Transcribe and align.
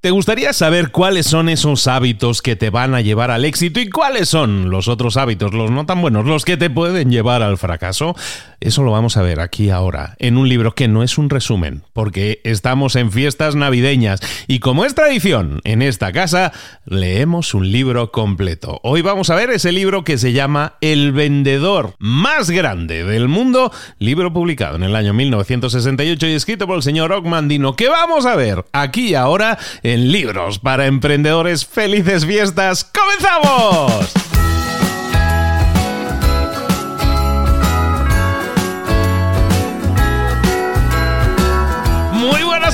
¿Te 0.00 0.12
gustaría 0.12 0.52
saber 0.52 0.92
cuáles 0.92 1.26
son 1.26 1.48
esos 1.48 1.88
hábitos 1.88 2.40
que 2.40 2.54
te 2.54 2.70
van 2.70 2.94
a 2.94 3.00
llevar 3.00 3.32
al 3.32 3.44
éxito 3.44 3.80
y 3.80 3.90
cuáles 3.90 4.28
son 4.28 4.70
los 4.70 4.86
otros 4.86 5.16
hábitos, 5.16 5.52
los 5.52 5.72
no 5.72 5.86
tan 5.86 6.00
buenos, 6.00 6.24
los 6.24 6.44
que 6.44 6.56
te 6.56 6.70
pueden 6.70 7.10
llevar 7.10 7.42
al 7.42 7.58
fracaso? 7.58 8.14
Eso 8.60 8.84
lo 8.84 8.92
vamos 8.92 9.16
a 9.16 9.22
ver 9.22 9.40
aquí 9.40 9.70
ahora, 9.70 10.14
en 10.20 10.36
un 10.36 10.48
libro 10.48 10.76
que 10.76 10.86
no 10.86 11.02
es 11.02 11.18
un 11.18 11.30
resumen, 11.30 11.82
porque 11.92 12.40
estamos 12.44 12.94
en 12.94 13.10
fiestas 13.10 13.56
navideñas 13.56 14.20
y 14.46 14.60
como 14.60 14.84
es 14.84 14.94
tradición 14.94 15.60
en 15.64 15.82
esta 15.82 16.12
casa, 16.12 16.52
leemos 16.84 17.54
un 17.54 17.70
libro 17.72 18.12
completo. 18.12 18.80
Hoy 18.84 19.02
vamos 19.02 19.30
a 19.30 19.34
ver 19.34 19.50
ese 19.50 19.72
libro 19.72 20.04
que 20.04 20.16
se 20.16 20.32
llama 20.32 20.74
El 20.80 21.10
vendedor 21.10 21.94
más 21.98 22.50
grande 22.50 23.02
del 23.02 23.26
mundo, 23.26 23.72
libro 23.98 24.32
publicado 24.32 24.76
en 24.76 24.84
el 24.84 24.94
año 24.94 25.12
1968 25.12 26.26
y 26.28 26.32
escrito 26.32 26.68
por 26.68 26.76
el 26.76 26.82
señor 26.84 27.10
Ogmandino, 27.12 27.74
que 27.74 27.88
vamos 27.88 28.26
a 28.26 28.36
ver 28.36 28.64
aquí 28.72 29.16
ahora 29.16 29.58
en 29.88 30.12
libros 30.12 30.58
para 30.58 30.86
emprendedores. 30.86 31.64
¡Felices 31.66 32.26
fiestas! 32.26 32.84
¡Comenzamos! 32.84 34.12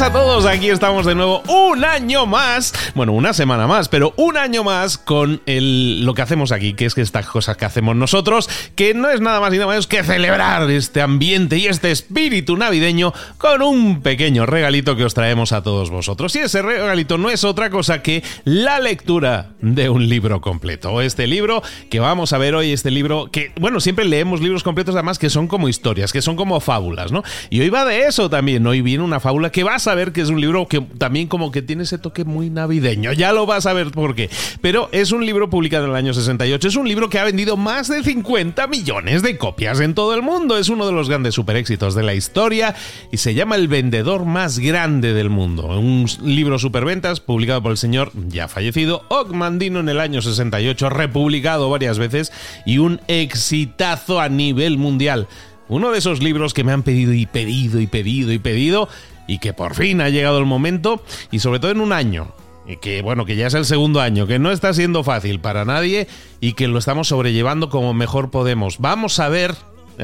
A 0.05 0.13
todos, 0.13 0.45
aquí 0.45 0.69
estamos 0.69 1.07
de 1.07 1.15
nuevo 1.15 1.43
un 1.49 1.83
año 1.83 2.27
más, 2.27 2.75
bueno, 2.95 3.13
una 3.13 3.33
semana 3.33 3.67
más, 3.67 3.89
pero 3.89 4.13
un 4.19 4.37
año 4.37 4.63
más 4.63 4.99
con 4.99 5.41
el, 5.47 6.05
lo 6.05 6.13
que 6.13 6.21
hacemos 6.21 6.53
aquí, 6.53 6.75
que 6.75 6.85
es 6.85 6.95
que 6.95 7.01
estas 7.01 7.25
cosas 7.25 7.57
que 7.57 7.65
hacemos 7.65 7.97
nosotros, 7.97 8.51
que 8.77 8.93
no 8.93 9.09
es 9.09 9.23
nada 9.23 9.41
más 9.41 9.51
ni 9.51 9.57
nada 9.57 9.71
menos 9.71 9.87
que 9.87 10.05
celebrar 10.05 10.71
este 10.71 11.01
ambiente 11.01 11.57
y 11.57 11.69
este 11.69 11.91
espíritu 11.91 12.55
navideño 12.59 13.15
con 13.39 13.63
un 13.63 14.03
pequeño 14.03 14.45
regalito 14.45 14.95
que 14.95 15.07
os 15.07 15.15
traemos 15.15 15.53
a 15.53 15.63
todos 15.63 15.89
vosotros. 15.89 16.37
Y 16.37 16.41
ese 16.41 16.61
regalito 16.61 17.17
no 17.17 17.31
es 17.31 17.43
otra 17.43 17.71
cosa 17.71 18.03
que 18.03 18.23
la 18.45 18.81
lectura 18.81 19.53
de 19.63 19.89
un 19.89 20.07
libro 20.07 20.43
completo. 20.43 21.01
Este 21.01 21.27
libro 21.27 21.63
que 21.89 22.01
vamos 22.01 22.35
a 22.35 22.39
ver 22.39 22.55
hoy, 22.55 22.73
este 22.73 22.91
libro 22.91 23.31
que, 23.33 23.53
bueno, 23.59 23.81
siempre 23.81 24.05
leemos 24.05 24.43
libros 24.43 24.65
completos 24.65 24.95
además 24.95 25.19
que 25.19 25.31
son 25.31 25.49
como 25.49 25.67
historias, 25.71 26.13
que 26.13 26.21
son 26.21 26.37
como 26.37 26.61
fábulas, 26.61 27.11
¿no? 27.11 27.23
Y 27.49 27.63
hoy 27.63 27.71
va 27.71 27.87
de 27.87 28.07
eso 28.07 28.29
también, 28.29 28.67
hoy 28.67 28.83
viene 28.83 29.03
una 29.03 29.19
fábula 29.19 29.49
que 29.49 29.65
va 29.65 29.77
a 29.77 29.79
ver 29.95 30.13
que 30.13 30.21
es 30.21 30.29
un 30.29 30.41
libro 30.41 30.67
que 30.67 30.81
también 30.81 31.29
como 31.29 31.51
que 31.51 31.63
tiene 31.63 31.85
ese 31.85 31.99
toque 31.99 32.25
muy 32.25 32.51
navideño. 32.51 33.13
Ya 33.13 33.33
lo 33.33 33.47
vas 33.47 33.67
a 33.67 33.73
ver 33.73 33.91
por 33.91 34.15
qué. 34.15 34.31
Pero 34.61 34.89
es 34.93 35.13
un 35.13 35.25
libro 35.25 35.51
publicado 35.51 35.85
en 35.85 35.91
el 35.91 35.97
año 35.97 36.15
68. 36.15 36.69
Es 36.69 36.77
un 36.77 36.89
libro 36.89 37.09
que 37.09 37.19
ha 37.19 37.25
vendido 37.25 37.57
más 37.57 37.89
de 37.89 38.03
50 38.03 38.67
millones 38.67 39.23
de 39.23 39.39
copias 39.39 39.81
en 39.81 39.95
todo 39.95 40.15
el 40.15 40.23
mundo. 40.23 40.57
Es 40.57 40.69
uno 40.69 40.87
de 40.87 40.93
los 40.93 41.09
grandes 41.09 41.35
super 41.35 41.57
éxitos 41.57 41.95
de 41.95 42.03
la 42.03 42.15
historia 42.15 42.75
y 43.11 43.19
se 43.19 43.35
llama 43.35 43.57
El 43.57 43.69
vendedor 43.69 44.25
más 44.25 44.59
grande 44.59 45.15
del 45.15 45.31
mundo. 45.31 45.67
Un 45.79 46.07
libro 46.23 46.59
superventas 46.59 47.21
publicado 47.21 47.63
por 47.63 47.73
el 47.73 47.79
señor 47.79 48.13
ya 48.29 48.49
fallecido 48.49 49.03
Ogmandino 49.09 49.81
en 49.81 49.89
el 49.89 50.01
año 50.01 50.23
68, 50.23 50.91
republicado 50.91 51.71
varias 51.71 51.99
veces 51.99 52.33
y 52.67 52.79
un 52.79 53.01
exitazo 53.09 54.21
a 54.21 54.29
nivel 54.29 54.79
mundial. 54.79 55.29
Uno 55.69 55.91
de 55.91 55.99
esos 55.99 56.23
libros 56.23 56.53
que 56.53 56.63
me 56.63 56.73
han 56.73 56.83
pedido 56.83 57.15
y 57.15 57.25
pedido 57.25 57.81
y 57.81 57.87
pedido 57.87 58.33
y 58.33 58.39
pedido 58.39 58.89
y 59.27 59.39
que 59.39 59.53
por 59.53 59.75
fin 59.75 60.01
ha 60.01 60.09
llegado 60.09 60.39
el 60.39 60.47
momento 60.47 61.03
y 61.31 61.39
sobre 61.41 61.61
todo 61.61 61.71
en 61.71 61.81
un 61.81 61.93
año. 61.93 62.33
Y 62.67 62.77
que 62.79 63.03
bueno, 63.03 63.27
que 63.27 63.37
ya 63.37 63.47
es 63.47 63.55
el 63.55 63.67
segundo 63.67 64.01
año, 64.01 64.27
que 64.27 64.39
no 64.39 64.51
está 64.51 64.73
siendo 64.73 65.05
fácil 65.05 65.39
para 65.39 65.65
nadie 65.65 66.09
y 66.41 66.55
que 66.55 66.67
lo 66.67 66.79
estamos 66.79 67.09
sobrellevando 67.09 67.69
como 67.69 67.93
mejor 67.93 68.31
podemos. 68.31 68.79
Vamos 68.79 69.19
a 69.19 69.29
ver 69.29 69.55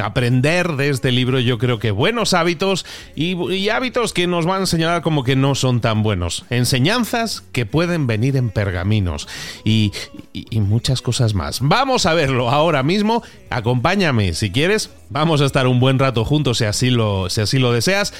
aprender 0.00 0.76
de 0.76 0.88
este 0.88 1.10
libro 1.12 1.41
yo 1.41 1.58
creo 1.58 1.78
que 1.78 1.91
buenos 1.91 2.34
hábitos 2.34 2.86
y, 3.14 3.69
hábitos 3.69 4.12
que 4.12 4.26
nos 4.26 4.47
van 4.47 4.62
a 4.62 4.66
señalar 4.66 5.03
como 5.03 5.25
que 5.25 5.37
no 5.37 5.54
son 5.54 5.81
tan 5.81 6.02
buenos. 6.02 6.44
Enseñanzas 6.50 7.42
que 7.52 7.66
pueden 7.66 8.06
venir 8.06 8.37
en 8.37 8.50
pergaminos 8.50 9.28
y, 9.64 9.92
y, 10.32 10.60
muchas 10.60 11.02
cosas 11.02 11.34
más. 11.34 11.60
Vamos 11.62 12.06
a 12.06 12.14
verlo 12.14 12.50
ahora 12.50 12.82
mismo. 12.82 13.22
Acompáñame 13.50 14.34
si 14.34 14.50
quieres. 14.50 14.91
Vamos 15.08 15.41
a 15.41 15.47
estar 15.47 15.66
un 15.66 15.81
buen 15.81 15.98
rato 15.98 16.25
juntos 16.25 16.58
si 16.58 16.64
así 16.64 16.91
lo, 16.91 17.31
si 17.31 17.41
así 17.41 17.58
lo 17.58 17.72
deseas 17.72 18.14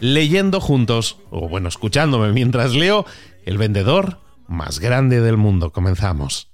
leyendo 0.00 0.60
juntos, 0.60 1.18
o 1.30 1.48
bueno, 1.48 1.68
escuchándome 1.68 2.32
mientras 2.32 2.74
leo, 2.74 3.06
El 3.44 3.58
vendedor 3.58 4.20
más 4.48 4.80
grande 4.80 5.20
del 5.20 5.36
mundo. 5.36 5.72
Comenzamos. 5.72 6.52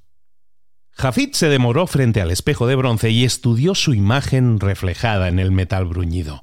Jafit 0.91 1.35
se 1.35 1.49
demoró 1.49 1.87
frente 1.87 2.21
al 2.21 2.31
espejo 2.31 2.67
de 2.67 2.77
bronce 2.77 3.11
y 3.11 3.25
estudió 3.25 3.75
su 3.75 3.95
imagen 3.95 4.61
reflejada 4.61 5.29
en 5.29 5.39
el 5.39 5.51
metal 5.51 5.87
bruñido. 5.87 6.43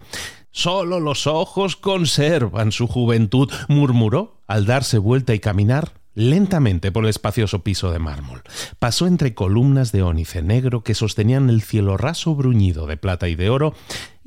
Solo 0.52 1.00
los 1.00 1.28
ojos 1.28 1.76
conservan 1.76 2.72
su 2.72 2.88
juventud, 2.88 3.52
murmuró 3.68 4.42
al 4.48 4.66
darse 4.66 4.98
vuelta 4.98 5.36
y 5.36 5.40
caminar 5.40 5.94
lentamente 6.16 6.92
por 6.92 7.04
el 7.04 7.12
espacioso 7.12 7.64
piso 7.64 7.92
de 7.92 8.00
mármol. 8.00 8.42
Pasó 8.80 9.08
entre 9.08 9.34
columnas 9.34 9.92
de 9.92 10.02
ónice 10.02 10.42
negro 10.42 10.84
que 10.84 10.96
sostenían 10.96 11.50
el 11.50 11.62
cielo 11.62 11.96
raso 11.96 12.36
bruñido 12.36 12.88
de 12.88 12.98
plata 12.98 13.30
y 13.30 13.36
de 13.36 13.50
oro, 13.50 13.74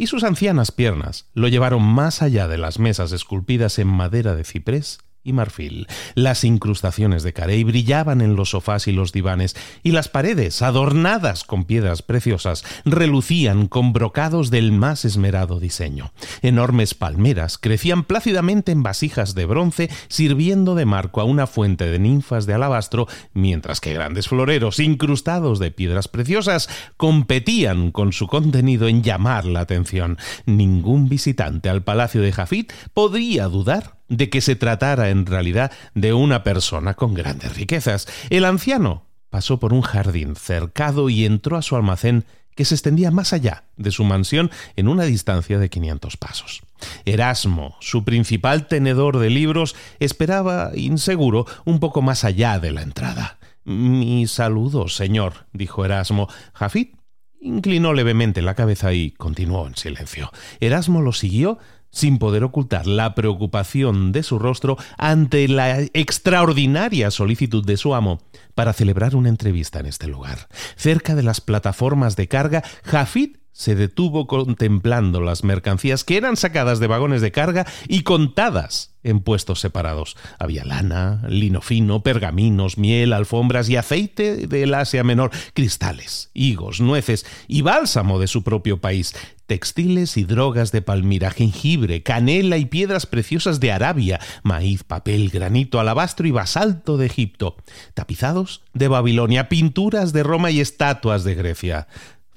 y 0.03 0.09
sus 0.09 0.25
ancianas 0.25 0.73
piernas 0.73 1.29
lo 1.33 1.47
llevaron 1.47 1.85
más 1.85 2.23
allá 2.23 2.49
de 2.49 2.59
las 2.59 2.81
mesas 2.81 3.13
esculpidas 3.13 3.79
en 3.79 3.87
madera 3.87 4.35
de 4.35 4.43
ciprés 4.43 4.99
y 5.25 5.33
marfil. 5.33 5.87
Las 6.15 6.45
incrustaciones 6.45 7.23
de 7.23 7.33
carey 7.33 7.65
brillaban 7.65 8.21
en 8.21 8.37
los 8.37 8.51
sofás 8.51 8.89
y 8.89 8.93
los 8.93 9.13
divanes, 9.13 9.57
y 9.83 9.93
las 9.93 10.09
paredes, 10.09 10.63
adornadas 10.63 11.45
con 11.45 11.65
piedras 11.65 12.03
preciosas, 12.03 12.65
relucían 12.85 13.67
con 13.67 13.93
brocados 13.93 14.51
del 14.51 14.73
más 14.73 15.05
esmerado 15.05 15.61
diseño. 15.61 16.13
Enormes 16.43 16.95
palmeras 16.95 17.59
crecían 17.59 18.05
plácidamente 18.05 18.73
en 18.73 18.83
vasijas 18.83 19.35
de 19.35 19.47
bronce, 19.47 19.91
sirviendo 20.09 20.75
de 20.75 20.87
marco 20.87 21.21
a 21.21 21.25
una 21.25 21.47
fuente 21.47 21.87
de 21.87 21.99
ninfas 21.99 22.47
de 22.47 22.55
alabastro, 22.55 23.07
mientras 23.33 23.81
que 23.81 23.95
grandes 23.95 24.29
floreros 24.29 24.79
incrustados 24.79 25.59
de 25.59 25.71
piedras 25.71 26.09
preciosas 26.09 26.69
competían 26.97 27.91
con 27.91 28.13
su 28.13 28.27
contenido 28.27 28.89
en 28.89 29.03
llamar 29.03 29.45
la 29.45 29.61
atención. 29.61 30.19
Ningún 30.47 31.09
visitante 31.09 31.69
al 31.69 31.83
palacio 31.83 32.23
de 32.23 32.33
Jafit 32.33 32.73
podría 32.95 33.47
dudar 33.47 34.02
de 34.13 34.29
que 34.29 34.43
se 34.43 34.57
tratara 34.57 35.09
en 35.09 35.25
realidad 35.25 35.73
de 35.95 36.13
una 36.13 36.45
persona 36.45 36.95
con 36.95 37.15
grandes 37.15 37.57
riquezas. 37.57 38.07
El 38.29 38.45
anciano 38.45 39.07
pasó 39.31 39.59
por 39.59 39.73
un 39.73 39.81
jardín 39.81 40.37
cercado 40.37 41.09
y 41.09 41.25
entró 41.25 41.57
a 41.57 41.63
su 41.63 41.77
almacén 41.77 42.27
que 42.55 42.67
se 42.67 42.75
extendía 42.75 43.11
más 43.11 43.33
allá 43.33 43.65
de 43.77 43.91
su 43.91 44.05
mansión 44.05 44.51
en 44.77 44.89
una 44.89 45.05
distancia 45.05 45.59
de 45.59 45.71
500 45.71 46.19
pasos. 46.19 46.61
Erasmo, 47.07 47.77
su 47.81 48.05
principal 48.05 48.67
tenedor 48.67 49.19
de 49.19 49.31
libros, 49.31 49.75
esperaba, 49.99 50.73
inseguro, 50.75 51.47
un 51.65 51.81
poco 51.81 52.03
más 52.03 52.25
allá 52.25 52.59
de 52.59 52.73
la 52.73 52.83
entrada. 52.83 53.39
Mi 53.65 54.27
saludo, 54.27 54.89
señor, 54.89 55.47
dijo 55.55 55.87
Erasmo. 55.87 56.29
Jafit 56.53 56.97
inclinó 57.41 57.95
levemente 57.95 58.43
la 58.43 58.55
cabeza 58.55 58.93
y 58.93 59.13
continuó 59.13 59.67
en 59.67 59.77
silencio. 59.77 60.31
Erasmo 60.61 61.01
lo 61.01 61.13
siguió 61.13 61.59
sin 61.93 62.19
poder 62.19 62.43
ocultar 62.43 62.87
la 62.87 63.15
preocupación 63.15 64.11
de 64.11 64.25
su 64.25 64.39
rostro 64.39 64.77
ante 64.99 65.47
la 65.47 65.81
extraordinaria 65.93 67.11
solicitud 67.11 67.65
de 67.65 67.77
su 67.77 67.95
amo 67.95 68.21
para 68.55 68.73
celebrar 68.73 69.15
una 69.15 69.29
entrevista 69.29 69.79
en 69.79 69.87
este 69.87 70.09
lugar. 70.09 70.49
Cerca 70.75 71.15
de 71.15 71.23
las 71.23 71.41
plataformas 71.41 72.17
de 72.17 72.27
carga, 72.27 72.65
Jafid 72.83 73.37
se 73.53 73.75
detuvo 73.75 74.27
contemplando 74.27 75.21
las 75.21 75.45
mercancías 75.45 76.05
que 76.05 76.17
eran 76.17 76.37
sacadas 76.37 76.81
de 76.81 76.87
vagones 76.87 77.21
de 77.21 77.33
carga 77.33 77.67
y 77.87 78.03
contadas 78.03 78.93
en 79.05 79.21
puestos 79.21 79.61
separados. 79.61 80.17
Había 80.39 80.65
lana, 80.65 81.23
lino 81.29 81.61
fino, 81.61 82.03
pergaminos, 82.03 82.79
miel, 82.79 83.13
alfombras 83.13 83.69
y 83.69 83.77
aceite 83.77 84.47
del 84.47 84.75
Asia 84.75 85.05
Menor, 85.05 85.31
cristales, 85.55 86.31
higos, 86.35 86.81
nueces 86.81 87.27
y 87.49 87.63
bálsamo 87.63 88.19
de 88.19 88.29
su 88.29 88.43
propio 88.43 88.81
país, 88.81 89.15
textiles 89.47 90.17
y 90.17 90.25
drogas 90.25 90.73
de 90.73 90.83
Palmira, 90.83 91.31
jengibre, 91.31 92.03
canela 92.03 92.57
y 92.57 92.67
piedras 92.67 93.07
preciosas 93.07 93.61
de 93.61 93.73
Arabia, 93.73 94.21
maíz, 94.43 94.85
papel, 94.85 95.31
granito, 95.31 95.81
alabastro 95.81 96.27
y 96.27 96.31
basalto 96.31 96.97
de 96.97 97.07
Egipto, 97.07 97.57
tapizados 97.95 98.63
de 98.73 98.89
Babilonia, 98.89 99.49
pinturas 99.49 100.13
de 100.13 100.23
Roma 100.23 100.51
y 100.51 100.61
estatuas 100.61 101.25
de 101.25 101.35
Grecia. 101.35 101.89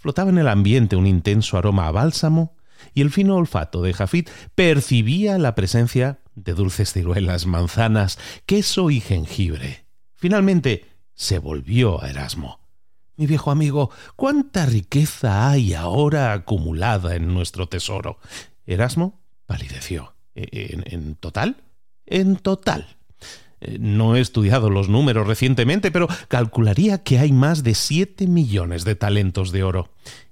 Flotaba 0.05 0.29
en 0.29 0.37
el 0.37 0.47
ambiente 0.49 0.95
un 0.95 1.07
intenso 1.07 1.57
aroma 1.57 1.87
a 1.87 1.91
bálsamo 1.91 2.55
y 2.93 3.01
el 3.01 3.09
fino 3.09 3.37
olfato 3.37 3.81
de 3.81 3.91
Jafit 3.91 4.29
percibía 4.53 5.39
la 5.39 5.55
presencia 5.55 6.19
de 6.35 6.53
dulces 6.53 6.93
ciruelas, 6.93 7.47
manzanas, 7.47 8.19
queso 8.45 8.91
y 8.91 8.99
jengibre. 8.99 9.87
Finalmente 10.13 10.85
se 11.15 11.39
volvió 11.39 12.03
a 12.03 12.11
Erasmo. 12.11 12.59
Mi 13.15 13.25
viejo 13.25 13.49
amigo, 13.49 13.89
cuánta 14.15 14.67
riqueza 14.67 15.49
hay 15.49 15.73
ahora 15.73 16.33
acumulada 16.33 17.15
en 17.15 17.33
nuestro 17.33 17.67
tesoro. 17.67 18.19
Erasmo 18.67 19.23
palideció. 19.47 20.13
¿En, 20.35 20.83
en 20.85 21.15
total? 21.15 21.63
En 22.05 22.35
total. 22.35 22.95
Eh, 23.61 23.77
no 23.79 24.15
he 24.15 24.21
estudiado 24.21 24.69
los 24.69 24.89
números 24.89 25.27
recientemente, 25.27 25.91
pero 25.91 26.07
calcularía 26.27 27.03
que 27.03 27.19
hay 27.19 27.31
más 27.31 27.63
de 27.63 27.75
siete 27.75 28.27
millones 28.27 28.83
de 28.83 28.95
talentos 28.95 29.51
de 29.51 29.63
oro. 29.63 29.89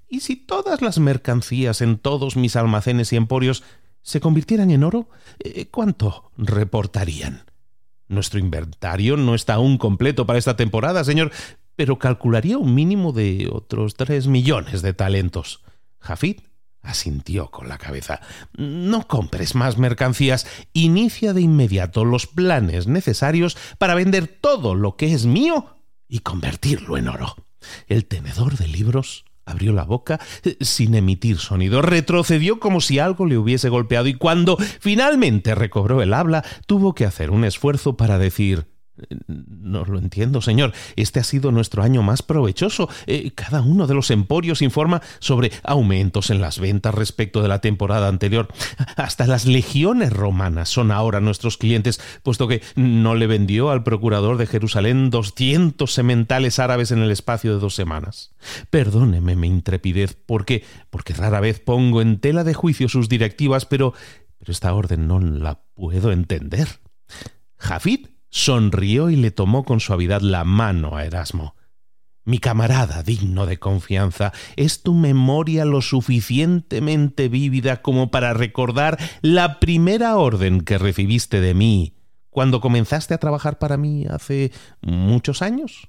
¿Y 0.08 0.20
si 0.20 0.36
todas 0.36 0.82
las 0.82 0.98
mercancías 0.98 1.80
en 1.80 1.98
todos 1.98 2.36
mis 2.36 2.56
almacenes 2.56 3.12
y 3.12 3.16
emporios 3.16 3.64
se 4.02 4.20
convirtieran 4.20 4.70
en 4.70 4.84
oro, 4.84 5.08
eh, 5.40 5.66
¿cuánto 5.70 6.30
reportarían? 6.36 7.44
Nuestro 8.06 8.38
inventario 8.38 9.16
no 9.16 9.34
está 9.34 9.54
aún 9.54 9.78
completo 9.78 10.26
para 10.26 10.38
esta 10.38 10.56
temporada, 10.56 11.02
señor, 11.04 11.32
pero 11.74 11.98
calcularía 11.98 12.58
un 12.58 12.74
mínimo 12.74 13.12
de 13.12 13.48
otros 13.50 13.94
tres 13.94 14.26
millones 14.26 14.82
de 14.82 14.92
talentos. 14.92 15.62
Jafid 15.98 16.40
Asintió 16.84 17.50
con 17.50 17.68
la 17.68 17.78
cabeza. 17.78 18.20
No 18.56 19.08
compres 19.08 19.54
más 19.54 19.78
mercancías. 19.78 20.46
Inicia 20.72 21.32
de 21.32 21.40
inmediato 21.40 22.04
los 22.04 22.26
planes 22.26 22.86
necesarios 22.86 23.56
para 23.78 23.94
vender 23.94 24.28
todo 24.28 24.74
lo 24.74 24.96
que 24.96 25.12
es 25.12 25.26
mío 25.26 25.78
y 26.08 26.20
convertirlo 26.20 26.96
en 26.98 27.08
oro. 27.08 27.34
El 27.88 28.04
tenedor 28.04 28.56
de 28.58 28.68
libros 28.68 29.24
abrió 29.46 29.72
la 29.72 29.84
boca 29.84 30.20
eh, 30.42 30.56
sin 30.60 30.94
emitir 30.94 31.38
sonido, 31.38 31.82
retrocedió 31.82 32.60
como 32.60 32.80
si 32.80 32.98
algo 32.98 33.26
le 33.26 33.38
hubiese 33.38 33.68
golpeado 33.68 34.06
y 34.06 34.14
cuando 34.14 34.56
finalmente 34.56 35.54
recobró 35.54 36.02
el 36.02 36.14
habla 36.14 36.44
tuvo 36.66 36.94
que 36.94 37.04
hacer 37.04 37.30
un 37.30 37.44
esfuerzo 37.44 37.96
para 37.96 38.18
decir 38.18 38.73
no 39.26 39.84
lo 39.84 39.98
entiendo, 39.98 40.40
señor. 40.40 40.72
Este 40.96 41.20
ha 41.20 41.24
sido 41.24 41.50
nuestro 41.50 41.82
año 41.82 42.02
más 42.02 42.22
provechoso. 42.22 42.88
Eh, 43.06 43.32
cada 43.34 43.60
uno 43.60 43.86
de 43.86 43.94
los 43.94 44.10
emporios 44.10 44.62
informa 44.62 45.02
sobre 45.18 45.50
aumentos 45.62 46.30
en 46.30 46.40
las 46.40 46.58
ventas 46.58 46.94
respecto 46.94 47.42
de 47.42 47.48
la 47.48 47.60
temporada 47.60 48.08
anterior. 48.08 48.48
Hasta 48.96 49.26
las 49.26 49.46
legiones 49.46 50.12
romanas 50.12 50.68
son 50.68 50.92
ahora 50.92 51.20
nuestros 51.20 51.56
clientes, 51.56 52.00
puesto 52.22 52.46
que 52.46 52.62
no 52.76 53.14
le 53.14 53.26
vendió 53.26 53.70
al 53.70 53.82
procurador 53.82 54.36
de 54.36 54.46
Jerusalén 54.46 55.10
doscientos 55.10 55.92
sementales 55.92 56.58
árabes 56.58 56.92
en 56.92 57.00
el 57.00 57.10
espacio 57.10 57.54
de 57.54 57.60
dos 57.60 57.74
semanas. 57.74 58.34
Perdóneme 58.70 59.34
mi 59.34 59.48
intrepidez, 59.48 60.16
porque, 60.26 60.64
porque 60.90 61.14
rara 61.14 61.40
vez 61.40 61.60
pongo 61.60 62.00
en 62.00 62.20
tela 62.20 62.44
de 62.44 62.54
juicio 62.54 62.88
sus 62.88 63.08
directivas, 63.08 63.66
pero, 63.66 63.94
pero 64.38 64.52
esta 64.52 64.72
orden 64.72 65.08
no 65.08 65.20
la 65.20 65.60
puedo 65.74 66.12
entender. 66.12 66.68
Jafid 67.56 68.13
sonrió 68.34 69.10
y 69.10 69.16
le 69.16 69.30
tomó 69.30 69.62
con 69.64 69.78
suavidad 69.78 70.20
la 70.20 70.42
mano 70.42 70.96
a 70.96 71.04
Erasmo. 71.04 71.54
Mi 72.24 72.38
camarada 72.38 73.04
digno 73.04 73.46
de 73.46 73.60
confianza, 73.60 74.32
¿es 74.56 74.82
tu 74.82 74.92
memoria 74.92 75.64
lo 75.64 75.80
suficientemente 75.80 77.28
vívida 77.28 77.80
como 77.80 78.10
para 78.10 78.34
recordar 78.34 78.98
la 79.22 79.60
primera 79.60 80.16
orden 80.16 80.62
que 80.62 80.78
recibiste 80.78 81.40
de 81.40 81.54
mí 81.54 81.94
cuando 82.28 82.60
comenzaste 82.60 83.14
a 83.14 83.18
trabajar 83.18 83.60
para 83.60 83.76
mí 83.76 84.04
hace 84.10 84.50
muchos 84.82 85.40
años? 85.40 85.88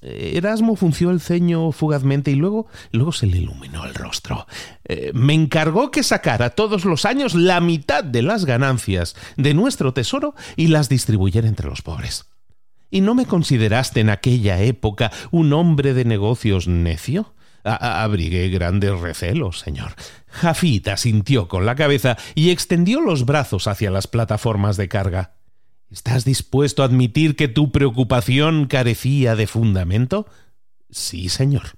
Erasmo 0.00 0.76
funció 0.76 1.10
el 1.10 1.20
ceño 1.20 1.72
fugazmente 1.72 2.30
y 2.30 2.34
luego, 2.34 2.66
luego 2.92 3.12
se 3.12 3.26
le 3.26 3.38
iluminó 3.38 3.84
el 3.84 3.94
rostro. 3.94 4.46
Eh, 4.84 5.10
me 5.14 5.34
encargó 5.34 5.90
que 5.90 6.02
sacara 6.02 6.50
todos 6.50 6.84
los 6.84 7.04
años 7.04 7.34
la 7.34 7.60
mitad 7.60 8.04
de 8.04 8.22
las 8.22 8.44
ganancias 8.44 9.16
de 9.36 9.54
nuestro 9.54 9.92
tesoro 9.92 10.34
y 10.56 10.68
las 10.68 10.88
distribuyera 10.88 11.48
entre 11.48 11.68
los 11.68 11.82
pobres. 11.82 12.26
¿Y 12.90 13.00
no 13.00 13.14
me 13.14 13.26
consideraste 13.26 14.00
en 14.00 14.10
aquella 14.10 14.60
época 14.62 15.12
un 15.30 15.52
hombre 15.52 15.94
de 15.94 16.04
negocios 16.04 16.68
necio? 16.68 17.34
abrigué 17.64 18.48
grandes 18.48 18.98
recelos, 18.98 19.58
señor. 19.58 19.94
Jafita 20.28 20.96
sintió 20.96 21.48
con 21.48 21.66
la 21.66 21.74
cabeza 21.74 22.16
y 22.34 22.50
extendió 22.50 23.00
los 23.00 23.26
brazos 23.26 23.66
hacia 23.66 23.90
las 23.90 24.06
plataformas 24.06 24.76
de 24.76 24.88
carga. 24.88 25.37
¿Estás 25.90 26.26
dispuesto 26.26 26.82
a 26.82 26.86
admitir 26.86 27.34
que 27.34 27.48
tu 27.48 27.72
preocupación 27.72 28.66
carecía 28.66 29.36
de 29.36 29.46
fundamento? 29.46 30.26
Sí, 30.90 31.30
señor. 31.30 31.72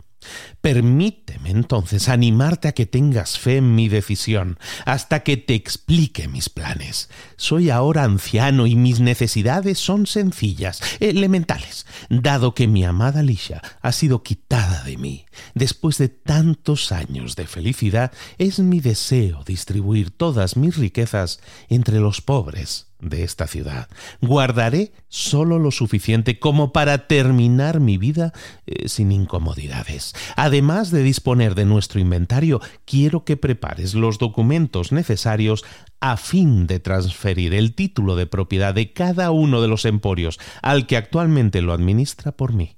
Permíteme 0.61 1.51
entonces 1.51 2.09
animarte 2.09 2.69
a 2.69 2.73
que 2.73 2.87
tengas 2.87 3.39
fe 3.39 3.59
en 3.59 3.75
mi 3.75 3.89
decisión, 3.89 4.59
hasta 4.85 5.21
que 5.21 5.37
te 5.37 5.55
explique 5.55 6.29
mis 6.29 6.49
planes. 6.49 7.09
Soy 7.37 7.71
ahora 7.71 8.03
anciano 8.03 8.67
y 8.67 8.75
mis 8.75 9.01
necesidades 9.01 9.79
son 9.79 10.07
sencillas, 10.07 10.83
elementales, 10.99 11.87
dado 12.11 12.55
que 12.55 12.67
mi 12.67 12.85
amada 12.85 13.23
Lisha 13.23 13.63
ha 13.81 13.93
sido 13.93 14.23
quitada 14.25 14.83
de 14.83 14.99
mí. 14.99 15.25
Después 15.55 15.97
de 15.99 16.09
tantos 16.09 16.93
años 16.93 17.37
de 17.37 17.47
felicidad, 17.47 18.13
es 18.39 18.59
mi 18.59 18.81
deseo 18.81 19.45
distribuir 19.45 20.11
todas 20.11 20.57
mis 20.57 20.77
riquezas 20.77 21.41
entre 21.69 22.01
los 22.01 22.21
pobres 22.21 22.90
de 23.01 23.25
esta 23.25 23.47
ciudad. 23.47 23.89
Guardaré 24.21 24.93
solo 25.09 25.59
lo 25.59 25.71
suficiente 25.71 26.39
como 26.39 26.73
para 26.73 27.07
terminar 27.07 27.81
mi 27.81 27.99
vida 27.99 28.33
eh, 28.67 28.89
sin 28.89 29.13
incomodidades. 29.13 30.15
Además 30.37 30.91
de 30.91 31.03
disponer 31.03 31.55
de 31.55 31.65
nuestro 31.65 32.01
inventario, 32.01 32.61
quiero 32.85 33.25
que 33.25 33.37
prepares 33.37 33.95
los 33.95 34.19
documentos 34.19 34.93
necesarios 34.93 35.65
a 36.01 36.17
fin 36.17 36.67
de 36.67 36.81
transferir 36.81 37.55
el 37.55 37.75
título 37.75 38.17
de 38.17 38.27
propiedad 38.27 38.75
de 38.75 38.93
cada 38.93 39.31
uno 39.31 39.61
de 39.61 39.69
los 39.69 39.85
emporios 39.85 40.39
al 40.63 40.87
que 40.87 40.97
actualmente 40.97 41.63
lo 41.63 41.73
administra 41.73 42.33
por 42.33 42.53
mí. 42.53 42.77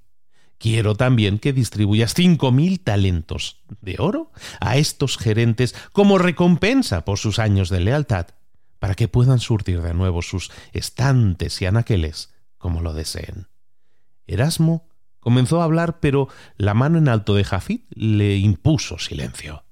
Quiero 0.59 0.95
también 0.95 1.39
que 1.39 1.53
distribuyas 1.53 2.15
cinco 2.15 2.53
mil 2.53 2.79
talentos 2.79 3.63
de 3.81 3.97
oro 3.99 4.31
a 4.61 4.77
estos 4.77 5.19
gerentes 5.19 5.75
como 5.93 6.19
recompensa 6.19 7.05
por 7.05 7.19
sus 7.19 7.41
años 7.41 7.69
de 7.69 7.81
lealtad 7.81 8.29
para 8.83 8.97
que 8.97 9.07
puedan 9.07 9.39
surtir 9.39 9.81
de 9.81 9.95
nuevo 9.95 10.23
sus 10.23 10.51
estantes 10.73 11.63
y 11.63 11.67
anaqueles 11.67 12.35
como 12.59 12.81
lo 12.81 12.95
deseen. 12.95 13.47
Erasmo 14.27 14.89
comenzó 15.21 15.61
a 15.61 15.65
hablar, 15.67 16.01
pero 16.01 16.27
la 16.57 16.75
mano 16.75 16.99
en 16.99 17.09
alto 17.09 17.37
de 17.37 17.45
Jafit 17.45 17.87
le 17.95 18.39
impuso 18.39 18.99
silencio. 18.99 19.63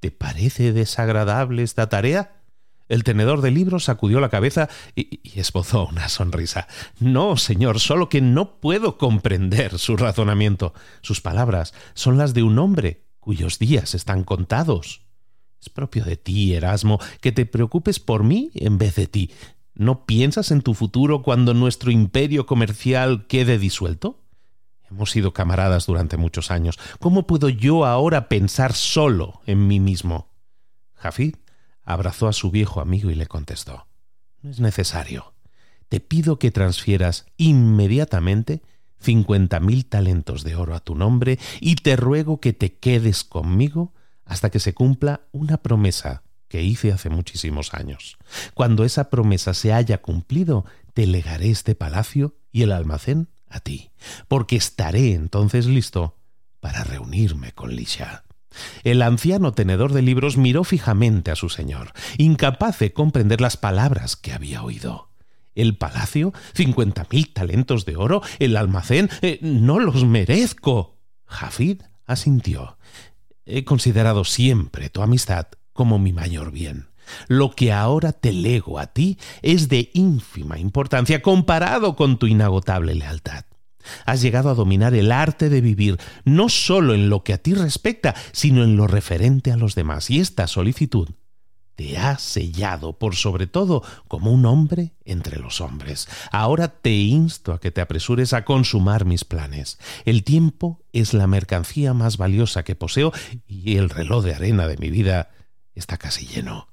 ¿Te 0.00 0.10
parece 0.10 0.72
desagradable 0.72 1.62
esta 1.62 1.88
tarea? 1.88 2.42
El 2.88 3.04
tenedor 3.04 3.40
de 3.40 3.52
libros 3.52 3.84
sacudió 3.84 4.18
la 4.18 4.30
cabeza 4.30 4.68
y, 4.96 5.20
y, 5.22 5.38
esbozó 5.38 5.86
una 5.86 6.08
sonrisa. 6.08 6.66
No, 6.98 7.36
señor, 7.36 7.78
solo 7.78 8.08
que 8.08 8.20
no 8.20 8.58
puedo 8.58 8.98
comprender 8.98 9.78
su 9.78 9.96
razonamiento. 9.96 10.74
Sus 11.02 11.20
palabras 11.20 11.72
son 11.94 12.18
las 12.18 12.34
de 12.34 12.42
un 12.42 12.58
hombre 12.58 13.04
cuyos 13.20 13.60
días 13.60 13.94
están 13.94 14.24
contados. 14.24 15.02
Es 15.60 15.68
propio 15.68 16.04
de 16.04 16.16
ti, 16.16 16.54
Erasmo, 16.54 16.98
que 17.20 17.32
te 17.32 17.44
preocupes 17.44 18.00
por 18.00 18.24
mí 18.24 18.50
en 18.54 18.78
vez 18.78 18.94
de 18.94 19.06
ti. 19.06 19.30
¿No 19.74 20.06
piensas 20.06 20.50
en 20.50 20.62
tu 20.62 20.74
futuro 20.74 21.22
cuando 21.22 21.54
nuestro 21.54 21.90
imperio 21.90 22.46
comercial 22.46 23.26
quede 23.26 23.58
disuelto? 23.58 24.20
Hemos 24.90 25.10
sido 25.10 25.32
camaradas 25.32 25.86
durante 25.86 26.16
muchos 26.16 26.50
años. 26.50 26.78
¿Cómo 26.98 27.26
puedo 27.26 27.48
yo 27.48 27.84
ahora 27.84 28.28
pensar 28.28 28.72
solo 28.72 29.40
en 29.46 29.68
mí 29.68 29.80
mismo? 29.80 30.28
Jafid 30.94 31.36
abrazó 31.84 32.26
a 32.26 32.32
su 32.32 32.50
viejo 32.50 32.80
amigo 32.80 33.10
y 33.10 33.14
le 33.14 33.26
contestó 33.26 33.86
No 34.42 34.50
es 34.50 34.60
necesario. 34.60 35.34
Te 35.88 36.00
pido 36.00 36.38
que 36.38 36.50
transfieras 36.50 37.26
inmediatamente 37.36 38.62
cincuenta 38.98 39.60
mil 39.60 39.86
talentos 39.86 40.44
de 40.44 40.56
oro 40.56 40.74
a 40.74 40.80
tu 40.80 40.94
nombre 40.94 41.38
y 41.60 41.76
te 41.76 41.96
ruego 41.96 42.40
que 42.40 42.52
te 42.52 42.74
quedes 42.74 43.24
conmigo 43.24 43.92
hasta 44.30 44.48
que 44.48 44.60
se 44.60 44.74
cumpla 44.74 45.22
una 45.32 45.56
promesa 45.56 46.22
que 46.46 46.62
hice 46.62 46.92
hace 46.92 47.10
muchísimos 47.10 47.74
años. 47.74 48.16
Cuando 48.54 48.84
esa 48.84 49.10
promesa 49.10 49.54
se 49.54 49.72
haya 49.72 50.00
cumplido, 50.00 50.64
te 50.94 51.08
legaré 51.08 51.50
este 51.50 51.74
palacio 51.74 52.36
y 52.52 52.62
el 52.62 52.70
almacén 52.70 53.28
a 53.48 53.58
ti, 53.58 53.90
porque 54.28 54.54
estaré 54.54 55.14
entonces 55.14 55.66
listo 55.66 56.16
para 56.60 56.84
reunirme 56.84 57.50
con 57.52 57.74
Lisha. 57.74 58.22
El 58.84 59.02
anciano 59.02 59.52
tenedor 59.52 59.92
de 59.92 60.02
libros 60.02 60.36
miró 60.36 60.62
fijamente 60.62 61.32
a 61.32 61.36
su 61.36 61.48
señor, 61.48 61.92
incapaz 62.16 62.78
de 62.78 62.92
comprender 62.92 63.40
las 63.40 63.56
palabras 63.56 64.14
que 64.14 64.32
había 64.32 64.62
oído. 64.62 65.10
¿El 65.56 65.76
palacio? 65.76 66.32
¿Cincuenta 66.54 67.04
mil 67.10 67.32
talentos 67.32 67.84
de 67.84 67.96
oro? 67.96 68.22
¿El 68.38 68.56
almacén? 68.56 69.10
Eh, 69.22 69.40
no 69.42 69.80
los 69.80 70.04
merezco. 70.04 71.00
Jafid 71.26 71.82
asintió. 72.06 72.76
He 73.50 73.64
considerado 73.64 74.24
siempre 74.24 74.90
tu 74.90 75.02
amistad 75.02 75.48
como 75.72 75.98
mi 75.98 76.12
mayor 76.12 76.52
bien. 76.52 76.88
Lo 77.28 77.50
que 77.50 77.72
ahora 77.72 78.12
te 78.12 78.32
lego 78.32 78.78
a 78.78 78.86
ti 78.88 79.18
es 79.42 79.68
de 79.68 79.90
ínfima 79.94 80.58
importancia 80.58 81.22
comparado 81.22 81.96
con 81.96 82.18
tu 82.18 82.26
inagotable 82.26 82.94
lealtad. 82.94 83.44
Has 84.04 84.20
llegado 84.20 84.50
a 84.50 84.54
dominar 84.54 84.94
el 84.94 85.10
arte 85.10 85.48
de 85.48 85.60
vivir, 85.60 85.98
no 86.24 86.48
solo 86.48 86.94
en 86.94 87.08
lo 87.08 87.24
que 87.24 87.32
a 87.32 87.38
ti 87.38 87.54
respecta, 87.54 88.14
sino 88.32 88.62
en 88.62 88.76
lo 88.76 88.86
referente 88.86 89.52
a 89.52 89.56
los 89.56 89.74
demás. 89.74 90.10
Y 90.10 90.20
esta 90.20 90.46
solicitud 90.46 91.08
te 91.80 91.96
ha 91.96 92.18
sellado 92.18 92.98
por 92.98 93.16
sobre 93.16 93.46
todo 93.46 93.82
como 94.06 94.30
un 94.30 94.44
hombre 94.44 94.92
entre 95.06 95.38
los 95.38 95.62
hombres. 95.62 96.08
Ahora 96.30 96.68
te 96.68 96.92
insto 96.92 97.54
a 97.54 97.58
que 97.58 97.70
te 97.70 97.80
apresures 97.80 98.34
a 98.34 98.44
consumar 98.44 99.06
mis 99.06 99.24
planes. 99.24 99.78
El 100.04 100.22
tiempo 100.22 100.82
es 100.92 101.14
la 101.14 101.26
mercancía 101.26 101.94
más 101.94 102.18
valiosa 102.18 102.64
que 102.64 102.74
poseo 102.74 103.14
y 103.46 103.78
el 103.78 103.88
reloj 103.88 104.22
de 104.26 104.34
arena 104.34 104.66
de 104.66 104.76
mi 104.76 104.90
vida 104.90 105.30
está 105.74 105.96
casi 105.96 106.26
lleno. 106.26 106.68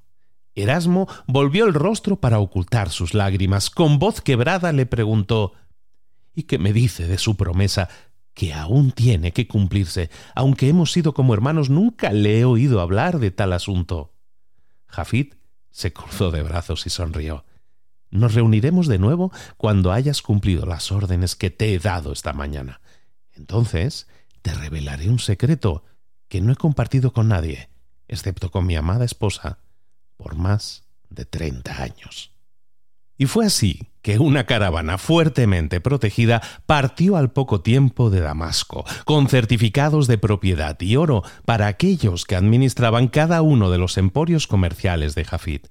Erasmo 0.56 1.08
volvió 1.26 1.68
el 1.68 1.74
rostro 1.74 2.20
para 2.20 2.40
ocultar 2.40 2.90
sus 2.90 3.14
lágrimas. 3.14 3.70
Con 3.70 4.00
voz 4.00 4.20
quebrada 4.20 4.74
le 4.74 4.86
preguntó 4.86 5.54
¿Y 6.36 6.44
qué 6.44 6.58
me 6.58 6.74
dice 6.74 7.08
de 7.08 7.18
su 7.18 7.38
promesa 7.38 7.88
que 8.34 8.54
aún 8.54 8.92
tiene 8.92 9.32
que 9.32 9.48
cumplirse? 9.48 10.10
Aunque 10.36 10.68
hemos 10.68 10.92
sido 10.92 11.14
como 11.14 11.34
hermanos, 11.34 11.70
nunca 11.70 12.12
le 12.12 12.42
he 12.42 12.44
oído 12.44 12.82
hablar 12.82 13.20
de 13.20 13.32
tal 13.32 13.54
asunto. 13.54 14.12
Jafid 14.88 15.34
se 15.72 15.94
cruzó 15.94 16.32
de 16.32 16.42
brazos 16.42 16.86
y 16.86 16.90
sonrió. 16.90 17.46
Nos 18.10 18.34
reuniremos 18.34 18.88
de 18.88 19.00
nuevo 19.00 19.32
cuando 19.58 19.92
hayas 19.92 20.22
cumplido 20.22 20.66
las 20.66 20.92
órdenes 20.92 21.36
que 21.36 21.50
te 21.50 21.74
he 21.74 21.80
dado 21.80 22.12
esta 22.12 22.34
mañana. 22.34 22.82
Entonces 23.34 24.08
te 24.42 24.54
revelaré 24.54 25.10
un 25.10 25.20
secreto 25.20 25.84
que 26.28 26.42
no 26.42 26.52
he 26.52 26.56
compartido 26.56 27.14
con 27.14 27.28
nadie, 27.28 27.70
excepto 28.08 28.52
con 28.52 28.66
mi 28.66 28.76
amada 28.76 29.06
esposa, 29.06 29.60
por 30.16 30.36
más 30.36 30.84
de 31.10 31.26
treinta 31.26 31.82
años. 31.84 32.37
Y 33.18 33.26
fue 33.26 33.46
así 33.46 33.90
que 34.02 34.20
una 34.20 34.46
caravana 34.46 34.98
fuertemente 34.98 35.82
protegida 35.82 36.42
partió 36.66 37.18
al 37.18 37.32
poco 37.32 37.62
tiempo 37.62 38.10
de 38.10 38.22
Damasco, 38.22 38.86
con 39.06 39.28
certificados 39.28 40.08
de 40.08 40.18
propiedad 40.18 40.80
y 40.80 40.96
oro 40.96 41.24
para 41.46 41.68
aquellos 41.68 42.26
que 42.26 42.36
administraban 42.36 43.08
cada 43.08 43.42
uno 43.42 43.70
de 43.70 43.80
los 43.80 43.98
emporios 43.98 44.48
comerciales 44.48 45.16
de 45.16 45.26
Jafid, 45.26 45.62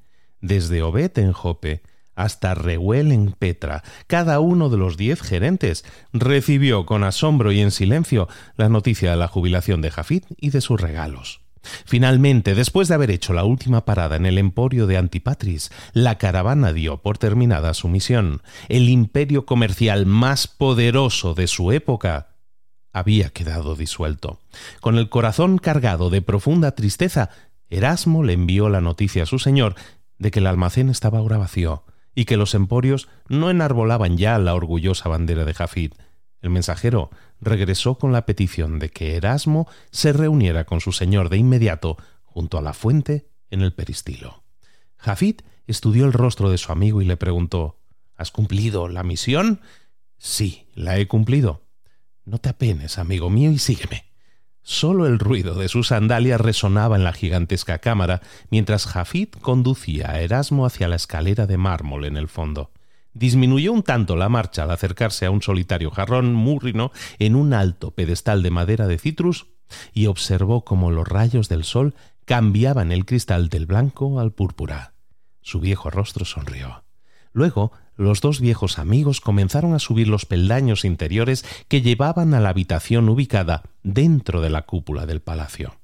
desde 0.40 0.82
Obed 0.82 1.18
en 1.18 1.32
Jope 1.32 1.82
hasta 2.16 2.54
Reuel 2.54 3.12
en 3.12 3.32
Petra, 3.32 3.84
cada 4.06 4.40
uno 4.40 4.70
de 4.70 4.78
los 4.78 4.96
diez 4.96 5.20
gerentes 5.20 5.84
recibió 6.12 6.86
con 6.86 7.04
asombro 7.04 7.52
y 7.52 7.60
en 7.60 7.70
silencio 7.70 8.26
la 8.56 8.68
noticia 8.68 9.10
de 9.10 9.16
la 9.18 9.28
jubilación 9.28 9.82
de 9.82 9.90
Jafid 9.90 10.24
y 10.38 10.50
de 10.50 10.62
sus 10.62 10.80
regalos. 10.80 11.45
Finalmente, 11.84 12.54
después 12.54 12.88
de 12.88 12.94
haber 12.94 13.10
hecho 13.10 13.32
la 13.32 13.44
última 13.44 13.84
parada 13.84 14.16
en 14.16 14.26
el 14.26 14.38
emporio 14.38 14.86
de 14.86 14.96
Antipatris, 14.96 15.70
la 15.92 16.18
caravana 16.18 16.72
dio 16.72 16.98
por 16.98 17.18
terminada 17.18 17.74
su 17.74 17.88
misión. 17.88 18.42
El 18.68 18.88
imperio 18.88 19.46
comercial 19.46 20.06
más 20.06 20.46
poderoso 20.48 21.34
de 21.34 21.46
su 21.46 21.72
época 21.72 22.28
había 22.92 23.28
quedado 23.28 23.74
disuelto. 23.74 24.40
Con 24.80 24.96
el 24.96 25.08
corazón 25.08 25.58
cargado 25.58 26.08
de 26.08 26.22
profunda 26.22 26.72
tristeza, 26.72 27.30
Erasmo 27.68 28.22
le 28.22 28.32
envió 28.32 28.68
la 28.68 28.80
noticia 28.80 29.24
a 29.24 29.26
su 29.26 29.38
señor 29.38 29.74
de 30.18 30.30
que 30.30 30.38
el 30.38 30.46
almacén 30.46 30.88
estaba 30.88 31.18
ahora 31.18 31.36
vacío 31.36 31.84
y 32.14 32.24
que 32.24 32.38
los 32.38 32.54
emporios 32.54 33.08
no 33.28 33.50
enarbolaban 33.50 34.16
ya 34.16 34.38
la 34.38 34.54
orgullosa 34.54 35.08
bandera 35.08 35.44
de 35.44 35.52
Jafid. 35.52 35.92
El 36.46 36.50
mensajero 36.50 37.10
regresó 37.40 37.98
con 37.98 38.12
la 38.12 38.24
petición 38.24 38.78
de 38.78 38.88
que 38.88 39.16
Erasmo 39.16 39.68
se 39.90 40.12
reuniera 40.12 40.64
con 40.64 40.80
su 40.80 40.92
señor 40.92 41.28
de 41.28 41.38
inmediato 41.38 41.96
junto 42.22 42.56
a 42.56 42.62
la 42.62 42.72
fuente 42.72 43.26
en 43.50 43.62
el 43.62 43.72
peristilo. 43.72 44.44
Jafid 44.96 45.40
estudió 45.66 46.04
el 46.04 46.12
rostro 46.12 46.48
de 46.48 46.56
su 46.56 46.70
amigo 46.70 47.02
y 47.02 47.04
le 47.04 47.16
preguntó 47.16 47.80
¿Has 48.14 48.30
cumplido 48.30 48.86
la 48.86 49.02
misión? 49.02 49.60
Sí, 50.18 50.68
la 50.76 50.96
he 50.98 51.08
cumplido. 51.08 51.66
No 52.24 52.38
te 52.38 52.50
apenes, 52.50 52.98
amigo 52.98 53.28
mío, 53.28 53.50
y 53.50 53.58
sígueme. 53.58 54.04
Solo 54.62 55.08
el 55.08 55.18
ruido 55.18 55.56
de 55.56 55.66
sus 55.66 55.88
sandalias 55.88 56.40
resonaba 56.40 56.94
en 56.94 57.02
la 57.02 57.12
gigantesca 57.12 57.80
cámara 57.80 58.22
mientras 58.50 58.86
Jafid 58.86 59.30
conducía 59.40 60.12
a 60.12 60.20
Erasmo 60.20 60.64
hacia 60.64 60.86
la 60.86 60.94
escalera 60.94 61.48
de 61.48 61.56
mármol 61.56 62.04
en 62.04 62.16
el 62.16 62.28
fondo. 62.28 62.70
Disminuyó 63.16 63.72
un 63.72 63.82
tanto 63.82 64.14
la 64.14 64.28
marcha 64.28 64.64
al 64.64 64.70
acercarse 64.70 65.24
a 65.24 65.30
un 65.30 65.40
solitario 65.40 65.90
jarrón 65.90 66.34
múrrino 66.34 66.92
en 67.18 67.34
un 67.34 67.54
alto 67.54 67.92
pedestal 67.92 68.42
de 68.42 68.50
madera 68.50 68.86
de 68.86 68.98
citrus 68.98 69.46
y 69.94 70.04
observó 70.04 70.66
cómo 70.66 70.90
los 70.90 71.08
rayos 71.08 71.48
del 71.48 71.64
sol 71.64 71.94
cambiaban 72.26 72.92
el 72.92 73.06
cristal 73.06 73.48
del 73.48 73.64
blanco 73.64 74.20
al 74.20 74.32
púrpura. 74.32 74.92
Su 75.40 75.60
viejo 75.60 75.88
rostro 75.88 76.26
sonrió. 76.26 76.84
Luego, 77.32 77.72
los 77.96 78.20
dos 78.20 78.38
viejos 78.38 78.78
amigos 78.78 79.22
comenzaron 79.22 79.72
a 79.72 79.78
subir 79.78 80.08
los 80.08 80.26
peldaños 80.26 80.84
interiores 80.84 81.42
que 81.68 81.80
llevaban 81.80 82.34
a 82.34 82.40
la 82.40 82.50
habitación 82.50 83.08
ubicada 83.08 83.62
dentro 83.82 84.42
de 84.42 84.50
la 84.50 84.66
cúpula 84.66 85.06
del 85.06 85.22
palacio. 85.22 85.76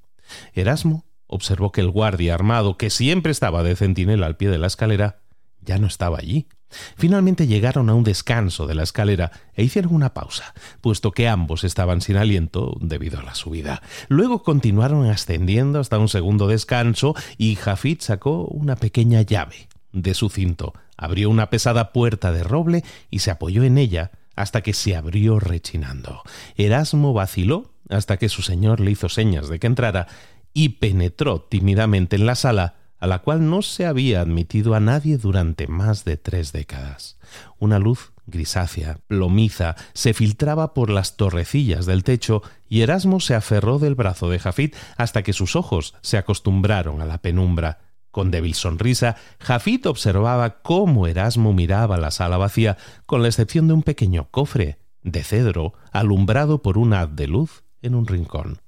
Erasmo 0.53 1.03
observó 1.25 1.71
que 1.71 1.81
el 1.81 1.89
guardia 1.89 2.35
armado, 2.35 2.77
que 2.77 2.91
siempre 2.91 3.31
estaba 3.31 3.63
de 3.63 3.75
centinela 3.75 4.27
al 4.27 4.37
pie 4.37 4.49
de 4.49 4.59
la 4.59 4.67
escalera, 4.67 5.22
ya 5.65 5.77
no 5.77 5.87
estaba 5.87 6.19
allí. 6.19 6.47
Finalmente 6.95 7.47
llegaron 7.47 7.89
a 7.89 7.93
un 7.93 8.03
descanso 8.03 8.67
de 8.67 8.75
la 8.75 8.83
escalera 8.83 9.31
e 9.53 9.63
hicieron 9.63 9.93
una 9.93 10.13
pausa, 10.13 10.53
puesto 10.81 11.11
que 11.11 11.27
ambos 11.27 11.63
estaban 11.63 12.01
sin 12.01 12.17
aliento 12.17 12.77
debido 12.81 13.19
a 13.19 13.23
la 13.23 13.35
subida. 13.35 13.81
Luego 14.07 14.43
continuaron 14.43 15.05
ascendiendo 15.09 15.79
hasta 15.79 15.99
un 15.99 16.09
segundo 16.09 16.47
descanso 16.47 17.15
y 17.37 17.55
Jafit 17.55 18.01
sacó 18.01 18.45
una 18.45 18.75
pequeña 18.75 19.21
llave 19.21 19.67
de 19.91 20.13
su 20.13 20.29
cinto, 20.29 20.73
abrió 20.97 21.29
una 21.29 21.49
pesada 21.49 21.91
puerta 21.91 22.31
de 22.31 22.43
roble 22.43 22.83
y 23.09 23.19
se 23.19 23.31
apoyó 23.31 23.63
en 23.63 23.77
ella 23.77 24.11
hasta 24.35 24.61
que 24.61 24.73
se 24.73 24.95
abrió 24.95 25.39
rechinando. 25.39 26.23
Erasmo 26.55 27.13
vaciló 27.13 27.71
hasta 27.89 28.17
que 28.17 28.29
su 28.29 28.41
señor 28.41 28.79
le 28.79 28.91
hizo 28.91 29.09
señas 29.09 29.47
de 29.47 29.59
que 29.59 29.67
entrara 29.67 30.07
y 30.53 30.69
penetró 30.69 31.41
tímidamente 31.41 32.15
en 32.15 32.25
la 32.25 32.35
sala 32.35 32.75
a 33.03 33.07
la 33.07 33.19
cual 33.19 33.49
no 33.49 33.61
se 33.61 33.85
había 33.85 34.21
admitido 34.21 34.75
a 34.75 34.79
nadie 34.79 35.17
durante 35.17 35.67
más 35.67 36.05
de 36.05 36.15
tres 36.15 36.53
décadas. 36.53 37.17
Una 37.59 37.77
luz 37.77 38.13
grisácea, 38.27 38.99
plomiza, 39.07 39.75
se 39.93 40.13
filtraba 40.13 40.73
por 40.73 40.89
las 40.89 41.17
torrecillas 41.17 41.85
del 41.85 42.05
techo 42.05 42.43
y 42.69 42.79
Erasmo 42.79 43.19
se 43.19 43.35
aferró 43.35 43.77
del 43.77 43.95
brazo 43.95 44.29
de 44.29 44.39
Jafit 44.39 44.77
hasta 44.95 45.21
que 45.21 45.33
sus 45.33 45.57
ojos 45.57 45.95
se 45.99 46.17
acostumbraron 46.17 47.01
a 47.01 47.05
la 47.05 47.17
penumbra. 47.17 47.79
Con 48.09 48.31
débil 48.31 48.53
sonrisa, 48.53 49.17
Jafit 49.41 49.85
observaba 49.85 50.61
cómo 50.61 51.05
Erasmo 51.05 51.51
miraba 51.51 51.97
la 51.97 52.09
sala 52.09 52.37
vacía, 52.37 52.77
con 53.05 53.21
la 53.21 53.27
excepción 53.27 53.67
de 53.67 53.73
un 53.73 53.83
pequeño 53.83 54.29
cofre 54.31 54.79
de 55.01 55.25
cedro 55.25 55.73
alumbrado 55.91 56.61
por 56.61 56.77
un 56.77 56.93
haz 56.93 57.13
de 57.13 57.27
luz 57.27 57.65
en 57.81 57.95
un 57.95 58.07
rincón. 58.07 58.61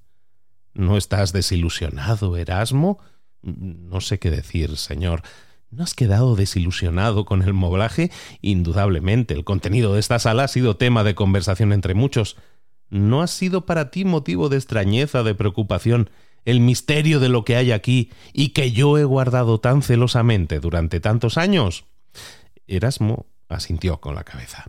¿No 0.74 0.98
estás 0.98 1.32
desilusionado, 1.32 2.36
Erasmo? 2.36 3.00
No 3.46 4.02
sé 4.02 4.20
qué 4.20 4.32
decir, 4.32 4.76
señor. 4.78 5.22
¿No 5.70 5.84
has 5.84 5.94
quedado 5.94 6.36
desilusionado 6.36 7.26
con 7.26 7.42
el 7.42 7.54
moblaje? 7.54 8.12
Indudablemente, 8.42 9.34
el 9.34 9.44
contenido 9.44 9.94
de 9.94 10.00
esta 10.00 10.20
sala 10.20 10.46
ha 10.46 10.48
sido 10.48 10.78
tema 10.78 11.04
de 11.04 11.16
conversación 11.16 11.74
entre 11.74 11.94
muchos. 11.94 12.38
¿No 12.90 13.22
ha 13.22 13.28
sido 13.28 13.66
para 13.66 13.92
ti 13.92 14.06
motivo 14.06 14.50
de 14.50 14.58
extrañeza, 14.58 15.24
de 15.24 15.36
preocupación, 15.36 16.10
el 16.46 16.60
misterio 16.60 17.20
de 17.20 17.30
lo 17.30 17.44
que 17.44 17.56
hay 17.56 17.72
aquí 17.72 18.12
y 18.34 18.50
que 18.50 18.72
yo 18.72 18.98
he 18.98 19.04
guardado 19.04 19.60
tan 19.60 19.82
celosamente 19.82 20.60
durante 20.60 21.00
tantos 21.00 21.38
años? 21.38 21.86
Erasmo 22.68 23.28
asintió 23.50 24.00
con 24.00 24.16
la 24.16 24.24
cabeza. 24.24 24.66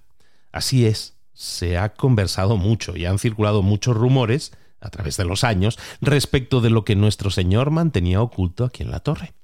Así 0.53 0.87
es, 0.87 1.17
se 1.33 1.79
ha 1.79 1.95
conversado 1.95 2.57
mucho 2.57 2.97
y 2.97 3.05
han 3.05 3.19
circulado 3.19 3.63
muchos 3.63 3.97
rumores 3.97 4.53
a 4.87 4.91
través 4.91 5.17
de 5.17 5.25
los 5.25 5.45
años 5.45 5.79
respecto 6.01 6.61
de 6.61 6.71
lo 6.71 6.85
que 6.85 6.97
nuestro 6.97 7.31
Señor 7.31 7.71
mantenía 7.71 8.23
oculto 8.23 8.65
aquí 8.65 8.83
en 8.83 8.91
la 8.91 9.01
torre. 9.01 9.35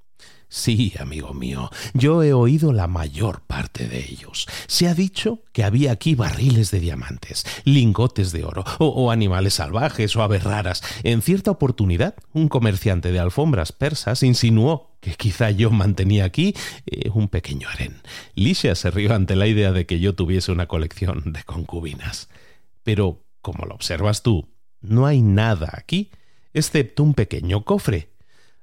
Sí, 0.54 0.92
amigo 0.98 1.32
mío, 1.32 1.70
yo 1.94 2.22
he 2.22 2.34
oído 2.34 2.74
la 2.74 2.86
mayor 2.86 3.40
parte 3.40 3.88
de 3.88 4.00
ellos. 4.00 4.46
Se 4.66 4.86
ha 4.86 4.92
dicho 4.94 5.38
que 5.54 5.64
había 5.64 5.92
aquí 5.92 6.14
barriles 6.14 6.70
de 6.70 6.78
diamantes, 6.78 7.46
lingotes 7.64 8.32
de 8.32 8.44
oro, 8.44 8.62
o, 8.78 9.10
animales 9.10 9.54
salvajes 9.54 10.14
o 10.14 10.22
aves 10.22 10.44
raras. 10.44 10.82
En 11.04 11.22
cierta 11.22 11.50
oportunidad, 11.50 12.16
un 12.34 12.48
comerciante 12.48 13.12
de 13.12 13.18
alfombras 13.18 13.72
persas 13.72 14.22
insinuó 14.22 14.94
que 15.00 15.14
quizá 15.14 15.50
yo 15.50 15.70
mantenía 15.70 16.26
aquí 16.26 16.54
eh, 16.84 17.08
un 17.14 17.28
pequeño 17.28 17.66
harén. 17.70 18.02
Licia 18.34 18.74
se 18.74 18.90
rió 18.90 19.14
ante 19.14 19.36
la 19.36 19.46
idea 19.46 19.72
de 19.72 19.86
que 19.86 20.00
yo 20.00 20.14
tuviese 20.14 20.52
una 20.52 20.66
colección 20.66 21.32
de 21.32 21.44
concubinas. 21.44 22.28
Pero, 22.82 23.24
como 23.40 23.64
lo 23.64 23.74
observas 23.74 24.22
tú, 24.22 24.51
no 24.82 25.06
hay 25.06 25.22
nada 25.22 25.70
aquí, 25.72 26.10
excepto 26.52 27.02
un 27.02 27.14
pequeño 27.14 27.64
cofre. 27.64 28.10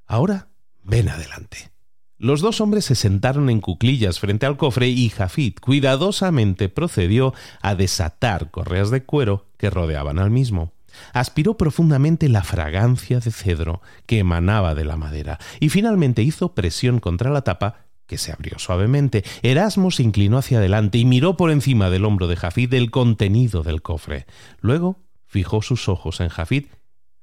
Ahora, 0.06 0.50
ven 0.84 1.10
adelante. 1.10 1.72
Los 2.18 2.42
dos 2.42 2.60
hombres 2.60 2.84
se 2.84 2.96
sentaron 2.96 3.50
en 3.50 3.62
cuclillas 3.62 4.20
frente 4.20 4.46
al 4.46 4.58
cofre 4.58 4.90
y 4.90 5.10
Jafit 5.10 5.62
cuidadosamente 5.62 6.68
procedió 6.68 7.34
a 7.62 7.76
desatar 7.76 8.52
correas 8.52 8.90
de 8.90 9.04
cuero 9.04 9.48
que 9.58 9.70
rodeaban 9.70 10.20
al 10.20 10.30
mismo. 10.30 10.74
Aspiró 11.14 11.56
profundamente 11.56 12.28
la 12.28 12.44
fragancia 12.44 13.22
de 13.22 13.32
cedro 13.32 13.82
que 14.06 14.20
emanaba 14.20 14.76
de 14.76 14.84
la 14.84 14.98
madera 14.98 15.40
y 15.62 15.70
finalmente 15.70 16.22
hizo 16.22 16.54
presión 16.56 17.00
contra 17.00 17.32
la 17.32 17.44
tapa 17.44 17.86
que 18.06 18.18
se 18.18 18.34
abrió 18.34 18.60
suavemente. 18.60 19.24
Erasmo 19.42 19.90
se 19.92 20.04
inclinó 20.04 20.40
hacia 20.40 20.58
adelante 20.58 20.98
y 20.98 21.06
miró 21.06 21.38
por 21.38 21.52
encima 21.52 21.90
del 21.90 22.04
hombro 22.04 22.28
de 22.28 22.36
Jafit 22.36 22.74
el 22.74 22.92
contenido 22.92 23.64
del 23.64 23.82
cofre. 23.82 24.26
Luego 24.60 24.98
fijó 25.30 25.62
sus 25.62 25.88
ojos 25.88 26.20
en 26.20 26.30
Jafit 26.30 26.74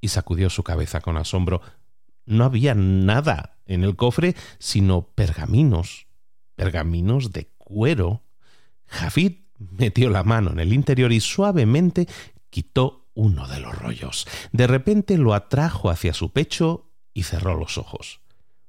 y 0.01 0.09
sacudió 0.09 0.49
su 0.49 0.63
cabeza 0.63 1.01
con 1.01 1.17
asombro. 1.17 1.61
No 2.25 2.45
había 2.45 2.75
nada 2.75 3.59
en 3.67 3.83
el 3.85 3.97
cofre, 3.97 4.35
sino 4.59 5.09
pergaminos, 5.15 6.07
pergaminos 6.55 7.33
de 7.33 7.53
cuero. 7.59 8.23
Jafid 8.87 9.33
metió 9.59 10.09
la 10.09 10.23
mano 10.23 10.53
en 10.53 10.61
el 10.61 10.73
interior 10.73 11.13
y 11.13 11.21
suavemente 11.21 12.07
quitó 12.49 13.09
uno 13.15 13.49
de 13.49 13.61
los 13.61 13.77
rollos. 13.77 14.27
De 14.53 14.69
repente 14.69 15.19
lo 15.19 15.35
atrajo 15.35 15.91
hacia 15.91 16.13
su 16.13 16.33
pecho 16.33 16.93
y 17.13 17.25
cerró 17.25 17.57
los 17.57 17.77
ojos. 17.77 18.21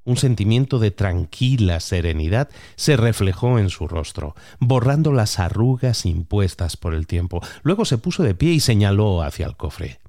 Un 0.07 0.15
sentimiento 0.15 0.79
de 0.79 0.89
tranquila 0.89 1.81
serenidad 1.81 2.47
se 2.77 2.95
reflejó 2.95 3.59
en 3.59 3.69
su 3.69 3.89
rostro, 3.89 4.35
borrando 4.57 5.11
las 5.11 5.37
arrugas 5.37 6.05
impuestas 6.05 6.77
por 6.77 6.93
el 6.93 7.07
tiempo. 7.07 7.41
Luego 7.61 7.83
se 7.83 7.97
puso 7.97 8.23
de 8.23 8.33
pie 8.33 8.53
y 8.53 8.61
señaló 8.61 9.21
hacia 9.21 9.45
el 9.45 9.57
cofre. 9.57 9.99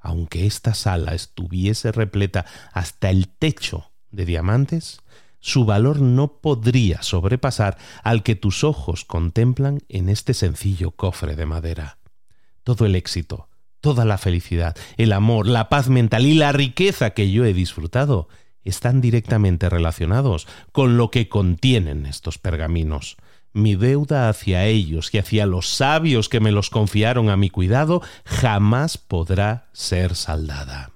Aunque 0.00 0.44
esta 0.44 0.74
sala 0.74 1.14
estuviese 1.14 1.92
repleta 1.92 2.46
hasta 2.72 3.10
el 3.10 3.28
techo 3.28 3.92
de 4.10 4.24
diamantes, 4.24 5.02
su 5.38 5.64
valor 5.64 6.00
no 6.00 6.40
podría 6.40 7.04
sobrepasar 7.04 7.78
al 8.02 8.24
que 8.24 8.34
tus 8.34 8.64
ojos 8.64 9.04
contemplan 9.04 9.82
en 9.88 10.08
este 10.08 10.34
sencillo 10.34 10.90
cofre 10.90 11.36
de 11.36 11.46
madera. 11.46 11.98
Todo 12.64 12.86
el 12.86 12.96
éxito, 12.96 13.48
toda 13.80 14.04
la 14.04 14.18
felicidad, 14.18 14.76
el 14.96 15.12
amor, 15.12 15.46
la 15.46 15.68
paz 15.68 15.88
mental 15.88 16.26
y 16.26 16.34
la 16.34 16.50
riqueza 16.50 17.10
que 17.10 17.30
yo 17.30 17.44
he 17.44 17.54
disfrutado 17.54 18.26
están 18.68 19.00
directamente 19.00 19.68
relacionados 19.68 20.46
con 20.72 20.96
lo 20.96 21.10
que 21.10 21.28
contienen 21.28 22.06
estos 22.06 22.38
pergaminos. 22.38 23.16
Mi 23.52 23.74
deuda 23.74 24.28
hacia 24.28 24.66
ellos 24.66 25.12
y 25.12 25.18
hacia 25.18 25.46
los 25.46 25.68
sabios 25.68 26.28
que 26.28 26.40
me 26.40 26.52
los 26.52 26.70
confiaron 26.70 27.30
a 27.30 27.36
mi 27.36 27.50
cuidado 27.50 28.02
jamás 28.24 28.98
podrá 28.98 29.68
ser 29.72 30.14
saldada. 30.14 30.92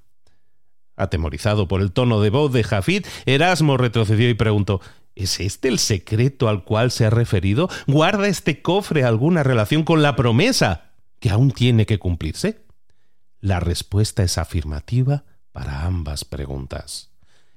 Atemorizado 0.96 1.66
por 1.66 1.80
el 1.80 1.92
tono 1.92 2.20
de 2.20 2.30
voz 2.30 2.52
de 2.52 2.62
Jafid, 2.62 3.06
Erasmo 3.26 3.76
retrocedió 3.76 4.28
y 4.28 4.34
preguntó 4.34 4.80
¿Es 5.14 5.40
este 5.40 5.68
el 5.68 5.78
secreto 5.78 6.48
al 6.48 6.64
cual 6.64 6.90
se 6.90 7.04
ha 7.04 7.10
referido? 7.10 7.68
¿Guarda 7.86 8.28
este 8.28 8.62
cofre 8.62 9.04
alguna 9.04 9.42
relación 9.42 9.84
con 9.84 10.02
la 10.02 10.16
promesa 10.16 10.92
que 11.20 11.30
aún 11.30 11.50
tiene 11.50 11.86
que 11.86 11.98
cumplirse? 11.98 12.64
La 13.40 13.60
respuesta 13.60 14.22
es 14.22 14.38
afirmativa 14.38 15.24
para 15.52 15.84
ambas 15.84 16.24
preguntas. 16.24 17.11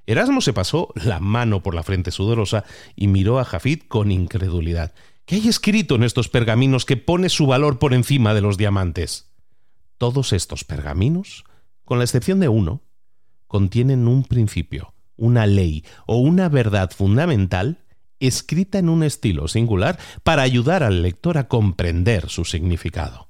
Erasmo 0.08 0.42
se 0.42 0.54
pasó 0.54 0.94
la 0.96 1.20
mano 1.20 1.64
por 1.64 1.74
la 1.74 1.84
frente 1.84 2.12
sudorosa 2.12 2.64
y 2.96 3.08
miró 3.08 3.40
a 3.40 3.46
Jafid 3.46 3.84
con 3.88 4.12
incredulidad. 4.12 4.94
¿Qué 5.26 5.36
hay 5.36 5.48
escrito 5.48 5.96
en 5.96 6.04
estos 6.04 6.30
pergaminos 6.30 6.86
que 6.86 6.98
pone 6.98 7.30
su 7.30 7.48
valor 7.48 7.80
por 7.80 7.94
encima 7.94 8.34
de 8.36 8.42
los 8.42 8.58
diamantes? 8.58 9.32
Todos 9.98 10.34
estos 10.34 10.64
pergaminos, 10.64 11.46
con 11.84 11.98
la 11.98 12.04
excepción 12.04 12.40
de 12.40 12.50
uno, 12.50 12.84
contienen 13.48 14.08
un 14.08 14.24
principio, 14.24 14.94
una 15.18 15.48
ley 15.48 15.84
o 16.06 16.18
una 16.18 16.50
verdad 16.50 16.92
fundamental 16.92 17.86
escrita 18.20 18.78
en 18.78 18.90
un 18.90 19.04
estilo 19.04 19.48
singular 19.48 19.98
para 20.24 20.44
ayudar 20.44 20.84
al 20.84 21.02
lector 21.02 21.38
a 21.38 21.48
comprender 21.48 22.30
su 22.30 22.46
significado. 22.46 23.30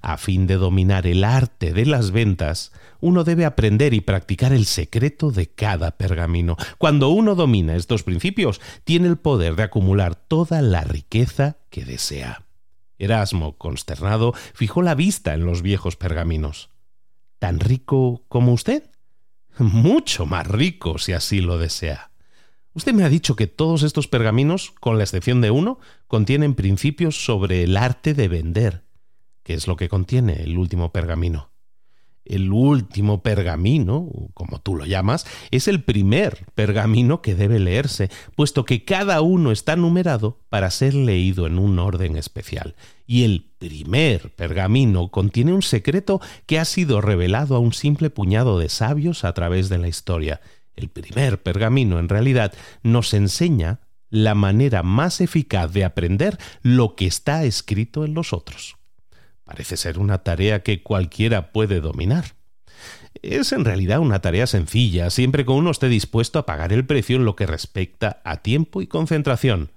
A 0.00 0.16
fin 0.16 0.46
de 0.46 0.54
dominar 0.54 1.06
el 1.06 1.24
arte 1.24 1.72
de 1.72 1.84
las 1.84 2.10
ventas, 2.10 2.72
uno 3.04 3.22
debe 3.22 3.44
aprender 3.44 3.92
y 3.92 4.00
practicar 4.00 4.54
el 4.54 4.64
secreto 4.64 5.30
de 5.30 5.50
cada 5.50 5.98
pergamino. 5.98 6.56
Cuando 6.78 7.10
uno 7.10 7.34
domina 7.34 7.76
estos 7.76 8.02
principios, 8.02 8.62
tiene 8.84 9.08
el 9.08 9.18
poder 9.18 9.56
de 9.56 9.64
acumular 9.64 10.14
toda 10.14 10.62
la 10.62 10.84
riqueza 10.84 11.58
que 11.68 11.84
desea. 11.84 12.46
Erasmo, 12.98 13.58
consternado, 13.58 14.32
fijó 14.54 14.80
la 14.80 14.94
vista 14.94 15.34
en 15.34 15.44
los 15.44 15.60
viejos 15.60 15.96
pergaminos. 15.96 16.70
¿Tan 17.38 17.60
rico 17.60 18.24
como 18.28 18.54
usted? 18.54 18.84
mucho 19.58 20.24
más 20.24 20.46
rico 20.46 20.96
si 20.96 21.12
así 21.12 21.42
lo 21.42 21.58
desea. 21.58 22.10
Usted 22.72 22.94
me 22.94 23.04
ha 23.04 23.10
dicho 23.10 23.36
que 23.36 23.46
todos 23.46 23.82
estos 23.82 24.08
pergaminos, 24.08 24.72
con 24.80 24.96
la 24.96 25.04
excepción 25.04 25.42
de 25.42 25.50
uno, 25.50 25.78
contienen 26.06 26.54
principios 26.54 27.22
sobre 27.22 27.64
el 27.64 27.76
arte 27.76 28.14
de 28.14 28.28
vender. 28.28 28.84
¿Qué 29.42 29.52
es 29.52 29.66
lo 29.66 29.76
que 29.76 29.90
contiene 29.90 30.42
el 30.42 30.56
último 30.56 30.90
pergamino? 30.90 31.53
El 32.24 32.52
último 32.52 33.22
pergamino, 33.22 34.08
como 34.32 34.58
tú 34.58 34.76
lo 34.76 34.86
llamas, 34.86 35.26
es 35.50 35.68
el 35.68 35.82
primer 35.82 36.46
pergamino 36.54 37.20
que 37.20 37.34
debe 37.34 37.58
leerse, 37.58 38.10
puesto 38.34 38.64
que 38.64 38.84
cada 38.84 39.20
uno 39.20 39.52
está 39.52 39.76
numerado 39.76 40.40
para 40.48 40.70
ser 40.70 40.94
leído 40.94 41.46
en 41.46 41.58
un 41.58 41.78
orden 41.78 42.16
especial. 42.16 42.76
Y 43.06 43.24
el 43.24 43.52
primer 43.58 44.34
pergamino 44.34 45.10
contiene 45.10 45.52
un 45.52 45.62
secreto 45.62 46.20
que 46.46 46.58
ha 46.58 46.64
sido 46.64 47.02
revelado 47.02 47.56
a 47.56 47.58
un 47.58 47.74
simple 47.74 48.08
puñado 48.08 48.58
de 48.58 48.70
sabios 48.70 49.24
a 49.24 49.34
través 49.34 49.68
de 49.68 49.78
la 49.78 49.88
historia. 49.88 50.40
El 50.76 50.88
primer 50.88 51.42
pergamino, 51.42 51.98
en 51.98 52.08
realidad, 52.08 52.54
nos 52.82 53.12
enseña 53.12 53.80
la 54.08 54.34
manera 54.34 54.82
más 54.82 55.20
eficaz 55.20 55.72
de 55.72 55.84
aprender 55.84 56.38
lo 56.62 56.94
que 56.94 57.06
está 57.06 57.44
escrito 57.44 58.04
en 58.04 58.14
los 58.14 58.32
otros. 58.32 58.76
Parece 59.44 59.76
ser 59.76 59.98
una 59.98 60.18
tarea 60.18 60.62
que 60.62 60.82
cualquiera 60.82 61.52
puede 61.52 61.80
dominar. 61.80 62.34
Es 63.22 63.52
en 63.52 63.64
realidad 63.64 64.00
una 64.00 64.20
tarea 64.20 64.46
sencilla, 64.46 65.10
siempre 65.10 65.44
que 65.44 65.52
uno 65.52 65.70
esté 65.70 65.88
dispuesto 65.88 66.38
a 66.38 66.46
pagar 66.46 66.72
el 66.72 66.86
precio 66.86 67.16
en 67.16 67.24
lo 67.24 67.36
que 67.36 67.46
respecta 67.46 68.20
a 68.24 68.38
tiempo 68.38 68.82
y 68.82 68.86
concentración, 68.86 69.70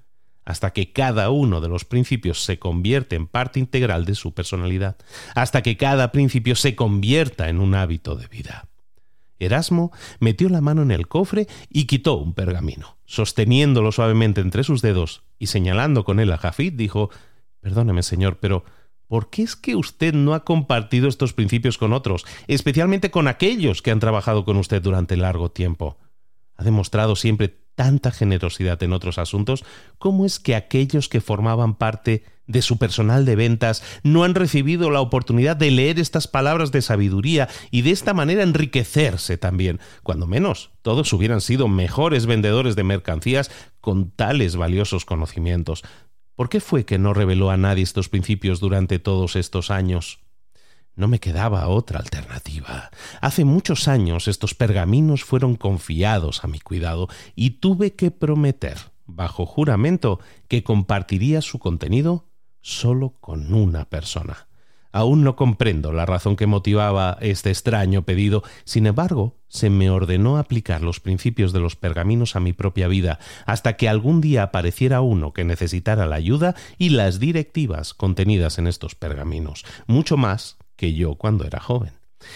hasta 0.46 0.72
que 0.72 0.92
cada 0.92 1.30
uno 1.30 1.62
de 1.62 1.68
los 1.68 1.86
principios 1.86 2.44
se 2.44 2.58
convierte 2.58 3.16
en 3.16 3.28
parte 3.28 3.60
integral 3.60 4.06
de 4.06 4.16
su 4.16 4.34
personalidad, 4.34 4.98
hasta 5.36 5.62
que 5.62 5.78
cada 5.78 6.12
principio 6.12 6.56
se 6.56 6.76
convierta 6.76 7.50
en 7.50 7.60
un 7.60 7.76
hábito 7.76 8.16
de 8.16 8.28
vida. 8.28 8.68
Erasmo 9.40 9.92
metió 10.20 10.50
la 10.50 10.62
mano 10.62 10.82
en 10.82 10.92
el 10.92 11.08
cofre 11.08 11.48
y 11.70 11.86
quitó 11.86 12.16
un 12.16 12.34
pergamino. 12.34 12.98
Sosteniéndolo 13.06 13.92
suavemente 13.92 14.42
entre 14.42 14.64
sus 14.64 14.82
dedos 14.82 15.24
y 15.38 15.48
señalando 15.48 16.04
con 16.04 16.20
él 16.20 16.32
a 16.32 16.38
Jafid, 16.38 16.74
dijo 16.74 17.12
Perdóneme, 17.62 18.02
señor, 18.04 18.38
pero 18.40 18.64
¿Por 19.08 19.30
qué 19.30 19.44
es 19.44 19.56
que 19.56 19.76
usted 19.76 20.14
no 20.14 20.34
ha 20.34 20.44
compartido 20.44 21.08
estos 21.08 21.34
principios 21.34 21.78
con 21.78 21.94
otros, 21.94 22.26
especialmente 22.48 23.10
con 23.12 23.28
aquellos 23.28 23.82
que 23.82 23.92
han 23.92 24.00
trabajado 24.00 24.44
con 24.46 24.58
usted 24.58 24.82
durante 24.82 25.18
largo 25.18 25.50
tiempo? 25.50 25.98
Ha 26.56 26.64
demostrado 26.64 27.16
siempre 27.16 27.56
tanta 27.78 28.12
generosidad 28.12 28.82
en 28.82 28.92
otros 28.92 29.20
asuntos, 29.20 29.64
¿cómo 30.00 30.26
es 30.26 30.40
que 30.40 30.56
aquellos 30.56 31.10
que 31.10 31.22
formaban 31.22 31.76
parte 31.76 32.24
de 32.48 32.64
su 32.64 32.80
personal 32.80 33.24
de 33.24 33.36
ventas 33.36 33.84
no 34.02 34.24
han 34.24 34.34
recibido 34.34 34.90
la 34.90 35.00
oportunidad 35.00 35.56
de 35.56 35.70
leer 35.70 36.00
estas 36.00 36.28
palabras 36.28 36.72
de 36.72 36.82
sabiduría 36.82 37.50
y 37.70 37.84
de 37.84 37.92
esta 37.92 38.16
manera 38.16 38.42
enriquecerse 38.42 39.38
también? 39.38 39.80
Cuando 40.02 40.26
menos, 40.26 40.72
todos 40.82 41.14
hubieran 41.14 41.40
sido 41.40 41.68
mejores 41.68 42.26
vendedores 42.26 42.76
de 42.76 42.84
mercancías 42.84 43.52
con 43.80 44.10
tales 44.10 44.56
valiosos 44.56 45.06
conocimientos. 45.06 45.84
¿Por 46.38 46.50
qué 46.50 46.60
fue 46.60 46.86
que 46.86 47.00
no 47.00 47.16
reveló 47.16 47.50
a 47.50 47.58
nadie 47.58 47.82
estos 47.82 48.10
principios 48.10 48.60
durante 48.60 49.00
todos 49.00 49.36
estos 49.36 49.72
años? 49.72 50.20
No 50.96 51.08
me 51.08 51.20
quedaba 51.20 51.68
otra 51.68 51.98
alternativa. 51.98 52.92
Hace 53.22 53.44
muchos 53.44 53.88
años 53.88 54.28
estos 54.28 54.54
pergaminos 54.54 55.24
fueron 55.24 55.56
confiados 55.56 56.44
a 56.44 56.48
mi 56.48 56.60
cuidado 56.60 57.08
y 57.34 57.60
tuve 57.60 57.96
que 57.96 58.12
prometer, 58.12 58.78
bajo 59.08 59.48
juramento, 59.48 60.20
que 60.48 60.64
compartiría 60.64 61.42
su 61.42 61.58
contenido 61.58 62.30
solo 62.62 63.16
con 63.20 63.52
una 63.52 63.86
persona. 63.86 64.47
Aún 64.98 65.24
no 65.24 65.36
comprendo 65.36 65.94
la 65.94 66.08
razón 66.08 66.36
que 66.36 66.48
motivaba 66.48 67.20
este 67.22 67.52
extraño 67.52 68.02
pedido, 68.02 68.42
sin 68.64 68.88
embargo, 68.88 69.36
se 69.48 69.70
me 69.70 69.92
ordenó 69.92 70.40
aplicar 70.40 70.82
los 70.82 71.00
principios 71.00 71.54
de 71.54 71.60
los 71.60 71.76
pergaminos 71.76 72.36
a 72.36 72.40
mi 72.40 72.52
propia 72.52 72.88
vida, 72.88 73.20
hasta 73.46 73.78
que 73.78 73.90
algún 73.90 74.22
día 74.22 74.42
apareciera 74.42 75.02
uno 75.02 75.34
que 75.34 75.44
necesitara 75.44 76.08
la 76.08 76.16
ayuda 76.16 76.56
y 76.80 76.90
las 76.90 77.20
directivas 77.20 77.94
contenidas 77.94 78.58
en 78.58 78.66
estos 78.66 78.96
pergaminos, 78.96 79.66
mucho 79.86 80.18
más 80.18 80.58
que 80.76 80.96
yo 80.96 81.14
cuando 81.14 81.46
era 81.46 81.60
joven. 81.60 81.94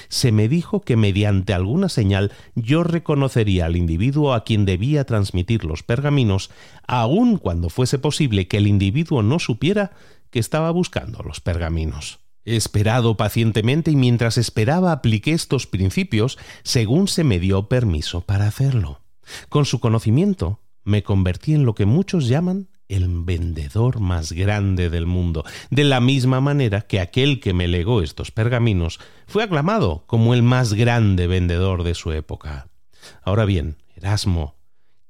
Se 0.07 0.31
me 0.31 0.47
dijo 0.47 0.81
que 0.81 0.97
mediante 0.97 1.55
alguna 1.55 1.89
señal 1.89 2.31
yo 2.53 2.83
reconocería 2.83 3.65
al 3.65 3.75
individuo 3.75 4.35
a 4.35 4.43
quien 4.43 4.65
debía 4.65 5.03
transmitir 5.05 5.65
los 5.65 5.81
pergaminos, 5.81 6.51
aun 6.85 7.37
cuando 7.37 7.69
fuese 7.71 7.97
posible 7.97 8.47
que 8.47 8.57
el 8.57 8.67
individuo 8.67 9.23
no 9.23 9.39
supiera 9.39 9.93
que 10.29 10.37
estaba 10.37 10.69
buscando 10.69 11.23
los 11.23 11.41
pergaminos. 11.41 12.20
Esperado 12.45 13.17
pacientemente 13.17 13.91
y 13.91 13.95
mientras 13.95 14.37
esperaba 14.37 14.91
apliqué 14.91 15.31
estos 15.31 15.67
principios 15.67 16.39
según 16.63 17.07
se 17.07 17.23
me 17.23 17.39
dio 17.39 17.67
permiso 17.67 18.21
para 18.21 18.47
hacerlo. 18.47 19.01
Con 19.49 19.65
su 19.65 19.79
conocimiento 19.79 20.59
me 20.83 21.03
convertí 21.03 21.53
en 21.53 21.65
lo 21.65 21.75
que 21.75 21.85
muchos 21.85 22.27
llaman 22.27 22.69
el 22.87 23.07
vendedor 23.23 23.99
más 23.99 24.33
grande 24.33 24.89
del 24.89 25.05
mundo, 25.05 25.45
de 25.69 25.85
la 25.85 26.01
misma 26.01 26.41
manera 26.41 26.81
que 26.81 26.99
aquel 26.99 27.39
que 27.39 27.53
me 27.53 27.67
legó 27.67 28.01
estos 28.01 28.31
pergaminos 28.31 28.99
fue 29.27 29.43
aclamado 29.43 30.03
como 30.07 30.33
el 30.33 30.43
más 30.43 30.73
grande 30.73 31.27
vendedor 31.27 31.83
de 31.83 31.95
su 31.95 32.11
época. 32.11 32.67
Ahora 33.21 33.45
bien, 33.45 33.77
Erasmo, 33.95 34.55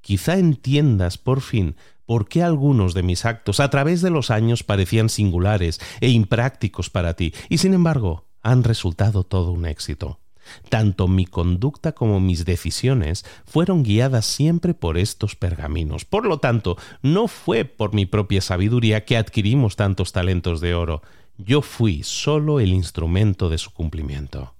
quizá 0.01 0.37
entiendas 0.37 1.17
por 1.17 1.41
fin 1.41 1.75
por 2.05 2.27
qué 2.27 2.43
algunos 2.43 2.93
de 2.93 3.03
mis 3.03 3.25
actos 3.25 3.59
a 3.59 3.69
través 3.69 4.01
de 4.01 4.09
los 4.09 4.31
años 4.31 4.63
parecían 4.63 5.09
singulares 5.09 5.79
e 5.99 6.09
imprácticos 6.09 6.89
para 6.89 7.15
ti, 7.15 7.33
y 7.49 7.57
sin 7.59 7.73
embargo 7.73 8.25
han 8.41 8.63
resultado 8.63 9.23
todo 9.23 9.51
un 9.51 9.65
éxito. 9.65 10.19
Tanto 10.69 11.07
mi 11.07 11.25
conducta 11.25 11.93
como 11.93 12.19
mis 12.19 12.45
decisiones 12.45 13.25
fueron 13.45 13.83
guiadas 13.83 14.25
siempre 14.25 14.73
por 14.73 14.97
estos 14.97 15.35
pergaminos. 15.35 16.05
Por 16.05 16.25
lo 16.25 16.39
tanto, 16.39 16.77
no 17.01 17.27
fue 17.27 17.65
por 17.65 17.93
mi 17.93 18.05
propia 18.05 18.41
sabiduría 18.41 19.05
que 19.05 19.17
adquirimos 19.17 19.75
tantos 19.75 20.11
talentos 20.11 20.61
de 20.61 20.73
oro. 20.73 21.01
Yo 21.37 21.61
fui 21.61 22.03
solo 22.03 22.59
el 22.59 22.73
instrumento 22.73 23.49
de 23.49 23.57
su 23.57 23.71
cumplimiento. 23.71 24.55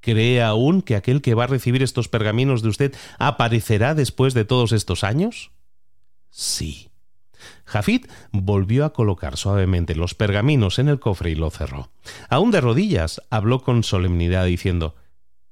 ¿Cree 0.00 0.42
aún 0.42 0.82
que 0.82 0.94
aquel 0.94 1.20
que 1.22 1.34
va 1.34 1.44
a 1.44 1.48
recibir 1.48 1.82
estos 1.82 2.08
pergaminos 2.08 2.62
de 2.62 2.68
usted 2.68 2.94
aparecerá 3.18 3.94
después 3.94 4.32
de 4.32 4.44
todos 4.44 4.72
estos 4.72 5.04
años? 5.04 5.50
Sí. 6.30 6.90
Jafid 7.64 8.06
volvió 8.32 8.84
a 8.84 8.92
colocar 8.92 9.36
suavemente 9.36 9.94
los 9.94 10.14
pergaminos 10.14 10.78
en 10.78 10.88
el 10.88 10.98
cofre 10.98 11.30
y 11.30 11.34
lo 11.34 11.50
cerró. 11.50 11.90
Aún 12.28 12.50
de 12.50 12.60
rodillas, 12.60 13.22
habló 13.30 13.62
con 13.62 13.84
solemnidad 13.84 14.46
diciendo 14.46 14.96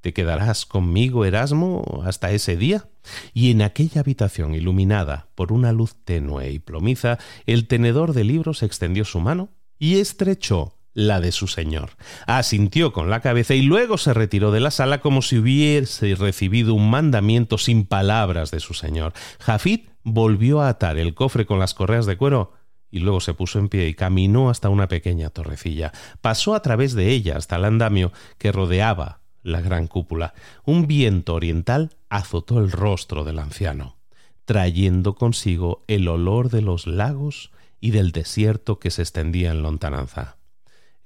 ¿Te 0.01 0.13
quedarás 0.13 0.67
conmigo, 0.67 1.25
Erasmo, 1.25 2.03
hasta 2.05 2.31
ese 2.31 2.57
día? 2.57 2.89
Y 3.35 3.51
en 3.51 3.63
aquella 3.63 4.03
habitación 4.03 4.55
iluminada 4.55 5.29
por 5.35 5.53
una 5.53 5.73
luz 5.73 5.97
tenue 6.05 6.51
y 6.53 6.59
plomiza, 6.59 7.19
el 7.45 7.67
tenedor 7.67 8.13
de 8.13 8.25
libros 8.25 8.63
extendió 8.63 9.05
su 9.05 9.19
mano 9.21 9.49
y 9.79 9.99
estrechó 9.99 10.76
la 10.97 11.21
de 11.21 11.31
su 11.31 11.47
señor. 11.47 11.91
Asintió 12.27 12.93
con 12.95 13.11
la 13.11 13.21
cabeza 13.21 13.55
y 13.55 13.61
luego 13.61 13.99
se 13.99 14.15
retiró 14.15 14.51
de 14.51 14.61
la 14.61 14.71
sala 14.71 15.03
como 15.03 15.21
si 15.21 15.37
hubiese 15.37 16.15
recibido 16.15 16.73
un 16.73 16.89
mandamiento 16.89 17.59
sin 17.59 17.85
palabras 17.85 18.51
de 18.51 18.61
su 18.61 18.73
señor. 18.73 19.13
Jafid 19.39 19.81
volvió 20.03 20.63
a 20.63 20.71
atar 20.71 20.97
el 20.97 21.15
cofre 21.15 21.45
con 21.45 21.59
las 21.59 21.75
correas 21.75 22.07
de 22.07 22.17
cuero 22.17 22.55
y 22.91 23.01
luego 23.01 23.21
se 23.21 23.35
puso 23.35 23.59
en 23.59 23.69
pie 23.69 23.89
y 23.89 23.95
caminó 23.95 24.49
hasta 24.49 24.71
una 24.71 24.89
pequeña 24.89 25.29
torrecilla. 25.29 25.93
Pasó 26.23 26.55
a 26.55 26.63
través 26.63 26.95
de 26.95 27.11
ella 27.11 27.37
hasta 27.37 27.57
el 27.57 27.67
andamio 27.67 28.11
que 28.39 28.51
rodeaba 28.51 29.21
la 29.43 29.61
gran 29.61 29.89
cúpula. 29.89 30.33
Un 30.65 30.87
viento 30.87 31.35
oriental 31.35 31.95
azotó 32.09 32.59
el 32.59 32.73
rostro 32.73 33.23
del 33.23 33.39
anciano, 33.39 33.99
trayendo 34.47 35.15
consigo 35.15 35.85
el 35.89 36.09
olor 36.09 36.49
de 36.49 36.63
los 36.63 36.87
lagos 36.87 37.51
y 37.81 37.91
del 37.91 38.13
desierto 38.13 38.79
que 38.79 38.91
se 38.91 39.03
extendía 39.03 39.51
en 39.51 39.63
lontananza. 39.63 40.36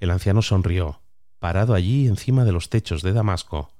El 0.00 0.10
anciano 0.10 0.42
sonrió, 0.42 1.00
parado 1.38 1.74
allí 1.74 2.08
encima 2.08 2.44
de 2.44 2.52
los 2.52 2.68
techos 2.68 3.02
de 3.02 3.12
Damasco, 3.12 3.72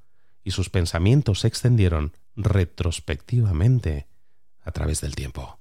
y 0.44 0.52
sus 0.52 0.70
pensamientos 0.70 1.40
se 1.40 1.48
extendieron 1.48 2.12
retrospectivamente 2.36 4.06
a 4.62 4.70
través 4.72 5.00
del 5.00 5.14
tiempo. 5.14 5.59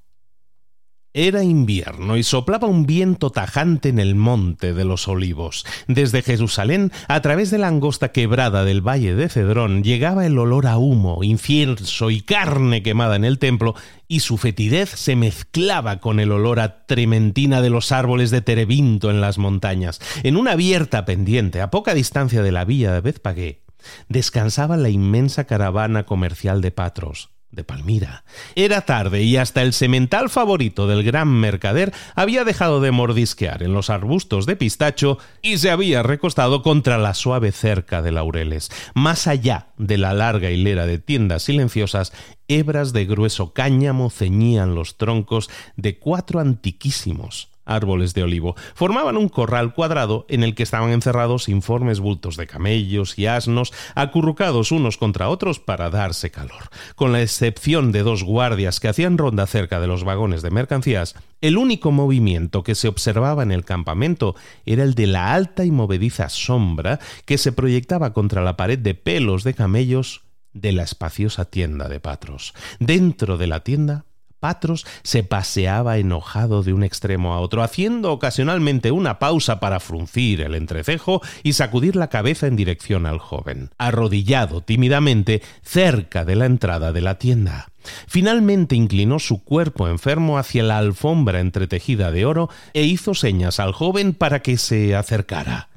Era 1.14 1.44
invierno 1.44 2.18
y 2.18 2.24
soplaba 2.24 2.68
un 2.68 2.86
viento 2.86 3.32
tajante 3.32 3.90
en 3.90 3.98
el 3.98 4.14
monte 4.14 4.74
de 4.76 4.86
los 4.86 5.08
olivos. 5.08 5.66
Desde 5.88 6.22
Jerusalén, 6.22 6.92
a 7.08 7.20
través 7.22 7.50
de 7.50 7.58
la 7.58 7.68
angosta 7.68 8.12
quebrada 8.12 8.64
del 8.64 8.88
valle 8.88 9.16
de 9.16 9.28
Cedrón, 9.28 9.84
llegaba 9.84 10.28
el 10.28 10.38
olor 10.38 10.68
a 10.68 10.78
humo, 10.78 11.24
incienso 11.24 12.12
y 12.12 12.22
carne 12.22 12.84
quemada 12.84 13.16
en 13.16 13.26
el 13.26 13.40
templo, 13.40 13.74
y 14.08 14.20
su 14.20 14.38
fetidez 14.38 14.90
se 14.92 15.16
mezclaba 15.16 16.00
con 16.00 16.20
el 16.20 16.32
olor 16.32 16.60
a 16.60 16.86
trementina 16.86 17.64
de 17.64 17.72
los 17.72 17.92
árboles 17.92 18.30
de 18.30 18.42
Terebinto 18.42 19.10
en 19.10 19.20
las 19.20 19.40
montañas. 19.40 20.00
En 20.22 20.38
una 20.38 20.52
abierta 20.52 21.06
pendiente, 21.06 21.60
a 21.60 21.72
poca 21.72 21.96
distancia 21.96 22.44
de 22.44 22.52
la 22.52 22.66
villa 22.66 22.94
de 22.94 23.02
Bezpagué, 23.02 23.64
descansaba 24.10 24.78
la 24.78 24.90
inmensa 24.90 25.46
caravana 25.46 26.06
comercial 26.06 26.62
de 26.62 26.70
Patros 26.70 27.32
de 27.52 27.64
Palmira. 27.64 28.24
Era 28.56 28.82
tarde 28.82 29.24
y 29.24 29.38
hasta 29.38 29.62
el 29.62 29.74
semental 29.74 30.30
favorito 30.30 30.88
del 30.88 31.04
gran 31.04 31.28
mercader 31.28 31.94
había 32.16 32.44
dejado 32.44 32.80
de 32.82 32.92
mordisquear 32.92 33.64
en 33.64 33.74
los 33.74 33.90
arbustos 33.90 34.46
de 34.46 34.56
pistacho 34.56 35.18
y 35.42 35.58
se 35.58 35.72
había 35.72 36.04
recostado 36.04 36.62
contra 36.62 36.98
la 36.98 37.14
suave 37.14 37.52
cerca 37.52 38.02
de 38.02 38.12
laureles. 38.12 38.70
Más 38.94 39.28
allá 39.28 39.68
de 39.78 39.98
la 39.98 40.14
larga 40.14 40.52
hilera 40.52 40.86
de 40.86 41.00
tiendas 41.00 41.44
silenciosas, 41.44 42.14
hebras 42.48 42.94
de 42.94 43.06
grueso 43.06 43.54
cáñamo 43.54 44.10
ceñían 44.10 44.76
los 44.76 44.98
troncos 44.98 45.50
de 45.76 45.98
cuatro 45.98 46.40
antiquísimos 46.40 47.49
árboles 47.70 48.14
de 48.14 48.24
olivo. 48.24 48.56
Formaban 48.74 49.18
un 49.18 49.30
corral 49.30 49.74
cuadrado 49.74 50.26
en 50.28 50.44
el 50.44 50.56
que 50.56 50.64
estaban 50.64 50.92
encerrados 50.92 51.50
informes 51.50 52.00
bultos 52.00 52.36
de 52.36 52.48
camellos 52.48 53.18
y 53.18 53.28
asnos, 53.28 53.74
acurrucados 53.96 54.72
unos 54.72 54.98
contra 54.98 55.30
otros 55.30 55.60
para 55.60 55.90
darse 55.90 56.32
calor. 56.32 56.70
Con 56.96 57.12
la 57.12 57.22
excepción 57.22 57.92
de 57.92 58.04
dos 58.04 58.24
guardias 58.24 58.80
que 58.80 58.88
hacían 58.88 59.18
ronda 59.18 59.48
cerca 59.48 59.80
de 59.80 59.88
los 59.88 60.04
vagones 60.04 60.42
de 60.42 60.52
mercancías, 60.52 61.16
el 61.42 61.58
único 61.58 61.92
movimiento 61.92 62.64
que 62.64 62.76
se 62.76 62.88
observaba 62.88 63.44
en 63.44 63.52
el 63.52 63.64
campamento 63.64 64.36
era 64.66 64.84
el 64.84 64.94
de 64.94 65.08
la 65.08 65.34
alta 65.34 65.64
y 65.64 65.72
movediza 65.72 66.30
sombra 66.30 67.00
que 67.26 67.38
se 67.38 67.52
proyectaba 67.52 68.14
contra 68.14 68.44
la 68.44 68.58
pared 68.58 68.80
de 68.80 68.96
pelos 68.96 69.44
de 69.44 69.54
camellos 69.54 70.24
de 70.54 70.72
la 70.72 70.84
espaciosa 70.84 71.46
tienda 71.46 71.88
de 71.88 72.00
Patros. 72.00 72.54
Dentro 72.80 73.38
de 73.38 73.48
la 73.48 73.62
tienda 73.62 74.06
Patros 74.40 74.86
se 75.04 75.24
paseaba 75.24 75.98
enojado 75.98 76.64
de 76.64 76.74
un 76.74 76.84
extremo 76.84 77.34
a 77.34 77.40
otro, 77.40 77.64
haciendo 77.64 78.12
ocasionalmente 78.12 78.92
una 78.92 79.20
pausa 79.20 79.60
para 79.60 79.80
fruncir 79.80 80.42
el 80.42 80.56
entrecejo 80.56 81.22
y 81.44 81.54
sacudir 81.54 81.96
la 81.96 82.08
cabeza 82.08 82.48
en 82.48 82.56
dirección 82.56 83.06
al 83.06 83.20
joven, 83.20 83.72
arrodillado 83.78 84.62
tímidamente 84.62 85.42
cerca 85.62 86.26
de 86.26 86.36
la 86.36 86.46
entrada 86.46 86.92
de 86.92 87.02
la 87.02 87.18
tienda. 87.18 87.68
Finalmente 88.08 88.76
inclinó 88.76 89.20
su 89.20 89.44
cuerpo 89.44 89.88
enfermo 89.88 90.38
hacia 90.38 90.64
la 90.64 90.78
alfombra 90.78 91.40
entretejida 91.40 92.12
de 92.12 92.26
oro 92.26 92.50
e 92.74 92.84
hizo 92.84 93.14
señas 93.14 93.60
al 93.60 93.72
joven 93.72 94.14
para 94.14 94.42
que 94.42 94.58
se 94.58 94.96
acercara. 94.96 95.69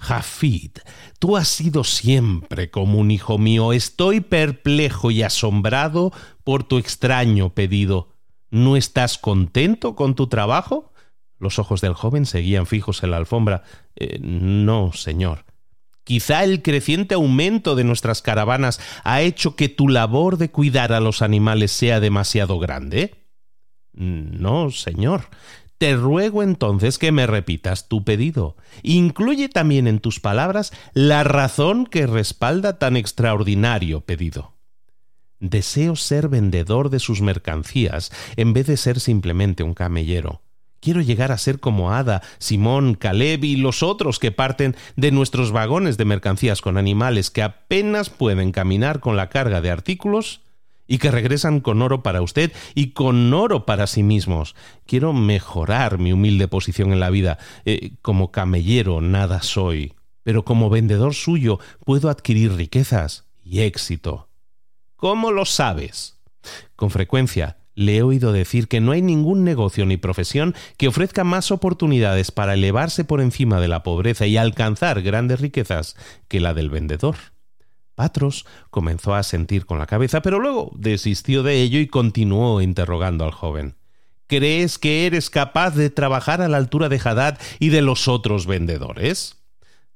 Jafid, 0.00 0.78
tú 1.18 1.36
has 1.36 1.48
sido 1.48 1.84
siempre 1.84 2.70
como 2.70 2.98
un 2.98 3.10
hijo 3.10 3.36
mío. 3.36 3.74
Estoy 3.74 4.20
perplejo 4.20 5.10
y 5.10 5.22
asombrado 5.22 6.10
por 6.42 6.64
tu 6.64 6.78
extraño 6.78 7.50
pedido. 7.50 8.08
¿No 8.50 8.76
estás 8.76 9.18
contento 9.18 9.94
con 9.94 10.14
tu 10.14 10.26
trabajo? 10.26 10.92
Los 11.38 11.58
ojos 11.58 11.82
del 11.82 11.92
joven 11.92 12.24
seguían 12.24 12.66
fijos 12.66 13.02
en 13.02 13.10
la 13.10 13.18
alfombra. 13.18 13.62
Eh, 13.94 14.18
no, 14.20 14.92
señor. 14.94 15.44
Quizá 16.04 16.44
el 16.44 16.62
creciente 16.62 17.14
aumento 17.14 17.76
de 17.76 17.84
nuestras 17.84 18.22
caravanas 18.22 18.80
ha 19.04 19.20
hecho 19.20 19.54
que 19.54 19.68
tu 19.68 19.86
labor 19.86 20.38
de 20.38 20.50
cuidar 20.50 20.94
a 20.94 21.00
los 21.00 21.20
animales 21.20 21.72
sea 21.72 22.00
demasiado 22.00 22.58
grande. 22.58 23.20
No, 23.92 24.70
señor. 24.70 25.28
Te 25.80 25.96
ruego 25.96 26.42
entonces 26.42 26.98
que 26.98 27.10
me 27.10 27.26
repitas 27.26 27.88
tu 27.88 28.04
pedido. 28.04 28.54
Incluye 28.82 29.48
también 29.48 29.86
en 29.86 29.98
tus 29.98 30.20
palabras 30.20 30.74
la 30.92 31.24
razón 31.24 31.86
que 31.86 32.06
respalda 32.06 32.78
tan 32.78 32.98
extraordinario 32.98 34.02
pedido. 34.02 34.52
Deseo 35.38 35.96
ser 35.96 36.28
vendedor 36.28 36.90
de 36.90 36.98
sus 36.98 37.22
mercancías 37.22 38.12
en 38.36 38.52
vez 38.52 38.66
de 38.66 38.76
ser 38.76 39.00
simplemente 39.00 39.62
un 39.62 39.72
camellero. 39.72 40.42
Quiero 40.80 41.00
llegar 41.00 41.32
a 41.32 41.38
ser 41.38 41.60
como 41.60 41.94
Ada, 41.94 42.20
Simón, 42.36 42.94
Caleb 42.94 43.42
y 43.44 43.56
los 43.56 43.82
otros 43.82 44.18
que 44.18 44.32
parten 44.32 44.76
de 44.96 45.12
nuestros 45.12 45.50
vagones 45.50 45.96
de 45.96 46.04
mercancías 46.04 46.60
con 46.60 46.76
animales 46.76 47.30
que 47.30 47.42
apenas 47.42 48.10
pueden 48.10 48.52
caminar 48.52 49.00
con 49.00 49.16
la 49.16 49.30
carga 49.30 49.62
de 49.62 49.70
artículos 49.70 50.42
y 50.90 50.98
que 50.98 51.12
regresan 51.12 51.60
con 51.60 51.82
oro 51.82 52.02
para 52.02 52.20
usted 52.20 52.52
y 52.74 52.90
con 52.90 53.32
oro 53.32 53.64
para 53.64 53.86
sí 53.86 54.02
mismos. 54.02 54.56
Quiero 54.86 55.12
mejorar 55.12 55.98
mi 55.98 56.12
humilde 56.12 56.48
posición 56.48 56.92
en 56.92 56.98
la 56.98 57.10
vida. 57.10 57.38
Eh, 57.64 57.92
como 58.02 58.32
camellero 58.32 59.00
nada 59.00 59.40
soy, 59.40 59.94
pero 60.24 60.44
como 60.44 60.68
vendedor 60.68 61.14
suyo 61.14 61.60
puedo 61.84 62.10
adquirir 62.10 62.54
riquezas 62.54 63.28
y 63.44 63.60
éxito. 63.60 64.30
¿Cómo 64.96 65.30
lo 65.30 65.44
sabes? 65.44 66.18
Con 66.74 66.90
frecuencia 66.90 67.58
le 67.76 67.98
he 67.98 68.02
oído 68.02 68.32
decir 68.32 68.66
que 68.66 68.80
no 68.80 68.90
hay 68.90 69.00
ningún 69.00 69.44
negocio 69.44 69.86
ni 69.86 69.96
profesión 69.96 70.56
que 70.76 70.88
ofrezca 70.88 71.22
más 71.22 71.52
oportunidades 71.52 72.32
para 72.32 72.54
elevarse 72.54 73.04
por 73.04 73.20
encima 73.20 73.60
de 73.60 73.68
la 73.68 73.84
pobreza 73.84 74.26
y 74.26 74.36
alcanzar 74.36 75.02
grandes 75.02 75.40
riquezas 75.40 75.94
que 76.26 76.40
la 76.40 76.52
del 76.52 76.68
vendedor. 76.68 77.14
Patros 78.00 78.46
comenzó 78.70 79.14
a 79.14 79.22
sentir 79.22 79.66
con 79.66 79.78
la 79.78 79.84
cabeza, 79.84 80.22
pero 80.22 80.38
luego 80.38 80.72
desistió 80.74 81.42
de 81.42 81.60
ello 81.60 81.78
y 81.80 81.86
continuó 81.86 82.62
interrogando 82.62 83.26
al 83.26 83.30
joven. 83.30 83.74
¿Crees 84.26 84.78
que 84.78 85.04
eres 85.04 85.28
capaz 85.28 85.72
de 85.72 85.90
trabajar 85.90 86.40
a 86.40 86.48
la 86.48 86.56
altura 86.56 86.88
de 86.88 86.98
Hadad 87.04 87.38
y 87.58 87.68
de 87.68 87.82
los 87.82 88.08
otros 88.08 88.46
vendedores? 88.46 89.36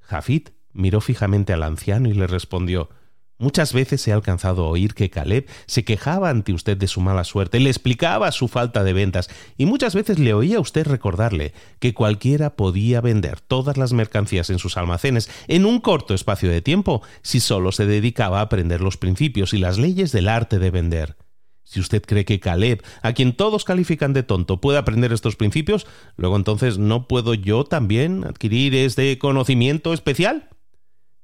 Jafit 0.01 0.51
miró 0.75 1.01
fijamente 1.01 1.55
al 1.55 1.63
anciano 1.63 2.11
y 2.11 2.13
le 2.13 2.27
respondió 2.27 2.91
Muchas 3.39 3.73
veces 3.73 4.07
he 4.07 4.13
alcanzado 4.13 4.65
a 4.65 4.69
oír 4.69 4.95
que 4.95 5.11
Caleb 5.11 5.47
se 5.67 5.85
quejaba 5.85 6.31
ante 6.31 6.53
usted 6.53 6.77
de 6.77 6.87
su 6.87 7.01
mala 7.01 7.25
suerte, 7.25 7.59
le 7.59 7.69
explicaba 7.69 8.31
su 8.31 8.47
falta 8.47 8.85
de 8.85 8.93
ventas, 8.93 9.29
y 9.57 9.67
muchas 9.67 9.95
veces 9.97 10.21
le 10.21 10.35
oía 10.35 10.59
a 10.59 10.61
usted 10.61 10.87
recordarle 10.87 11.53
que 11.81 11.95
cualquiera 11.95 12.55
podía 12.55 13.01
vender 13.01 13.41
todas 13.41 13.77
las 13.77 13.93
mercancías 13.93 14.51
en 14.51 14.61
sus 14.61 14.77
almacenes 14.77 15.29
en 15.49 15.67
un 15.67 15.81
corto 15.81 16.15
espacio 16.15 16.49
de 16.49 16.63
tiempo 16.63 17.03
si 17.23 17.41
solo 17.41 17.73
se 17.73 17.87
dedicaba 17.87 18.39
a 18.39 18.43
aprender 18.43 18.81
los 18.81 18.97
principios 18.97 19.53
y 19.53 19.59
las 19.59 19.79
leyes 19.79 20.13
del 20.13 20.29
arte 20.29 20.61
de 20.61 20.71
vender. 20.71 21.17
Si 21.65 21.81
usted 21.81 22.03
cree 22.03 22.25
que 22.25 22.39
Caleb, 22.39 22.85
a 23.03 23.15
quien 23.15 23.35
todos 23.35 23.65
califican 23.65 24.13
de 24.13 24.23
tonto, 24.23 24.61
puede 24.61 24.79
aprender 24.79 25.13
estos 25.13 25.35
principios, 25.35 25.87
luego 26.17 26.37
entonces 26.37 26.79
¿no 26.79 27.09
puedo 27.09 27.35
yo 27.35 27.65
también 27.65 28.23
adquirir 28.25 28.77
este 28.77 29.19
conocimiento 29.19 29.93
especial? 29.93 30.51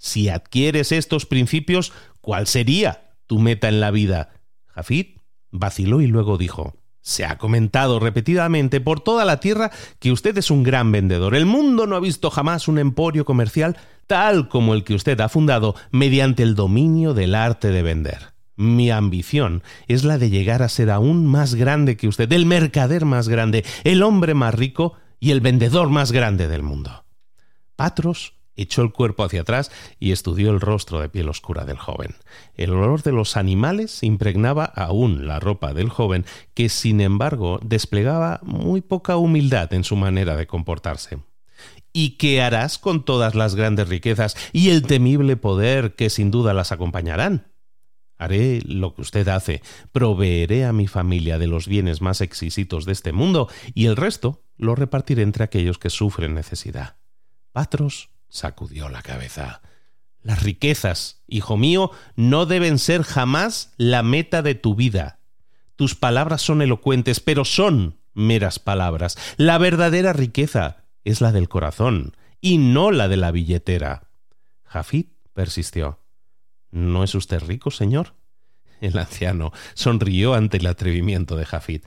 Si 0.02 0.30
adquieres 0.30 0.92
estos 0.92 1.26
principios, 1.26 1.92
¿cuál 2.22 2.46
sería 2.46 3.12
tu 3.26 3.38
meta 3.38 3.68
en 3.68 3.80
la 3.80 3.90
vida? 3.90 4.30
Jafid 4.66 5.18
vaciló 5.50 6.00
y 6.00 6.06
luego 6.06 6.38
dijo 6.38 6.74
se 7.02 7.24
ha 7.24 7.38
comentado 7.38 7.98
repetidamente 7.98 8.80
por 8.80 9.00
toda 9.00 9.24
la 9.24 9.40
tierra 9.40 9.70
que 9.98 10.12
usted 10.12 10.36
es 10.38 10.50
un 10.50 10.62
gran 10.62 10.92
vendedor. 10.92 11.34
El 11.34 11.46
mundo 11.46 11.86
no 11.86 11.96
ha 11.96 12.00
visto 12.00 12.30
jamás 12.30 12.68
un 12.68 12.78
emporio 12.78 13.24
comercial 13.24 13.76
tal 14.06 14.48
como 14.48 14.74
el 14.74 14.84
que 14.84 14.94
usted 14.94 15.20
ha 15.20 15.28
fundado 15.28 15.74
mediante 15.90 16.42
el 16.42 16.54
dominio 16.54 17.14
del 17.14 17.34
arte 17.34 17.68
de 17.68 17.82
vender. 17.82 18.34
Mi 18.56 18.90
ambición 18.90 19.62
es 19.86 20.04
la 20.04 20.18
de 20.18 20.28
llegar 20.28 20.62
a 20.62 20.68
ser 20.68 20.90
aún 20.90 21.26
más 21.26 21.54
grande 21.54 21.96
que 21.96 22.08
usted, 22.08 22.30
el 22.32 22.44
mercader 22.44 23.06
más 23.06 23.28
grande, 23.28 23.64
el 23.84 24.02
hombre 24.02 24.34
más 24.34 24.54
rico 24.54 24.94
y 25.18 25.30
el 25.30 25.40
vendedor 25.40 25.88
más 25.88 26.12
grande 26.12 26.48
del 26.48 26.62
mundo. 26.62 27.04
Patros 27.76 28.34
echó 28.62 28.82
el 28.82 28.92
cuerpo 28.92 29.24
hacia 29.24 29.42
atrás 29.42 29.70
y 29.98 30.12
estudió 30.12 30.50
el 30.50 30.60
rostro 30.60 31.00
de 31.00 31.08
piel 31.08 31.28
oscura 31.28 31.64
del 31.64 31.78
joven. 31.78 32.14
El 32.54 32.70
olor 32.70 33.02
de 33.02 33.12
los 33.12 33.36
animales 33.36 34.02
impregnaba 34.02 34.64
aún 34.64 35.26
la 35.26 35.40
ropa 35.40 35.74
del 35.74 35.88
joven, 35.88 36.24
que 36.54 36.68
sin 36.68 37.00
embargo 37.00 37.60
desplegaba 37.62 38.40
muy 38.42 38.80
poca 38.80 39.16
humildad 39.16 39.72
en 39.74 39.84
su 39.84 39.96
manera 39.96 40.36
de 40.36 40.46
comportarse. 40.46 41.18
¿Y 41.92 42.10
qué 42.10 42.40
harás 42.40 42.78
con 42.78 43.04
todas 43.04 43.34
las 43.34 43.54
grandes 43.54 43.88
riquezas 43.88 44.36
y 44.52 44.70
el 44.70 44.82
temible 44.82 45.36
poder 45.36 45.94
que 45.94 46.10
sin 46.10 46.30
duda 46.30 46.54
las 46.54 46.72
acompañarán? 46.72 47.48
Haré 48.16 48.60
lo 48.66 48.94
que 48.94 49.00
usted 49.00 49.26
hace, 49.28 49.62
proveeré 49.92 50.66
a 50.66 50.74
mi 50.74 50.86
familia 50.86 51.38
de 51.38 51.46
los 51.46 51.66
bienes 51.66 52.02
más 52.02 52.20
exquisitos 52.20 52.84
de 52.84 52.92
este 52.92 53.12
mundo 53.12 53.48
y 53.74 53.86
el 53.86 53.96
resto 53.96 54.44
lo 54.56 54.74
repartiré 54.74 55.22
entre 55.22 55.42
aquellos 55.42 55.78
que 55.78 55.88
sufren 55.88 56.34
necesidad. 56.34 56.98
Patros 57.52 58.10
sacudió 58.30 58.88
la 58.88 59.02
cabeza. 59.02 59.60
Las 60.22 60.42
riquezas, 60.42 61.22
hijo 61.26 61.56
mío, 61.56 61.90
no 62.16 62.46
deben 62.46 62.78
ser 62.78 63.02
jamás 63.02 63.72
la 63.76 64.02
meta 64.02 64.42
de 64.42 64.54
tu 64.54 64.74
vida. 64.74 65.18
Tus 65.76 65.94
palabras 65.94 66.42
son 66.42 66.62
elocuentes, 66.62 67.20
pero 67.20 67.44
son 67.44 67.98
meras 68.14 68.58
palabras. 68.58 69.16
La 69.36 69.58
verdadera 69.58 70.12
riqueza 70.12 70.84
es 71.04 71.20
la 71.20 71.32
del 71.32 71.48
corazón 71.48 72.16
y 72.40 72.58
no 72.58 72.90
la 72.90 73.08
de 73.08 73.16
la 73.16 73.30
billetera. 73.30 74.08
Jafit 74.64 75.12
persistió. 75.32 76.00
¿No 76.70 77.02
es 77.02 77.14
usted 77.14 77.40
rico, 77.40 77.70
señor? 77.70 78.14
El 78.80 78.98
anciano 78.98 79.52
sonrió 79.74 80.34
ante 80.34 80.58
el 80.58 80.66
atrevimiento 80.66 81.36
de 81.36 81.44
Jafit. 81.44 81.84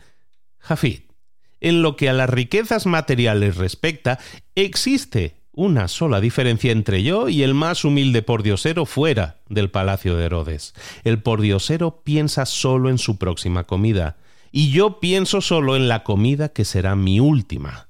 Jafit, 0.59 1.11
en 1.59 1.81
lo 1.81 1.95
que 1.95 2.09
a 2.09 2.13
las 2.13 2.29
riquezas 2.29 2.85
materiales 2.85 3.57
respecta, 3.57 4.19
existe 4.55 5.42
una 5.53 5.87
sola 5.87 6.19
diferencia 6.19 6.71
entre 6.71 7.03
yo 7.03 7.29
y 7.29 7.43
el 7.43 7.53
más 7.53 7.85
humilde 7.85 8.23
pordiosero 8.23 8.85
fuera 8.85 9.37
del 9.49 9.69
palacio 9.69 10.17
de 10.17 10.25
Herodes. 10.25 10.73
El 11.03 11.21
pordiosero 11.21 12.01
piensa 12.03 12.45
solo 12.45 12.89
en 12.89 12.97
su 12.97 13.17
próxima 13.17 13.63
comida, 13.63 14.17
y 14.51 14.71
yo 14.71 14.99
pienso 14.99 15.41
solo 15.41 15.75
en 15.75 15.87
la 15.87 16.03
comida 16.03 16.49
que 16.49 16.65
será 16.65 16.95
mi 16.95 17.19
última. 17.19 17.87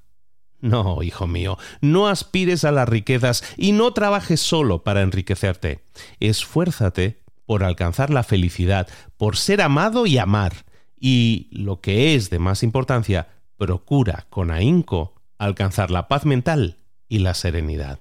No, 0.60 1.02
hijo 1.02 1.26
mío, 1.26 1.58
no 1.80 2.08
aspires 2.08 2.64
a 2.64 2.72
las 2.72 2.88
riquezas 2.88 3.44
y 3.56 3.72
no 3.72 3.92
trabajes 3.92 4.40
solo 4.40 4.82
para 4.82 5.02
enriquecerte. 5.02 5.84
Esfuérzate 6.20 7.20
por 7.44 7.64
alcanzar 7.64 8.08
la 8.08 8.22
felicidad, 8.22 8.88
por 9.18 9.36
ser 9.36 9.60
amado 9.60 10.06
y 10.06 10.16
amar. 10.16 10.64
Y, 10.98 11.48
lo 11.50 11.82
que 11.82 12.14
es 12.14 12.30
de 12.30 12.38
más 12.38 12.62
importancia, 12.62 13.28
procura 13.58 14.26
con 14.30 14.50
ahínco 14.50 15.14
alcanzar 15.38 15.90
la 15.90 16.08
paz 16.08 16.24
mental 16.24 16.78
y 17.14 17.20
la 17.20 17.34
serenidad. 17.34 18.00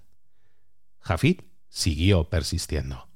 Jafid 0.99 1.41
siguió 1.69 2.29
persistiendo. 2.29 3.07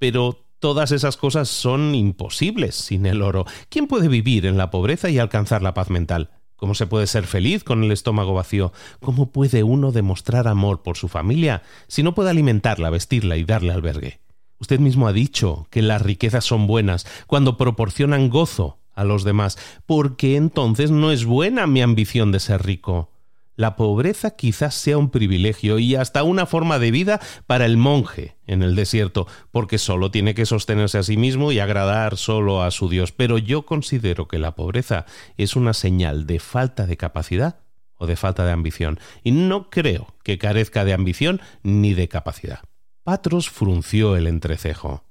Pero 0.00 0.44
todas 0.58 0.90
esas 0.90 1.16
cosas 1.16 1.48
son 1.48 1.94
imposibles 1.94 2.74
sin 2.74 3.06
el 3.06 3.22
oro. 3.22 3.46
¿Quién 3.68 3.86
puede 3.86 4.08
vivir 4.08 4.46
en 4.46 4.58
la 4.58 4.72
pobreza 4.72 5.10
y 5.10 5.18
alcanzar 5.18 5.62
la 5.62 5.74
paz 5.74 5.90
mental? 5.90 6.30
¿Cómo 6.56 6.74
se 6.74 6.88
puede 6.88 7.06
ser 7.06 7.24
feliz 7.24 7.62
con 7.62 7.84
el 7.84 7.92
estómago 7.92 8.34
vacío? 8.34 8.72
¿Cómo 8.98 9.30
puede 9.30 9.62
uno 9.62 9.92
demostrar 9.92 10.48
amor 10.48 10.82
por 10.82 10.96
su 10.96 11.06
familia 11.06 11.62
si 11.86 12.02
no 12.02 12.16
puede 12.16 12.30
alimentarla, 12.30 12.90
vestirla 12.90 13.36
y 13.36 13.44
darle 13.44 13.72
albergue? 13.72 14.18
Usted 14.58 14.80
mismo 14.80 15.06
ha 15.06 15.12
dicho 15.12 15.68
que 15.70 15.82
las 15.82 16.02
riquezas 16.02 16.44
son 16.44 16.66
buenas 16.66 17.06
cuando 17.28 17.56
proporcionan 17.56 18.28
gozo 18.28 18.80
a 18.96 19.04
los 19.04 19.22
demás, 19.22 19.56
porque 19.86 20.34
entonces 20.34 20.90
no 20.90 21.12
es 21.12 21.24
buena 21.24 21.68
mi 21.68 21.80
ambición 21.80 22.32
de 22.32 22.40
ser 22.40 22.66
rico. 22.66 23.12
La 23.58 23.74
pobreza 23.74 24.36
quizás 24.36 24.76
sea 24.76 24.98
un 24.98 25.10
privilegio 25.10 25.80
y 25.80 25.96
hasta 25.96 26.22
una 26.22 26.46
forma 26.46 26.78
de 26.78 26.92
vida 26.92 27.20
para 27.48 27.66
el 27.66 27.76
monje 27.76 28.36
en 28.46 28.62
el 28.62 28.76
desierto, 28.76 29.26
porque 29.50 29.78
solo 29.78 30.12
tiene 30.12 30.32
que 30.32 30.46
sostenerse 30.46 30.98
a 30.98 31.02
sí 31.02 31.16
mismo 31.16 31.50
y 31.50 31.58
agradar 31.58 32.16
solo 32.16 32.62
a 32.62 32.70
su 32.70 32.88
Dios. 32.88 33.10
Pero 33.10 33.36
yo 33.36 33.66
considero 33.66 34.28
que 34.28 34.38
la 34.38 34.54
pobreza 34.54 35.06
es 35.36 35.56
una 35.56 35.74
señal 35.74 36.24
de 36.24 36.38
falta 36.38 36.86
de 36.86 36.96
capacidad 36.96 37.58
o 37.96 38.06
de 38.06 38.14
falta 38.14 38.46
de 38.46 38.52
ambición, 38.52 39.00
y 39.24 39.32
no 39.32 39.70
creo 39.70 40.14
que 40.22 40.38
carezca 40.38 40.84
de 40.84 40.92
ambición 40.92 41.40
ni 41.64 41.94
de 41.94 42.06
capacidad. 42.06 42.60
Patros 43.02 43.50
frunció 43.50 44.14
el 44.14 44.28
entrecejo. 44.28 45.02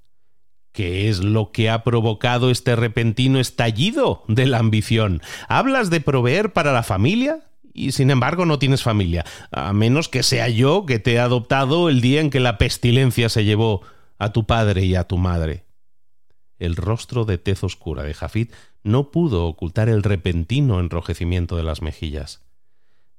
¿Qué 0.71 1.09
es 1.09 1.19
lo 1.19 1.51
que 1.51 1.69
ha 1.69 1.83
provocado 1.83 2.49
este 2.49 2.77
repentino 2.77 3.41
estallido 3.41 4.23
de 4.29 4.45
la 4.45 4.59
ambición? 4.59 5.21
¿Hablas 5.49 5.89
de 5.89 5.99
proveer 5.99 6.53
para 6.53 6.71
la 6.71 6.83
familia? 6.83 7.43
Y 7.77 7.91
sin 7.91 8.09
embargo 8.09 8.45
no 8.45 8.59
tienes 8.59 8.83
familia, 8.83 9.23
a 9.51 9.71
menos 9.71 10.09
que 10.09 10.23
sea 10.23 10.49
yo 10.49 10.85
que 10.85 10.99
te 10.99 11.13
he 11.13 11.19
adoptado 11.19 11.87
el 11.87 12.01
día 12.01 12.19
en 12.19 12.31
que 12.31 12.39
la 12.39 12.57
pestilencia 12.57 13.29
se 13.29 13.45
llevó 13.45 13.83
a 14.17 14.33
tu 14.33 14.45
padre 14.45 14.83
y 14.83 14.95
a 14.95 15.05
tu 15.05 15.17
madre. 15.17 15.63
El 16.57 16.75
rostro 16.75 17.23
de 17.23 17.37
tez 17.37 17.63
oscura 17.63 18.03
de 18.03 18.15
Jafid 18.15 18.49
no 18.83 19.11
pudo 19.11 19.45
ocultar 19.45 19.89
el 19.89 20.01
repentino 20.01 20.79
enrojecimiento 20.79 21.55
de 21.55 21.63
las 21.63 21.83
mejillas. 21.83 22.41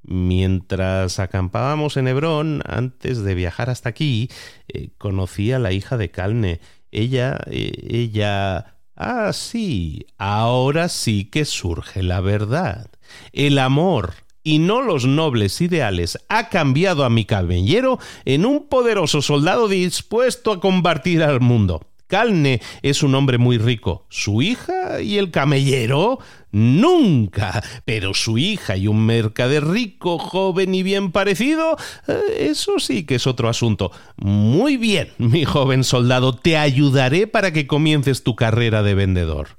Mientras 0.02 1.20
acampábamos 1.20 1.96
en 1.96 2.08
Hebrón, 2.08 2.62
antes 2.66 3.22
de 3.22 3.34
viajar 3.34 3.70
hasta 3.70 3.88
aquí, 3.88 4.28
eh, 4.66 4.90
conocí 4.98 5.52
a 5.52 5.58
la 5.58 5.72
hija 5.72 5.96
de 5.96 6.10
Calne. 6.10 6.60
Ella, 6.90 7.38
eh, 7.46 7.72
ella... 7.88 8.74
Ah, 8.96 9.32
sí, 9.32 10.06
ahora 10.16 10.88
sí 10.88 11.26
que 11.26 11.44
surge 11.44 12.02
la 12.02 12.20
verdad. 12.20 12.90
El 13.32 13.60
amor 13.60 14.14
y 14.42 14.58
no 14.58 14.82
los 14.82 15.06
nobles 15.06 15.60
ideales 15.60 16.18
ha 16.28 16.48
cambiado 16.48 17.04
a 17.04 17.10
mi 17.10 17.24
caballero 17.24 17.98
en 18.24 18.46
un 18.46 18.68
poderoso 18.68 19.22
soldado 19.22 19.68
dispuesto 19.68 20.52
a 20.52 20.60
combatir 20.60 21.22
al 21.22 21.40
mundo. 21.40 21.82
Calne 22.08 22.62
es 22.80 23.02
un 23.02 23.14
hombre 23.14 23.36
muy 23.36 23.58
rico. 23.58 24.06
Su 24.08 24.40
hija 24.40 25.00
y 25.02 25.18
el 25.18 25.30
camellero 25.30 26.18
nunca. 26.50 27.62
Pero 27.84 28.14
su 28.14 28.38
hija 28.38 28.76
y 28.76 28.88
un 28.88 29.04
mercader 29.04 29.66
rico, 29.66 30.18
joven 30.18 30.74
y 30.74 30.82
bien 30.82 31.12
parecido, 31.12 31.76
eh, 32.08 32.48
eso 32.50 32.78
sí 32.78 33.04
que 33.04 33.16
es 33.16 33.26
otro 33.26 33.48
asunto. 33.50 33.92
Muy 34.16 34.78
bien, 34.78 35.12
mi 35.18 35.44
joven 35.44 35.84
soldado, 35.84 36.34
te 36.34 36.56
ayudaré 36.56 37.26
para 37.26 37.52
que 37.52 37.66
comiences 37.66 38.24
tu 38.24 38.34
carrera 38.34 38.82
de 38.82 38.94
vendedor. 38.94 39.58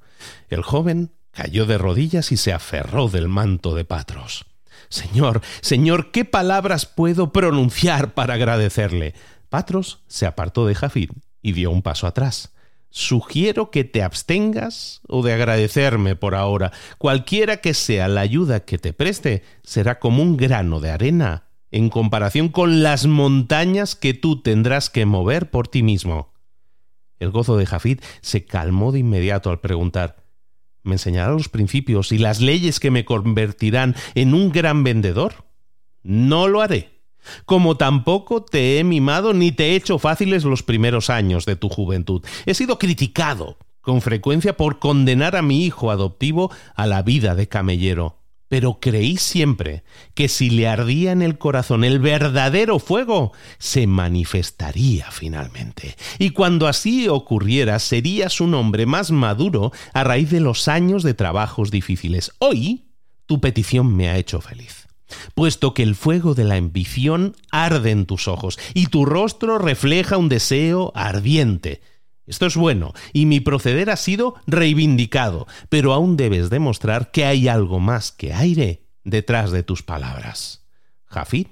El 0.49 0.63
joven 0.63 1.11
cayó 1.31 1.67
de 1.67 1.77
rodillas 1.77 2.31
y 2.31 2.37
se 2.37 2.51
aferró 2.51 3.07
del 3.09 3.29
manto 3.29 3.75
de 3.75 3.85
Patros. 3.85 4.48
Señor, 4.89 5.41
Señor, 5.62 6.12
¿qué 6.12 6.25
palabras 6.25 6.86
puedo 6.86 7.32
pronunciar 7.32 8.13
para 8.13 8.34
agradecerle? 8.34 9.13
Patros 9.49 10.04
se 10.08 10.25
apartó 10.25 10.65
de 10.65 10.75
Jafid 10.75 11.12
y 11.41 11.54
dio 11.54 11.71
un 11.71 11.82
paso 11.82 12.08
atrás. 12.08 12.54
Sugiero 12.91 13.69
que 13.69 13.84
te 13.84 14.02
abstengas 14.02 15.02
o 15.08 15.21
de 15.21 15.34
agradecerme 15.34 16.15
por 16.15 16.34
ahora. 16.34 16.71
Cualquiera 16.97 17.58
que 17.58 17.75
sea 17.75 18.08
la 18.08 18.21
ayuda 18.21 18.62
que 18.62 18.80
te 18.80 18.93
preste, 18.93 19.43
será 19.63 19.99
como 19.99 20.23
un 20.23 20.38
grano 20.38 20.80
de 20.80 20.89
arena 20.89 21.45
en 21.71 21.89
comparación 21.89 22.49
con 22.49 22.82
las 22.82 23.06
montañas 23.06 23.95
que 23.95 24.15
tú 24.15 24.41
tendrás 24.41 24.89
que 24.89 25.06
mover 25.06 25.52
por 25.52 25.67
ti 25.67 25.84
mismo. 25.84 26.34
El 27.19 27.30
gozo 27.30 27.58
de 27.58 27.67
Jafid 27.67 27.99
se 28.21 28.45
calmó 28.45 28.91
de 28.91 28.99
inmediato 28.99 29.52
al 29.52 29.60
preguntar 29.60 30.23
¿Me 30.83 30.95
enseñará 30.95 31.31
los 31.31 31.49
principios 31.49 32.11
y 32.11 32.17
las 32.17 32.41
leyes 32.41 32.79
que 32.79 32.91
me 32.91 33.05
convertirán 33.05 33.95
en 34.15 34.33
un 34.33 34.51
gran 34.51 34.83
vendedor? 34.83 35.45
No 36.03 36.47
lo 36.47 36.61
haré. 36.61 36.99
Como 37.45 37.75
tampoco 37.77 38.43
te 38.43 38.79
he 38.79 38.83
mimado 38.83 39.33
ni 39.33 39.51
te 39.51 39.67
he 39.67 39.75
hecho 39.75 39.99
fáciles 39.99 40.45
los 40.45 40.63
primeros 40.63 41.09
años 41.09 41.45
de 41.45 41.55
tu 41.55 41.69
juventud. 41.69 42.23
He 42.45 42.53
sido 42.53 42.79
criticado 42.79 43.57
con 43.81 44.01
frecuencia 44.01 44.55
por 44.55 44.79
condenar 44.79 45.35
a 45.35 45.41
mi 45.41 45.65
hijo 45.65 45.91
adoptivo 45.91 46.51
a 46.75 46.87
la 46.87 47.01
vida 47.01 47.35
de 47.35 47.47
camellero 47.47 48.18
pero 48.49 48.79
creí 48.81 49.17
siempre 49.17 49.83
que 50.15 50.27
si 50.27 50.49
le 50.49 50.67
ardía 50.67 51.12
en 51.12 51.21
el 51.21 51.38
corazón 51.38 51.83
el 51.83 51.99
verdadero 51.99 52.79
fuego, 52.79 53.31
se 53.59 53.88
manifestaría 53.88 55.09
finalmente. 55.12 55.95
Y 56.17 56.31
cuando 56.31 56.67
así 56.67 57.07
ocurriera, 57.07 57.79
serías 57.79 58.41
un 58.41 58.55
hombre 58.55 58.85
más 58.85 59.12
maduro 59.12 59.71
a 59.93 60.03
raíz 60.03 60.31
de 60.31 60.41
los 60.41 60.67
años 60.67 61.03
de 61.03 61.13
trabajos 61.13 61.71
difíciles. 61.71 62.31
Hoy, 62.39 62.88
tu 63.27 63.39
petición 63.39 63.95
me 63.95 64.09
ha 64.09 64.17
hecho 64.17 64.41
feliz 64.41 64.89
puesto 65.33 65.73
que 65.73 65.81
el 65.81 65.95
fuego 65.95 66.35
de 66.35 66.43
la 66.43 66.55
ambición 66.55 67.35
arde 67.51 67.89
en 67.89 68.05
tus 68.05 68.27
ojos 68.27 68.59
y 68.75 68.88
tu 68.88 69.05
rostro 69.05 69.57
refleja 69.57 70.17
un 70.17 70.29
deseo 70.29 70.91
ardiente 70.93 71.81
esto 72.29 72.45
es 72.45 72.55
bueno, 72.55 72.93
y 73.11 73.25
mi 73.25 73.39
proceder 73.39 73.89
ha 73.89 73.97
sido 73.97 74.35
reivindicado, 74.45 75.47
pero 75.69 75.93
aún 75.93 76.15
debes 76.15 76.49
demostrar 76.49 77.09
que 77.11 77.25
hay 77.25 77.47
algo 77.47 77.79
más 77.79 78.11
que 78.11 78.33
aire 78.33 78.83
detrás 79.03 79.51
de 79.51 79.63
tus 79.63 79.81
palabras. 79.81 80.63
Jafid 81.05 81.47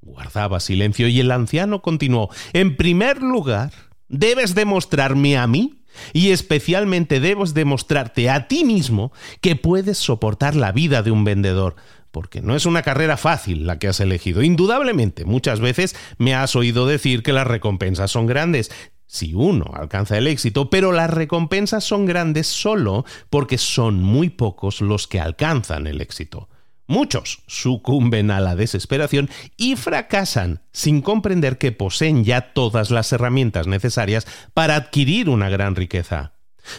guardaba 0.00 0.58
silencio 0.58 1.06
y 1.06 1.20
el 1.20 1.30
anciano 1.30 1.82
continuó. 1.82 2.30
En 2.54 2.76
primer 2.76 3.22
lugar, 3.22 3.72
debes 4.08 4.54
demostrarme 4.54 5.36
a 5.36 5.46
mí 5.46 5.82
y 6.12 6.30
especialmente 6.30 7.20
debes 7.20 7.52
demostrarte 7.54 8.30
a 8.30 8.48
ti 8.48 8.64
mismo 8.64 9.12
que 9.40 9.56
puedes 9.56 9.98
soportar 9.98 10.56
la 10.56 10.72
vida 10.72 11.02
de 11.02 11.10
un 11.10 11.24
vendedor, 11.24 11.76
porque 12.10 12.40
no 12.40 12.56
es 12.56 12.66
una 12.66 12.82
carrera 12.82 13.16
fácil 13.16 13.66
la 13.66 13.78
que 13.78 13.88
has 13.88 14.00
elegido. 14.00 14.42
Indudablemente, 14.42 15.24
muchas 15.24 15.60
veces 15.60 15.94
me 16.18 16.34
has 16.34 16.56
oído 16.56 16.86
decir 16.86 17.22
que 17.22 17.32
las 17.32 17.46
recompensas 17.46 18.10
son 18.10 18.26
grandes 18.26 18.70
si 19.12 19.34
uno 19.34 19.70
alcanza 19.74 20.16
el 20.16 20.26
éxito, 20.26 20.70
pero 20.70 20.90
las 20.90 21.10
recompensas 21.10 21.84
son 21.84 22.06
grandes 22.06 22.46
solo 22.46 23.04
porque 23.28 23.58
son 23.58 24.02
muy 24.02 24.30
pocos 24.30 24.80
los 24.80 25.06
que 25.06 25.20
alcanzan 25.20 25.86
el 25.86 26.00
éxito. 26.00 26.48
Muchos 26.86 27.42
sucumben 27.46 28.30
a 28.30 28.40
la 28.40 28.56
desesperación 28.56 29.28
y 29.58 29.76
fracasan 29.76 30.62
sin 30.72 31.02
comprender 31.02 31.58
que 31.58 31.72
poseen 31.72 32.24
ya 32.24 32.54
todas 32.54 32.90
las 32.90 33.12
herramientas 33.12 33.66
necesarias 33.66 34.26
para 34.54 34.76
adquirir 34.76 35.28
una 35.28 35.50
gran 35.50 35.76
riqueza. 35.76 36.32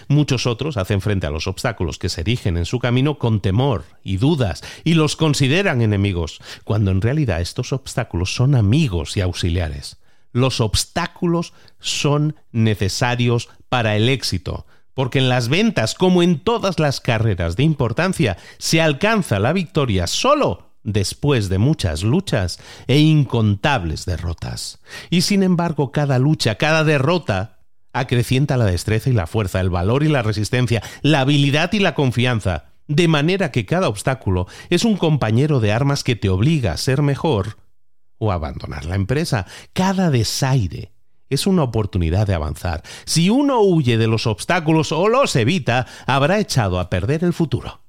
Muchos 0.08 0.48
otros 0.48 0.78
hacen 0.78 1.02
frente 1.02 1.28
a 1.28 1.32
los 1.32 1.46
obstáculos 1.46 2.00
que 2.00 2.10
se 2.10 2.22
erigen 2.22 2.58
en 2.58 2.66
su 2.66 2.80
camino 2.80 3.20
con 3.20 3.42
temor 3.42 3.84
y 4.04 4.18
dudas 4.18 4.64
y 4.84 4.96
los 4.96 5.16
consideran 5.16 5.84
enemigos, 5.84 6.40
cuando 6.64 6.90
en 6.90 7.02
realidad 7.02 7.42
estos 7.42 7.74
obstáculos 7.74 8.34
son 8.34 8.56
amigos 8.56 9.18
y 9.18 9.22
auxiliares 9.22 10.03
los 10.34 10.60
obstáculos 10.60 11.54
son 11.80 12.36
necesarios 12.52 13.50
para 13.70 13.96
el 13.96 14.10
éxito, 14.10 14.66
porque 14.94 15.20
en 15.20 15.30
las 15.30 15.48
ventas, 15.48 15.96
como 15.96 16.22
en 16.22 16.40
todas 16.40 16.80
las 16.80 17.00
carreras 17.00 17.56
de 17.56 17.64
importancia, 17.64 18.38
se 18.58 18.82
alcanza 18.82 19.40
la 19.40 19.54
victoria 19.54 20.08
solo 20.08 20.74
después 20.84 21.48
de 21.48 21.60
muchas 21.60 22.04
luchas 22.04 22.60
e 22.88 23.00
incontables 23.00 24.06
derrotas. 24.06 24.80
Y 25.10 25.22
sin 25.22 25.42
embargo, 25.42 25.92
cada 25.92 26.20
lucha, 26.20 26.56
cada 26.56 26.84
derrota, 26.84 27.60
acrecienta 27.94 28.58
la 28.58 28.66
destreza 28.66 29.10
y 29.10 29.14
la 29.14 29.28
fuerza, 29.28 29.62
el 29.62 29.70
valor 29.70 30.04
y 30.04 30.10
la 30.10 30.24
resistencia, 30.24 30.82
la 31.04 31.22
habilidad 31.22 31.72
y 31.74 31.80
la 31.80 31.96
confianza, 31.96 32.66
de 32.88 33.08
manera 33.08 33.52
que 33.52 33.66
cada 33.66 33.88
obstáculo 33.88 34.48
es 34.70 34.84
un 34.84 34.98
compañero 34.98 35.60
de 35.60 35.72
armas 35.72 36.04
que 36.04 36.16
te 36.16 36.30
obliga 36.30 36.74
a 36.74 36.78
ser 36.78 37.02
mejor 37.02 37.58
o 38.24 38.32
abandonar 38.32 38.86
la 38.86 38.96
empresa. 38.96 39.46
Cada 39.74 40.10
desaire 40.10 40.94
es 41.30 41.46
una 41.46 41.64
oportunidad 41.64 42.26
de 42.26 42.34
avanzar. 42.34 42.84
Si 43.06 43.30
uno 43.30 43.60
huye 43.60 43.98
de 43.98 44.08
los 44.08 44.28
obstáculos 44.28 44.92
o 44.92 45.10
los 45.10 45.36
evita, 45.36 45.88
habrá 46.06 46.40
echado 46.40 46.80
a 46.80 46.90
perder 46.90 47.24
el 47.24 47.34
futuro. 47.34 47.82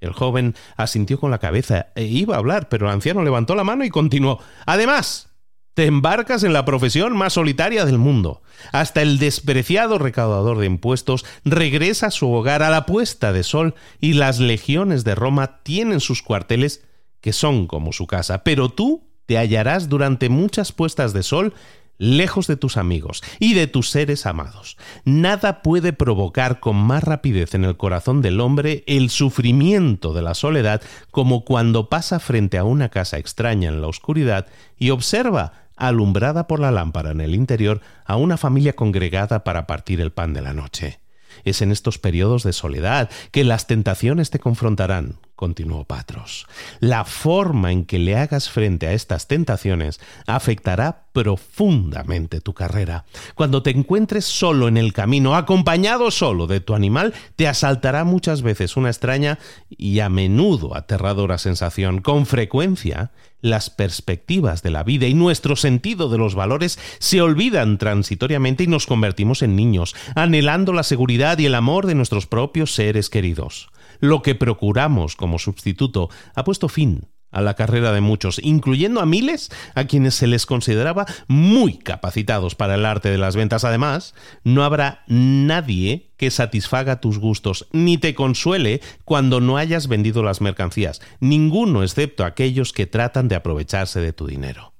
El 0.00 0.12
joven 0.12 0.54
asintió 0.76 1.20
con 1.20 1.30
la 1.30 1.38
cabeza 1.38 1.88
e 1.96 2.04
iba 2.04 2.36
a 2.36 2.38
hablar, 2.38 2.68
pero 2.68 2.86
el 2.86 2.92
anciano 2.92 3.22
levantó 3.22 3.54
la 3.54 3.64
mano 3.64 3.84
y 3.84 3.90
continuó. 3.90 4.38
Además, 4.64 5.30
te 5.74 5.86
embarcas 5.86 6.44
en 6.44 6.52
la 6.52 6.64
profesión 6.64 7.16
más 7.16 7.34
solitaria 7.34 7.84
del 7.84 7.98
mundo. 7.98 8.42
Hasta 8.72 9.02
el 9.02 9.18
despreciado 9.18 9.98
recaudador 9.98 10.58
de 10.58 10.66
impuestos 10.66 11.26
regresa 11.44 12.06
a 12.06 12.10
su 12.10 12.32
hogar 12.32 12.62
a 12.62 12.70
la 12.70 12.86
puesta 12.86 13.32
de 13.32 13.42
sol 13.42 13.74
y 14.00 14.14
las 14.14 14.38
legiones 14.38 15.04
de 15.04 15.14
Roma 15.14 15.62
tienen 15.62 16.00
sus 16.00 16.22
cuarteles 16.22 16.84
que 17.20 17.32
son 17.32 17.66
como 17.66 17.92
su 17.92 18.06
casa. 18.06 18.44
Pero 18.44 18.68
tú 18.68 19.07
te 19.28 19.36
hallarás 19.36 19.90
durante 19.90 20.30
muchas 20.30 20.72
puestas 20.72 21.12
de 21.12 21.22
sol 21.22 21.52
lejos 21.98 22.46
de 22.46 22.56
tus 22.56 22.78
amigos 22.78 23.22
y 23.38 23.52
de 23.52 23.66
tus 23.66 23.90
seres 23.90 24.24
amados. 24.24 24.78
Nada 25.04 25.60
puede 25.60 25.92
provocar 25.92 26.60
con 26.60 26.76
más 26.76 27.04
rapidez 27.04 27.54
en 27.54 27.64
el 27.64 27.76
corazón 27.76 28.22
del 28.22 28.40
hombre 28.40 28.84
el 28.86 29.10
sufrimiento 29.10 30.14
de 30.14 30.22
la 30.22 30.32
soledad 30.32 30.80
como 31.10 31.44
cuando 31.44 31.90
pasa 31.90 32.20
frente 32.20 32.56
a 32.56 32.64
una 32.64 32.88
casa 32.88 33.18
extraña 33.18 33.68
en 33.68 33.82
la 33.82 33.88
oscuridad 33.88 34.46
y 34.78 34.90
observa, 34.90 35.68
alumbrada 35.76 36.46
por 36.46 36.58
la 36.58 36.70
lámpara 36.70 37.10
en 37.10 37.20
el 37.20 37.34
interior, 37.34 37.82
a 38.06 38.16
una 38.16 38.38
familia 38.38 38.72
congregada 38.72 39.44
para 39.44 39.66
partir 39.66 40.00
el 40.00 40.10
pan 40.10 40.32
de 40.32 40.40
la 40.40 40.54
noche. 40.54 41.00
Es 41.44 41.60
en 41.60 41.70
estos 41.70 41.98
periodos 41.98 42.44
de 42.44 42.54
soledad 42.54 43.10
que 43.30 43.44
las 43.44 43.66
tentaciones 43.66 44.30
te 44.30 44.38
confrontarán, 44.38 45.18
continuó 45.38 45.84
Patros. 45.84 46.46
La 46.80 47.04
forma 47.04 47.70
en 47.70 47.84
que 47.84 48.00
le 48.00 48.16
hagas 48.16 48.50
frente 48.50 48.88
a 48.88 48.92
estas 48.92 49.28
tentaciones 49.28 50.00
afectará 50.26 51.04
profundamente 51.12 52.40
tu 52.40 52.54
carrera. 52.54 53.04
Cuando 53.36 53.62
te 53.62 53.70
encuentres 53.70 54.24
solo 54.24 54.66
en 54.66 54.76
el 54.76 54.92
camino, 54.92 55.36
acompañado 55.36 56.10
solo 56.10 56.48
de 56.48 56.58
tu 56.58 56.74
animal, 56.74 57.14
te 57.36 57.46
asaltará 57.46 58.02
muchas 58.02 58.42
veces 58.42 58.76
una 58.76 58.88
extraña 58.88 59.38
y 59.70 60.00
a 60.00 60.08
menudo 60.08 60.76
aterradora 60.76 61.38
sensación. 61.38 62.00
Con 62.00 62.26
frecuencia, 62.26 63.12
las 63.40 63.70
perspectivas 63.70 64.64
de 64.64 64.70
la 64.70 64.82
vida 64.82 65.06
y 65.06 65.14
nuestro 65.14 65.54
sentido 65.54 66.08
de 66.08 66.18
los 66.18 66.34
valores 66.34 66.80
se 66.98 67.22
olvidan 67.22 67.78
transitoriamente 67.78 68.64
y 68.64 68.66
nos 68.66 68.86
convertimos 68.86 69.42
en 69.42 69.54
niños, 69.54 69.94
anhelando 70.16 70.72
la 70.72 70.82
seguridad 70.82 71.38
y 71.38 71.46
el 71.46 71.54
amor 71.54 71.86
de 71.86 71.94
nuestros 71.94 72.26
propios 72.26 72.74
seres 72.74 73.08
queridos 73.08 73.70
lo 74.00 74.22
que 74.22 74.34
procuramos 74.34 75.16
como 75.16 75.38
sustituto 75.38 76.08
ha 76.34 76.44
puesto 76.44 76.68
fin 76.68 77.08
a 77.30 77.42
la 77.42 77.54
carrera 77.54 77.92
de 77.92 78.00
muchos, 78.00 78.40
incluyendo 78.42 79.00
a 79.00 79.06
miles 79.06 79.50
a 79.74 79.84
quienes 79.84 80.14
se 80.14 80.26
les 80.26 80.46
consideraba 80.46 81.06
muy 81.26 81.76
capacitados 81.78 82.54
para 82.54 82.76
el 82.76 82.86
arte 82.86 83.10
de 83.10 83.18
las 83.18 83.36
ventas. 83.36 83.64
Además, 83.64 84.14
no 84.44 84.64
habrá 84.64 85.04
nadie 85.06 86.12
que 86.16 86.30
satisfaga 86.30 87.00
tus 87.00 87.18
gustos 87.18 87.68
ni 87.72 87.98
te 87.98 88.14
consuele 88.14 88.80
cuando 89.04 89.40
no 89.40 89.56
hayas 89.56 89.88
vendido 89.88 90.22
las 90.22 90.40
mercancías, 90.40 91.00
ninguno 91.20 91.82
excepto 91.82 92.24
aquellos 92.24 92.72
que 92.72 92.86
tratan 92.86 93.28
de 93.28 93.36
aprovecharse 93.36 94.00
de 94.00 94.12
tu 94.12 94.26
dinero. 94.26 94.72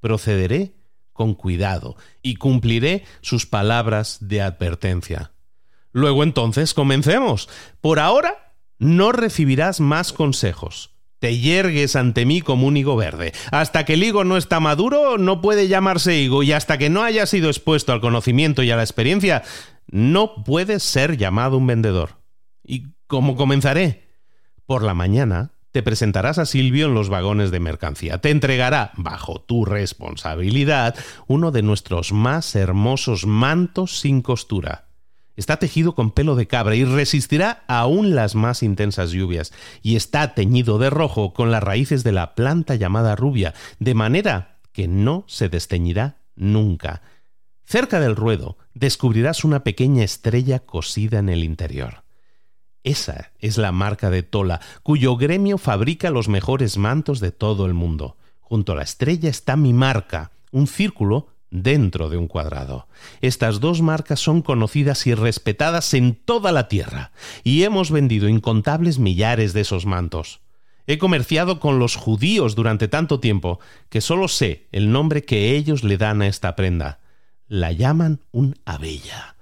Procederé 0.00 0.74
con 1.12 1.34
cuidado 1.34 1.96
y 2.22 2.36
cumpliré 2.36 3.04
sus 3.22 3.46
palabras 3.46 4.18
de 4.20 4.42
advertencia. 4.42 5.32
Luego 5.98 6.22
entonces 6.22 6.74
comencemos. 6.74 7.48
Por 7.80 7.98
ahora 7.98 8.54
no 8.78 9.12
recibirás 9.12 9.80
más 9.80 10.12
consejos 10.12 10.94
te 11.18 11.36
yergues 11.38 11.96
ante 11.96 12.24
mí 12.24 12.40
como 12.40 12.66
un 12.66 12.76
higo 12.76 12.96
verde. 12.96 13.32
Hasta 13.50 13.84
que 13.84 13.94
el 13.94 14.04
higo 14.04 14.24
no 14.24 14.36
está 14.36 14.60
maduro, 14.60 15.18
no 15.18 15.40
puede 15.40 15.68
llamarse 15.68 16.16
higo, 16.16 16.42
y 16.42 16.52
hasta 16.52 16.78
que 16.78 16.90
no 16.90 17.02
haya 17.02 17.26
sido 17.26 17.48
expuesto 17.48 17.92
al 17.92 18.00
conocimiento 18.00 18.62
y 18.62 18.70
a 18.70 18.76
la 18.76 18.84
experiencia, 18.84 19.42
no 19.88 20.44
puedes 20.44 20.82
ser 20.82 21.16
llamado 21.16 21.56
un 21.56 21.66
vendedor. 21.66 22.20
¿Y 22.62 22.94
cómo 23.06 23.36
comenzaré? 23.36 24.06
Por 24.66 24.82
la 24.82 24.94
mañana 24.94 25.52
te 25.72 25.82
presentarás 25.82 26.38
a 26.38 26.46
Silvio 26.46 26.86
en 26.86 26.94
los 26.94 27.08
vagones 27.08 27.50
de 27.50 27.60
mercancía. 27.60 28.18
Te 28.18 28.30
entregará, 28.30 28.92
bajo 28.96 29.40
tu 29.40 29.64
responsabilidad, 29.64 30.94
uno 31.26 31.50
de 31.50 31.62
nuestros 31.62 32.12
más 32.12 32.54
hermosos 32.54 33.26
mantos 33.26 33.98
sin 33.98 34.22
costura. 34.22 34.87
Está 35.38 35.58
tejido 35.58 35.94
con 35.94 36.10
pelo 36.10 36.34
de 36.34 36.48
cabra 36.48 36.74
y 36.74 36.82
resistirá 36.84 37.62
aún 37.68 38.16
las 38.16 38.34
más 38.34 38.64
intensas 38.64 39.12
lluvias, 39.12 39.52
y 39.82 39.94
está 39.94 40.34
teñido 40.34 40.78
de 40.78 40.90
rojo 40.90 41.32
con 41.32 41.52
las 41.52 41.62
raíces 41.62 42.02
de 42.02 42.10
la 42.10 42.34
planta 42.34 42.74
llamada 42.74 43.14
rubia, 43.14 43.54
de 43.78 43.94
manera 43.94 44.58
que 44.72 44.88
no 44.88 45.22
se 45.28 45.48
desteñirá 45.48 46.16
nunca. 46.34 47.02
Cerca 47.64 48.00
del 48.00 48.16
ruedo 48.16 48.58
descubrirás 48.74 49.44
una 49.44 49.62
pequeña 49.62 50.02
estrella 50.02 50.58
cosida 50.58 51.20
en 51.20 51.28
el 51.28 51.44
interior. 51.44 52.02
Esa 52.82 53.30
es 53.38 53.58
la 53.58 53.70
marca 53.70 54.10
de 54.10 54.24
Tola, 54.24 54.60
cuyo 54.82 55.16
gremio 55.16 55.56
fabrica 55.56 56.10
los 56.10 56.26
mejores 56.26 56.78
mantos 56.78 57.20
de 57.20 57.30
todo 57.30 57.64
el 57.66 57.74
mundo. 57.74 58.16
Junto 58.40 58.72
a 58.72 58.74
la 58.74 58.82
estrella 58.82 59.30
está 59.30 59.54
mi 59.54 59.72
marca, 59.72 60.32
un 60.50 60.66
círculo 60.66 61.28
dentro 61.50 62.08
de 62.08 62.16
un 62.16 62.26
cuadrado. 62.26 62.88
Estas 63.20 63.60
dos 63.60 63.82
marcas 63.82 64.20
son 64.20 64.42
conocidas 64.42 65.06
y 65.06 65.14
respetadas 65.14 65.94
en 65.94 66.14
toda 66.14 66.52
la 66.52 66.68
Tierra, 66.68 67.12
y 67.44 67.62
hemos 67.62 67.90
vendido 67.90 68.28
incontables 68.28 68.98
millares 68.98 69.52
de 69.52 69.62
esos 69.62 69.86
mantos. 69.86 70.40
He 70.86 70.98
comerciado 70.98 71.60
con 71.60 71.78
los 71.78 71.96
judíos 71.96 72.54
durante 72.54 72.88
tanto 72.88 73.20
tiempo 73.20 73.60
que 73.90 74.00
solo 74.00 74.26
sé 74.26 74.68
el 74.72 74.90
nombre 74.90 75.22
que 75.22 75.54
ellos 75.54 75.84
le 75.84 75.98
dan 75.98 76.22
a 76.22 76.26
esta 76.26 76.56
prenda. 76.56 77.00
La 77.46 77.72
llaman 77.72 78.20
un 78.30 78.56
abella. 78.64 79.36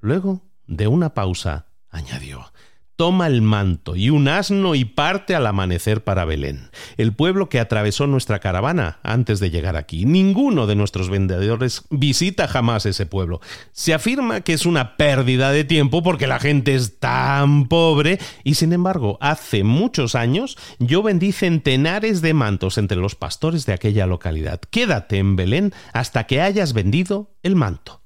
Luego, 0.00 0.42
de 0.66 0.88
una 0.88 1.14
pausa, 1.14 1.66
añadió 1.90 2.52
toma 2.98 3.28
el 3.28 3.42
manto 3.42 3.94
y 3.94 4.10
un 4.10 4.26
asno 4.26 4.74
y 4.74 4.84
parte 4.84 5.36
al 5.36 5.46
amanecer 5.46 6.02
para 6.02 6.24
Belén, 6.24 6.68
el 6.96 7.14
pueblo 7.14 7.48
que 7.48 7.60
atravesó 7.60 8.08
nuestra 8.08 8.40
caravana 8.40 8.98
antes 9.04 9.38
de 9.38 9.50
llegar 9.50 9.76
aquí. 9.76 10.04
Ninguno 10.04 10.66
de 10.66 10.74
nuestros 10.74 11.08
vendedores 11.08 11.84
visita 11.90 12.48
jamás 12.48 12.86
ese 12.86 13.06
pueblo. 13.06 13.40
Se 13.70 13.94
afirma 13.94 14.40
que 14.40 14.52
es 14.52 14.66
una 14.66 14.96
pérdida 14.96 15.52
de 15.52 15.62
tiempo 15.62 16.02
porque 16.02 16.26
la 16.26 16.40
gente 16.40 16.74
es 16.74 16.98
tan 16.98 17.68
pobre 17.68 18.18
y 18.42 18.54
sin 18.54 18.72
embargo 18.72 19.16
hace 19.20 19.62
muchos 19.62 20.16
años 20.16 20.58
yo 20.80 21.00
vendí 21.04 21.30
centenares 21.30 22.20
de 22.20 22.34
mantos 22.34 22.78
entre 22.78 22.98
los 22.98 23.14
pastores 23.14 23.64
de 23.64 23.74
aquella 23.74 24.08
localidad. 24.08 24.60
Quédate 24.70 25.18
en 25.18 25.36
Belén 25.36 25.72
hasta 25.92 26.24
que 26.24 26.40
hayas 26.40 26.72
vendido 26.72 27.30
el 27.44 27.54
manto. 27.54 28.02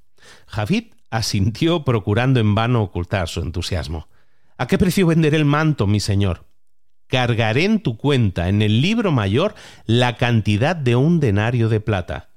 Javid 0.48 0.92
asintió 1.08 1.82
procurando 1.82 2.40
en 2.40 2.54
vano 2.54 2.82
ocultar 2.82 3.26
su 3.28 3.40
entusiasmo. 3.40 4.11
¿A 4.58 4.66
qué 4.66 4.78
precio 4.78 5.06
venderé 5.06 5.36
el 5.36 5.44
manto, 5.44 5.86
mi 5.86 6.00
señor? 6.00 6.46
Cargaré 7.06 7.64
en 7.64 7.82
tu 7.82 7.96
cuenta, 7.96 8.48
en 8.48 8.62
el 8.62 8.80
libro 8.80 9.12
mayor, 9.12 9.54
la 9.86 10.16
cantidad 10.16 10.76
de 10.76 10.96
un 10.96 11.20
denario 11.20 11.68
de 11.68 11.80
plata. 11.80 12.30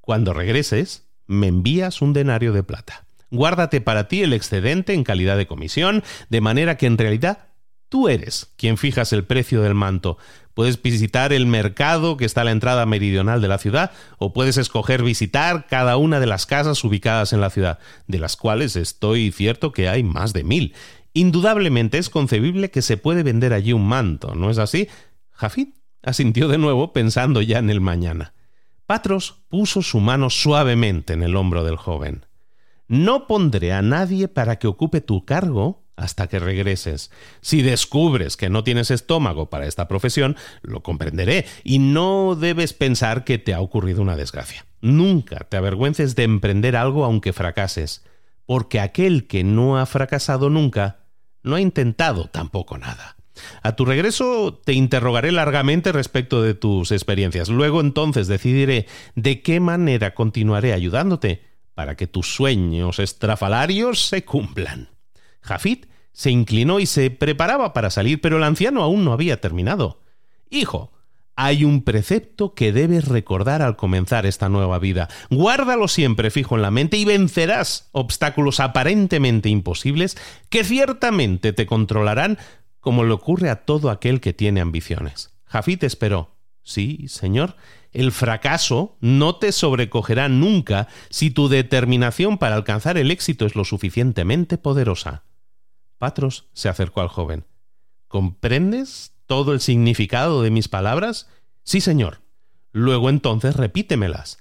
Cuando 0.00 0.32
regreses, 0.32 1.08
me 1.26 1.48
envías 1.48 2.02
un 2.02 2.12
denario 2.12 2.52
de 2.52 2.62
plata. 2.62 3.06
Guárdate 3.30 3.80
para 3.80 4.08
ti 4.08 4.22
el 4.22 4.32
excedente 4.32 4.92
en 4.92 5.04
calidad 5.04 5.36
de 5.36 5.46
comisión, 5.46 6.02
de 6.28 6.40
manera 6.40 6.76
que 6.76 6.86
en 6.86 6.98
realidad 6.98 7.50
tú 7.88 8.08
eres 8.08 8.52
quien 8.56 8.76
fijas 8.76 9.12
el 9.12 9.24
precio 9.24 9.62
del 9.62 9.74
manto. 9.74 10.18
Puedes 10.54 10.82
visitar 10.82 11.32
el 11.32 11.46
mercado 11.46 12.16
que 12.16 12.24
está 12.24 12.40
a 12.40 12.44
la 12.44 12.50
entrada 12.50 12.86
meridional 12.86 13.40
de 13.40 13.48
la 13.48 13.58
ciudad 13.58 13.92
o 14.18 14.32
puedes 14.32 14.56
escoger 14.56 15.02
visitar 15.02 15.66
cada 15.68 15.96
una 15.96 16.18
de 16.18 16.26
las 16.26 16.46
casas 16.46 16.82
ubicadas 16.82 17.32
en 17.32 17.40
la 17.40 17.50
ciudad, 17.50 17.78
de 18.08 18.18
las 18.18 18.36
cuales 18.36 18.74
estoy 18.74 19.30
cierto 19.30 19.72
que 19.72 19.88
hay 19.88 20.02
más 20.02 20.32
de 20.32 20.44
mil. 20.44 20.74
Indudablemente 21.12 21.98
es 21.98 22.08
concebible 22.08 22.70
que 22.70 22.82
se 22.82 22.96
puede 22.96 23.22
vender 23.22 23.52
allí 23.52 23.72
un 23.72 23.86
manto, 23.86 24.34
¿no 24.34 24.50
es 24.50 24.58
así? 24.58 24.88
Jafid 25.32 25.68
asintió 26.02 26.48
de 26.48 26.58
nuevo 26.58 26.92
pensando 26.92 27.42
ya 27.42 27.58
en 27.58 27.70
el 27.70 27.80
mañana. 27.80 28.34
Patros 28.86 29.42
puso 29.48 29.82
su 29.82 30.00
mano 30.00 30.30
suavemente 30.30 31.12
en 31.12 31.22
el 31.22 31.36
hombro 31.36 31.64
del 31.64 31.76
joven. 31.76 32.26
No 32.88 33.26
pondré 33.26 33.72
a 33.72 33.82
nadie 33.82 34.28
para 34.28 34.58
que 34.58 34.66
ocupe 34.66 35.00
tu 35.00 35.24
cargo 35.24 35.84
hasta 35.96 36.28
que 36.28 36.38
regreses. 36.38 37.10
Si 37.40 37.62
descubres 37.62 38.36
que 38.36 38.48
no 38.48 38.64
tienes 38.64 38.90
estómago 38.90 39.50
para 39.50 39.66
esta 39.66 39.86
profesión, 39.86 40.36
lo 40.62 40.82
comprenderé, 40.82 41.46
y 41.62 41.78
no 41.78 42.34
debes 42.34 42.72
pensar 42.72 43.24
que 43.24 43.38
te 43.38 43.52
ha 43.52 43.60
ocurrido 43.60 44.00
una 44.00 44.16
desgracia. 44.16 44.64
Nunca 44.80 45.46
te 45.48 45.58
avergüences 45.58 46.16
de 46.16 46.24
emprender 46.24 46.74
algo 46.74 47.04
aunque 47.04 47.32
fracases, 47.32 48.02
porque 48.46 48.80
aquel 48.80 49.26
que 49.26 49.44
no 49.44 49.78
ha 49.78 49.84
fracasado 49.86 50.48
nunca 50.48 50.99
no 51.42 51.56
ha 51.56 51.60
intentado 51.60 52.26
tampoco 52.26 52.78
nada. 52.78 53.16
A 53.62 53.76
tu 53.76 53.84
regreso 53.84 54.60
te 54.64 54.72
interrogaré 54.72 55.32
largamente 55.32 55.92
respecto 55.92 56.42
de 56.42 56.54
tus 56.54 56.92
experiencias. 56.92 57.48
Luego 57.48 57.80
entonces 57.80 58.26
decidiré 58.26 58.86
de 59.14 59.42
qué 59.42 59.60
manera 59.60 60.14
continuaré 60.14 60.72
ayudándote 60.72 61.42
para 61.74 61.96
que 61.96 62.06
tus 62.06 62.34
sueños 62.34 62.98
estrafalarios 62.98 64.06
se 64.06 64.24
cumplan. 64.24 64.90
Jafit 65.40 65.86
se 66.12 66.30
inclinó 66.30 66.80
y 66.80 66.86
se 66.86 67.10
preparaba 67.10 67.72
para 67.72 67.90
salir, 67.90 68.20
pero 68.20 68.36
el 68.36 68.44
anciano 68.44 68.82
aún 68.82 69.04
no 69.04 69.12
había 69.12 69.40
terminado. 69.40 70.02
Hijo, 70.50 70.92
hay 71.42 71.64
un 71.64 71.82
precepto 71.84 72.52
que 72.52 72.70
debes 72.70 73.08
recordar 73.08 73.62
al 73.62 73.74
comenzar 73.74 74.26
esta 74.26 74.50
nueva 74.50 74.78
vida. 74.78 75.08
Guárdalo 75.30 75.88
siempre 75.88 76.30
fijo 76.30 76.54
en 76.54 76.60
la 76.60 76.70
mente 76.70 76.98
y 76.98 77.06
vencerás 77.06 77.88
obstáculos 77.92 78.60
aparentemente 78.60 79.48
imposibles 79.48 80.18
que 80.50 80.64
ciertamente 80.64 81.54
te 81.54 81.64
controlarán 81.64 82.36
como 82.78 83.04
le 83.04 83.12
ocurre 83.12 83.48
a 83.48 83.64
todo 83.64 83.88
aquel 83.88 84.20
que 84.20 84.34
tiene 84.34 84.60
ambiciones. 84.60 85.30
Jafit 85.46 85.82
esperó. 85.82 86.36
Sí, 86.62 87.06
señor, 87.08 87.56
el 87.90 88.12
fracaso 88.12 88.98
no 89.00 89.36
te 89.36 89.52
sobrecogerá 89.52 90.28
nunca 90.28 90.88
si 91.08 91.30
tu 91.30 91.48
determinación 91.48 92.36
para 92.36 92.54
alcanzar 92.54 92.98
el 92.98 93.10
éxito 93.10 93.46
es 93.46 93.56
lo 93.56 93.64
suficientemente 93.64 94.58
poderosa. 94.58 95.24
Patros 95.96 96.50
se 96.52 96.68
acercó 96.68 97.00
al 97.00 97.08
joven. 97.08 97.46
¿Comprendes 98.08 99.14
todo 99.30 99.52
el 99.52 99.60
significado 99.60 100.42
de 100.42 100.50
mis 100.50 100.66
palabras? 100.66 101.28
Sí, 101.62 101.80
señor. 101.80 102.20
Luego 102.72 103.08
entonces 103.08 103.54
repítemelas. 103.54 104.38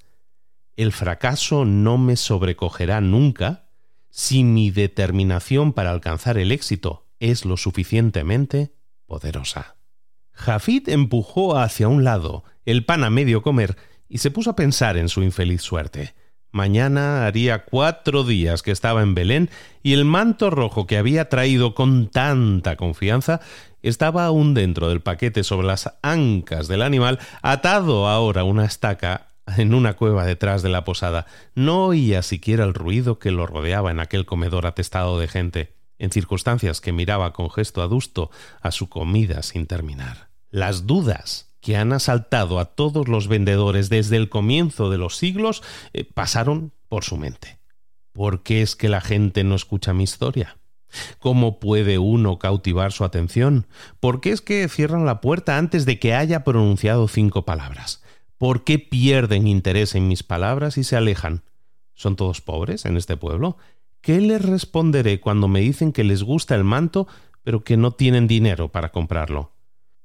El 0.77 0.93
fracaso 0.93 1.63
no 1.63 1.99
me 1.99 2.15
sobrecogerá 2.15 2.99
nunca 2.99 3.69
si 4.09 4.43
mi 4.43 4.71
determinación 4.71 5.73
para 5.73 5.91
alcanzar 5.91 6.39
el 6.39 6.51
éxito 6.51 7.05
es 7.19 7.45
lo 7.45 7.55
suficientemente 7.55 8.73
poderosa. 9.05 9.75
Jafid 10.31 10.89
empujó 10.89 11.59
hacia 11.59 11.87
un 11.87 12.03
lado 12.03 12.43
el 12.65 12.83
pan 12.83 13.03
a 13.03 13.11
medio 13.11 13.43
comer 13.43 13.77
y 14.07 14.17
se 14.17 14.31
puso 14.31 14.49
a 14.49 14.55
pensar 14.55 14.97
en 14.97 15.07
su 15.07 15.21
infeliz 15.21 15.61
suerte. 15.61 16.15
Mañana 16.51 17.27
haría 17.27 17.63
cuatro 17.65 18.23
días 18.23 18.63
que 18.63 18.71
estaba 18.71 19.03
en 19.03 19.13
Belén 19.13 19.51
y 19.83 19.93
el 19.93 20.03
manto 20.03 20.49
rojo 20.49 20.87
que 20.87 20.97
había 20.97 21.29
traído 21.29 21.75
con 21.75 22.07
tanta 22.07 22.75
confianza 22.75 23.39
estaba 23.81 24.25
aún 24.25 24.53
dentro 24.53 24.89
del 24.89 25.01
paquete 25.01 25.43
sobre 25.43 25.67
las 25.67 25.93
ancas 26.01 26.67
del 26.67 26.81
animal, 26.81 27.19
atado 27.41 28.07
ahora 28.07 28.43
una 28.43 28.65
estaca 28.65 29.29
en 29.57 29.73
una 29.73 29.95
cueva 29.95 30.25
detrás 30.25 30.61
de 30.61 30.69
la 30.69 30.83
posada. 30.83 31.25
No 31.55 31.85
oía 31.85 32.21
siquiera 32.21 32.63
el 32.63 32.73
ruido 32.73 33.19
que 33.19 33.31
lo 33.31 33.45
rodeaba 33.45 33.91
en 33.91 33.99
aquel 33.99 34.25
comedor 34.25 34.65
atestado 34.65 35.19
de 35.19 35.27
gente, 35.27 35.75
en 35.97 36.11
circunstancias 36.11 36.81
que 36.81 36.91
miraba 36.91 37.33
con 37.33 37.49
gesto 37.49 37.81
adusto 37.81 38.31
a 38.61 38.71
su 38.71 38.89
comida 38.89 39.43
sin 39.43 39.67
terminar. 39.67 40.29
Las 40.49 40.87
dudas 40.87 41.49
que 41.61 41.77
han 41.77 41.91
asaltado 41.93 42.59
a 42.59 42.65
todos 42.65 43.07
los 43.07 43.27
vendedores 43.27 43.89
desde 43.89 44.17
el 44.17 44.29
comienzo 44.29 44.89
de 44.89 44.97
los 44.97 45.17
siglos 45.17 45.61
eh, 45.93 46.05
pasaron 46.05 46.73
por 46.87 47.03
su 47.03 47.17
mente. 47.17 47.59
¿Por 48.13 48.43
qué 48.43 48.61
es 48.61 48.75
que 48.75 48.89
la 48.89 49.01
gente 49.01 49.43
no 49.43 49.55
escucha 49.55 49.93
mi 49.93 50.03
historia? 50.03 50.57
¿Cómo 51.19 51.59
puede 51.59 51.99
uno 51.99 52.39
cautivar 52.39 52.91
su 52.91 53.03
atención? 53.03 53.67
¿Por 53.99 54.21
qué 54.21 54.31
es 54.31 54.41
que 54.41 54.67
cierran 54.69 55.05
la 55.05 55.21
puerta 55.21 55.57
antes 55.57 55.85
de 55.85 55.99
que 55.99 56.13
haya 56.13 56.43
pronunciado 56.43 57.07
cinco 57.07 57.45
palabras? 57.45 58.03
¿Por 58.37 58.63
qué 58.63 58.79
pierden 58.79 59.47
interés 59.47 59.95
en 59.95 60.07
mis 60.07 60.23
palabras 60.23 60.77
y 60.77 60.83
se 60.83 60.95
alejan? 60.95 61.43
¿Son 61.93 62.15
todos 62.15 62.41
pobres 62.41 62.85
en 62.85 62.95
este 62.95 63.17
pueblo? 63.17 63.57
¿Qué 64.01 64.21
les 64.21 64.41
responderé 64.41 65.19
cuando 65.19 65.47
me 65.47 65.59
dicen 65.59 65.91
que 65.91 66.05
les 66.05 66.23
gusta 66.23 66.55
el 66.55 66.63
manto, 66.63 67.07
pero 67.43 67.63
que 67.63 67.75
no 67.75 67.91
tienen 67.91 68.27
dinero 68.27 68.69
para 68.69 68.91
comprarlo? 68.91 69.51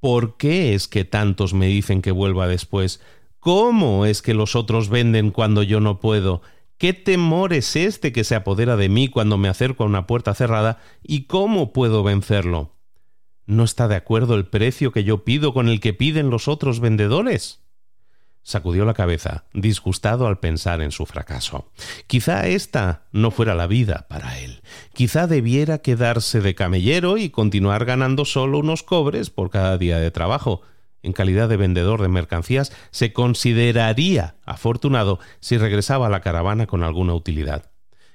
¿Por 0.00 0.36
qué 0.36 0.74
es 0.74 0.88
que 0.88 1.04
tantos 1.04 1.54
me 1.54 1.66
dicen 1.66 2.02
que 2.02 2.10
vuelva 2.10 2.48
después? 2.48 3.00
¿Cómo 3.38 4.04
es 4.06 4.20
que 4.20 4.34
los 4.34 4.56
otros 4.56 4.88
venden 4.88 5.30
cuando 5.30 5.62
yo 5.62 5.78
no 5.78 6.00
puedo? 6.00 6.42
¿Qué 6.78 6.92
temor 6.92 7.52
es 7.52 7.76
este 7.76 8.12
que 8.12 8.24
se 8.24 8.34
apodera 8.34 8.76
de 8.76 8.88
mí 8.88 9.08
cuando 9.08 9.38
me 9.38 9.48
acerco 9.48 9.84
a 9.84 9.86
una 9.86 10.06
puerta 10.06 10.34
cerrada 10.34 10.78
y 11.02 11.24
cómo 11.24 11.72
puedo 11.72 12.02
vencerlo? 12.02 12.74
¿No 13.46 13.64
está 13.64 13.88
de 13.88 13.96
acuerdo 13.96 14.34
el 14.34 14.46
precio 14.46 14.90
que 14.90 15.04
yo 15.04 15.24
pido 15.24 15.52
con 15.52 15.68
el 15.68 15.80
que 15.80 15.92
piden 15.92 16.30
los 16.30 16.48
otros 16.48 16.80
vendedores? 16.80 17.60
Sacudió 18.42 18.84
la 18.84 18.92
cabeza, 18.92 19.44
disgustado 19.54 20.26
al 20.26 20.38
pensar 20.38 20.82
en 20.82 20.90
su 20.90 21.06
fracaso. 21.06 21.70
Quizá 22.06 22.46
esta 22.46 23.06
no 23.10 23.30
fuera 23.30 23.54
la 23.54 23.66
vida 23.66 24.06
para 24.08 24.38
él. 24.38 24.60
Quizá 24.92 25.26
debiera 25.26 25.78
quedarse 25.78 26.40
de 26.40 26.54
camellero 26.54 27.16
y 27.16 27.30
continuar 27.30 27.86
ganando 27.86 28.26
solo 28.26 28.58
unos 28.58 28.82
cobres 28.82 29.30
por 29.30 29.48
cada 29.48 29.78
día 29.78 29.98
de 29.98 30.10
trabajo 30.10 30.60
en 31.04 31.12
calidad 31.12 31.48
de 31.48 31.56
vendedor 31.56 32.02
de 32.02 32.08
mercancías, 32.08 32.72
se 32.90 33.12
consideraría 33.12 34.36
afortunado 34.44 35.20
si 35.40 35.58
regresaba 35.58 36.06
a 36.06 36.10
la 36.10 36.20
caravana 36.20 36.66
con 36.66 36.82
alguna 36.82 37.14
utilidad. 37.14 37.70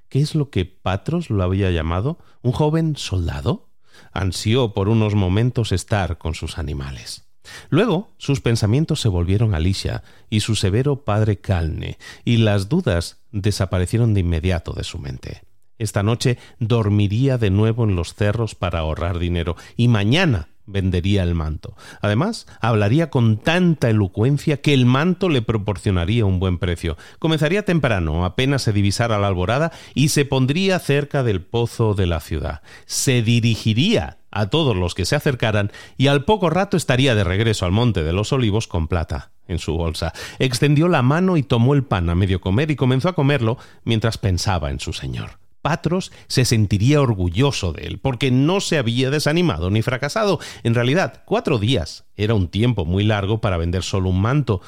¿Qué 0.09 0.19
es 0.19 0.35
lo 0.35 0.49
que 0.49 0.65
Patros 0.65 1.29
lo 1.29 1.43
había 1.43 1.71
llamado? 1.71 2.17
¿Un 2.41 2.51
joven 2.51 2.95
soldado? 2.97 3.69
Ansió 4.11 4.73
por 4.73 4.89
unos 4.89 5.13
momentos 5.13 5.71
estar 5.71 6.17
con 6.17 6.33
sus 6.33 6.57
animales. 6.57 7.29
Luego 7.69 8.09
sus 8.17 8.41
pensamientos 8.41 9.01
se 9.01 9.07
volvieron 9.07 9.53
a 9.53 9.59
Lisha 9.59 10.03
y 10.29 10.41
su 10.41 10.55
severo 10.55 11.03
padre 11.03 11.37
Calne, 11.37 11.97
y 12.25 12.37
las 12.37 12.69
dudas 12.69 13.21
desaparecieron 13.31 14.13
de 14.13 14.21
inmediato 14.21 14.73
de 14.73 14.83
su 14.83 14.99
mente. 14.99 15.43
Esta 15.77 16.03
noche 16.03 16.37
dormiría 16.59 17.37
de 17.37 17.49
nuevo 17.49 17.85
en 17.85 17.95
los 17.95 18.13
cerros 18.13 18.53
para 18.53 18.79
ahorrar 18.79 19.17
dinero, 19.17 19.55
y 19.77 19.87
mañana 19.87 20.48
vendería 20.69 21.23
el 21.23 21.35
manto. 21.35 21.75
Además, 22.01 22.47
hablaría 22.61 23.09
con 23.09 23.37
tanta 23.37 23.89
elocuencia 23.89 24.61
que 24.61 24.73
el 24.73 24.85
manto 24.85 25.29
le 25.29 25.41
proporcionaría 25.41 26.25
un 26.25 26.39
buen 26.39 26.57
precio. 26.57 26.97
Comenzaría 27.19 27.65
temprano, 27.65 28.25
apenas 28.25 28.61
se 28.61 28.73
divisara 28.73 29.19
la 29.19 29.27
alborada, 29.27 29.71
y 29.93 30.09
se 30.09 30.25
pondría 30.25 30.79
cerca 30.79 31.23
del 31.23 31.41
pozo 31.41 31.93
de 31.93 32.05
la 32.05 32.19
ciudad. 32.19 32.61
Se 32.85 33.21
dirigiría 33.21 34.17
a 34.31 34.47
todos 34.47 34.75
los 34.75 34.95
que 34.95 35.05
se 35.05 35.15
acercaran 35.15 35.71
y 35.97 36.07
al 36.07 36.23
poco 36.23 36.49
rato 36.49 36.77
estaría 36.77 37.15
de 37.15 37.23
regreso 37.23 37.65
al 37.65 37.71
monte 37.71 38.03
de 38.03 38.13
los 38.13 38.31
olivos 38.31 38.67
con 38.67 38.87
plata 38.87 39.31
en 39.47 39.59
su 39.59 39.75
bolsa. 39.75 40.13
Extendió 40.37 40.87
la 40.87 41.01
mano 41.01 41.35
y 41.37 41.43
tomó 41.43 41.73
el 41.73 41.83
pan 41.83 42.09
a 42.09 42.15
medio 42.15 42.39
comer 42.39 42.69
y 42.71 42.75
comenzó 42.75 43.09
a 43.09 43.15
comerlo 43.15 43.57
mientras 43.83 44.17
pensaba 44.17 44.69
en 44.69 44.79
su 44.79 44.93
señor. 44.93 45.38
Patros 45.61 46.11
se 46.27 46.45
sentiría 46.45 47.01
orgulloso 47.01 47.73
de 47.73 47.83
él, 47.87 47.99
porque 47.99 48.31
no 48.31 48.61
se 48.61 48.77
había 48.77 49.09
desanimado 49.09 49.69
ni 49.69 49.81
fracasado. 49.81 50.39
En 50.63 50.73
realidad, 50.75 51.23
cuatro 51.25 51.59
días 51.59 52.05
era 52.15 52.33
un 52.33 52.47
tiempo 52.47 52.85
muy 52.85 53.03
largo 53.03 53.41
para 53.41 53.57
vender 53.57 53.83
solo 53.83 54.09
un 54.09 54.21
manto, 54.21 54.61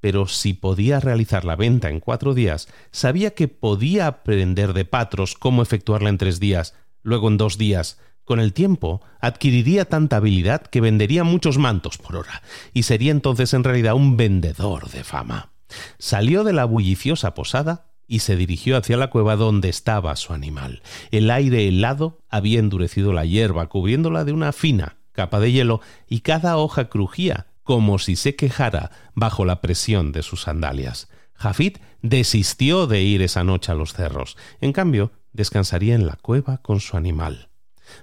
pero 0.00 0.26
si 0.26 0.52
podía 0.52 0.98
realizar 0.98 1.44
la 1.44 1.54
venta 1.54 1.88
en 1.88 2.00
cuatro 2.00 2.34
días, 2.34 2.68
sabía 2.90 3.34
que 3.34 3.46
podía 3.46 4.08
aprender 4.08 4.72
de 4.72 4.84
Patros 4.84 5.36
cómo 5.36 5.62
efectuarla 5.62 6.08
en 6.08 6.18
tres 6.18 6.40
días, 6.40 6.74
luego 7.02 7.28
en 7.28 7.36
dos 7.36 7.56
días. 7.56 7.98
Con 8.24 8.40
el 8.40 8.52
tiempo, 8.52 9.00
adquiriría 9.20 9.84
tanta 9.84 10.16
habilidad 10.16 10.62
que 10.62 10.80
vendería 10.80 11.22
muchos 11.22 11.58
mantos 11.58 11.98
por 11.98 12.16
hora, 12.16 12.42
y 12.72 12.82
sería 12.82 13.12
entonces 13.12 13.54
en 13.54 13.62
realidad 13.62 13.94
un 13.94 14.16
vendedor 14.16 14.90
de 14.90 15.04
fama. 15.04 15.52
Salió 15.98 16.42
de 16.42 16.52
la 16.52 16.64
bulliciosa 16.64 17.34
posada 17.34 17.91
y 18.12 18.18
se 18.18 18.36
dirigió 18.36 18.76
hacia 18.76 18.98
la 18.98 19.08
cueva 19.08 19.36
donde 19.36 19.70
estaba 19.70 20.14
su 20.16 20.34
animal. 20.34 20.82
El 21.12 21.30
aire 21.30 21.66
helado 21.66 22.18
había 22.28 22.58
endurecido 22.58 23.14
la 23.14 23.24
hierba, 23.24 23.70
cubriéndola 23.70 24.26
de 24.26 24.34
una 24.34 24.52
fina 24.52 24.98
capa 25.12 25.40
de 25.40 25.50
hielo, 25.50 25.80
y 26.10 26.20
cada 26.20 26.58
hoja 26.58 26.90
crujía 26.90 27.46
como 27.62 27.98
si 27.98 28.16
se 28.16 28.36
quejara 28.36 28.90
bajo 29.14 29.46
la 29.46 29.62
presión 29.62 30.12
de 30.12 30.22
sus 30.22 30.42
sandalias. 30.42 31.08
Jafit 31.32 31.78
desistió 32.02 32.86
de 32.86 33.00
ir 33.00 33.22
esa 33.22 33.44
noche 33.44 33.72
a 33.72 33.74
los 33.74 33.94
cerros. 33.94 34.36
En 34.60 34.74
cambio, 34.74 35.12
descansaría 35.32 35.94
en 35.94 36.06
la 36.06 36.16
cueva 36.16 36.58
con 36.58 36.80
su 36.80 36.98
animal. 36.98 37.48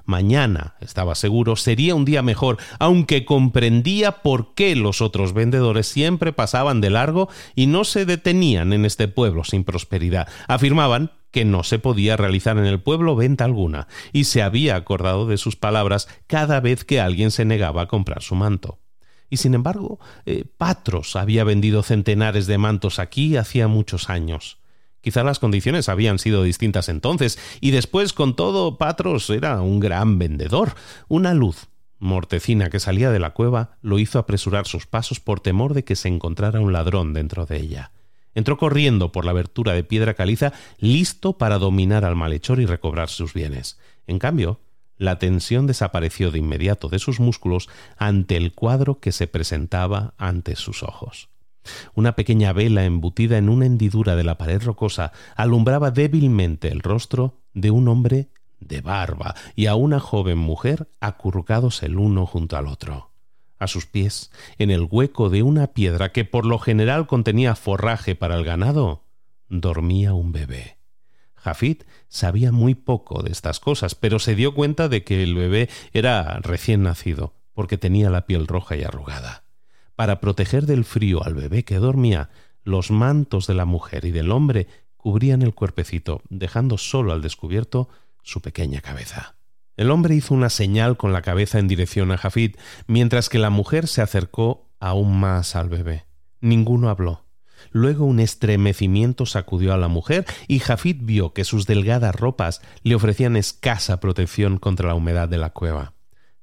Mañana, 0.05 0.75
estaba 0.79 1.15
seguro, 1.15 1.55
sería 1.55 1.95
un 1.95 2.05
día 2.05 2.21
mejor, 2.21 2.57
aunque 2.79 3.25
comprendía 3.25 4.21
por 4.21 4.53
qué 4.53 4.75
los 4.75 5.01
otros 5.01 5.33
vendedores 5.33 5.87
siempre 5.87 6.33
pasaban 6.33 6.81
de 6.81 6.89
largo 6.89 7.29
y 7.55 7.67
no 7.67 7.83
se 7.83 8.05
detenían 8.05 8.73
en 8.73 8.85
este 8.85 9.07
pueblo 9.07 9.43
sin 9.43 9.63
prosperidad. 9.63 10.27
Afirmaban 10.47 11.11
que 11.31 11.45
no 11.45 11.63
se 11.63 11.79
podía 11.79 12.17
realizar 12.17 12.57
en 12.57 12.65
el 12.65 12.81
pueblo 12.81 13.15
venta 13.15 13.45
alguna, 13.45 13.87
y 14.13 14.23
se 14.23 14.41
había 14.41 14.75
acordado 14.75 15.27
de 15.27 15.37
sus 15.37 15.55
palabras 15.55 16.07
cada 16.27 16.59
vez 16.59 16.83
que 16.83 16.99
alguien 16.99 17.31
se 17.31 17.45
negaba 17.45 17.83
a 17.83 17.87
comprar 17.87 18.21
su 18.21 18.35
manto. 18.35 18.79
Y 19.29 19.37
sin 19.37 19.53
embargo, 19.53 19.99
eh, 20.25 20.45
Patros 20.57 21.15
había 21.15 21.43
vendido 21.43 21.83
centenares 21.83 22.47
de 22.47 22.57
mantos 22.57 22.97
aquí 22.97 23.37
hacía 23.37 23.67
muchos 23.67 24.09
años. 24.09 24.57
Quizá 25.09 25.23
las 25.23 25.39
condiciones 25.39 25.89
habían 25.89 26.19
sido 26.19 26.43
distintas 26.43 26.87
entonces, 26.87 27.39
y 27.61 27.71
después, 27.71 28.13
con 28.13 28.35
todo, 28.35 28.77
Patros 28.77 29.27
era 29.31 29.59
un 29.59 29.79
gran 29.79 30.19
vendedor. 30.19 30.75
Una 31.07 31.33
luz 31.33 31.65
mortecina 31.97 32.69
que 32.69 32.79
salía 32.79 33.09
de 33.09 33.17
la 33.17 33.31
cueva 33.31 33.71
lo 33.81 33.97
hizo 33.97 34.19
apresurar 34.19 34.67
sus 34.67 34.85
pasos 34.85 35.19
por 35.19 35.39
temor 35.39 35.73
de 35.73 35.83
que 35.83 35.95
se 35.95 36.09
encontrara 36.09 36.59
un 36.59 36.73
ladrón 36.73 37.15
dentro 37.15 37.47
de 37.47 37.57
ella. 37.57 37.91
Entró 38.35 38.59
corriendo 38.59 39.11
por 39.11 39.25
la 39.25 39.31
abertura 39.31 39.73
de 39.73 39.83
piedra 39.83 40.13
caliza, 40.13 40.53
listo 40.77 41.39
para 41.39 41.57
dominar 41.57 42.05
al 42.05 42.15
malhechor 42.15 42.59
y 42.59 42.67
recobrar 42.67 43.09
sus 43.09 43.33
bienes. 43.33 43.79
En 44.05 44.19
cambio, 44.19 44.59
la 44.95 45.17
tensión 45.17 45.65
desapareció 45.65 46.29
de 46.29 46.37
inmediato 46.37 46.87
de 46.87 46.99
sus 46.99 47.19
músculos 47.19 47.67
ante 47.97 48.37
el 48.37 48.53
cuadro 48.53 48.99
que 48.99 49.11
se 49.11 49.25
presentaba 49.25 50.13
ante 50.19 50.55
sus 50.55 50.83
ojos. 50.83 51.28
Una 51.93 52.15
pequeña 52.15 52.53
vela 52.53 52.85
embutida 52.85 53.37
en 53.37 53.49
una 53.49 53.65
hendidura 53.65 54.15
de 54.15 54.23
la 54.23 54.37
pared 54.37 54.61
rocosa 54.61 55.11
alumbraba 55.35 55.91
débilmente 55.91 56.69
el 56.69 56.81
rostro 56.81 57.41
de 57.53 57.71
un 57.71 57.87
hombre 57.87 58.29
de 58.59 58.81
barba 58.81 59.35
y 59.55 59.67
a 59.67 59.75
una 59.75 59.99
joven 59.99 60.37
mujer 60.37 60.89
acurrucados 60.99 61.83
el 61.83 61.97
uno 61.97 62.25
junto 62.25 62.57
al 62.57 62.67
otro. 62.67 63.11
A 63.57 63.67
sus 63.67 63.85
pies, 63.85 64.31
en 64.57 64.71
el 64.71 64.87
hueco 64.89 65.29
de 65.29 65.43
una 65.43 65.67
piedra 65.67 66.11
que 66.11 66.25
por 66.25 66.45
lo 66.45 66.59
general 66.59 67.07
contenía 67.07 67.55
forraje 67.55 68.15
para 68.15 68.35
el 68.35 68.45
ganado, 68.45 69.03
dormía 69.49 70.13
un 70.13 70.31
bebé. 70.31 70.77
Jafit 71.35 71.83
sabía 72.07 72.51
muy 72.51 72.75
poco 72.75 73.21
de 73.23 73.31
estas 73.31 73.59
cosas, 73.59 73.95
pero 73.95 74.19
se 74.19 74.35
dio 74.35 74.53
cuenta 74.53 74.87
de 74.87 75.03
que 75.03 75.23
el 75.23 75.35
bebé 75.35 75.69
era 75.93 76.39
recién 76.39 76.83
nacido, 76.83 77.33
porque 77.53 77.77
tenía 77.77 78.09
la 78.09 78.25
piel 78.25 78.47
roja 78.47 78.75
y 78.75 78.83
arrugada. 78.83 79.43
Para 79.99 80.21
proteger 80.21 80.65
del 80.65 80.85
frío 80.85 81.25
al 81.25 81.33
bebé 81.33 81.65
que 81.65 81.75
dormía, 81.75 82.29
los 82.63 82.89
mantos 82.89 83.47
de 83.47 83.53
la 83.53 83.65
mujer 83.65 84.05
y 84.05 84.11
del 84.11 84.31
hombre 84.31 84.69
cubrían 84.95 85.41
el 85.41 85.53
cuerpecito, 85.53 86.21
dejando 86.29 86.77
solo 86.77 87.11
al 87.11 87.21
descubierto 87.21 87.89
su 88.23 88.39
pequeña 88.39 88.79
cabeza. 88.79 89.35
El 89.75 89.91
hombre 89.91 90.15
hizo 90.15 90.33
una 90.33 90.49
señal 90.49 90.95
con 90.95 91.11
la 91.11 91.21
cabeza 91.21 91.59
en 91.59 91.67
dirección 91.67 92.13
a 92.13 92.17
Jafid, 92.17 92.55
mientras 92.87 93.27
que 93.27 93.39
la 93.39 93.49
mujer 93.49 93.87
se 93.87 94.01
acercó 94.01 94.69
aún 94.79 95.19
más 95.19 95.57
al 95.57 95.67
bebé. 95.67 96.05
Ninguno 96.39 96.87
habló. 96.87 97.25
Luego 97.71 98.05
un 98.05 98.21
estremecimiento 98.21 99.25
sacudió 99.25 99.73
a 99.73 99.77
la 99.77 99.89
mujer 99.89 100.25
y 100.47 100.59
Jafid 100.59 100.99
vio 101.01 101.33
que 101.33 101.43
sus 101.43 101.67
delgadas 101.67 102.15
ropas 102.15 102.61
le 102.83 102.95
ofrecían 102.95 103.35
escasa 103.35 103.99
protección 103.99 104.59
contra 104.59 104.87
la 104.87 104.95
humedad 104.95 105.27
de 105.27 105.39
la 105.39 105.49
cueva. 105.49 105.91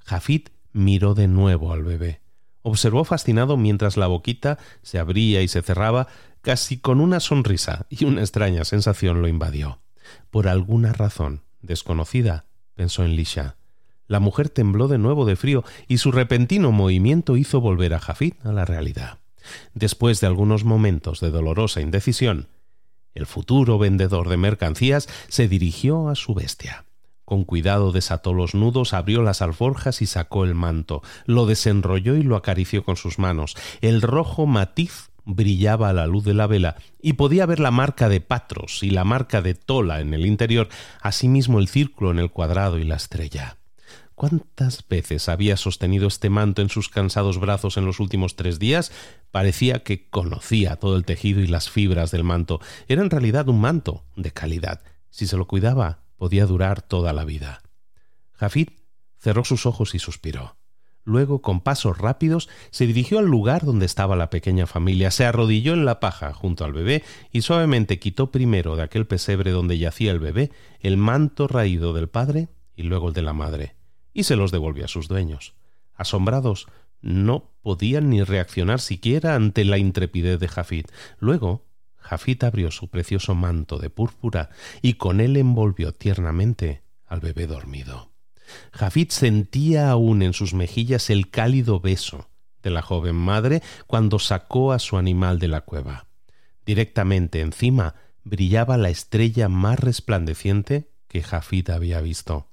Jafid 0.01 0.49
miró 0.75 1.15
de 1.15 1.27
nuevo 1.27 1.73
al 1.73 1.85
bebé. 1.85 2.26
Observó 2.69 3.05
fascinado 3.05 3.57
mientras 3.57 3.97
la 3.97 4.09
boquita 4.09 4.59
se 4.83 4.99
abría 4.99 5.41
y 5.41 5.47
se 5.47 5.63
cerraba, 5.63 6.09
casi 6.41 6.79
con 6.79 7.01
una 7.01 7.21
sonrisa, 7.21 7.87
y 7.91 8.07
una 8.07 8.23
extraña 8.23 8.65
sensación 8.65 9.23
lo 9.23 9.29
invadió. 9.29 9.79
Por 10.33 10.49
alguna 10.49 10.93
razón 10.93 11.43
desconocida, 11.63 12.47
pensó 12.75 13.05
en 13.05 13.15
Lisha. 13.15 13.55
La 14.09 14.19
mujer 14.19 14.49
tembló 14.49 14.89
de 14.89 14.99
nuevo 14.99 15.27
de 15.27 15.37
frío 15.37 15.63
y 15.87 15.99
su 15.99 16.11
repentino 16.11 16.73
movimiento 16.73 17.37
hizo 17.37 17.61
volver 17.61 17.95
a 17.95 18.01
Jafid 18.01 18.35
a 18.43 18.51
la 18.51 18.65
realidad. 18.65 19.19
Después 19.75 20.21
de 20.21 20.27
algunos 20.27 20.65
momentos 20.65 21.21
de 21.21 21.31
dolorosa 21.31 21.81
indecisión, 21.81 22.49
el 23.15 23.27
futuro 23.27 23.79
vendedor 23.79 24.29
de 24.29 24.39
mercancías 24.39 25.09
se 25.29 25.47
dirigió 25.47 26.09
a 26.09 26.17
su 26.17 26.35
bestia. 26.35 26.85
Con 27.27 27.45
cuidado 27.45 27.91
desató 27.91 28.33
los 28.33 28.55
nudos, 28.55 28.95
abrió 28.95 29.21
las 29.21 29.43
alforjas 29.43 30.01
y 30.01 30.07
sacó 30.07 30.45
el 30.45 30.55
manto. 30.55 31.03
Lo 31.25 31.45
desenrolló 31.45 32.15
y 32.15 32.23
lo 32.23 32.37
acarició 32.37 32.85
con 32.85 32.95
sus 32.95 33.19
manos. 33.19 33.57
El 33.81 34.01
rojo 34.01 34.47
matiz 34.47 35.11
brillaba 35.25 35.89
a 35.89 35.93
la 35.93 36.07
luz 36.07 36.23
de 36.25 36.35
la 36.35 36.47
vela 36.47 36.77
y 37.03 37.15
podía 37.15 37.45
ver 37.45 37.59
la 37.59 37.73
marca 37.73 38.09
de 38.09 38.21
Patros 38.21 38.85
y 38.85 38.91
la 38.91 39.03
marca 39.03 39.43
de 39.43 39.55
Tola 39.55 40.01
en 40.01 40.15
el 40.15 40.25
interior, 40.25 40.69
asimismo 41.03 41.59
el 41.59 41.67
círculo 41.67 42.13
en 42.13 42.21
el 42.21 42.31
cuadrado 42.31 42.79
y 42.79 42.85
la 42.85 42.95
estrella. 42.95 43.57
¿Cuántas 44.15 44.87
veces 44.87 45.29
había 45.29 45.57
sostenido 45.57 46.07
este 46.07 46.31
manto 46.31 46.63
en 46.63 46.69
sus 46.69 46.89
cansados 46.89 47.41
brazos 47.41 47.77
en 47.77 47.87
los 47.87 47.99
últimos 47.99 48.37
tres 48.37 48.61
días? 48.61 48.93
Parecía 49.33 49.83
que 49.83 50.09
conocía 50.09 50.77
todo 50.77 50.97
el 50.97 51.05
tejido 51.05 51.41
y 51.41 51.49
las 51.49 51.71
fibras 51.71 52.13
del 52.13 52.23
manto. 52.23 52.61
Era 52.87 53.03
en 53.03 53.11
realidad 53.11 53.49
un 53.49 53.61
manto 53.61 54.05
de 54.15 54.31
calidad. 54.31 54.81
Si 55.11 55.27
se 55.27 55.37
lo 55.37 55.49
cuidaba, 55.49 56.06
podía 56.17 56.47
durar 56.47 56.83
toda 56.83 57.13
la 57.13 57.25
vida. 57.25 57.63
Jafid 58.33 58.69
cerró 59.19 59.45
sus 59.45 59.67
ojos 59.67 59.95
y 59.95 59.99
suspiró. 59.99 60.57
Luego, 61.05 61.41
con 61.41 61.61
pasos 61.61 61.99
rápidos, 61.99 62.49
se 62.71 62.87
dirigió 62.87 63.21
al 63.21 63.27
lugar 63.27 63.65
donde 63.65 63.87
estaba 63.87 64.17
la 64.17 64.29
pequeña 64.29 64.67
familia, 64.67 65.13
se 65.13 65.25
arrodilló 65.25 65.73
en 65.73 65.85
la 65.85 66.01
paja 66.01 66.35
junto 66.35 66.65
al 66.65 66.73
bebé 66.73 67.05
y 67.31 67.43
suavemente 67.43 68.01
quitó 68.01 68.33
primero 68.33 68.75
de 68.75 68.83
aquel 68.83 69.07
pesebre 69.07 69.53
donde 69.53 69.79
yacía 69.79 70.11
el 70.11 70.19
bebé 70.19 70.51
el 70.81 70.97
manto 70.97 71.47
raído 71.47 71.93
del 71.93 72.09
padre 72.09 72.49
y 72.75 72.83
luego 72.83 73.09
el 73.09 73.15
de 73.15 73.23
la 73.23 73.33
madre 73.33 73.77
y 74.17 74.25
se 74.25 74.35
los 74.35 74.51
devolvió 74.51 74.87
a 74.87 74.89
sus 74.89 75.09
dueños. 75.09 75.55
Asombrados, 75.95 76.67
no 77.03 77.53
podían 77.61 78.09
ni 78.09 78.23
reaccionar 78.23 78.81
siquiera 78.81 79.35
ante 79.35 79.65
la 79.67 79.77
intrepidez 79.77 80.41
de 80.41 80.49
Jafit. 80.49 80.91
Luego, 81.19 81.67
Jafit 82.07 82.45
abrió 82.45 82.71
su 82.71 82.89
precioso 82.89 83.35
manto 83.35 83.79
de 83.79 83.91
púrpura 83.91 84.51
y 84.81 84.95
con 84.95 85.21
él 85.21 85.37
envolvió 85.37 85.93
tiernamente 85.93 86.83
al 87.05 87.19
bebé 87.19 87.49
dormido. 87.49 88.13
Jafit 88.73 89.11
sentía 89.11 89.91
aún 89.91 90.23
en 90.23 90.33
sus 90.33 90.55
mejillas 90.55 91.11
el 91.11 91.31
cálido 91.31 91.81
beso 91.81 92.29
de 92.63 92.71
la 92.71 92.81
joven 92.81 93.17
madre 93.17 93.61
cuando 93.89 94.21
sacó 94.21 94.73
a 94.73 94.79
su 94.79 94.99
animal 94.99 95.41
de 95.41 95.49
la 95.49 95.63
cueva. 95.63 96.07
Directamente 96.65 97.41
encima 97.41 97.97
brillaba 98.23 98.77
la 98.77 98.91
estrella 98.91 99.49
más 99.49 99.81
resplandeciente 99.81 100.89
que 101.09 101.25
Jafit 101.25 101.71
había 101.71 102.01
visto. 102.01 102.47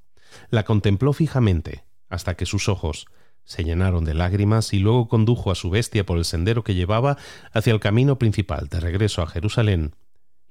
La 0.49 0.65
contempló 0.65 1.13
fijamente 1.13 1.83
hasta 2.09 2.35
que 2.35 2.47
sus 2.47 2.69
ojos 2.69 3.05
se 3.45 3.63
llenaron 3.63 4.05
de 4.05 4.13
lágrimas 4.13 4.73
y 4.73 4.79
luego 4.79 5.07
condujo 5.07 5.51
a 5.51 5.55
su 5.55 5.69
bestia 5.69 6.05
por 6.05 6.17
el 6.17 6.25
sendero 6.25 6.63
que 6.63 6.75
llevaba 6.75 7.17
hacia 7.51 7.73
el 7.73 7.79
camino 7.79 8.17
principal 8.17 8.67
de 8.69 8.79
regreso 8.79 9.21
a 9.21 9.27
Jerusalén 9.27 9.95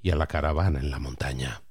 y 0.01 0.11
a 0.11 0.17
la 0.17 0.27
caravana 0.27 0.81
en 0.81 0.91
la 0.91 0.99
montaña. 0.99 1.63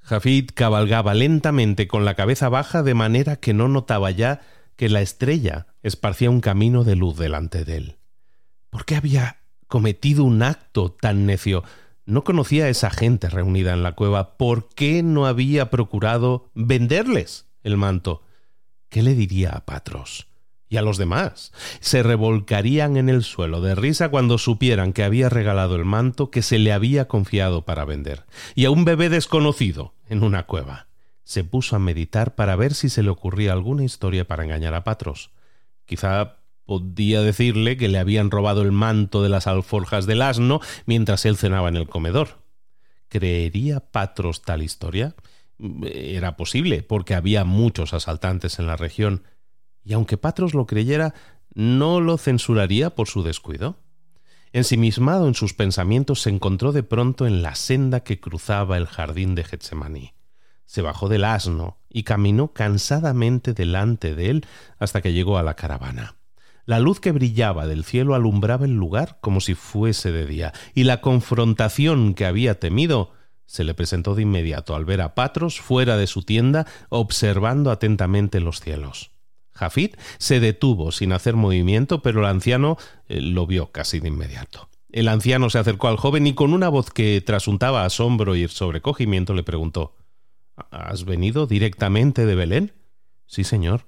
Jafid 0.00 0.50
cabalgaba 0.54 1.14
lentamente 1.14 1.88
con 1.88 2.04
la 2.04 2.14
cabeza 2.14 2.48
baja 2.48 2.82
de 2.82 2.94
manera 2.94 3.36
que 3.36 3.54
no 3.54 3.68
notaba 3.68 4.10
ya 4.10 4.40
que 4.76 4.88
la 4.88 5.00
estrella 5.00 5.66
esparcía 5.82 6.30
un 6.30 6.40
camino 6.40 6.84
de 6.84 6.96
luz 6.96 7.16
delante 7.16 7.64
de 7.64 7.76
él. 7.76 7.96
¿Por 8.70 8.84
qué 8.84 8.96
había 8.96 9.38
cometido 9.68 10.24
un 10.24 10.42
acto 10.42 10.92
tan 10.92 11.26
necio? 11.26 11.64
No 12.04 12.24
conocía 12.24 12.64
a 12.64 12.68
esa 12.68 12.90
gente 12.90 13.30
reunida 13.30 13.72
en 13.72 13.82
la 13.82 13.92
cueva. 13.92 14.36
¿Por 14.36 14.68
qué 14.68 15.02
no 15.02 15.26
había 15.26 15.70
procurado 15.70 16.50
venderles? 16.54 17.46
el 17.64 17.78
manto, 17.78 18.22
¿qué 18.90 19.02
le 19.02 19.14
diría 19.14 19.50
a 19.50 19.64
Patros? 19.64 20.28
Y 20.74 20.76
a 20.76 20.82
los 20.82 20.98
demás. 20.98 21.52
Se 21.78 22.02
revolcarían 22.02 22.96
en 22.96 23.08
el 23.08 23.22
suelo 23.22 23.60
de 23.60 23.76
risa 23.76 24.08
cuando 24.08 24.38
supieran 24.38 24.92
que 24.92 25.04
había 25.04 25.28
regalado 25.28 25.76
el 25.76 25.84
manto 25.84 26.32
que 26.32 26.42
se 26.42 26.58
le 26.58 26.72
había 26.72 27.06
confiado 27.06 27.64
para 27.64 27.84
vender, 27.84 28.24
y 28.56 28.64
a 28.64 28.72
un 28.72 28.84
bebé 28.84 29.08
desconocido 29.08 29.94
en 30.08 30.24
una 30.24 30.46
cueva. 30.46 30.88
Se 31.22 31.44
puso 31.44 31.76
a 31.76 31.78
meditar 31.78 32.34
para 32.34 32.56
ver 32.56 32.74
si 32.74 32.88
se 32.88 33.04
le 33.04 33.10
ocurría 33.10 33.52
alguna 33.52 33.84
historia 33.84 34.26
para 34.26 34.42
engañar 34.42 34.74
a 34.74 34.82
Patros. 34.82 35.30
Quizá 35.84 36.38
podía 36.66 37.20
decirle 37.20 37.76
que 37.76 37.86
le 37.86 38.00
habían 38.00 38.32
robado 38.32 38.62
el 38.62 38.72
manto 38.72 39.22
de 39.22 39.28
las 39.28 39.46
alforjas 39.46 40.06
del 40.06 40.22
asno 40.22 40.60
mientras 40.86 41.24
él 41.24 41.36
cenaba 41.36 41.68
en 41.68 41.76
el 41.76 41.88
comedor. 41.88 42.42
¿Creería 43.08 43.78
Patros 43.78 44.42
tal 44.42 44.64
historia? 44.64 45.14
era 45.84 46.36
posible, 46.36 46.82
porque 46.82 47.14
había 47.14 47.44
muchos 47.44 47.94
asaltantes 47.94 48.58
en 48.58 48.66
la 48.66 48.76
región, 48.76 49.22
y 49.84 49.92
aunque 49.92 50.16
Patros 50.16 50.54
lo 50.54 50.66
creyera, 50.66 51.14
no 51.54 52.00
lo 52.00 52.18
censuraría 52.18 52.90
por 52.90 53.08
su 53.08 53.22
descuido. 53.22 53.78
Ensimismado 54.52 55.28
en 55.28 55.34
sus 55.34 55.52
pensamientos, 55.52 56.22
se 56.22 56.30
encontró 56.30 56.72
de 56.72 56.82
pronto 56.82 57.26
en 57.26 57.42
la 57.42 57.54
senda 57.54 58.00
que 58.00 58.20
cruzaba 58.20 58.76
el 58.76 58.86
jardín 58.86 59.34
de 59.34 59.44
Getsemaní. 59.44 60.14
Se 60.64 60.80
bajó 60.80 61.08
del 61.08 61.24
asno 61.24 61.78
y 61.90 62.04
caminó 62.04 62.52
cansadamente 62.52 63.52
delante 63.52 64.14
de 64.14 64.30
él 64.30 64.46
hasta 64.78 65.02
que 65.02 65.12
llegó 65.12 65.38
a 65.38 65.42
la 65.42 65.54
caravana. 65.54 66.16
La 66.66 66.78
luz 66.80 66.98
que 66.98 67.12
brillaba 67.12 67.66
del 67.66 67.84
cielo 67.84 68.14
alumbraba 68.14 68.64
el 68.64 68.74
lugar 68.74 69.18
como 69.20 69.40
si 69.40 69.54
fuese 69.54 70.12
de 70.12 70.24
día, 70.24 70.52
y 70.72 70.84
la 70.84 71.02
confrontación 71.02 72.14
que 72.14 72.24
había 72.24 72.58
temido 72.58 73.12
se 73.46 73.64
le 73.64 73.74
presentó 73.74 74.14
de 74.14 74.22
inmediato 74.22 74.74
al 74.74 74.86
ver 74.86 75.02
a 75.02 75.14
Patros 75.14 75.60
fuera 75.60 75.96
de 75.98 76.06
su 76.06 76.22
tienda 76.22 76.66
observando 76.88 77.70
atentamente 77.70 78.40
los 78.40 78.60
cielos. 78.60 79.13
Jafid 79.54 79.94
se 80.18 80.40
detuvo 80.40 80.92
sin 80.92 81.12
hacer 81.12 81.36
movimiento, 81.36 82.02
pero 82.02 82.20
el 82.20 82.26
anciano 82.26 82.76
eh, 83.08 83.20
lo 83.20 83.46
vio 83.46 83.70
casi 83.72 84.00
de 84.00 84.08
inmediato. 84.08 84.68
El 84.90 85.08
anciano 85.08 85.50
se 85.50 85.58
acercó 85.58 85.88
al 85.88 85.96
joven 85.96 86.26
y 86.26 86.34
con 86.34 86.52
una 86.52 86.68
voz 86.68 86.90
que 86.90 87.20
trasuntaba 87.20 87.84
asombro 87.84 88.36
y 88.36 88.46
sobrecogimiento 88.48 89.34
le 89.34 89.42
preguntó 89.42 89.96
¿Has 90.70 91.04
venido 91.04 91.46
directamente 91.46 92.26
de 92.26 92.34
Belén? 92.34 92.72
Sí, 93.26 93.42
señor. 93.42 93.86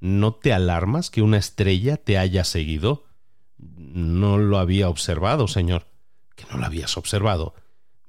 ¿No 0.00 0.34
te 0.34 0.52
alarmas 0.52 1.10
que 1.10 1.22
una 1.22 1.38
estrella 1.38 1.96
te 1.96 2.18
haya 2.18 2.44
seguido? 2.44 3.04
No 3.56 4.36
lo 4.36 4.58
había 4.58 4.88
observado, 4.88 5.48
señor. 5.48 5.86
¿Que 6.34 6.44
no 6.50 6.58
lo 6.58 6.66
habías 6.66 6.96
observado? 6.96 7.54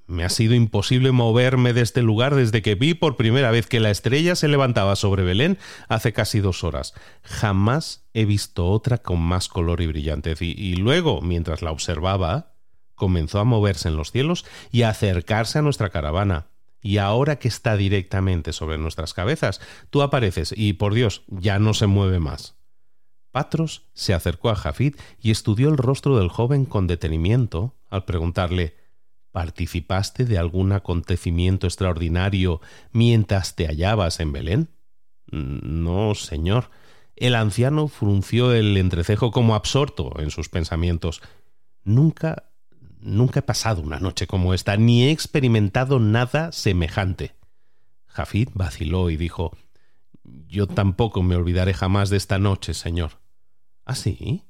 Me 0.05 0.25
ha 0.25 0.29
sido 0.29 0.53
imposible 0.53 1.11
moverme 1.11 1.71
de 1.71 1.81
este 1.81 2.01
lugar 2.01 2.35
desde 2.35 2.61
que 2.61 2.75
vi 2.75 2.93
por 2.93 3.15
primera 3.15 3.51
vez 3.51 3.67
que 3.67 3.79
la 3.79 3.89
estrella 3.89 4.35
se 4.35 4.49
levantaba 4.49 4.95
sobre 4.97 5.23
Belén 5.23 5.57
hace 5.87 6.11
casi 6.11 6.39
dos 6.39 6.63
horas. 6.63 6.93
Jamás 7.23 8.05
he 8.13 8.25
visto 8.25 8.69
otra 8.69 8.97
con 8.97 9.19
más 9.19 9.47
color 9.47 9.79
y 9.81 9.87
brillantez. 9.87 10.41
Y, 10.41 10.51
y, 10.51 10.75
luego, 10.75 11.21
mientras 11.21 11.61
la 11.61 11.71
observaba, 11.71 12.55
comenzó 12.95 13.39
a 13.39 13.45
moverse 13.45 13.87
en 13.87 13.95
los 13.95 14.11
cielos 14.11 14.45
y 14.71 14.81
a 14.81 14.89
acercarse 14.89 15.59
a 15.59 15.61
nuestra 15.61 15.89
caravana. 15.89 16.47
Y 16.81 16.97
ahora 16.97 17.37
que 17.37 17.47
está 17.47 17.77
directamente 17.77 18.51
sobre 18.51 18.77
nuestras 18.77 19.13
cabezas, 19.13 19.61
tú 19.89 20.01
apareces 20.01 20.53
y, 20.55 20.73
por 20.73 20.93
Dios, 20.93 21.23
ya 21.27 21.59
no 21.59 21.73
se 21.73 21.87
mueve 21.87 22.19
más. 22.19 22.57
Patros 23.31 23.87
se 23.93 24.13
acercó 24.13 24.49
a 24.49 24.55
Jafid 24.55 24.95
y 25.19 25.31
estudió 25.31 25.69
el 25.69 25.77
rostro 25.77 26.17
del 26.17 26.27
joven 26.27 26.65
con 26.65 26.87
detenimiento 26.87 27.73
al 27.89 28.03
preguntarle 28.03 28.82
¿Participaste 29.33 30.25
de 30.25 30.37
algún 30.37 30.73
acontecimiento 30.73 31.65
extraordinario 31.65 32.61
mientras 32.91 33.55
te 33.55 33.65
hallabas 33.65 34.19
en 34.19 34.31
Belén? 34.31 34.69
No, 35.25 36.13
señor. 36.13 36.69
El 37.15 37.33
anciano 37.33 37.87
frunció 37.87 38.53
el 38.53 38.77
entrecejo 38.77 39.31
como 39.31 39.55
absorto 39.55 40.13
en 40.19 40.29
sus 40.29 40.49
pensamientos. 40.49 41.23
Nunca, 41.83 42.51
nunca 42.99 43.39
he 43.39 43.41
pasado 43.41 43.81
una 43.81 43.99
noche 43.99 44.27
como 44.27 44.53
esta, 44.53 44.77
ni 44.77 45.05
he 45.05 45.09
experimentado 45.09 45.99
nada 45.99 46.51
semejante. 46.51 47.35
Jafid 48.05 48.49
vaciló 48.53 49.09
y 49.09 49.17
dijo 49.17 49.57
Yo 50.23 50.67
tampoco 50.67 51.23
me 51.23 51.35
olvidaré 51.35 51.73
jamás 51.73 52.11
de 52.11 52.17
esta 52.17 52.37
noche, 52.37 52.75
señor. 52.75 53.13
¿Ah, 53.83 53.95
sí? 53.95 54.43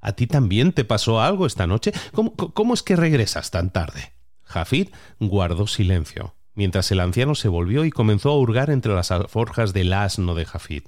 ¿A 0.00 0.12
ti 0.12 0.26
también 0.26 0.72
te 0.72 0.86
pasó 0.86 1.20
algo 1.20 1.44
esta 1.44 1.66
noche? 1.66 1.92
¿Cómo, 2.14 2.34
cómo 2.34 2.72
es 2.72 2.82
que 2.82 2.96
regresas 2.96 3.50
tan 3.50 3.70
tarde? 3.70 4.14
Jafid 4.50 4.88
guardó 5.20 5.68
silencio, 5.68 6.34
mientras 6.54 6.90
el 6.90 7.00
anciano 7.00 7.36
se 7.36 7.48
volvió 7.48 7.84
y 7.84 7.90
comenzó 7.90 8.30
a 8.30 8.36
hurgar 8.36 8.68
entre 8.70 8.92
las 8.92 9.12
alforjas 9.12 9.72
del 9.72 9.92
asno 9.92 10.34
de 10.34 10.44
Jafid. 10.44 10.82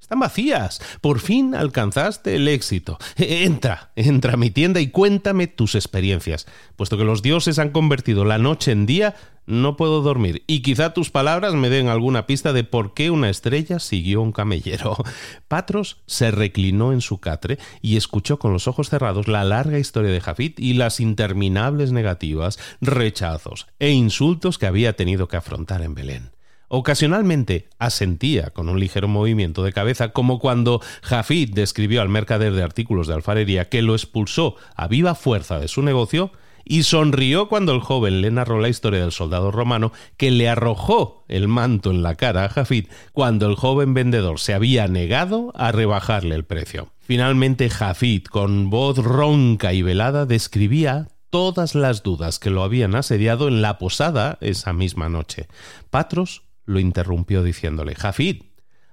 Están 0.00 0.20
vacías. 0.20 0.80
Por 1.00 1.20
fin 1.20 1.54
alcanzaste 1.54 2.36
el 2.36 2.48
éxito. 2.48 2.98
Entra, 3.16 3.90
entra 3.94 4.34
a 4.34 4.36
mi 4.38 4.50
tienda 4.50 4.80
y 4.80 4.88
cuéntame 4.88 5.48
tus 5.48 5.74
experiencias. 5.74 6.46
Puesto 6.76 6.96
que 6.96 7.04
los 7.04 7.20
dioses 7.20 7.58
han 7.58 7.70
convertido 7.70 8.24
la 8.24 8.38
noche 8.38 8.72
en 8.72 8.86
día, 8.86 9.16
no 9.48 9.76
puedo 9.76 10.02
dormir. 10.02 10.44
Y 10.46 10.62
quizá 10.62 10.94
tus 10.94 11.10
palabras 11.10 11.54
me 11.54 11.70
den 11.70 11.88
alguna 11.88 12.26
pista 12.26 12.52
de 12.52 12.64
por 12.64 12.94
qué 12.94 13.10
una 13.10 13.28
estrella 13.28 13.80
siguió 13.80 14.22
un 14.22 14.32
camellero. 14.32 14.96
Patros 15.48 16.02
se 16.06 16.30
reclinó 16.30 16.92
en 16.92 17.00
su 17.00 17.18
catre 17.18 17.58
y 17.82 17.96
escuchó 17.96 18.38
con 18.38 18.52
los 18.52 18.68
ojos 18.68 18.90
cerrados 18.90 19.26
la 19.26 19.44
larga 19.44 19.78
historia 19.78 20.10
de 20.10 20.20
Jafit 20.20 20.60
y 20.60 20.74
las 20.74 21.00
interminables 21.00 21.92
negativas, 21.92 22.58
rechazos 22.80 23.66
e 23.78 23.90
insultos 23.90 24.58
que 24.58 24.66
había 24.66 24.94
tenido 24.94 25.28
que 25.28 25.36
afrontar 25.36 25.82
en 25.82 25.94
Belén. 25.94 26.37
Ocasionalmente 26.68 27.68
asentía 27.78 28.50
con 28.50 28.68
un 28.68 28.78
ligero 28.78 29.08
movimiento 29.08 29.64
de 29.64 29.72
cabeza, 29.72 30.10
como 30.10 30.38
cuando 30.38 30.80
Jafid 31.02 31.54
describió 31.54 32.02
al 32.02 32.10
mercader 32.10 32.52
de 32.52 32.62
artículos 32.62 33.06
de 33.06 33.14
alfarería 33.14 33.68
que 33.68 33.82
lo 33.82 33.94
expulsó 33.94 34.56
a 34.76 34.86
viva 34.86 35.14
fuerza 35.14 35.58
de 35.58 35.68
su 35.68 35.82
negocio, 35.82 36.30
y 36.68 36.82
sonrió 36.82 37.48
cuando 37.48 37.72
el 37.72 37.80
joven 37.80 38.20
le 38.20 38.30
narró 38.30 38.60
la 38.60 38.68
historia 38.68 39.00
del 39.00 39.12
soldado 39.12 39.50
romano 39.50 39.90
que 40.18 40.30
le 40.30 40.50
arrojó 40.50 41.24
el 41.26 41.48
manto 41.48 41.90
en 41.90 42.02
la 42.02 42.14
cara 42.14 42.44
a 42.44 42.48
Jafid 42.50 42.88
cuando 43.12 43.46
el 43.46 43.54
joven 43.54 43.94
vendedor 43.94 44.38
se 44.38 44.52
había 44.52 44.86
negado 44.86 45.50
a 45.54 45.72
rebajarle 45.72 46.34
el 46.34 46.44
precio. 46.44 46.92
Finalmente 47.00 47.70
Jafid, 47.70 48.24
con 48.24 48.68
voz 48.68 48.98
ronca 48.98 49.72
y 49.72 49.80
velada, 49.80 50.26
describía 50.26 51.08
todas 51.30 51.74
las 51.74 52.02
dudas 52.02 52.38
que 52.38 52.50
lo 52.50 52.62
habían 52.62 52.94
asediado 52.94 53.48
en 53.48 53.62
la 53.62 53.78
posada 53.78 54.36
esa 54.42 54.74
misma 54.74 55.08
noche. 55.08 55.48
Patros 55.88 56.42
lo 56.68 56.78
interrumpió 56.78 57.42
diciéndole 57.42 57.94
Jafid, 57.94 58.42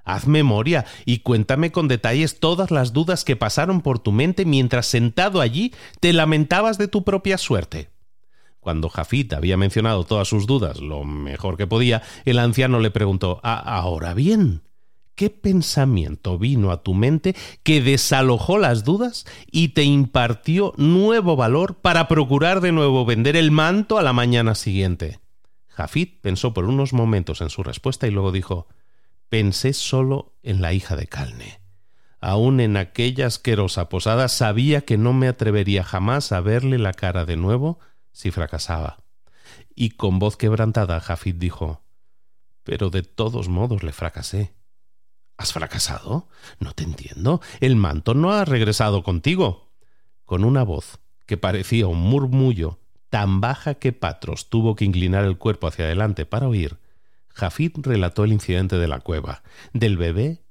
haz 0.06 0.28
memoria 0.28 0.86
y 1.06 1.20
cuéntame 1.20 1.72
con 1.72 1.88
detalles 1.88 2.40
todas 2.40 2.72
las 2.72 2.94
dudas 2.94 3.26
que 3.26 3.36
pasaron 3.36 3.82
por 3.82 4.00
tu 4.00 4.12
mente 4.12 4.46
mientras 4.46 4.86
sentado 4.86 5.42
allí 5.42 5.74
te 6.00 6.14
lamentabas 6.14 6.78
de 6.78 6.88
tu 6.88 7.04
propia 7.04 7.38
suerte. 7.38 7.90
Cuando 8.62 8.90
Jafid 8.90 9.34
había 9.34 9.58
mencionado 9.58 10.06
todas 10.06 10.28
sus 10.28 10.48
dudas 10.48 10.80
lo 10.80 11.04
mejor 11.04 11.58
que 11.58 11.68
podía, 11.68 12.02
el 12.24 12.40
anciano 12.40 12.80
le 12.80 12.92
preguntó 12.92 13.40
ah, 13.44 13.58
Ahora 13.60 14.14
bien, 14.14 14.64
¿Qué 15.16 15.30
pensamiento 15.30 16.38
vino 16.38 16.72
a 16.72 16.84
tu 16.84 16.94
mente 16.94 17.36
que 17.64 17.82
desalojó 17.82 18.58
las 18.58 18.84
dudas 18.84 19.26
y 19.50 19.70
te 19.70 19.84
impartió 19.84 20.74
nuevo 20.76 21.38
valor 21.38 21.76
para 21.76 22.10
procurar 22.10 22.60
de 22.60 22.74
nuevo 22.74 23.06
vender 23.06 23.38
el 23.38 23.50
manto 23.50 23.98
a 23.98 24.04
la 24.04 24.12
mañana 24.12 24.56
siguiente? 24.56 25.20
Jafid 25.76 26.22
pensó 26.22 26.54
por 26.54 26.64
unos 26.64 26.94
momentos 26.94 27.42
en 27.42 27.50
su 27.50 27.62
respuesta 27.62 28.08
y 28.08 28.12
luego 28.12 28.32
dijo 28.32 28.68
Pensé 29.28 29.74
solo 29.74 30.34
en 30.42 30.62
la 30.62 30.72
hija 30.72 30.96
de 30.96 31.08
Calne. 31.08 31.60
Aún 32.22 32.62
en 32.62 32.78
aquella 32.78 33.28
asquerosa 33.28 33.90
posada 33.90 34.30
sabía 34.30 34.86
que 34.86 34.98
no 34.98 35.12
me 35.12 35.28
atrevería 35.28 35.84
jamás 35.84 36.32
a 36.32 36.40
verle 36.40 36.78
la 36.78 36.94
cara 36.94 37.26
de 37.26 37.36
nuevo 37.36 37.80
si 38.14 38.32
fracasaba. 38.32 39.04
Y 39.76 39.92
con 39.92 40.18
voz 40.18 40.38
quebrantada 40.38 41.02
Jafid 41.02 41.36
dijo 41.36 41.84
Pero 42.64 42.90
de 42.90 43.04
todos 43.04 43.50
modos 43.50 43.84
le 43.84 43.92
fracasé. 43.92 44.56
¿Has 45.36 45.52
fracasado? 45.52 46.30
No 46.60 46.72
te 46.72 46.86
entiendo. 46.86 47.42
El 47.60 47.76
manto 47.76 48.14
no 48.14 48.32
ha 48.32 48.46
regresado 48.46 49.04
contigo. 49.04 49.74
Con 50.24 50.46
una 50.46 50.64
voz 50.64 51.00
que 51.26 51.36
parecía 51.36 51.88
un 51.88 52.00
murmullo 52.00 52.80
tan 53.16 53.39
baja 53.39 53.76
que 53.76 53.93
Patros 53.93 54.49
tuvo 54.49 54.76
que 54.76 54.84
inclinar 54.84 55.24
el 55.24 55.38
cuerpo 55.38 55.68
hacia 55.68 55.86
adelante 55.86 56.26
para 56.26 56.49
oír, 56.49 56.80
Jafid 57.30 57.72
relató 57.78 58.26
el 58.26 58.34
incidente 58.34 58.78
de 58.78 58.89
la 58.89 58.99
cueva, 58.99 59.41
del 59.72 59.95
bebé 59.95 60.43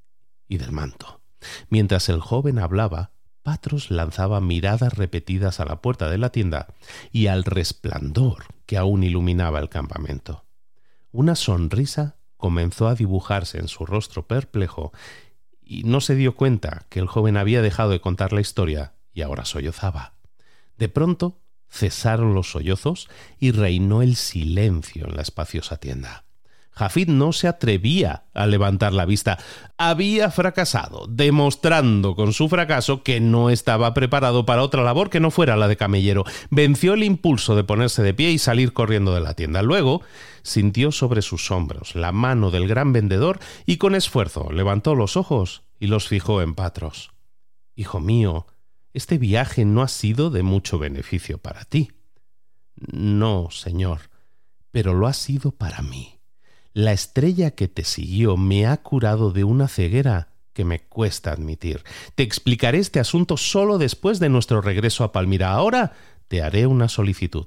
y 0.48 0.56
del 0.56 0.72
manto. 0.72 1.20
Mientras 1.68 2.08
el 2.08 2.20
joven 2.20 2.58
hablaba, 2.58 3.12
Patros 3.42 3.90
lanzaba 3.90 4.40
miradas 4.40 4.94
repetidas 4.94 5.60
a 5.60 5.66
la 5.66 5.82
puerta 5.82 6.08
de 6.08 6.16
la 6.16 6.30
tienda 6.30 6.68
y 7.12 7.26
al 7.26 7.44
resplandor 7.44 8.46
que 8.64 8.78
aún 8.78 9.04
iluminaba 9.04 9.58
el 9.58 9.68
campamento. 9.68 10.46
Una 11.12 11.34
sonrisa 11.34 12.16
comenzó 12.38 12.88
a 12.88 12.94
dibujarse 12.94 13.58
en 13.58 13.68
su 13.68 13.84
rostro 13.84 14.26
perplejo 14.26 14.90
y 15.60 15.84
no 15.84 16.00
se 16.00 16.14
dio 16.14 16.34
cuenta 16.34 16.86
que 16.88 17.00
el 17.00 17.08
joven 17.08 17.36
había 17.36 17.60
dejado 17.60 17.90
de 17.90 18.00
contar 18.00 18.32
la 18.32 18.40
historia 18.40 18.94
y 19.12 19.20
ahora 19.20 19.44
sollozaba. 19.44 20.14
De 20.78 20.88
pronto 20.88 21.43
cesaron 21.74 22.34
los 22.34 22.52
sollozos 22.52 23.08
y 23.40 23.50
reinó 23.50 24.00
el 24.00 24.14
silencio 24.14 25.06
en 25.06 25.16
la 25.16 25.22
espaciosa 25.22 25.76
tienda. 25.78 26.24
Jafid 26.70 27.08
no 27.08 27.32
se 27.32 27.46
atrevía 27.46 28.24
a 28.34 28.46
levantar 28.46 28.92
la 28.92 29.06
vista. 29.06 29.38
Había 29.78 30.30
fracasado, 30.30 31.06
demostrando 31.08 32.16
con 32.16 32.32
su 32.32 32.48
fracaso 32.48 33.04
que 33.04 33.20
no 33.20 33.50
estaba 33.50 33.94
preparado 33.94 34.44
para 34.44 34.62
otra 34.62 34.82
labor 34.82 35.08
que 35.08 35.20
no 35.20 35.30
fuera 35.30 35.56
la 35.56 35.68
de 35.68 35.76
camellero. 35.76 36.24
Venció 36.50 36.94
el 36.94 37.04
impulso 37.04 37.54
de 37.54 37.62
ponerse 37.62 38.02
de 38.02 38.14
pie 38.14 38.30
y 38.30 38.38
salir 38.38 38.72
corriendo 38.72 39.14
de 39.14 39.20
la 39.20 39.34
tienda. 39.34 39.62
Luego 39.62 40.02
sintió 40.42 40.90
sobre 40.90 41.22
sus 41.22 41.50
hombros 41.52 41.94
la 41.94 42.10
mano 42.10 42.50
del 42.50 42.66
gran 42.66 42.92
vendedor 42.92 43.38
y 43.66 43.76
con 43.76 43.94
esfuerzo 43.94 44.50
levantó 44.50 44.96
los 44.96 45.16
ojos 45.16 45.62
y 45.78 45.86
los 45.86 46.08
fijó 46.08 46.42
en 46.42 46.54
Patros. 46.54 47.12
Hijo 47.76 48.00
mío, 48.00 48.46
este 48.94 49.18
viaje 49.18 49.64
no 49.64 49.82
ha 49.82 49.88
sido 49.88 50.30
de 50.30 50.42
mucho 50.42 50.78
beneficio 50.78 51.38
para 51.38 51.64
ti. 51.64 51.90
No, 52.76 53.48
señor, 53.50 54.02
pero 54.70 54.94
lo 54.94 55.08
ha 55.08 55.12
sido 55.12 55.50
para 55.50 55.82
mí. 55.82 56.20
La 56.72 56.92
estrella 56.92 57.50
que 57.50 57.68
te 57.68 57.84
siguió 57.84 58.36
me 58.36 58.66
ha 58.66 58.76
curado 58.78 59.32
de 59.32 59.44
una 59.44 59.68
ceguera 59.68 60.28
que 60.52 60.64
me 60.64 60.80
cuesta 60.80 61.32
admitir. 61.32 61.82
Te 62.14 62.22
explicaré 62.22 62.78
este 62.78 63.00
asunto 63.00 63.36
solo 63.36 63.78
después 63.78 64.20
de 64.20 64.28
nuestro 64.28 64.60
regreso 64.60 65.02
a 65.02 65.12
Palmira. 65.12 65.52
Ahora 65.52 65.92
te 66.28 66.42
haré 66.42 66.66
una 66.66 66.88
solicitud. 66.88 67.46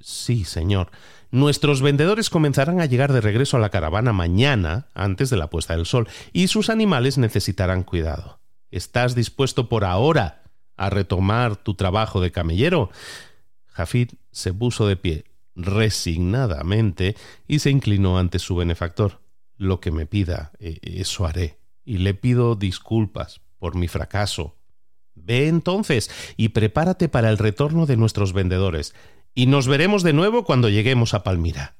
Sí, 0.00 0.44
señor. 0.44 0.90
Nuestros 1.30 1.82
vendedores 1.82 2.30
comenzarán 2.30 2.80
a 2.80 2.86
llegar 2.86 3.12
de 3.12 3.20
regreso 3.20 3.58
a 3.58 3.60
la 3.60 3.70
caravana 3.70 4.12
mañana, 4.12 4.88
antes 4.94 5.28
de 5.28 5.36
la 5.36 5.50
puesta 5.50 5.76
del 5.76 5.86
sol, 5.86 6.08
y 6.32 6.48
sus 6.48 6.70
animales 6.70 7.18
necesitarán 7.18 7.82
cuidado. 7.82 8.40
¿Estás 8.70 9.14
dispuesto 9.14 9.68
por 9.68 9.84
ahora 9.84 10.39
a 10.80 10.88
retomar 10.88 11.56
tu 11.56 11.74
trabajo 11.74 12.22
de 12.22 12.32
camellero? 12.32 12.90
Jafid 13.66 14.12
se 14.32 14.54
puso 14.54 14.86
de 14.86 14.96
pie 14.96 15.24
resignadamente 15.54 17.16
y 17.46 17.58
se 17.58 17.70
inclinó 17.70 18.18
ante 18.18 18.38
su 18.38 18.56
benefactor. 18.56 19.20
Lo 19.58 19.78
que 19.80 19.90
me 19.90 20.06
pida, 20.06 20.52
e, 20.58 20.80
eso 20.82 21.26
haré, 21.26 21.58
y 21.84 21.98
le 21.98 22.14
pido 22.14 22.54
disculpas 22.56 23.42
por 23.58 23.74
mi 23.74 23.88
fracaso. 23.88 24.56
Ve 25.14 25.48
entonces 25.48 26.10
y 26.38 26.48
prepárate 26.48 27.10
para 27.10 27.28
el 27.28 27.36
retorno 27.36 27.84
de 27.84 27.98
nuestros 27.98 28.32
vendedores, 28.32 28.94
y 29.34 29.46
nos 29.46 29.68
veremos 29.68 30.02
de 30.02 30.14
nuevo 30.14 30.44
cuando 30.44 30.70
lleguemos 30.70 31.12
a 31.12 31.22
Palmira. 31.22 31.76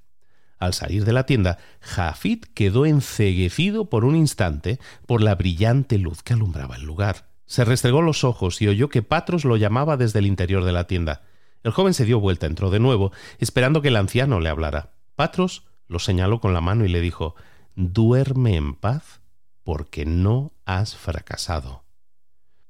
Al 0.58 0.74
salir 0.74 1.06
de 1.06 1.14
la 1.14 1.24
tienda, 1.24 1.56
Jafid 1.80 2.44
quedó 2.52 2.84
enceguecido 2.84 3.88
por 3.88 4.04
un 4.04 4.14
instante 4.14 4.78
por 5.06 5.22
la 5.22 5.34
brillante 5.36 5.96
luz 5.96 6.22
que 6.22 6.34
alumbraba 6.34 6.76
el 6.76 6.82
lugar. 6.82 7.29
Se 7.50 7.64
restregó 7.64 8.00
los 8.00 8.22
ojos 8.22 8.62
y 8.62 8.68
oyó 8.68 8.90
que 8.90 9.02
Patros 9.02 9.44
lo 9.44 9.56
llamaba 9.56 9.96
desde 9.96 10.20
el 10.20 10.26
interior 10.26 10.62
de 10.62 10.70
la 10.70 10.86
tienda. 10.86 11.22
El 11.64 11.72
joven 11.72 11.94
se 11.94 12.04
dio 12.04 12.20
vuelta, 12.20 12.46
entró 12.46 12.70
de 12.70 12.78
nuevo, 12.78 13.10
esperando 13.40 13.82
que 13.82 13.88
el 13.88 13.96
anciano 13.96 14.38
le 14.38 14.48
hablara. 14.48 14.92
Patros 15.16 15.64
lo 15.88 15.98
señaló 15.98 16.40
con 16.40 16.54
la 16.54 16.60
mano 16.60 16.84
y 16.84 16.88
le 16.88 17.00
dijo 17.00 17.34
Duerme 17.74 18.54
en 18.54 18.74
paz, 18.74 19.20
porque 19.64 20.06
no 20.06 20.52
has 20.64 20.94
fracasado. 20.94 21.82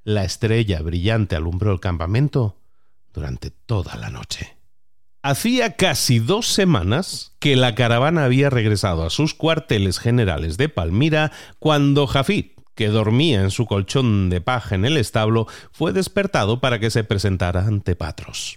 La 0.03 0.25
estrella 0.25 0.81
brillante 0.81 1.37
alumbró 1.37 1.73
el 1.73 1.81
campamento 1.81 2.57
durante 3.13 3.51
toda 3.51 3.97
la 3.97 4.09
noche. 4.09 4.57
Hacía 5.21 5.77
casi 5.77 6.21
dos 6.21 6.47
semanas 6.47 7.37
que 7.39 7.55
la 7.55 7.75
caravana 7.75 8.25
había 8.25 8.49
regresado 8.49 9.05
a 9.05 9.11
sus 9.11 9.35
cuarteles 9.35 9.99
generales 9.99 10.57
de 10.57 10.71
Palmira 10.71 11.33
cuando 11.59 12.07
Jafid, 12.07 12.53
que 12.81 12.89
dormía 12.89 13.43
en 13.43 13.51
su 13.51 13.67
colchón 13.67 14.31
de 14.31 14.41
paja 14.41 14.75
en 14.75 14.87
el 14.87 14.97
establo, 14.97 15.47
fue 15.71 15.93
despertado 15.93 16.61
para 16.61 16.79
que 16.79 16.89
se 16.89 17.05
presentara 17.05 17.67
ante 17.67 17.95
Patros. 17.95 18.57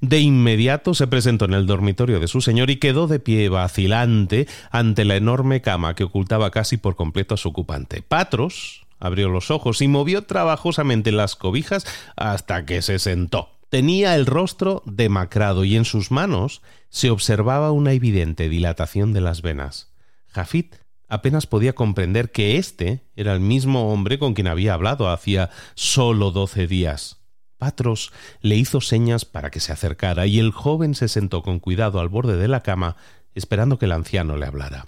De 0.00 0.20
inmediato 0.20 0.94
se 0.94 1.06
presentó 1.06 1.44
en 1.44 1.52
el 1.52 1.66
dormitorio 1.66 2.18
de 2.18 2.28
su 2.28 2.40
señor 2.40 2.70
y 2.70 2.78
quedó 2.78 3.08
de 3.08 3.20
pie 3.20 3.50
vacilante 3.50 4.48
ante 4.70 5.04
la 5.04 5.16
enorme 5.16 5.60
cama 5.60 5.94
que 5.94 6.04
ocultaba 6.04 6.50
casi 6.50 6.78
por 6.78 6.96
completo 6.96 7.34
a 7.34 7.36
su 7.36 7.50
ocupante. 7.50 8.00
Patros 8.00 8.86
abrió 8.98 9.28
los 9.28 9.50
ojos 9.50 9.82
y 9.82 9.88
movió 9.88 10.22
trabajosamente 10.22 11.12
las 11.12 11.36
cobijas 11.36 11.84
hasta 12.16 12.64
que 12.64 12.80
se 12.80 12.98
sentó. 12.98 13.50
Tenía 13.68 14.14
el 14.14 14.24
rostro 14.24 14.82
demacrado 14.86 15.62
y 15.64 15.76
en 15.76 15.84
sus 15.84 16.10
manos 16.10 16.62
se 16.88 17.10
observaba 17.10 17.70
una 17.72 17.92
evidente 17.92 18.48
dilatación 18.48 19.12
de 19.12 19.20
las 19.20 19.42
venas. 19.42 19.92
Jafit 20.28 20.76
apenas 21.08 21.46
podía 21.46 21.74
comprender 21.74 22.30
que 22.30 22.56
éste 22.56 23.04
era 23.16 23.32
el 23.32 23.40
mismo 23.40 23.92
hombre 23.92 24.18
con 24.18 24.34
quien 24.34 24.46
había 24.46 24.74
hablado 24.74 25.10
hacía 25.10 25.50
solo 25.74 26.30
doce 26.30 26.66
días. 26.66 27.18
Patros 27.58 28.12
le 28.40 28.56
hizo 28.56 28.80
señas 28.80 29.24
para 29.24 29.50
que 29.50 29.60
se 29.60 29.72
acercara 29.72 30.26
y 30.26 30.38
el 30.38 30.52
joven 30.52 30.94
se 30.94 31.08
sentó 31.08 31.42
con 31.42 31.58
cuidado 31.58 31.98
al 31.98 32.08
borde 32.08 32.36
de 32.36 32.46
la 32.46 32.62
cama, 32.62 32.96
esperando 33.34 33.78
que 33.78 33.86
el 33.86 33.92
anciano 33.92 34.36
le 34.36 34.46
hablara. 34.46 34.86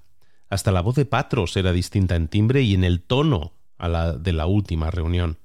Hasta 0.49 0.71
la 0.73 0.81
voz 0.81 0.95
de 0.95 1.05
Patros 1.05 1.57
era 1.57 1.73
distinta 1.73 2.17
en 2.17 2.29
timbre 2.29 2.63
y 2.63 2.75
en 2.75 2.85
el 2.85 3.03
tono 3.03 3.55
a 3.77 3.89
la 3.89 4.13
de 4.13 4.33
la 4.33 4.47
última 4.47 4.91
reunión. 4.91 5.39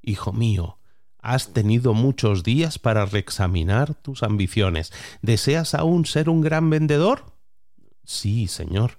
Hijo 0.00 0.32
mío, 0.32 0.78
has 1.18 1.52
tenido 1.52 1.94
muchos 1.94 2.42
días 2.42 2.78
para 2.78 3.06
reexaminar 3.06 3.94
tus 3.94 4.22
ambiciones. 4.22 4.92
¿Deseas 5.22 5.74
aún 5.74 6.04
ser 6.04 6.28
un 6.28 6.42
gran 6.42 6.68
vendedor? 6.68 7.32
Sí, 8.04 8.46
señor. 8.46 8.98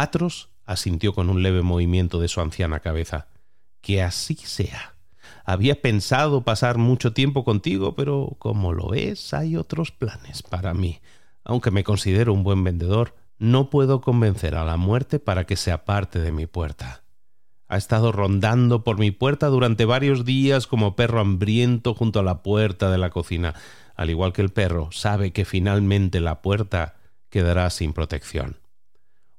Patros 0.00 0.48
asintió 0.64 1.12
con 1.12 1.28
un 1.28 1.42
leve 1.42 1.60
movimiento 1.60 2.20
de 2.20 2.28
su 2.28 2.40
anciana 2.40 2.80
cabeza. 2.80 3.26
Que 3.82 4.00
así 4.00 4.34
sea. 4.34 4.94
Había 5.44 5.82
pensado 5.82 6.40
pasar 6.40 6.78
mucho 6.78 7.12
tiempo 7.12 7.44
contigo, 7.44 7.94
pero 7.94 8.34
como 8.38 8.72
lo 8.72 8.88
ves, 8.88 9.34
hay 9.34 9.56
otros 9.56 9.90
planes 9.90 10.42
para 10.42 10.72
mí. 10.72 11.00
Aunque 11.44 11.70
me 11.70 11.84
considero 11.84 12.32
un 12.32 12.44
buen 12.44 12.64
vendedor, 12.64 13.14
no 13.36 13.68
puedo 13.68 14.00
convencer 14.00 14.54
a 14.54 14.64
la 14.64 14.78
muerte 14.78 15.18
para 15.18 15.44
que 15.44 15.56
se 15.56 15.70
aparte 15.70 16.18
de 16.18 16.32
mi 16.32 16.46
puerta. 16.46 17.04
Ha 17.68 17.76
estado 17.76 18.10
rondando 18.10 18.84
por 18.84 18.98
mi 18.98 19.10
puerta 19.10 19.48
durante 19.48 19.84
varios 19.84 20.24
días 20.24 20.66
como 20.66 20.96
perro 20.96 21.20
hambriento 21.20 21.92
junto 21.92 22.20
a 22.20 22.22
la 22.22 22.42
puerta 22.42 22.90
de 22.90 22.96
la 22.96 23.10
cocina. 23.10 23.52
Al 23.96 24.08
igual 24.08 24.32
que 24.32 24.40
el 24.40 24.48
perro, 24.48 24.88
sabe 24.92 25.34
que 25.34 25.44
finalmente 25.44 26.20
la 26.20 26.40
puerta 26.40 26.94
quedará 27.28 27.68
sin 27.68 27.92
protección. 27.92 28.56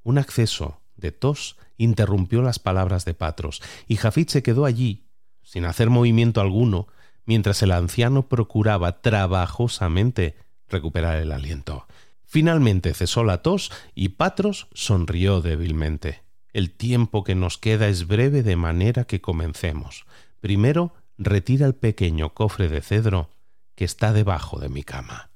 Un 0.04 0.18
acceso 0.18 0.82
de 0.96 1.12
tos 1.12 1.58
interrumpió 1.78 2.42
las 2.42 2.60
palabras 2.60 3.06
de 3.06 3.14
Patros, 3.14 3.62
y 3.88 3.96
Jafit 3.98 4.30
se 4.30 4.44
quedó 4.44 4.66
allí, 4.66 5.06
sin 5.44 5.66
hacer 5.66 5.90
movimiento 5.90 6.42
alguno, 6.42 6.88
mientras 7.26 7.62
el 7.62 7.72
anciano 7.72 8.28
procuraba 8.28 9.02
trabajosamente 9.02 10.36
recuperar 10.68 11.18
el 11.18 11.32
aliento. 11.32 11.88
Finalmente 12.24 12.94
cesó 12.94 13.24
la 13.24 13.42
tos 13.42 13.72
y 13.94 14.10
Patros 14.10 14.68
sonrió 14.74 15.42
débilmente. 15.42 16.24
El 16.54 16.72
tiempo 16.72 17.24
que 17.24 17.36
nos 17.36 17.58
queda 17.58 17.88
es 17.88 18.08
breve 18.08 18.44
de 18.44 18.56
manera 18.56 19.06
que 19.06 19.22
comencemos. 19.22 20.06
Primero, 20.40 20.94
retira 21.18 21.66
el 21.66 21.76
pequeño 21.76 22.34
cofre 22.34 22.68
de 22.68 22.82
cedro 22.82 23.30
que 23.76 23.86
está 23.86 24.14
debajo 24.14 24.60
de 24.60 24.70
mi 24.70 24.84
cama. 24.84 25.30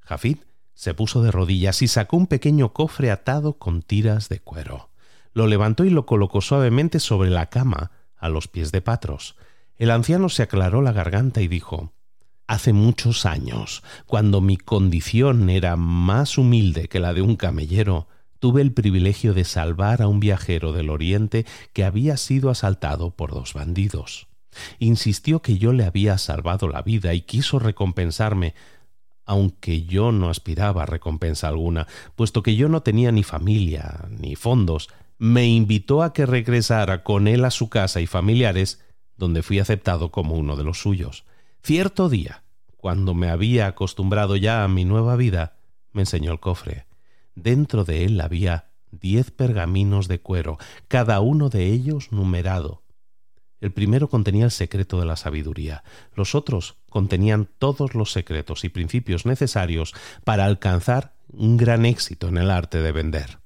Jafid 0.00 0.38
se 0.76 0.92
puso 0.92 1.22
de 1.22 1.32
rodillas 1.32 1.80
y 1.80 1.88
sacó 1.88 2.18
un 2.18 2.26
pequeño 2.26 2.74
cofre 2.74 3.10
atado 3.10 3.54
con 3.54 3.80
tiras 3.82 4.28
de 4.28 4.40
cuero. 4.40 4.90
Lo 5.32 5.46
levantó 5.46 5.84
y 5.84 5.90
lo 5.90 6.04
colocó 6.06 6.42
suavemente 6.42 7.00
sobre 7.00 7.30
la 7.30 7.46
cama, 7.46 7.90
a 8.16 8.28
los 8.28 8.46
pies 8.46 8.72
de 8.72 8.82
Patros. 8.82 9.36
El 9.76 9.90
anciano 9.90 10.28
se 10.28 10.42
aclaró 10.42 10.82
la 10.82 10.92
garganta 10.92 11.40
y 11.40 11.48
dijo 11.48 11.94
Hace 12.46 12.72
muchos 12.72 13.26
años, 13.26 13.82
cuando 14.06 14.40
mi 14.40 14.56
condición 14.58 15.50
era 15.50 15.76
más 15.76 16.38
humilde 16.38 16.88
que 16.88 17.00
la 17.00 17.14
de 17.14 17.22
un 17.22 17.36
camellero, 17.36 18.06
tuve 18.38 18.60
el 18.60 18.72
privilegio 18.72 19.32
de 19.32 19.44
salvar 19.44 20.02
a 20.02 20.08
un 20.08 20.20
viajero 20.20 20.72
del 20.72 20.90
Oriente 20.90 21.46
que 21.72 21.84
había 21.84 22.18
sido 22.18 22.50
asaltado 22.50 23.10
por 23.10 23.32
dos 23.32 23.54
bandidos. 23.54 24.28
Insistió 24.78 25.40
que 25.40 25.58
yo 25.58 25.72
le 25.72 25.84
había 25.84 26.18
salvado 26.18 26.68
la 26.68 26.82
vida 26.82 27.14
y 27.14 27.22
quiso 27.22 27.58
recompensarme, 27.58 28.54
aunque 29.26 29.82
yo 29.82 30.12
no 30.12 30.30
aspiraba 30.30 30.84
a 30.84 30.86
recompensa 30.86 31.48
alguna, 31.48 31.86
puesto 32.14 32.42
que 32.42 32.56
yo 32.56 32.68
no 32.68 32.82
tenía 32.82 33.12
ni 33.12 33.22
familia 33.22 34.06
ni 34.08 34.36
fondos, 34.36 34.88
me 35.18 35.46
invitó 35.46 36.02
a 36.02 36.12
que 36.12 36.26
regresara 36.26 37.02
con 37.02 37.26
él 37.28 37.44
a 37.44 37.50
su 37.50 37.68
casa 37.68 38.00
y 38.00 38.06
familiares, 38.06 38.80
donde 39.16 39.42
fui 39.42 39.58
aceptado 39.58 40.10
como 40.10 40.36
uno 40.36 40.56
de 40.56 40.64
los 40.64 40.80
suyos. 40.80 41.24
Cierto 41.62 42.08
día, 42.08 42.44
cuando 42.76 43.14
me 43.14 43.28
había 43.28 43.66
acostumbrado 43.66 44.36
ya 44.36 44.62
a 44.62 44.68
mi 44.68 44.84
nueva 44.84 45.16
vida, 45.16 45.56
me 45.92 46.02
enseñó 46.02 46.32
el 46.32 46.40
cofre. 46.40 46.86
Dentro 47.34 47.84
de 47.84 48.04
él 48.04 48.20
había 48.20 48.70
diez 48.90 49.30
pergaminos 49.30 50.06
de 50.08 50.20
cuero, 50.20 50.58
cada 50.86 51.20
uno 51.20 51.48
de 51.48 51.66
ellos 51.66 52.12
numerado. 52.12 52.82
El 53.60 53.72
primero 53.72 54.08
contenía 54.08 54.44
el 54.44 54.50
secreto 54.50 55.00
de 55.00 55.06
la 55.06 55.16
sabiduría, 55.16 55.82
los 56.14 56.34
otros 56.34 56.76
contenían 56.96 57.46
todos 57.58 57.94
los 57.94 58.10
secretos 58.10 58.64
y 58.64 58.70
principios 58.70 59.26
necesarios 59.26 59.92
para 60.24 60.46
alcanzar 60.46 61.12
un 61.28 61.58
gran 61.58 61.84
éxito 61.84 62.28
en 62.28 62.38
el 62.38 62.50
arte 62.50 62.80
de 62.80 62.90
vender. 62.90 63.40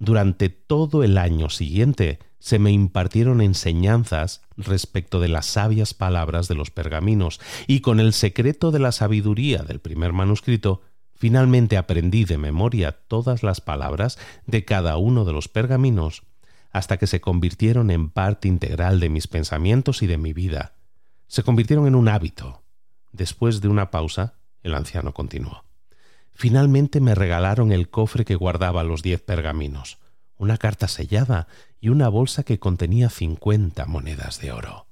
Durante 0.00 0.48
todo 0.48 1.04
el 1.04 1.16
año 1.16 1.50
siguiente 1.50 2.18
se 2.40 2.58
me 2.58 2.72
impartieron 2.72 3.42
enseñanzas 3.42 4.42
respecto 4.56 5.20
de 5.20 5.28
las 5.28 5.46
sabias 5.46 5.94
palabras 5.94 6.48
de 6.48 6.56
los 6.56 6.72
pergaminos, 6.72 7.38
y 7.68 7.78
con 7.78 8.00
el 8.00 8.12
secreto 8.12 8.72
de 8.72 8.80
la 8.80 8.90
sabiduría 8.90 9.62
del 9.62 9.78
primer 9.78 10.12
manuscrito 10.12 10.82
Finalmente 11.14 11.76
aprendí 11.76 12.24
de 12.24 12.38
memoria 12.38 12.92
todas 13.06 13.44
las 13.44 13.60
palabras 13.60 14.18
de 14.46 14.64
cada 14.64 14.96
uno 14.96 15.24
de 15.24 15.32
los 15.32 15.46
pergaminos 15.46 16.22
hasta 16.72 16.96
que 16.96 17.06
se 17.06 17.20
convirtieron 17.20 17.92
en 17.92 18.10
parte 18.10 18.48
integral 18.48 18.98
de 18.98 19.10
mis 19.10 19.28
pensamientos 19.28 20.02
y 20.02 20.08
de 20.08 20.18
mi 20.18 20.32
vida. 20.32 20.72
Se 21.28 21.44
convirtieron 21.44 21.86
en 21.86 21.94
un 21.94 22.08
hábito. 22.08 22.64
Después 23.12 23.60
de 23.60 23.68
una 23.68 23.90
pausa, 23.90 24.34
el 24.62 24.74
anciano 24.74 25.12
continuó. 25.14 25.64
Finalmente 26.32 27.00
me 27.00 27.14
regalaron 27.14 27.72
el 27.72 27.90
cofre 27.90 28.24
que 28.24 28.34
guardaba 28.34 28.84
los 28.84 29.02
diez 29.02 29.20
pergaminos, 29.20 29.98
una 30.36 30.56
carta 30.56 30.88
sellada 30.88 31.48
y 31.80 31.90
una 31.90 32.08
bolsa 32.08 32.44
que 32.44 32.58
contenía 32.58 33.10
cincuenta 33.10 33.84
monedas 33.86 34.40
de 34.40 34.52
oro. 34.52 34.86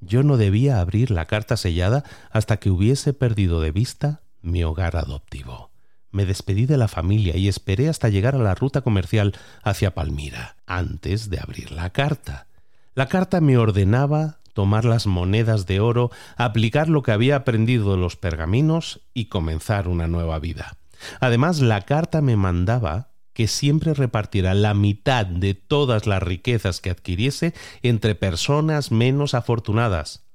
Yo 0.00 0.22
no 0.22 0.36
debía 0.36 0.80
abrir 0.80 1.10
la 1.10 1.26
carta 1.26 1.56
sellada 1.56 2.04
hasta 2.30 2.58
que 2.58 2.70
hubiese 2.70 3.12
perdido 3.12 3.60
de 3.60 3.72
vista 3.72 4.22
mi 4.40 4.62
hogar 4.62 4.96
adoptivo. 4.96 5.70
Me 6.10 6.26
despedí 6.26 6.66
de 6.66 6.76
la 6.76 6.86
familia 6.86 7.36
y 7.36 7.48
esperé 7.48 7.88
hasta 7.88 8.08
llegar 8.08 8.36
a 8.36 8.38
la 8.38 8.54
ruta 8.54 8.82
comercial 8.82 9.34
hacia 9.62 9.94
Palmira, 9.94 10.56
antes 10.66 11.28
de 11.28 11.40
abrir 11.40 11.72
la 11.72 11.90
carta. 11.90 12.46
La 12.94 13.08
carta 13.08 13.40
me 13.40 13.58
ordenaba 13.58 14.38
tomar 14.52 14.84
las 14.84 15.06
monedas 15.06 15.66
de 15.66 15.80
oro, 15.80 16.10
aplicar 16.36 16.88
lo 16.88 17.02
que 17.02 17.10
había 17.10 17.36
aprendido 17.36 17.90
de 17.90 17.98
los 17.98 18.16
pergaminos 18.16 19.00
y 19.12 19.26
comenzar 19.26 19.88
una 19.88 20.06
nueva 20.06 20.38
vida. 20.38 20.76
Además, 21.18 21.60
la 21.60 21.82
carta 21.82 22.22
me 22.22 22.36
mandaba 22.36 23.10
que 23.32 23.48
siempre 23.48 23.94
repartiera 23.94 24.54
la 24.54 24.74
mitad 24.74 25.26
de 25.26 25.54
todas 25.54 26.06
las 26.06 26.22
riquezas 26.22 26.80
que 26.80 26.90
adquiriese 26.90 27.52
entre 27.82 28.14
personas 28.14 28.92
menos 28.92 29.34
afortunadas, 29.34 30.28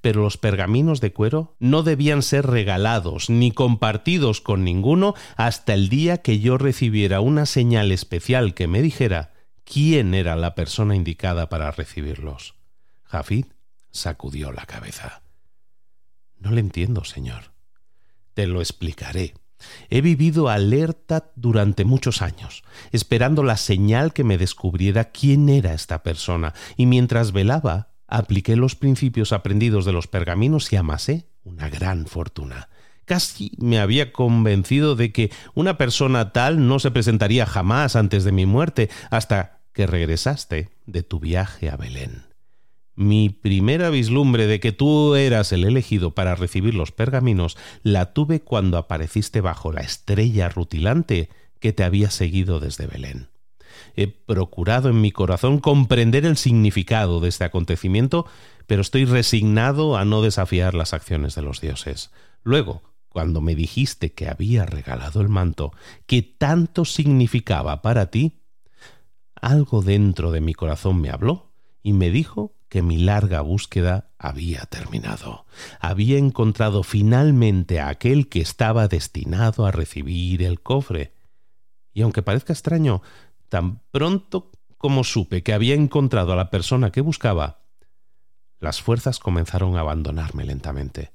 pero 0.00 0.22
los 0.22 0.38
pergaminos 0.38 1.02
de 1.02 1.12
cuero 1.12 1.56
no 1.60 1.82
debían 1.82 2.22
ser 2.22 2.46
regalados 2.46 3.28
ni 3.28 3.52
compartidos 3.52 4.40
con 4.40 4.64
ninguno 4.64 5.14
hasta 5.36 5.74
el 5.74 5.90
día 5.90 6.22
que 6.22 6.40
yo 6.40 6.56
recibiera 6.56 7.20
una 7.20 7.44
señal 7.44 7.92
especial 7.92 8.54
que 8.54 8.66
me 8.66 8.80
dijera 8.80 9.34
quién 9.70 10.14
era 10.14 10.34
la 10.34 10.54
persona 10.54 10.96
indicada 10.96 11.48
para 11.48 11.70
recibirlos. 11.70 12.54
Jafid 13.04 13.46
sacudió 13.90 14.50
la 14.50 14.64
cabeza. 14.64 15.22
No 16.38 16.52
le 16.52 16.60
entiendo, 16.60 17.04
señor. 17.04 17.52
Te 18.34 18.46
lo 18.46 18.60
explicaré. 18.60 19.34
He 19.90 20.00
vivido 20.00 20.48
alerta 20.48 21.32
durante 21.34 21.84
muchos 21.84 22.22
años, 22.22 22.62
esperando 22.92 23.42
la 23.42 23.56
señal 23.56 24.12
que 24.12 24.24
me 24.24 24.38
descubriera 24.38 25.06
quién 25.06 25.48
era 25.48 25.74
esta 25.74 26.02
persona, 26.02 26.54
y 26.76 26.86
mientras 26.86 27.32
velaba, 27.32 27.90
apliqué 28.06 28.56
los 28.56 28.76
principios 28.76 29.32
aprendidos 29.32 29.84
de 29.84 29.92
los 29.92 30.06
pergaminos 30.06 30.72
y 30.72 30.76
amasé 30.76 31.28
una 31.42 31.68
gran 31.68 32.06
fortuna. 32.06 32.68
Casi 33.04 33.52
me 33.58 33.80
había 33.80 34.12
convencido 34.12 34.94
de 34.94 35.12
que 35.12 35.32
una 35.54 35.76
persona 35.76 36.32
tal 36.32 36.68
no 36.68 36.78
se 36.78 36.90
presentaría 36.90 37.46
jamás 37.46 37.96
antes 37.96 38.22
de 38.22 38.32
mi 38.32 38.46
muerte 38.46 38.90
hasta 39.10 39.57
que 39.78 39.86
regresaste 39.86 40.70
de 40.86 41.04
tu 41.04 41.20
viaje 41.20 41.70
a 41.70 41.76
Belén. 41.76 42.24
Mi 42.96 43.28
primera 43.30 43.90
vislumbre 43.90 44.48
de 44.48 44.58
que 44.58 44.72
tú 44.72 45.14
eras 45.14 45.52
el 45.52 45.62
elegido 45.62 46.16
para 46.16 46.34
recibir 46.34 46.74
los 46.74 46.90
pergaminos 46.90 47.56
la 47.84 48.12
tuve 48.12 48.40
cuando 48.40 48.76
apareciste 48.76 49.40
bajo 49.40 49.70
la 49.70 49.82
estrella 49.82 50.48
rutilante 50.48 51.28
que 51.60 51.72
te 51.72 51.84
había 51.84 52.10
seguido 52.10 52.58
desde 52.58 52.88
Belén. 52.88 53.28
He 53.94 54.08
procurado 54.08 54.88
en 54.88 55.00
mi 55.00 55.12
corazón 55.12 55.60
comprender 55.60 56.26
el 56.26 56.36
significado 56.36 57.20
de 57.20 57.28
este 57.28 57.44
acontecimiento, 57.44 58.26
pero 58.66 58.82
estoy 58.82 59.04
resignado 59.04 59.96
a 59.96 60.04
no 60.04 60.22
desafiar 60.22 60.74
las 60.74 60.92
acciones 60.92 61.36
de 61.36 61.42
los 61.42 61.60
dioses. 61.60 62.10
Luego, 62.42 62.82
cuando 63.10 63.40
me 63.40 63.54
dijiste 63.54 64.12
que 64.12 64.26
había 64.28 64.66
regalado 64.66 65.20
el 65.20 65.28
manto, 65.28 65.72
que 66.06 66.22
tanto 66.22 66.84
significaba 66.84 67.80
para 67.80 68.10
ti, 68.10 68.38
algo 69.40 69.82
dentro 69.82 70.30
de 70.30 70.40
mi 70.40 70.54
corazón 70.54 71.00
me 71.00 71.10
habló 71.10 71.52
y 71.82 71.92
me 71.92 72.10
dijo 72.10 72.54
que 72.68 72.82
mi 72.82 72.98
larga 72.98 73.40
búsqueda 73.40 74.10
había 74.18 74.62
terminado. 74.62 75.46
Había 75.80 76.18
encontrado 76.18 76.82
finalmente 76.82 77.80
a 77.80 77.88
aquel 77.88 78.28
que 78.28 78.40
estaba 78.40 78.88
destinado 78.88 79.64
a 79.64 79.70
recibir 79.70 80.42
el 80.42 80.60
cofre. 80.60 81.14
Y 81.94 82.02
aunque 82.02 82.22
parezca 82.22 82.52
extraño, 82.52 83.02
Tan 83.48 83.80
pronto 83.90 84.50
como 84.76 85.04
supe 85.04 85.42
que 85.42 85.52
había 85.52 85.74
encontrado 85.74 86.32
a 86.32 86.36
la 86.36 86.50
persona 86.50 86.92
que 86.92 87.00
buscaba, 87.00 87.62
las 88.60 88.82
fuerzas 88.82 89.18
comenzaron 89.18 89.76
a 89.76 89.80
abandonarme 89.80 90.44
lentamente. 90.44 91.12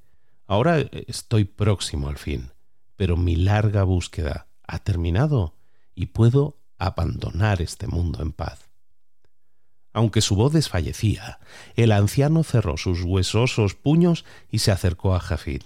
Ahora 0.47 0.79
estoy 0.79 1.45
próximo 1.45 2.09
al 2.09 2.17
fin, 2.17 2.51
pero 2.95 3.17
mi 3.17 3.35
larga 3.35 3.83
búsqueda 3.83 4.47
ha 4.65 4.79
terminado 4.79 5.55
y 5.95 6.07
puedo 6.07 6.57
abandonar 6.85 7.61
este 7.61 7.87
mundo 7.87 8.21
en 8.21 8.31
paz. 8.31 8.69
Aunque 9.93 10.21
su 10.21 10.35
voz 10.35 10.53
desfallecía, 10.53 11.39
el 11.75 11.91
anciano 11.91 12.43
cerró 12.43 12.77
sus 12.77 13.03
huesosos 13.03 13.75
puños 13.75 14.25
y 14.49 14.59
se 14.59 14.71
acercó 14.71 15.15
a 15.15 15.19
Jafid. 15.19 15.61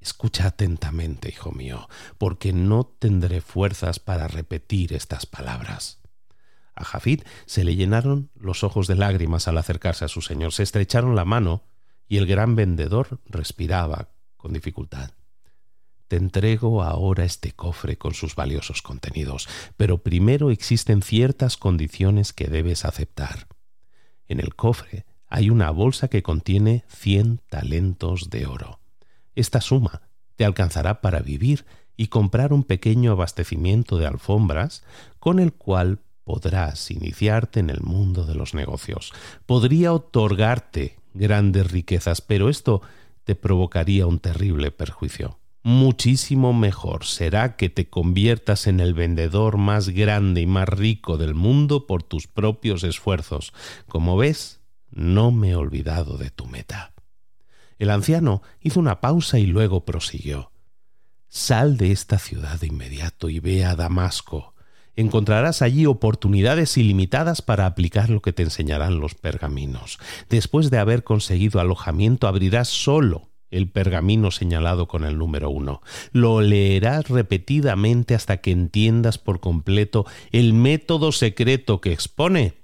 Escucha 0.00 0.46
atentamente, 0.46 1.28
hijo 1.28 1.52
mío, 1.52 1.88
porque 2.18 2.52
no 2.52 2.84
tendré 2.84 3.40
fuerzas 3.40 3.98
para 3.98 4.28
repetir 4.28 4.92
estas 4.92 5.26
palabras. 5.26 6.00
A 6.74 6.84
Jafid 6.84 7.22
se 7.46 7.64
le 7.64 7.76
llenaron 7.76 8.30
los 8.34 8.64
ojos 8.64 8.86
de 8.86 8.96
lágrimas 8.96 9.46
al 9.46 9.58
acercarse 9.58 10.04
a 10.04 10.08
su 10.08 10.20
señor, 10.20 10.52
se 10.52 10.62
estrecharon 10.62 11.14
la 11.14 11.24
mano 11.24 11.64
y 12.06 12.16
el 12.16 12.26
gran 12.26 12.56
vendedor 12.56 13.20
respiraba 13.26 14.10
con 14.36 14.52
dificultad. 14.52 15.12
Entrego 16.16 16.82
ahora 16.82 17.24
este 17.24 17.52
cofre 17.52 17.96
con 17.96 18.14
sus 18.14 18.34
valiosos 18.34 18.82
contenidos, 18.82 19.48
pero 19.76 19.98
primero 19.98 20.50
existen 20.50 21.02
ciertas 21.02 21.56
condiciones 21.56 22.32
que 22.32 22.48
debes 22.48 22.84
aceptar. 22.84 23.48
En 24.28 24.40
el 24.40 24.54
cofre 24.54 25.04
hay 25.26 25.50
una 25.50 25.70
bolsa 25.70 26.08
que 26.08 26.22
contiene 26.22 26.84
cien 26.88 27.40
talentos 27.48 28.30
de 28.30 28.46
oro. 28.46 28.80
Esta 29.34 29.60
suma 29.60 30.02
te 30.36 30.44
alcanzará 30.44 31.00
para 31.00 31.20
vivir 31.20 31.64
y 31.96 32.08
comprar 32.08 32.52
un 32.52 32.64
pequeño 32.64 33.12
abastecimiento 33.12 33.98
de 33.98 34.06
alfombras 34.06 34.82
con 35.18 35.38
el 35.38 35.52
cual 35.52 36.00
podrás 36.24 36.90
iniciarte 36.90 37.60
en 37.60 37.70
el 37.70 37.80
mundo 37.80 38.24
de 38.24 38.34
los 38.34 38.54
negocios. 38.54 39.12
Podría 39.46 39.92
otorgarte 39.92 40.96
grandes 41.12 41.70
riquezas, 41.70 42.20
pero 42.20 42.48
esto 42.48 42.82
te 43.24 43.34
provocaría 43.34 44.06
un 44.06 44.18
terrible 44.18 44.70
perjuicio. 44.70 45.38
Muchísimo 45.66 46.52
mejor 46.52 47.06
será 47.06 47.56
que 47.56 47.70
te 47.70 47.88
conviertas 47.88 48.66
en 48.66 48.80
el 48.80 48.92
vendedor 48.92 49.56
más 49.56 49.88
grande 49.88 50.42
y 50.42 50.46
más 50.46 50.68
rico 50.68 51.16
del 51.16 51.34
mundo 51.34 51.86
por 51.86 52.02
tus 52.02 52.26
propios 52.26 52.84
esfuerzos. 52.84 53.54
Como 53.88 54.18
ves, 54.18 54.60
no 54.90 55.30
me 55.30 55.52
he 55.52 55.56
olvidado 55.56 56.18
de 56.18 56.28
tu 56.28 56.44
meta. 56.44 56.92
El 57.78 57.88
anciano 57.88 58.42
hizo 58.60 58.78
una 58.78 59.00
pausa 59.00 59.38
y 59.38 59.46
luego 59.46 59.86
prosiguió. 59.86 60.52
Sal 61.28 61.78
de 61.78 61.92
esta 61.92 62.18
ciudad 62.18 62.60
de 62.60 62.66
inmediato 62.66 63.30
y 63.30 63.40
ve 63.40 63.64
a 63.64 63.74
Damasco. 63.74 64.52
Encontrarás 64.96 65.62
allí 65.62 65.86
oportunidades 65.86 66.76
ilimitadas 66.76 67.40
para 67.40 67.64
aplicar 67.64 68.10
lo 68.10 68.20
que 68.20 68.34
te 68.34 68.42
enseñarán 68.42 69.00
los 69.00 69.14
pergaminos. 69.14 69.98
Después 70.28 70.68
de 70.68 70.76
haber 70.76 71.04
conseguido 71.04 71.58
alojamiento, 71.58 72.28
abrirás 72.28 72.68
solo 72.68 73.30
el 73.56 73.68
pergamino 73.68 74.30
señalado 74.30 74.88
con 74.88 75.04
el 75.04 75.16
número 75.16 75.50
uno. 75.50 75.80
Lo 76.12 76.40
leerás 76.40 77.08
repetidamente 77.08 78.14
hasta 78.14 78.38
que 78.38 78.50
entiendas 78.50 79.18
por 79.18 79.40
completo 79.40 80.06
el 80.32 80.52
método 80.52 81.12
secreto 81.12 81.80
que 81.80 81.92
expone 81.92 82.54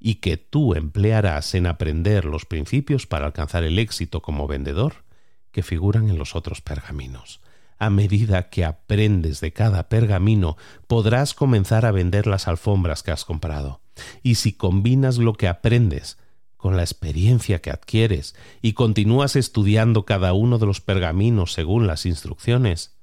y 0.00 0.16
que 0.16 0.36
tú 0.36 0.74
emplearás 0.74 1.54
en 1.54 1.66
aprender 1.66 2.24
los 2.24 2.44
principios 2.44 3.06
para 3.06 3.26
alcanzar 3.26 3.64
el 3.64 3.78
éxito 3.78 4.20
como 4.20 4.46
vendedor 4.46 5.04
que 5.50 5.62
figuran 5.62 6.10
en 6.10 6.18
los 6.18 6.34
otros 6.34 6.60
pergaminos. 6.60 7.40
A 7.78 7.90
medida 7.90 8.50
que 8.50 8.64
aprendes 8.64 9.40
de 9.40 9.52
cada 9.52 9.88
pergamino, 9.88 10.56
podrás 10.86 11.34
comenzar 11.34 11.86
a 11.86 11.92
vender 11.92 12.26
las 12.26 12.48
alfombras 12.48 13.02
que 13.02 13.12
has 13.12 13.24
comprado. 13.24 13.80
Y 14.22 14.36
si 14.36 14.52
combinas 14.52 15.18
lo 15.18 15.34
que 15.34 15.48
aprendes 15.48 16.18
con 16.64 16.78
la 16.78 16.82
experiencia 16.82 17.60
que 17.60 17.70
adquieres 17.70 18.34
y 18.62 18.72
continúas 18.72 19.36
estudiando 19.36 20.06
cada 20.06 20.32
uno 20.32 20.56
de 20.56 20.64
los 20.64 20.80
pergaminos 20.80 21.52
según 21.52 21.86
las 21.86 22.06
instrucciones, 22.06 22.96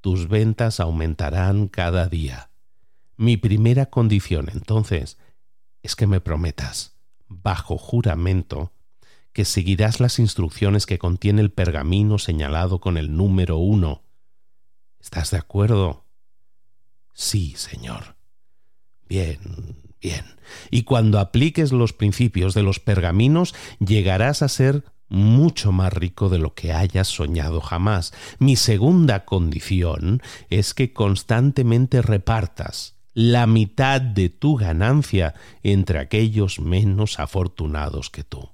tus 0.00 0.26
ventas 0.26 0.80
aumentarán 0.80 1.68
cada 1.68 2.08
día. 2.08 2.50
Mi 3.16 3.36
primera 3.36 3.86
condición, 3.86 4.50
entonces, 4.52 5.16
es 5.84 5.94
que 5.94 6.08
me 6.08 6.20
prometas, 6.20 6.96
bajo 7.28 7.78
juramento, 7.78 8.72
que 9.32 9.44
seguirás 9.44 10.00
las 10.00 10.18
instrucciones 10.18 10.84
que 10.84 10.98
contiene 10.98 11.40
el 11.40 11.52
pergamino 11.52 12.18
señalado 12.18 12.80
con 12.80 12.98
el 12.98 13.16
número 13.16 13.58
uno. 13.58 14.02
¿Estás 14.98 15.30
de 15.30 15.36
acuerdo? 15.36 16.04
Sí, 17.12 17.54
señor. 17.56 18.16
Bien, 19.08 19.38
bien. 20.04 20.36
Y 20.70 20.82
cuando 20.82 21.18
apliques 21.18 21.72
los 21.72 21.92
principios 21.92 22.54
de 22.54 22.62
los 22.62 22.78
pergaminos, 22.78 23.54
llegarás 23.80 24.42
a 24.42 24.48
ser 24.48 24.84
mucho 25.08 25.72
más 25.72 25.92
rico 25.92 26.28
de 26.28 26.38
lo 26.38 26.54
que 26.54 26.72
hayas 26.72 27.08
soñado 27.08 27.60
jamás. 27.60 28.12
Mi 28.38 28.56
segunda 28.56 29.24
condición 29.24 30.22
es 30.50 30.74
que 30.74 30.92
constantemente 30.92 32.02
repartas 32.02 32.96
la 33.14 33.46
mitad 33.46 34.00
de 34.00 34.28
tu 34.28 34.56
ganancia 34.56 35.34
entre 35.62 36.00
aquellos 36.00 36.60
menos 36.60 37.18
afortunados 37.18 38.10
que 38.10 38.24
tú. 38.24 38.50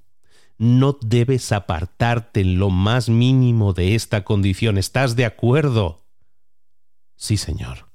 No 0.57 0.97
debes 1.01 1.51
apartarte 1.51 2.41
en 2.41 2.59
lo 2.59 2.69
más 2.69 3.09
mínimo 3.09 3.73
de 3.73 3.95
esta 3.95 4.23
condición. 4.23 4.77
¿Estás 4.77 5.15
de 5.15 5.25
acuerdo? 5.25 6.05
Sí, 7.15 7.37
señor. 7.37 7.89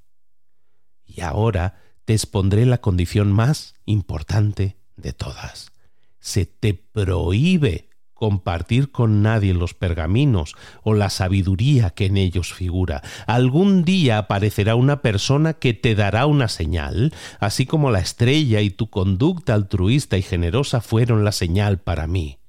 Y 1.05 1.21
ahora 1.21 1.86
te 2.07 2.13
expondré 2.13 2.65
la 2.65 2.77
condición 2.77 3.33
más 3.33 3.73
importante 3.85 4.77
de 4.95 5.11
todas. 5.11 5.73
Se 6.21 6.45
te 6.45 6.73
prohíbe 6.73 7.89
compartir 8.13 8.93
con 8.93 9.21
nadie 9.21 9.53
los 9.53 9.73
pergaminos 9.73 10.55
o 10.83 10.93
la 10.93 11.09
sabiduría 11.09 11.89
que 11.89 12.05
en 12.05 12.15
ellos 12.15 12.53
figura. 12.53 13.03
Algún 13.27 13.83
día 13.83 14.19
aparecerá 14.19 14.75
una 14.75 15.01
persona 15.01 15.55
que 15.55 15.73
te 15.73 15.95
dará 15.95 16.27
una 16.27 16.47
señal, 16.47 17.13
así 17.41 17.65
como 17.65 17.91
la 17.91 17.99
estrella 17.99 18.61
y 18.61 18.69
tu 18.69 18.89
conducta 18.89 19.53
altruista 19.53 20.17
y 20.17 20.21
generosa 20.21 20.79
fueron 20.79 21.25
la 21.25 21.33
señal 21.33 21.79
para 21.79 22.07
mí. 22.07 22.39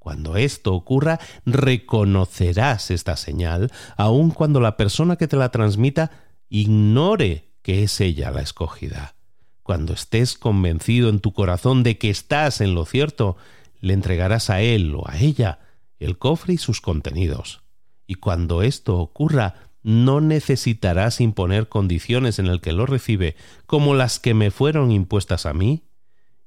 Cuando 0.00 0.36
esto 0.36 0.74
ocurra, 0.74 1.20
reconocerás 1.46 2.90
esta 2.90 3.16
señal, 3.16 3.70
aun 3.96 4.32
cuando 4.32 4.58
la 4.58 4.76
persona 4.76 5.14
que 5.14 5.28
te 5.28 5.36
la 5.36 5.50
transmita 5.50 6.10
ignore 6.48 7.47
que 7.68 7.82
es 7.82 8.00
ella 8.00 8.30
la 8.30 8.40
escogida. 8.40 9.14
Cuando 9.62 9.92
estés 9.92 10.38
convencido 10.38 11.10
en 11.10 11.20
tu 11.20 11.34
corazón 11.34 11.82
de 11.82 11.98
que 11.98 12.08
estás 12.08 12.62
en 12.62 12.74
lo 12.74 12.86
cierto, 12.86 13.36
le 13.82 13.92
entregarás 13.92 14.48
a 14.48 14.62
él 14.62 14.94
o 14.94 15.06
a 15.06 15.18
ella 15.18 15.58
el 15.98 16.16
cofre 16.16 16.54
y 16.54 16.56
sus 16.56 16.80
contenidos. 16.80 17.60
Y 18.06 18.14
cuando 18.14 18.62
esto 18.62 18.96
ocurra, 18.96 19.68
no 19.82 20.22
necesitarás 20.22 21.20
imponer 21.20 21.68
condiciones 21.68 22.38
en 22.38 22.46
el 22.46 22.62
que 22.62 22.72
lo 22.72 22.86
recibe 22.86 23.36
como 23.66 23.94
las 23.94 24.18
que 24.18 24.32
me 24.32 24.50
fueron 24.50 24.90
impuestas 24.90 25.44
a 25.44 25.52
mí 25.52 25.84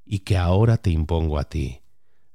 y 0.03 0.21
que 0.21 0.37
ahora 0.37 0.77
te 0.77 0.89
impongo 0.89 1.37
a 1.37 1.43
ti. 1.43 1.81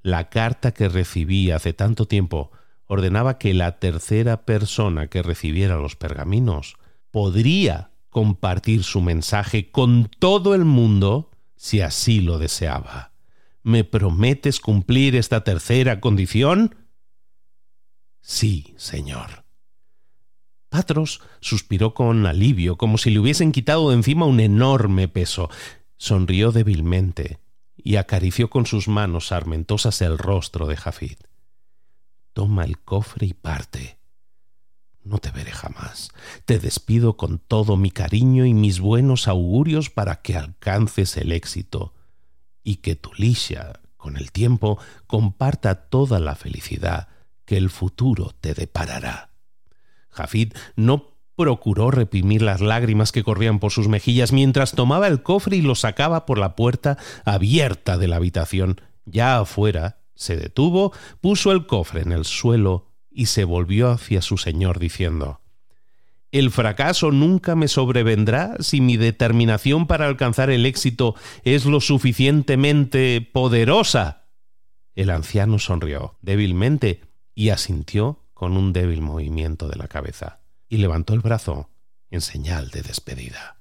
La 0.01 0.29
carta 0.29 0.71
que 0.71 0.89
recibí 0.89 1.51
hace 1.51 1.73
tanto 1.73 2.07
tiempo 2.07 2.53
ordenaba 2.87 3.37
que 3.39 3.53
la 3.53 3.81
tercera 3.81 4.45
persona 4.45 5.09
que 5.09 5.25
recibiera 5.25 5.75
los 5.75 5.97
pergaminos 5.97 6.77
podría 7.11 7.91
compartir 8.17 8.83
su 8.83 9.03
mensaje 9.03 9.71
con 9.71 10.09
todo 10.19 10.55
el 10.55 10.65
mundo 10.65 11.31
si 11.55 11.83
así 11.83 12.23
lo 12.23 12.39
deseaba. 12.39 13.13
¿Me 13.63 13.85
prometes 13.85 14.59
cumplir 14.59 15.17
esta 15.17 15.45
tercera 15.45 16.01
condición? 16.01 16.77
Sí, 18.23 18.73
señor. 18.79 19.45
Patros 20.71 21.21
suspiró 21.41 21.93
con 21.93 22.25
alivio, 22.25 22.79
como 22.79 22.97
si 22.97 23.11
le 23.11 23.19
hubiesen 23.19 23.53
quitado 23.53 23.91
de 23.91 23.97
encima 23.97 24.25
un 24.25 24.41
enorme 24.41 25.09
peso. 25.09 25.51
Sonrió 25.99 26.53
débilmente 26.53 27.39
y 27.77 27.97
acarició 27.97 28.49
con 28.49 28.65
sus 28.65 28.89
manos 28.89 29.27
sarmentosas 29.27 30.01
el 30.01 30.17
rostro 30.17 30.67
de 30.67 30.79
Jafid. 30.79 31.19
Toma 32.33 32.65
el 32.65 32.79
cofre 32.79 33.27
y 33.27 33.35
parte. 33.35 33.99
No 35.07 35.19
te 35.19 35.31
veré 35.31 35.53
jamás. 35.53 36.11
Te 36.47 36.59
despido 36.59 37.17
con 37.17 37.39
todo 37.39 37.77
mi 37.77 37.93
cariño 37.93 38.45
y 38.45 38.55
mis 38.55 38.81
buenos 38.81 39.29
augurios 39.29 39.89
para 39.89 40.21
que 40.21 40.37
alcances 40.37 41.17
el 41.17 41.31
éxito 41.31 41.95
y 42.65 42.79
que 42.79 42.97
tu 42.97 43.11
Lisha, 43.17 43.83
con 43.97 44.17
el 44.17 44.33
tiempo, 44.33 44.81
comparta 45.07 45.89
toda 45.89 46.19
la 46.19 46.35
felicidad 46.35 47.07
que 47.45 47.57
el 47.57 47.71
futuro 47.71 48.35
te 48.41 48.53
deparará. 48.53 49.31
Jafid 50.11 50.55
no 50.75 51.13
procuró 51.37 51.93
reprimir 51.93 52.43
las 52.43 52.61
lágrimas 52.61 53.13
que 53.13 53.23
corrían 53.23 53.61
por 53.61 53.71
sus 53.71 53.87
mejillas 53.87 54.33
mientras 54.33 54.73
tomaba 54.73 55.07
el 55.07 55.23
cofre 55.23 55.59
y 55.59 55.63
lo 55.63 55.77
sacaba 55.77 56.27
por 56.27 56.39
la 56.39 56.57
puerta 56.57 56.99
abierta 57.25 57.97
de 57.97 58.09
la 58.09 58.17
habitación. 58.17 58.81
Ya 59.05 59.39
afuera, 59.39 60.01
se 60.17 60.37
detuvo, 60.37 60.93
puso 61.21 61.53
el 61.53 61.69
cofre 61.69 62.01
en 62.01 62.11
el 62.11 62.25
suelo 62.25 62.96
y 63.17 63.27
se 63.27 63.43
volvió 63.45 63.91
hacia 63.91 64.23
su 64.23 64.37
señor 64.37 64.79
diciendo 64.79 65.41
el 66.39 66.51
fracaso 66.51 67.13
nunca 67.13 67.55
me 67.55 67.69
sobrevendrá 67.69 68.57
si 68.61 68.81
mi 68.81 68.97
determinación 68.97 69.87
para 69.87 70.07
alcanzar 70.07 70.51
el 70.51 70.67
éxito 70.67 71.15
es 71.45 71.65
lo 71.65 71.81
suficientemente 71.81 73.27
poderosa. 73.33 74.27
El 74.95 75.11
anciano 75.11 75.59
sonrió 75.59 76.19
débilmente 76.21 77.01
y 77.35 77.51
asintió 77.51 78.25
con 78.35 78.57
un 78.57 78.73
débil 78.73 79.01
movimiento 79.01 79.69
de 79.69 79.77
la 79.77 79.89
cabeza, 79.89 80.41
y 80.69 80.77
levantó 80.77 81.15
el 81.15 81.21
brazo 81.21 81.71
en 82.11 82.21
señal 82.21 82.71
de 82.71 82.83
despedida. 82.83 83.56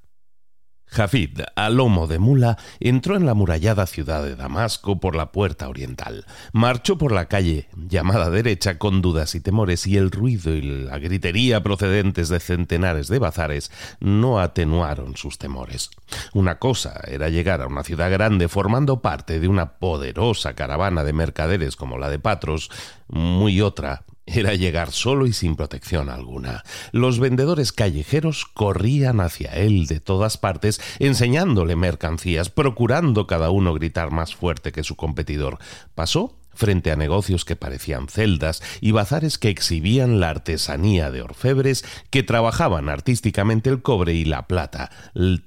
Jafid, 0.95 1.41
a 1.57 1.69
lomo 1.69 2.07
de 2.07 2.19
mula, 2.19 2.57
entró 2.79 3.17
en 3.17 3.25
la 3.25 3.33
murallada 3.33 3.85
ciudad 3.85 4.23
de 4.23 4.37
Damasco 4.37 4.97
por 4.97 5.13
la 5.13 5.33
puerta 5.33 5.67
oriental. 5.67 6.25
Marchó 6.53 6.97
por 6.97 7.11
la 7.11 7.25
calle 7.25 7.67
llamada 7.75 8.29
derecha 8.29 8.77
con 8.77 9.01
dudas 9.01 9.35
y 9.35 9.41
temores 9.41 9.85
y 9.87 9.97
el 9.97 10.09
ruido 10.09 10.53
y 10.53 10.61
la 10.61 10.97
gritería 10.97 11.61
procedentes 11.61 12.29
de 12.29 12.39
centenares 12.39 13.09
de 13.09 13.19
bazares 13.19 13.71
no 13.99 14.39
atenuaron 14.39 15.17
sus 15.17 15.37
temores. 15.37 15.89
Una 16.33 16.59
cosa 16.59 17.01
era 17.05 17.27
llegar 17.27 17.61
a 17.61 17.67
una 17.67 17.83
ciudad 17.83 18.09
grande 18.09 18.47
formando 18.47 19.01
parte 19.01 19.41
de 19.41 19.49
una 19.49 19.73
poderosa 19.73 20.53
caravana 20.53 21.03
de 21.03 21.11
mercaderes 21.11 21.75
como 21.75 21.97
la 21.97 22.09
de 22.09 22.19
Patros, 22.19 22.71
muy 23.09 23.59
otra 23.59 24.05
era 24.25 24.53
llegar 24.55 24.91
solo 24.91 25.27
y 25.27 25.33
sin 25.33 25.55
protección 25.55 26.09
alguna. 26.09 26.63
Los 26.91 27.19
vendedores 27.19 27.71
callejeros 27.71 28.45
corrían 28.45 29.19
hacia 29.19 29.51
él 29.51 29.87
de 29.87 29.99
todas 29.99 30.37
partes, 30.37 30.81
enseñándole 30.99 31.75
mercancías, 31.75 32.49
procurando 32.49 33.27
cada 33.27 33.49
uno 33.49 33.73
gritar 33.73 34.11
más 34.11 34.35
fuerte 34.35 34.71
que 34.71 34.83
su 34.83 34.95
competidor. 34.95 35.59
Pasó 35.93 36.35
frente 36.55 36.91
a 36.91 36.95
negocios 36.95 37.45
que 37.45 37.55
parecían 37.55 38.07
celdas 38.07 38.63
y 38.81 38.91
bazares 38.91 39.37
que 39.37 39.49
exhibían 39.49 40.19
la 40.19 40.29
artesanía 40.29 41.11
de 41.11 41.21
orfebres 41.21 41.85
que 42.09 42.23
trabajaban 42.23 42.89
artísticamente 42.89 43.69
el 43.69 43.81
cobre 43.81 44.13
y 44.13 44.25
la 44.25 44.47
plata, 44.47 44.89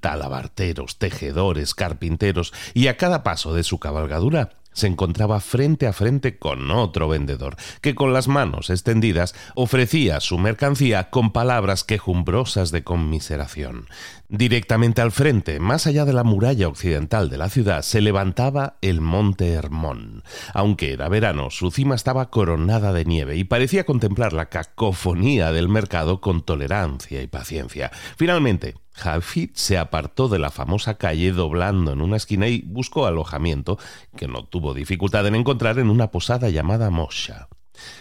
talabarteros, 0.01 0.99
tejedores, 0.99 1.75
carpinteros, 1.75 2.53
y 2.75 2.87
a 2.87 2.97
cada 2.97 3.23
paso 3.23 3.55
de 3.55 3.65
su 3.65 3.79
cabalgadura 3.79 4.51
se 4.79 4.87
encontraba 4.87 5.41
frente 5.41 5.87
a 5.87 5.93
frente 5.93 6.39
con 6.39 6.71
otro 6.71 7.09
vendedor, 7.09 7.57
que 7.81 7.95
con 7.95 8.13
las 8.13 8.29
manos 8.29 8.71
extendidas 8.71 9.35
ofrecía 9.55 10.21
su 10.21 10.39
mercancía 10.39 11.11
con 11.11 11.33
palabras 11.33 11.85
quejumbrosas 11.85 12.71
de 12.71 12.85
conmiseración. 12.85 13.87
Directamente 14.29 15.01
al 15.01 15.11
frente, 15.11 15.59
más 15.59 15.87
allá 15.87 16.05
de 16.05 16.13
la 16.13 16.23
muralla 16.23 16.69
occidental 16.69 17.31
de 17.31 17.39
la 17.39 17.49
ciudad, 17.49 17.83
se 17.83 18.01
levantaba 18.01 18.77
el 18.83 19.01
monte 19.01 19.53
Hermón. 19.53 20.23
Aunque 20.53 20.93
era 20.93 21.09
verano, 21.09 21.51
su 21.51 21.71
cima 21.71 21.95
estaba 21.95 22.31
coronada 22.31 22.93
de 22.93 23.05
nieve 23.05 23.37
y 23.37 23.45
parecía 23.45 23.85
contemplar 23.85 24.33
la 24.33 24.47
cacofonía 24.47 25.53
del 25.53 25.69
mercado 25.69 26.21
con 26.21 26.43
tolerancia 26.43 27.23
y 27.23 27.27
paciencia. 27.27 27.91
Finalmente, 28.17 28.75
Jafid 28.99 29.51
se 29.55 29.79
apartó 29.79 30.29
de 30.29 30.39
la 30.39 30.51
famosa 30.51 30.95
calle 30.95 31.33
doblando 31.33 31.93
en 31.93 32.01
una 32.01 32.17
esquina 32.17 32.49
y 32.49 32.63
buscó 32.63 33.07
alojamiento, 33.07 33.79
que 34.17 34.29
no 34.29 34.45
tuvo 34.45 34.75
dificultad 34.75 35.27
en 35.27 35.37
encontrar 35.37 35.79
en 35.79 35.89
una 35.89 36.11
posada 36.11 36.51
llamada 36.51 36.91
Mosha. 36.91 37.49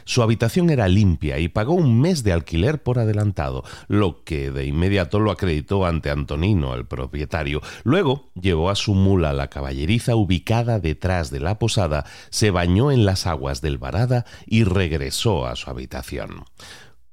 Su 0.05 0.23
habitación 0.23 0.69
era 0.71 0.87
limpia 0.87 1.37
y 1.39 1.49
pagó 1.49 1.73
un 1.73 1.99
mes 2.01 2.23
de 2.23 2.33
alquiler 2.33 2.81
por 2.81 2.97
adelantado, 2.97 3.63
lo 3.87 4.23
que 4.23 4.51
de 4.51 4.65
inmediato 4.65 5.19
lo 5.19 5.31
acreditó 5.31 5.85
ante 5.85 6.09
Antonino, 6.09 6.73
el 6.73 6.85
propietario. 6.85 7.61
Luego 7.83 8.31
llevó 8.33 8.69
a 8.69 8.75
su 8.75 8.95
mula 8.95 9.33
la 9.33 9.49
caballeriza 9.49 10.15
ubicada 10.15 10.79
detrás 10.79 11.29
de 11.29 11.39
la 11.39 11.59
posada, 11.59 12.05
se 12.29 12.51
bañó 12.51 12.91
en 12.91 13.05
las 13.05 13.27
aguas 13.27 13.61
del 13.61 13.77
Varada 13.77 14.25
y 14.45 14.63
regresó 14.63 15.45
a 15.45 15.55
su 15.55 15.69
habitación. 15.69 16.45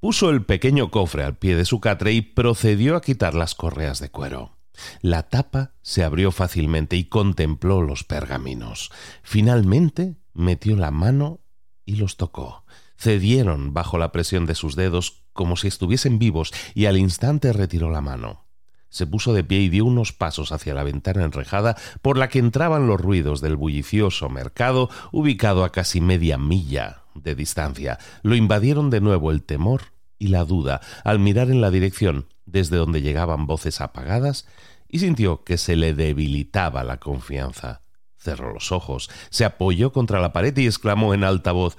Puso 0.05 0.29
el 0.29 0.45
pequeño 0.45 0.91
cofre 0.91 1.25
al 1.25 1.39
pie 1.39 1.57
de 1.57 1.65
su 1.65 1.81
catre 1.81 2.13
y 2.13 2.21
procedió 2.21 2.95
a 2.95 3.01
quitar 3.01 3.33
las 3.35 3.55
correas 3.55 4.01
de 4.01 4.11
cuero. 4.11 4.59
La 5.01 5.31
tapa 5.31 5.73
se 5.81 6.05
abrió 6.05 6.31
fácilmente 6.31 6.97
y 6.97 7.05
contempló 7.05 7.81
los 7.81 8.05
pergaminos. 8.05 8.93
Finalmente 9.23 10.19
metió 10.35 10.77
la 10.77 10.91
mano 10.91 11.41
y 11.87 11.97
los 11.97 12.19
tocó. 12.19 12.67
Cedieron 12.99 13.73
bajo 13.73 13.97
la 13.97 14.13
presión 14.13 14.45
de 14.45 14.55
sus 14.55 14.77
dedos 14.77 15.25
como 15.33 15.57
si 15.57 15.69
estuviesen 15.69 16.19
vivos 16.19 16.53
y 16.75 16.85
al 16.85 16.99
instante 16.99 17.55
retiró 17.55 17.89
la 17.89 18.03
mano. 18.03 18.45
Se 18.91 19.07
puso 19.07 19.33
de 19.33 19.43
pie 19.43 19.61
y 19.61 19.71
dio 19.71 19.87
unos 19.87 20.13
pasos 20.13 20.53
hacia 20.53 20.75
la 20.75 20.83
ventana 20.83 21.25
enrejada 21.25 21.79
por 22.03 22.19
la 22.19 22.29
que 22.29 22.41
entraban 22.41 22.87
los 22.87 23.01
ruidos 23.01 23.41
del 23.41 23.57
bullicioso 23.57 24.29
mercado 24.29 24.91
ubicado 25.13 25.65
a 25.65 25.73
casi 25.73 26.03
media 26.03 26.37
milla 26.37 27.05
de 27.15 27.35
distancia. 27.35 27.99
Lo 28.23 28.35
invadieron 28.35 28.91
de 28.91 29.01
nuevo 29.01 29.31
el 29.31 29.43
temor 29.43 29.94
y 30.19 30.29
la 30.29 30.45
duda 30.45 30.81
al 31.05 31.19
mirar 31.19 31.51
en 31.51 31.61
la 31.61 31.71
dirección 31.71 32.27
desde 32.47 32.77
donde 32.77 33.03
llegaban 33.03 33.47
voces 33.47 33.81
apagadas 33.81 34.47
y 34.89 35.01
sintió 35.01 35.45
que 35.45 35.59
se 35.59 35.77
le 35.77 35.95
debilitaba 35.95 36.85
la 36.85 36.99
confianza. 36.99 37.83
Cerró 38.17 38.53
los 38.53 38.73
ojos, 38.73 39.11
se 39.31 39.45
apoyó 39.45 39.93
contra 39.93 40.21
la 40.21 40.33
pared 40.33 40.57
y 40.57 40.67
exclamó 40.67 41.15
en 41.15 41.25
alta 41.25 41.53
voz 41.53 41.77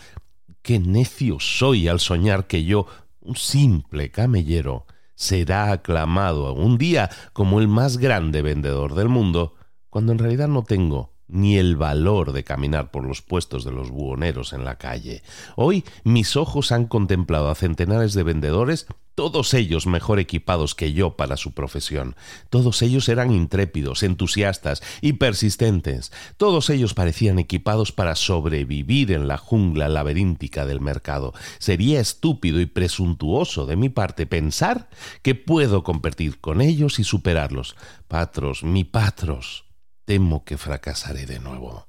Qué 0.62 0.80
necio 0.80 1.40
soy 1.40 1.88
al 1.88 2.00
soñar 2.00 2.48
que 2.48 2.64
yo, 2.64 2.88
un 3.22 3.36
simple 3.36 4.12
camellero, 4.12 4.86
será 5.16 5.72
aclamado 5.72 6.54
un 6.54 6.78
día 6.78 7.10
como 7.34 7.60
el 7.60 7.68
más 7.68 7.98
grande 7.98 8.42
vendedor 8.42 8.96
del 8.96 9.10
mundo, 9.10 9.56
cuando 9.90 10.12
en 10.12 10.20
realidad 10.20 10.48
no 10.48 10.64
tengo 10.64 11.15
ni 11.28 11.58
el 11.58 11.76
valor 11.76 12.32
de 12.32 12.44
caminar 12.44 12.92
por 12.92 13.06
los 13.06 13.22
puestos 13.22 13.64
de 13.64 13.72
los 13.72 13.90
buhoneros 13.90 14.54
en 14.54 14.64
la 14.64 14.78
calle. 14.78 15.24
Hoy 15.56 15.84
mis 16.04 16.36
ojos 16.36 16.72
han 16.72 16.86
contemplado 16.86 17.50
a 17.50 17.56
centenares 17.56 18.14
de 18.14 18.24
vendedores, 18.24 18.88
todos 19.16 19.54
ellos 19.54 19.88
mejor 19.88 20.20
equipados 20.20 20.76
que 20.76 20.92
yo 20.92 21.16
para 21.16 21.38
su 21.38 21.54
profesión. 21.54 22.18
Todos 22.50 22.82
ellos 22.82 23.08
eran 23.08 23.32
intrépidos, 23.32 24.04
entusiastas 24.04 24.84
y 25.00 25.14
persistentes. 25.14 26.12
Todos 26.36 26.70
ellos 26.70 26.94
parecían 26.94 27.40
equipados 27.40 27.94
para 27.94 28.16
sobrevivir 28.16 29.14
en 29.14 29.30
la 29.30 29.38
jungla 29.38 29.88
laberíntica 29.88 30.66
del 30.66 30.82
mercado. 30.82 31.34
Sería 31.60 32.02
estúpido 32.02 32.60
y 32.60 32.66
presuntuoso 32.66 33.66
de 33.66 33.78
mi 33.78 33.88
parte 33.88 34.26
pensar 34.26 34.90
que 35.22 35.34
puedo 35.34 35.84
competir 35.84 36.42
con 36.42 36.60
ellos 36.60 37.00
y 37.00 37.06
superarlos. 37.06 37.78
Patros, 38.10 38.66
mi 38.66 38.84
patros, 38.84 39.65
Temo 40.06 40.46
que 40.46 40.58
fracasaré 40.58 41.26
de 41.26 41.40
nuevo. 41.40 41.88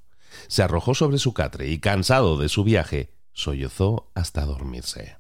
Se 0.48 0.62
arrojó 0.62 0.94
sobre 0.94 1.18
su 1.18 1.34
catre 1.34 1.68
y, 1.68 1.78
cansado 1.78 2.38
de 2.38 2.48
su 2.48 2.64
viaje, 2.64 3.12
sollozó 3.32 4.10
hasta 4.14 4.44
dormirse. 4.44 5.16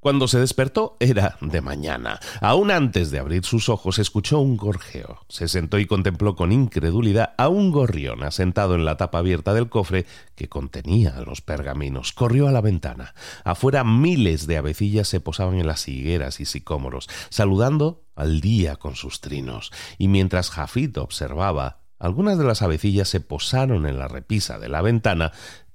Cuando 0.00 0.28
se 0.28 0.40
despertó 0.40 0.96
era 0.98 1.36
de 1.42 1.60
mañana. 1.60 2.20
Aún 2.40 2.70
antes 2.70 3.10
de 3.10 3.18
abrir 3.18 3.44
sus 3.44 3.68
ojos 3.68 3.98
escuchó 3.98 4.40
un 4.40 4.56
gorjeo. 4.56 5.20
Se 5.28 5.46
sentó 5.46 5.78
y 5.78 5.84
contempló 5.84 6.36
con 6.36 6.52
incredulidad 6.52 7.34
a 7.36 7.48
un 7.48 7.70
gorrión 7.70 8.22
asentado 8.22 8.74
en 8.74 8.86
la 8.86 8.96
tapa 8.96 9.18
abierta 9.18 9.52
del 9.52 9.68
cofre 9.68 10.06
que 10.36 10.48
contenía 10.48 11.20
los 11.26 11.42
pergaminos. 11.42 12.14
Corrió 12.14 12.48
a 12.48 12.52
la 12.52 12.62
ventana. 12.62 13.14
Afuera 13.44 13.84
miles 13.84 14.46
de 14.46 14.56
avecillas 14.56 15.06
se 15.06 15.20
posaban 15.20 15.58
en 15.58 15.66
las 15.66 15.86
higueras 15.86 16.40
y 16.40 16.46
sicómoros, 16.46 17.06
saludando 17.28 18.06
al 18.16 18.40
día 18.40 18.76
con 18.76 18.96
sus 18.96 19.20
trinos. 19.20 19.70
Y 19.98 20.08
mientras 20.08 20.48
Jafit 20.48 20.96
observaba, 20.96 21.79
algunas 22.00 22.38
de 22.38 22.44
las 22.44 22.62
avecillas 22.62 23.08
se 23.08 23.20
posaron 23.20 23.86
en 23.86 23.98
la 23.98 24.08
repisa 24.08 24.58
de 24.58 24.70
la 24.70 24.80
ventana, 24.80 25.32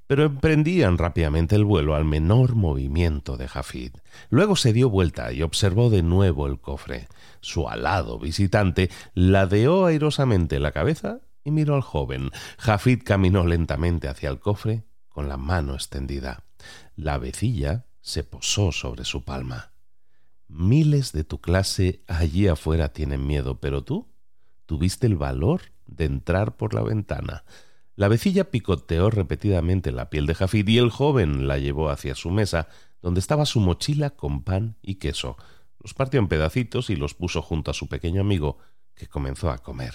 pero 0.08 0.24
emprendían 0.24 0.98
rápidamente 0.98 1.56
el 1.56 1.64
vuelo 1.64 1.96
al 1.96 2.04
menor 2.04 2.56
movimiento 2.56 3.38
de 3.38 3.48
Jafid. 3.48 3.92
Luego 4.30 4.56
se 4.56 4.74
dio 4.74 4.90
vuelta 4.90 5.32
y 5.32 5.44
observó 5.44 5.90
de 5.90 6.02
nuevo 6.02 6.48
el 6.48 6.60
cofre. 6.60 7.08
Su 7.42 7.70
alado 7.70 8.20
visitante 8.20 8.90
ladeó 9.14 9.86
airosamente 9.86 10.60
la 10.60 10.72
cabeza 10.72 11.20
y 11.44 11.52
miró 11.52 11.76
al 11.76 11.82
joven. 11.82 12.32
Jafid 12.58 13.04
caminó 13.04 13.46
lentamente 13.46 14.08
hacia 14.08 14.30
el 14.30 14.40
cofre 14.40 14.84
con 15.10 15.30
la 15.30 15.38
mano 15.38 15.76
extendida. 15.76 16.44
La 16.96 17.14
avecilla 17.14 17.86
se 18.02 18.24
posó 18.24 18.72
sobre 18.72 19.06
su 19.06 19.24
palma. 19.24 19.74
Miles 20.48 21.12
de 21.12 21.24
tu 21.24 21.40
clase 21.40 22.04
allí 22.08 22.48
afuera 22.48 22.90
tienen 22.90 23.26
miedo, 23.26 23.60
pero 23.60 23.84
tú 23.84 24.08
tuviste 24.66 25.06
el 25.06 25.16
valor 25.16 25.75
de 25.88 26.06
entrar 26.06 26.56
por 26.56 26.74
la 26.74 26.82
ventana. 26.82 27.44
La 27.96 28.08
vecilla 28.10 28.52
picoteó 28.52 29.10
repetidamente 29.10 29.92
la 29.92 30.10
piel 30.10 30.26
de 30.26 30.36
Jafid 30.36 30.68
y 30.68 30.78
el 30.78 30.90
joven 30.90 31.48
la 31.48 31.58
llevó 31.58 31.90
hacia 31.90 32.14
su 32.16 32.30
mesa, 32.30 32.68
donde 33.02 33.20
estaba 33.20 33.46
su 33.46 33.60
mochila 33.60 34.10
con 34.10 34.44
pan 34.44 34.78
y 34.82 34.96
queso. 34.96 35.38
Los 35.80 35.94
partió 35.94 36.20
en 36.20 36.28
pedacitos 36.28 36.90
y 36.90 36.96
los 36.96 37.14
puso 37.14 37.42
junto 37.42 37.72
a 37.72 37.74
su 37.74 37.88
pequeño 37.88 38.22
amigo, 38.22 38.58
que 38.96 39.08
comenzó 39.08 39.50
a 39.50 39.60
comer. 39.60 39.94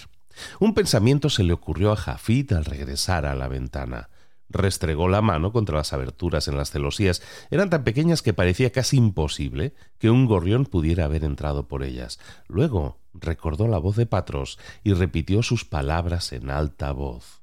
Un 0.61 0.75
pensamiento 0.75 1.29
se 1.29 1.43
le 1.43 1.53
ocurrió 1.53 1.93
a 1.93 1.97
Jafid 1.97 2.53
al 2.53 2.65
regresar 2.65 3.27
a 3.27 3.35
la 3.35 3.49
ventana. 3.49 4.09
Restregó 4.49 5.09
la 5.09 5.23
mano 5.23 5.53
contra 5.53 5.77
las 5.77 5.93
aberturas 5.93 6.49
en 6.49 6.57
las 6.57 6.71
celosías. 6.71 7.23
Eran 7.51 7.71
tan 7.71 7.85
pequeñas 7.85 8.23
que 8.23 8.33
parecía 8.33 8.71
casi 8.71 8.97
imposible 8.97 9.75
que 9.99 10.11
un 10.11 10.27
gorrión 10.27 10.65
pudiera 10.65 11.05
haber 11.05 11.25
entrado 11.25 11.69
por 11.69 11.83
ellas. 11.83 12.19
Luego 12.49 13.00
recordó 13.15 13.69
la 13.69 13.79
voz 13.79 13.97
de 13.97 14.07
Patros 14.07 14.59
y 14.83 14.93
repitió 14.93 15.43
sus 15.43 15.65
palabras 15.65 16.33
en 16.33 16.51
alta 16.51 16.93
voz. 16.93 17.41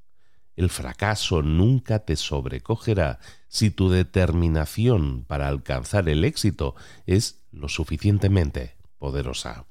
El 0.56 0.70
fracaso 0.70 1.42
nunca 1.42 2.00
te 2.00 2.16
sobrecogerá 2.16 3.20
si 3.46 3.70
tu 3.70 3.90
determinación 3.90 5.24
para 5.24 5.46
alcanzar 5.46 6.08
el 6.08 6.24
éxito 6.24 6.74
es 7.06 7.44
lo 7.52 7.68
suficientemente 7.68 8.76
poderosa. 8.98 9.66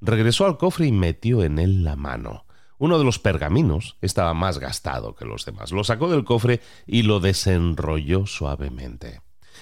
Regresó 0.00 0.46
al 0.46 0.58
cofre 0.58 0.86
y 0.86 0.92
metió 0.92 1.44
en 1.44 1.58
él 1.58 1.84
la 1.84 1.96
mano. 1.96 2.46
Uno 2.78 2.98
de 2.98 3.04
los 3.04 3.18
pergaminos 3.20 3.96
estaba 4.00 4.34
más 4.34 4.58
gastado 4.58 5.14
que 5.14 5.24
los 5.24 5.44
demás. 5.44 5.70
Lo 5.70 5.84
sacó 5.84 6.10
del 6.10 6.24
cofre 6.24 6.60
y 6.86 7.02
lo 7.02 7.20
desenrolló 7.20 8.26
suavemente. 8.26 9.20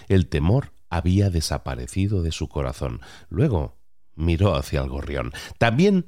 El 0.08 0.28
temor 0.28 0.72
había 0.88 1.30
desaparecido 1.30 2.22
de 2.22 2.32
su 2.32 2.48
corazón. 2.48 3.00
Luego 3.28 3.76
miró 4.14 4.54
hacia 4.54 4.80
el 4.80 4.88
gorrión. 4.88 5.32
También 5.58 6.06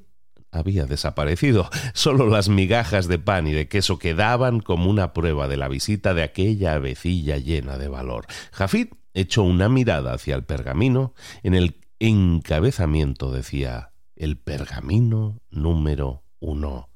había 0.51 0.87
desaparecido. 0.87 1.69
Solo 1.95 2.29
las 2.29 2.49
migajas 2.49 3.09
de 3.09 3.19
pan 3.19 3.47
y 3.47 3.53
de 3.53 3.69
queso 3.69 3.99
quedaban 3.99 4.61
como 4.61 4.89
una 4.89 5.13
prueba 5.13 5.49
de 5.49 5.57
la 5.57 5.69
visita 5.69 6.15
de 6.15 6.23
aquella 6.23 6.75
avecilla 6.75 7.39
llena 7.39 7.77
de 7.77 7.89
valor. 7.89 8.27
Jafid 8.53 8.89
echó 9.13 9.43
una 9.43 9.69
mirada 9.69 10.15
hacia 10.15 10.35
el 10.35 10.45
pergamino. 10.45 11.15
En 11.43 11.55
el 11.55 11.81
encabezamiento 11.99 13.33
decía 13.33 13.93
el 14.17 14.39
pergamino 14.39 15.41
número 15.51 16.25
uno 16.39 16.89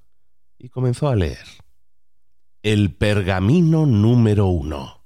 y 0.59 0.69
comenzó 0.69 1.09
a 1.09 1.17
leer. 1.17 1.47
El 2.63 2.95
pergamino 2.95 3.87
número 3.87 4.47
uno. 4.47 5.05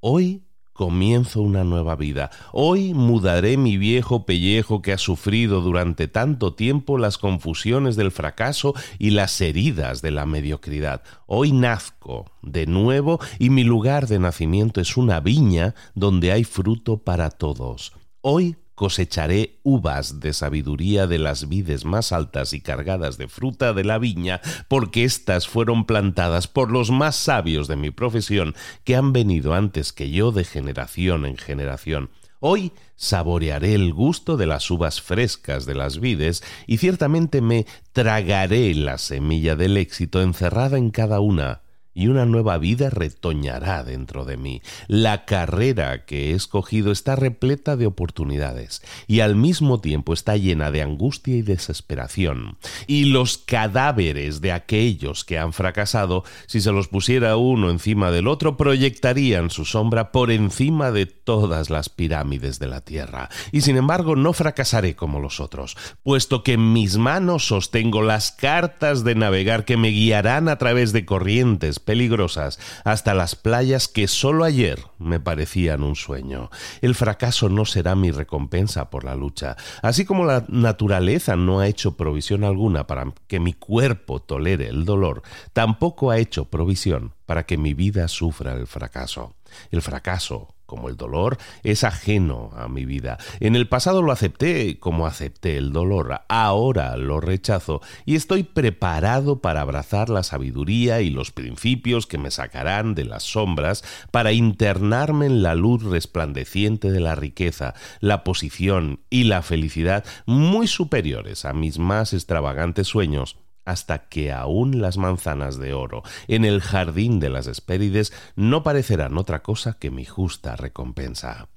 Hoy 0.00 0.47
comienzo 0.78 1.42
una 1.42 1.64
nueva 1.64 1.96
vida. 1.96 2.30
Hoy 2.52 2.94
mudaré 2.94 3.56
mi 3.56 3.76
viejo 3.76 4.24
pellejo 4.24 4.80
que 4.80 4.92
ha 4.92 4.98
sufrido 4.98 5.60
durante 5.60 6.06
tanto 6.06 6.54
tiempo 6.54 6.98
las 6.98 7.18
confusiones 7.18 7.96
del 7.96 8.12
fracaso 8.12 8.74
y 8.96 9.10
las 9.10 9.40
heridas 9.40 10.02
de 10.02 10.12
la 10.12 10.24
mediocridad. 10.24 11.02
Hoy 11.26 11.50
nazco 11.50 12.30
de 12.42 12.66
nuevo 12.66 13.18
y 13.40 13.50
mi 13.50 13.64
lugar 13.64 14.06
de 14.06 14.20
nacimiento 14.20 14.80
es 14.80 14.96
una 14.96 15.18
viña 15.18 15.74
donde 15.96 16.30
hay 16.30 16.44
fruto 16.44 16.98
para 16.98 17.30
todos. 17.30 17.92
Hoy 18.20 18.54
cosecharé 18.78 19.58
uvas 19.64 20.20
de 20.20 20.32
sabiduría 20.32 21.08
de 21.08 21.18
las 21.18 21.48
vides 21.48 21.84
más 21.84 22.12
altas 22.12 22.52
y 22.52 22.60
cargadas 22.60 23.18
de 23.18 23.26
fruta 23.26 23.72
de 23.72 23.82
la 23.82 23.98
viña, 23.98 24.40
porque 24.68 25.02
éstas 25.02 25.48
fueron 25.48 25.84
plantadas 25.84 26.46
por 26.46 26.70
los 26.70 26.92
más 26.92 27.16
sabios 27.16 27.66
de 27.66 27.74
mi 27.74 27.90
profesión, 27.90 28.54
que 28.84 28.94
han 28.94 29.12
venido 29.12 29.52
antes 29.52 29.92
que 29.92 30.10
yo 30.10 30.30
de 30.30 30.44
generación 30.44 31.26
en 31.26 31.36
generación. 31.36 32.10
Hoy 32.38 32.70
saborearé 32.94 33.74
el 33.74 33.92
gusto 33.92 34.36
de 34.36 34.46
las 34.46 34.70
uvas 34.70 35.02
frescas 35.02 35.66
de 35.66 35.74
las 35.74 35.98
vides 35.98 36.44
y 36.68 36.76
ciertamente 36.76 37.40
me 37.40 37.66
tragaré 37.90 38.72
la 38.74 38.96
semilla 38.98 39.56
del 39.56 39.76
éxito 39.76 40.22
encerrada 40.22 40.78
en 40.78 40.90
cada 40.90 41.18
una 41.18 41.62
y 41.98 42.06
una 42.06 42.24
nueva 42.26 42.58
vida 42.58 42.90
retoñará 42.90 43.82
dentro 43.82 44.24
de 44.24 44.36
mí. 44.36 44.62
La 44.86 45.24
carrera 45.24 46.04
que 46.04 46.30
he 46.30 46.34
escogido 46.34 46.92
está 46.92 47.16
repleta 47.16 47.76
de 47.76 47.86
oportunidades 47.86 48.82
y 49.08 49.18
al 49.18 49.34
mismo 49.34 49.80
tiempo 49.80 50.12
está 50.12 50.36
llena 50.36 50.70
de 50.70 50.82
angustia 50.82 51.34
y 51.34 51.42
desesperación. 51.42 52.56
Y 52.86 53.06
los 53.06 53.36
cadáveres 53.38 54.40
de 54.40 54.52
aquellos 54.52 55.24
que 55.24 55.38
han 55.38 55.52
fracasado, 55.52 56.22
si 56.46 56.60
se 56.60 56.70
los 56.70 56.86
pusiera 56.86 57.36
uno 57.36 57.68
encima 57.68 58.12
del 58.12 58.28
otro, 58.28 58.56
proyectarían 58.56 59.50
su 59.50 59.64
sombra 59.64 60.12
por 60.12 60.30
encima 60.30 60.92
de 60.92 61.06
todas 61.06 61.68
las 61.68 61.88
pirámides 61.88 62.60
de 62.60 62.68
la 62.68 62.80
tierra. 62.80 63.28
Y 63.50 63.62
sin 63.62 63.76
embargo 63.76 64.14
no 64.14 64.32
fracasaré 64.32 64.94
como 64.94 65.18
los 65.18 65.40
otros, 65.40 65.76
puesto 66.04 66.44
que 66.44 66.52
en 66.52 66.72
mis 66.72 66.96
manos 66.96 67.48
sostengo 67.48 68.02
las 68.02 68.30
cartas 68.30 69.02
de 69.02 69.16
navegar 69.16 69.64
que 69.64 69.76
me 69.76 69.88
guiarán 69.88 70.48
a 70.48 70.58
través 70.58 70.92
de 70.92 71.04
corrientes 71.04 71.80
peligrosas 71.88 72.58
hasta 72.84 73.14
las 73.14 73.34
playas 73.34 73.88
que 73.88 74.08
solo 74.08 74.44
ayer 74.44 74.78
me 74.98 75.20
parecían 75.20 75.82
un 75.82 75.96
sueño. 75.96 76.50
El 76.82 76.94
fracaso 76.94 77.48
no 77.48 77.64
será 77.64 77.94
mi 77.94 78.10
recompensa 78.10 78.90
por 78.90 79.04
la 79.04 79.14
lucha, 79.14 79.56
así 79.80 80.04
como 80.04 80.26
la 80.26 80.44
naturaleza 80.48 81.34
no 81.34 81.60
ha 81.60 81.66
hecho 81.66 81.96
provisión 81.96 82.44
alguna 82.44 82.86
para 82.86 83.14
que 83.26 83.40
mi 83.40 83.54
cuerpo 83.54 84.20
tolere 84.20 84.68
el 84.68 84.84
dolor, 84.84 85.22
tampoco 85.54 86.10
ha 86.10 86.18
hecho 86.18 86.50
provisión 86.50 87.14
para 87.24 87.46
que 87.46 87.56
mi 87.56 87.72
vida 87.72 88.06
sufra 88.08 88.52
el 88.52 88.66
fracaso. 88.66 89.36
El 89.70 89.80
fracaso 89.80 90.57
como 90.68 90.90
el 90.90 90.96
dolor, 90.96 91.38
es 91.62 91.82
ajeno 91.82 92.50
a 92.54 92.68
mi 92.68 92.84
vida. 92.84 93.16
En 93.40 93.56
el 93.56 93.68
pasado 93.68 94.02
lo 94.02 94.12
acepté 94.12 94.78
como 94.78 95.06
acepté 95.06 95.56
el 95.56 95.72
dolor, 95.72 96.20
ahora 96.28 96.96
lo 96.98 97.20
rechazo 97.20 97.80
y 98.04 98.16
estoy 98.16 98.42
preparado 98.42 99.40
para 99.40 99.62
abrazar 99.62 100.10
la 100.10 100.22
sabiduría 100.22 101.00
y 101.00 101.08
los 101.08 101.32
principios 101.32 102.06
que 102.06 102.18
me 102.18 102.30
sacarán 102.30 102.94
de 102.94 103.06
las 103.06 103.22
sombras 103.22 103.82
para 104.10 104.32
internarme 104.32 105.24
en 105.24 105.42
la 105.42 105.54
luz 105.54 105.82
resplandeciente 105.82 106.92
de 106.92 107.00
la 107.00 107.14
riqueza, 107.14 107.72
la 108.00 108.22
posición 108.22 109.00
y 109.08 109.24
la 109.24 109.40
felicidad 109.40 110.04
muy 110.26 110.66
superiores 110.66 111.46
a 111.46 111.54
mis 111.54 111.78
más 111.78 112.12
extravagantes 112.12 112.86
sueños 112.88 113.38
hasta 113.68 114.08
que 114.08 114.32
aún 114.32 114.80
las 114.80 114.96
manzanas 114.96 115.58
de 115.58 115.74
oro 115.74 116.02
en 116.26 116.46
el 116.46 116.62
jardín 116.62 117.20
de 117.20 117.28
las 117.28 117.46
Hespérides 117.46 118.14
no 118.34 118.62
parecerán 118.62 119.18
otra 119.18 119.42
cosa 119.42 119.74
que 119.78 119.90
mi 119.90 120.06
justa 120.06 120.56
recompensa. 120.56 121.48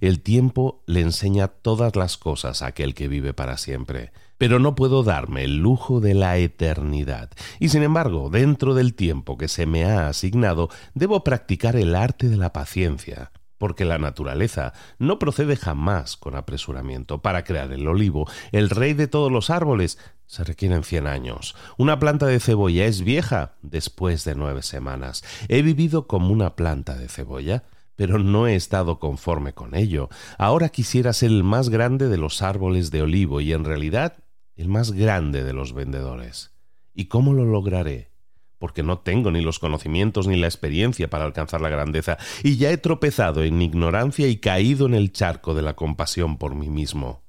El 0.00 0.20
tiempo 0.20 0.84
le 0.86 1.00
enseña 1.00 1.48
todas 1.48 1.96
las 1.96 2.18
cosas 2.18 2.62
a 2.62 2.66
aquel 2.66 2.94
que 2.94 3.08
vive 3.08 3.34
para 3.34 3.56
siempre, 3.56 4.12
pero 4.38 4.60
no 4.60 4.76
puedo 4.76 5.02
darme 5.02 5.42
el 5.42 5.56
lujo 5.56 6.00
de 6.00 6.14
la 6.14 6.36
eternidad, 6.38 7.30
y 7.58 7.70
sin 7.70 7.82
embargo, 7.82 8.30
dentro 8.30 8.74
del 8.74 8.94
tiempo 8.94 9.36
que 9.36 9.48
se 9.48 9.66
me 9.66 9.84
ha 9.84 10.06
asignado, 10.06 10.68
debo 10.94 11.24
practicar 11.24 11.74
el 11.74 11.96
arte 11.96 12.28
de 12.28 12.36
la 12.36 12.52
paciencia, 12.52 13.32
porque 13.58 13.84
la 13.84 13.98
naturaleza 13.98 14.72
no 14.98 15.18
procede 15.18 15.56
jamás 15.56 16.16
con 16.16 16.36
apresuramiento. 16.36 17.22
Para 17.22 17.44
crear 17.44 17.72
el 17.72 17.86
olivo, 17.88 18.28
el 18.52 18.70
rey 18.70 18.94
de 18.94 19.08
todos 19.08 19.32
los 19.32 19.50
árboles, 19.50 19.98
se 20.26 20.44
requieren 20.44 20.84
cien 20.84 21.06
años. 21.06 21.54
Una 21.78 21.98
planta 21.98 22.26
de 22.26 22.40
cebolla 22.40 22.86
es 22.86 23.02
vieja 23.02 23.54
después 23.62 24.24
de 24.24 24.34
nueve 24.34 24.62
semanas. 24.62 25.24
He 25.48 25.62
vivido 25.62 26.06
como 26.06 26.32
una 26.32 26.56
planta 26.56 26.96
de 26.96 27.08
cebolla, 27.08 27.64
pero 27.94 28.18
no 28.18 28.46
he 28.46 28.54
estado 28.54 28.98
conforme 28.98 29.52
con 29.52 29.74
ello. 29.74 30.08
Ahora 30.38 30.68
quisiera 30.68 31.12
ser 31.12 31.30
el 31.30 31.44
más 31.44 31.68
grande 31.68 32.08
de 32.08 32.18
los 32.18 32.42
árboles 32.42 32.90
de 32.90 33.02
olivo 33.02 33.40
y 33.40 33.52
en 33.52 33.64
realidad 33.64 34.18
el 34.56 34.68
más 34.68 34.92
grande 34.92 35.44
de 35.44 35.52
los 35.52 35.72
vendedores. 35.72 36.52
¿Y 36.94 37.06
cómo 37.06 37.32
lo 37.32 37.44
lograré? 37.44 38.10
porque 38.58 38.82
no 38.82 38.98
tengo 38.98 39.30
ni 39.30 39.42
los 39.42 39.58
conocimientos 39.58 40.26
ni 40.26 40.36
la 40.36 40.46
experiencia 40.46 41.10
para 41.10 41.24
alcanzar 41.24 41.60
la 41.60 41.68
grandeza, 41.68 42.16
y 42.42 42.56
ya 42.56 42.70
he 42.70 42.78
tropezado 42.78 43.42
en 43.42 43.60
ignorancia 43.60 44.28
y 44.28 44.38
caído 44.38 44.86
en 44.86 44.94
el 44.94 45.12
charco 45.12 45.54
de 45.54 45.62
la 45.62 45.74
compasión 45.74 46.38
por 46.38 46.54
mí 46.54 46.68
mismo. 46.68 47.22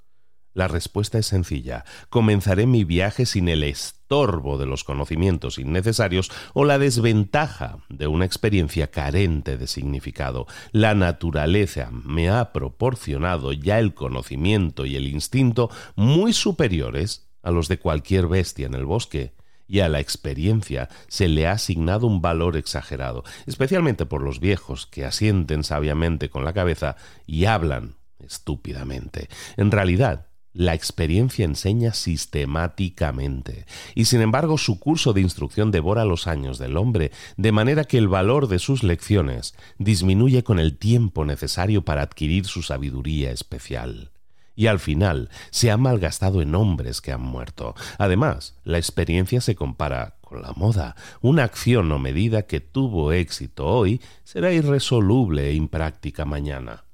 La 0.58 0.68
respuesta 0.68 1.20
es 1.20 1.28
sencilla. 1.28 1.86
Comenzaré 2.10 2.66
mi 2.66 2.84
viaje 2.84 3.28
sin 3.28 3.48
el 3.48 3.64
estorbo 3.64 4.58
de 4.58 4.66
los 4.66 4.84
conocimientos 4.84 5.60
innecesarios 5.60 6.32
o 6.56 6.66
la 6.66 6.80
desventaja 6.80 7.78
de 7.90 8.08
una 8.08 8.26
experiencia 8.26 8.90
carente 8.90 9.60
de 9.60 9.68
significado. 9.68 10.48
La 10.72 10.96
naturaleza 10.96 11.92
me 11.92 12.32
ha 12.32 12.54
proporcionado 12.54 13.54
ya 13.54 13.78
el 13.78 13.94
conocimiento 13.94 14.88
y 14.88 14.96
el 14.96 15.08
instinto 15.08 15.70
muy 15.96 16.34
superiores 16.34 17.30
a 17.44 17.52
los 17.52 17.68
de 17.68 17.78
cualquier 17.78 18.26
bestia 18.26 18.66
en 18.66 18.74
el 18.74 18.88
bosque 18.88 19.36
y 19.68 19.82
a 19.82 19.90
la 19.90 20.00
experiencia 20.00 20.90
se 21.08 21.28
le 21.28 21.46
ha 21.46 21.52
asignado 21.52 22.08
un 22.08 22.20
valor 22.20 22.58
exagerado, 22.58 23.24
especialmente 23.46 24.08
por 24.08 24.24
los 24.24 24.40
viejos 24.40 24.88
que 24.88 25.06
asienten 25.06 25.64
sabiamente 25.64 26.32
con 26.32 26.44
la 26.44 26.54
cabeza 26.54 26.96
y 27.28 27.46
hablan 27.46 27.98
estúpidamente. 28.18 29.30
En 29.56 29.70
realidad, 29.70 30.27
la 30.58 30.74
experiencia 30.74 31.46
enseña 31.46 31.94
sistemáticamente, 31.94 33.66
y 33.94 34.06
sin 34.06 34.22
embargo 34.22 34.58
su 34.58 34.80
curso 34.80 35.14
de 35.14 35.22
instrucción 35.22 35.70
devora 35.70 36.04
los 36.04 36.26
años 36.26 36.58
del 36.58 36.78
hombre, 36.78 37.12
de 37.38 37.52
manera 37.52 37.84
que 37.84 38.00
el 38.00 38.08
valor 38.08 38.48
de 38.48 38.58
sus 38.58 38.84
lecciones 38.84 39.56
disminuye 39.78 40.44
con 40.44 40.60
el 40.60 40.78
tiempo 40.78 41.26
necesario 41.26 41.86
para 41.86 42.02
adquirir 42.02 42.46
su 42.46 42.64
sabiduría 42.64 43.32
especial. 43.32 44.10
Y 44.56 44.66
al 44.66 44.80
final 44.80 45.30
se 45.52 45.70
ha 45.70 45.78
malgastado 45.78 46.42
en 46.42 46.56
hombres 46.56 47.00
que 47.00 47.12
han 47.12 47.22
muerto. 47.22 47.76
Además, 48.00 48.56
la 48.64 48.80
experiencia 48.80 49.40
se 49.40 49.54
compara 49.54 50.16
con 50.22 50.42
la 50.42 50.54
moda. 50.54 50.96
Una 51.22 51.44
acción 51.44 51.92
o 51.92 52.00
medida 52.00 52.48
que 52.48 52.60
tuvo 52.60 53.12
éxito 53.12 53.68
hoy 53.68 54.02
será 54.24 54.52
irresoluble 54.52 55.50
e 55.50 55.54
impráctica 55.54 56.26
mañana. 56.26 56.87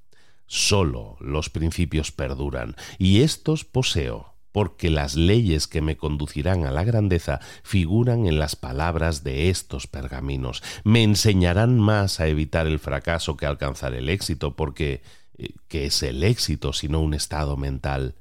Solo 0.55 1.17
los 1.19 1.49
principios 1.49 2.11
perduran, 2.11 2.75
y 2.99 3.21
estos 3.21 3.65
poseo, 3.65 4.35
porque 4.51 4.91
las 4.91 5.15
leyes 5.15 5.65
que 5.65 5.81
me 5.81 5.97
conducirán 5.97 6.67
a 6.67 6.71
la 6.71 6.83
grandeza 6.83 7.39
figuran 7.63 8.27
en 8.27 8.37
las 8.37 8.55
palabras 8.55 9.23
de 9.23 9.49
estos 9.49 9.87
pergaminos. 9.87 10.61
Me 10.83 11.01
enseñarán 11.01 11.79
más 11.79 12.19
a 12.19 12.27
evitar 12.27 12.67
el 12.67 12.77
fracaso 12.77 13.35
que 13.35 13.47
a 13.47 13.49
alcanzar 13.49 13.95
el 13.95 14.09
éxito, 14.09 14.55
porque 14.55 15.01
eh, 15.39 15.55
¿qué 15.69 15.87
es 15.87 16.03
el 16.03 16.23
éxito 16.23 16.71
sino 16.71 17.01
un 17.01 17.15
estado 17.15 17.57
mental? 17.57 18.13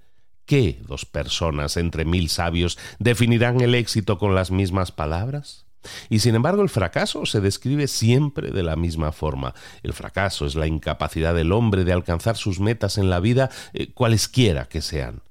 ¿Qué 0.46 0.80
dos 0.88 1.04
personas 1.04 1.76
entre 1.76 2.06
mil 2.06 2.30
sabios 2.30 2.78
definirán 2.98 3.60
el 3.60 3.74
éxito 3.74 4.16
con 4.16 4.34
las 4.34 4.50
mismas 4.50 4.90
palabras? 4.90 5.66
Y 6.08 6.20
sin 6.20 6.34
embargo 6.34 6.62
el 6.62 6.68
fracaso 6.68 7.26
se 7.26 7.40
describe 7.40 7.88
siempre 7.88 8.50
de 8.50 8.62
la 8.62 8.76
misma 8.76 9.12
forma. 9.12 9.54
El 9.82 9.92
fracaso 9.92 10.46
es 10.46 10.54
la 10.54 10.66
incapacidad 10.66 11.34
del 11.34 11.52
hombre 11.52 11.84
de 11.84 11.92
alcanzar 11.92 12.36
sus 12.36 12.60
metas 12.60 12.98
en 12.98 13.10
la 13.10 13.20
vida, 13.20 13.50
eh, 13.72 13.92
cualesquiera 13.92 14.66
que 14.66 14.80
sean. 14.80 15.22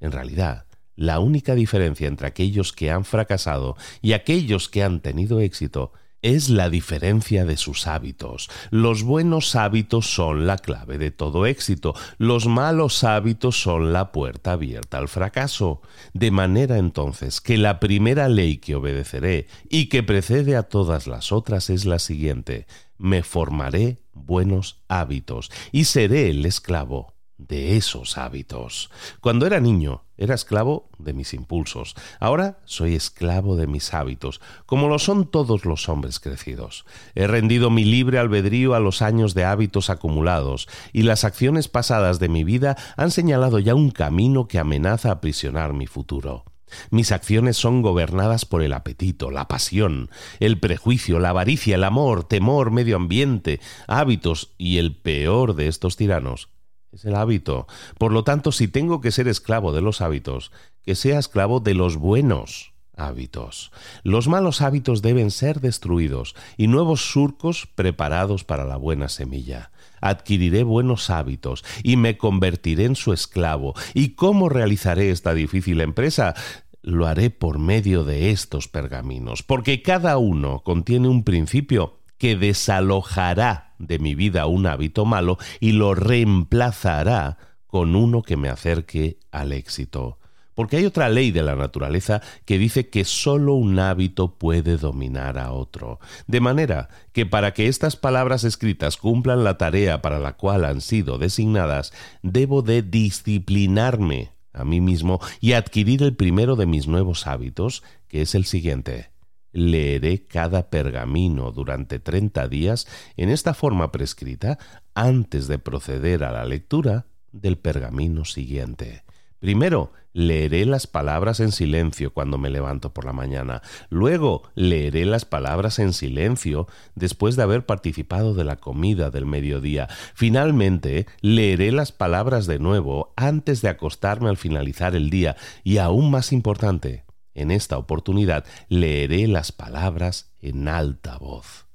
En 0.00 0.12
realidad, 0.12 0.66
la 0.96 1.18
única 1.18 1.54
diferencia 1.54 2.06
entre 2.06 2.26
aquellos 2.26 2.72
que 2.72 2.90
han 2.90 3.04
fracasado 3.04 3.76
y 4.00 4.12
aquellos 4.12 4.68
que 4.68 4.82
han 4.82 5.00
tenido 5.00 5.40
éxito 5.40 5.92
es 6.24 6.48
la 6.48 6.70
diferencia 6.70 7.44
de 7.44 7.58
sus 7.58 7.86
hábitos. 7.86 8.48
Los 8.70 9.02
buenos 9.02 9.54
hábitos 9.56 10.06
son 10.06 10.46
la 10.46 10.56
clave 10.56 10.96
de 10.96 11.10
todo 11.10 11.44
éxito, 11.44 11.94
los 12.16 12.46
malos 12.46 13.04
hábitos 13.04 13.60
son 13.60 13.92
la 13.92 14.10
puerta 14.10 14.52
abierta 14.52 14.96
al 14.96 15.08
fracaso. 15.08 15.82
De 16.14 16.30
manera 16.30 16.78
entonces 16.78 17.42
que 17.42 17.58
la 17.58 17.78
primera 17.78 18.30
ley 18.30 18.56
que 18.56 18.74
obedeceré 18.74 19.48
y 19.68 19.90
que 19.90 20.02
precede 20.02 20.56
a 20.56 20.62
todas 20.62 21.06
las 21.06 21.30
otras 21.30 21.68
es 21.68 21.84
la 21.84 21.98
siguiente, 21.98 22.66
me 22.96 23.22
formaré 23.22 23.98
buenos 24.14 24.80
hábitos 24.88 25.50
y 25.72 25.84
seré 25.84 26.30
el 26.30 26.46
esclavo 26.46 27.13
de 27.48 27.76
esos 27.76 28.18
hábitos. 28.18 28.90
Cuando 29.20 29.46
era 29.46 29.60
niño, 29.60 30.02
era 30.16 30.34
esclavo 30.34 30.88
de 30.98 31.12
mis 31.12 31.34
impulsos. 31.34 31.94
Ahora 32.20 32.58
soy 32.64 32.94
esclavo 32.94 33.56
de 33.56 33.66
mis 33.66 33.92
hábitos, 33.94 34.40
como 34.66 34.88
lo 34.88 34.98
son 34.98 35.30
todos 35.30 35.64
los 35.64 35.88
hombres 35.88 36.20
crecidos. 36.20 36.84
He 37.14 37.26
rendido 37.26 37.70
mi 37.70 37.84
libre 37.84 38.18
albedrío 38.18 38.74
a 38.74 38.80
los 38.80 39.02
años 39.02 39.34
de 39.34 39.44
hábitos 39.44 39.90
acumulados, 39.90 40.68
y 40.92 41.02
las 41.02 41.24
acciones 41.24 41.68
pasadas 41.68 42.18
de 42.18 42.28
mi 42.28 42.44
vida 42.44 42.76
han 42.96 43.10
señalado 43.10 43.58
ya 43.58 43.74
un 43.74 43.90
camino 43.90 44.46
que 44.46 44.58
amenaza 44.58 45.10
aprisionar 45.10 45.72
mi 45.72 45.86
futuro. 45.86 46.44
Mis 46.90 47.12
acciones 47.12 47.56
son 47.56 47.82
gobernadas 47.82 48.44
por 48.44 48.62
el 48.62 48.72
apetito, 48.72 49.30
la 49.30 49.48
pasión, 49.48 50.10
el 50.40 50.58
prejuicio, 50.58 51.18
la 51.18 51.30
avaricia, 51.30 51.76
el 51.76 51.84
amor, 51.84 52.24
temor, 52.24 52.70
medio 52.70 52.96
ambiente, 52.96 53.60
hábitos 53.86 54.54
y 54.58 54.78
el 54.78 54.96
peor 54.96 55.54
de 55.54 55.68
estos 55.68 55.96
tiranos, 55.96 56.48
es 56.94 57.04
el 57.04 57.16
hábito. 57.16 57.66
Por 57.98 58.12
lo 58.12 58.24
tanto, 58.24 58.52
si 58.52 58.68
tengo 58.68 59.00
que 59.00 59.10
ser 59.10 59.28
esclavo 59.28 59.72
de 59.72 59.80
los 59.80 60.00
hábitos, 60.00 60.52
que 60.82 60.94
sea 60.94 61.18
esclavo 61.18 61.60
de 61.60 61.74
los 61.74 61.96
buenos 61.96 62.72
hábitos. 62.96 63.72
Los 64.04 64.28
malos 64.28 64.60
hábitos 64.60 65.02
deben 65.02 65.32
ser 65.32 65.60
destruidos 65.60 66.36
y 66.56 66.68
nuevos 66.68 67.10
surcos 67.10 67.66
preparados 67.74 68.44
para 68.44 68.64
la 68.64 68.76
buena 68.76 69.08
semilla. 69.08 69.72
Adquiriré 70.00 70.62
buenos 70.62 71.10
hábitos 71.10 71.64
y 71.82 71.96
me 71.96 72.16
convertiré 72.16 72.84
en 72.84 72.94
su 72.94 73.12
esclavo. 73.12 73.74
¿Y 73.94 74.10
cómo 74.10 74.48
realizaré 74.48 75.10
esta 75.10 75.34
difícil 75.34 75.80
empresa? 75.80 76.34
Lo 76.82 77.06
haré 77.06 77.30
por 77.30 77.58
medio 77.58 78.04
de 78.04 78.30
estos 78.30 78.68
pergaminos, 78.68 79.42
porque 79.42 79.82
cada 79.82 80.18
uno 80.18 80.62
contiene 80.62 81.08
un 81.08 81.24
principio 81.24 81.98
que 82.18 82.36
desalojará 82.36 83.73
de 83.78 83.98
mi 83.98 84.14
vida 84.14 84.46
un 84.46 84.66
hábito 84.66 85.04
malo 85.04 85.38
y 85.60 85.72
lo 85.72 85.94
reemplazará 85.94 87.38
con 87.66 87.96
uno 87.96 88.22
que 88.22 88.36
me 88.36 88.48
acerque 88.48 89.18
al 89.30 89.52
éxito. 89.52 90.18
Porque 90.54 90.76
hay 90.76 90.86
otra 90.86 91.08
ley 91.08 91.32
de 91.32 91.42
la 91.42 91.56
naturaleza 91.56 92.22
que 92.44 92.58
dice 92.58 92.88
que 92.88 93.04
sólo 93.04 93.54
un 93.54 93.78
hábito 93.78 94.38
puede 94.38 94.76
dominar 94.76 95.38
a 95.38 95.52
otro. 95.52 95.98
De 96.26 96.40
manera 96.40 96.88
que 97.12 97.26
para 97.26 97.52
que 97.52 97.66
estas 97.66 97.96
palabras 97.96 98.44
escritas 98.44 98.96
cumplan 98.96 99.42
la 99.42 99.58
tarea 99.58 100.00
para 100.00 100.20
la 100.20 100.36
cual 100.36 100.64
han 100.64 100.80
sido 100.80 101.18
designadas, 101.18 101.92
debo 102.22 102.62
de 102.62 102.82
disciplinarme 102.82 104.30
a 104.52 104.64
mí 104.64 104.80
mismo 104.80 105.20
y 105.40 105.52
adquirir 105.52 106.02
el 106.04 106.14
primero 106.14 106.54
de 106.54 106.66
mis 106.66 106.86
nuevos 106.86 107.26
hábitos, 107.26 107.82
que 108.06 108.22
es 108.22 108.36
el 108.36 108.44
siguiente 108.44 109.13
leeré 109.54 110.26
cada 110.26 110.68
pergamino 110.68 111.52
durante 111.52 111.98
treinta 111.98 112.48
días 112.48 112.86
en 113.16 113.30
esta 113.30 113.54
forma 113.54 113.90
prescrita 113.92 114.58
antes 114.92 115.46
de 115.48 115.58
proceder 115.58 116.24
a 116.24 116.32
la 116.32 116.44
lectura 116.44 117.06
del 117.32 117.56
pergamino 117.56 118.26
siguiente. 118.26 119.04
Primero, 119.40 119.92
leeré 120.14 120.64
las 120.64 120.86
palabras 120.86 121.38
en 121.40 121.52
silencio 121.52 122.14
cuando 122.14 122.38
me 122.38 122.48
levanto 122.48 122.94
por 122.94 123.04
la 123.04 123.12
mañana. 123.12 123.60
Luego, 123.90 124.42
leeré 124.54 125.04
las 125.04 125.26
palabras 125.26 125.78
en 125.78 125.92
silencio 125.92 126.66
después 126.94 127.36
de 127.36 127.42
haber 127.42 127.66
participado 127.66 128.32
de 128.32 128.44
la 128.44 128.56
comida 128.56 129.10
del 129.10 129.26
mediodía. 129.26 129.88
Finalmente, 130.14 131.06
leeré 131.20 131.72
las 131.72 131.92
palabras 131.92 132.46
de 132.46 132.58
nuevo 132.58 133.12
antes 133.16 133.60
de 133.60 133.68
acostarme 133.68 134.30
al 134.30 134.38
finalizar 134.38 134.96
el 134.96 135.10
día. 135.10 135.36
Y 135.62 135.76
aún 135.76 136.10
más 136.10 136.32
importante, 136.32 137.04
en 137.34 137.50
esta 137.50 137.78
oportunidad 137.78 138.44
leeré 138.68 139.26
las 139.28 139.52
palabras 139.52 140.32
en 140.40 140.68
alta 140.68 141.18
voz. 141.18 141.66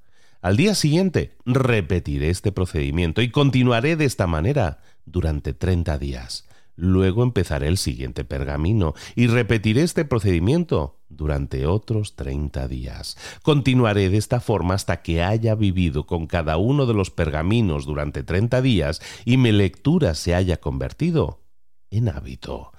Al 0.42 0.56
día 0.56 0.74
siguiente 0.74 1.36
repetiré 1.46 2.30
este 2.30 2.52
procedimiento 2.52 3.22
y 3.22 3.30
continuaré 3.30 3.96
de 3.96 4.06
esta 4.06 4.26
manera 4.26 4.80
durante 5.06 5.54
treinta 5.54 5.98
días. 5.98 6.48
Luego 6.78 7.24
empezaré 7.24 7.68
el 7.68 7.78
siguiente 7.78 8.24
pergamino 8.24 8.94
y 9.14 9.28
repetiré 9.28 9.82
este 9.82 10.06
procedimiento 10.06 11.02
durante 11.10 11.66
otros 11.66 12.16
treinta 12.16 12.70
días. 12.70 13.18
Continuaré 13.44 14.10
de 14.10 14.16
esta 14.16 14.40
forma 14.40 14.76
hasta 14.76 15.02
que 15.02 15.22
haya 15.22 15.56
vivido 15.56 16.06
con 16.06 16.26
cada 16.26 16.56
uno 16.56 16.86
de 16.86 16.94
los 16.94 17.12
pergaminos 17.12 17.86
durante 17.86 18.24
treinta 18.24 18.62
días 18.62 19.02
y 19.26 19.36
mi 19.36 19.52
lectura 19.52 20.16
se 20.16 20.36
haya 20.36 20.56
convertido 20.56 21.42
en 21.92 22.08
hábito. 22.08 22.72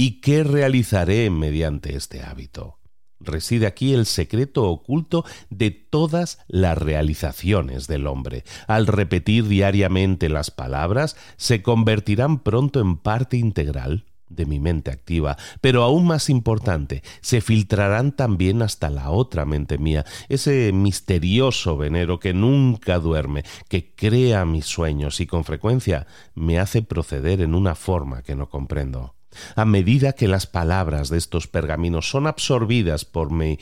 ¿Y 0.00 0.20
qué 0.20 0.44
realizaré 0.44 1.28
mediante 1.28 1.96
este 1.96 2.22
hábito? 2.22 2.78
Reside 3.18 3.66
aquí 3.66 3.94
el 3.94 4.06
secreto 4.06 4.70
oculto 4.70 5.24
de 5.50 5.72
todas 5.72 6.38
las 6.46 6.78
realizaciones 6.78 7.88
del 7.88 8.06
hombre. 8.06 8.44
Al 8.68 8.86
repetir 8.86 9.48
diariamente 9.48 10.28
las 10.28 10.52
palabras, 10.52 11.16
se 11.36 11.62
convertirán 11.62 12.44
pronto 12.44 12.78
en 12.78 12.96
parte 12.96 13.38
integral 13.38 14.06
de 14.28 14.46
mi 14.46 14.60
mente 14.60 14.92
activa, 14.92 15.36
pero 15.60 15.82
aún 15.82 16.06
más 16.06 16.30
importante, 16.30 17.02
se 17.20 17.40
filtrarán 17.40 18.12
también 18.12 18.62
hasta 18.62 18.90
la 18.90 19.10
otra 19.10 19.46
mente 19.46 19.78
mía, 19.78 20.06
ese 20.28 20.70
misterioso 20.72 21.76
venero 21.76 22.20
que 22.20 22.34
nunca 22.34 23.00
duerme, 23.00 23.42
que 23.68 23.96
crea 23.96 24.44
mis 24.44 24.66
sueños 24.66 25.18
y 25.18 25.26
con 25.26 25.42
frecuencia 25.42 26.06
me 26.36 26.60
hace 26.60 26.82
proceder 26.82 27.40
en 27.40 27.56
una 27.56 27.74
forma 27.74 28.22
que 28.22 28.36
no 28.36 28.48
comprendo. 28.48 29.17
A 29.56 29.64
medida 29.64 30.12
que 30.12 30.28
las 30.28 30.46
palabras 30.46 31.08
de 31.08 31.18
estos 31.18 31.46
pergaminos 31.46 32.08
son 32.08 32.26
absorbidas 32.26 33.04
por 33.04 33.30
mi, 33.30 33.58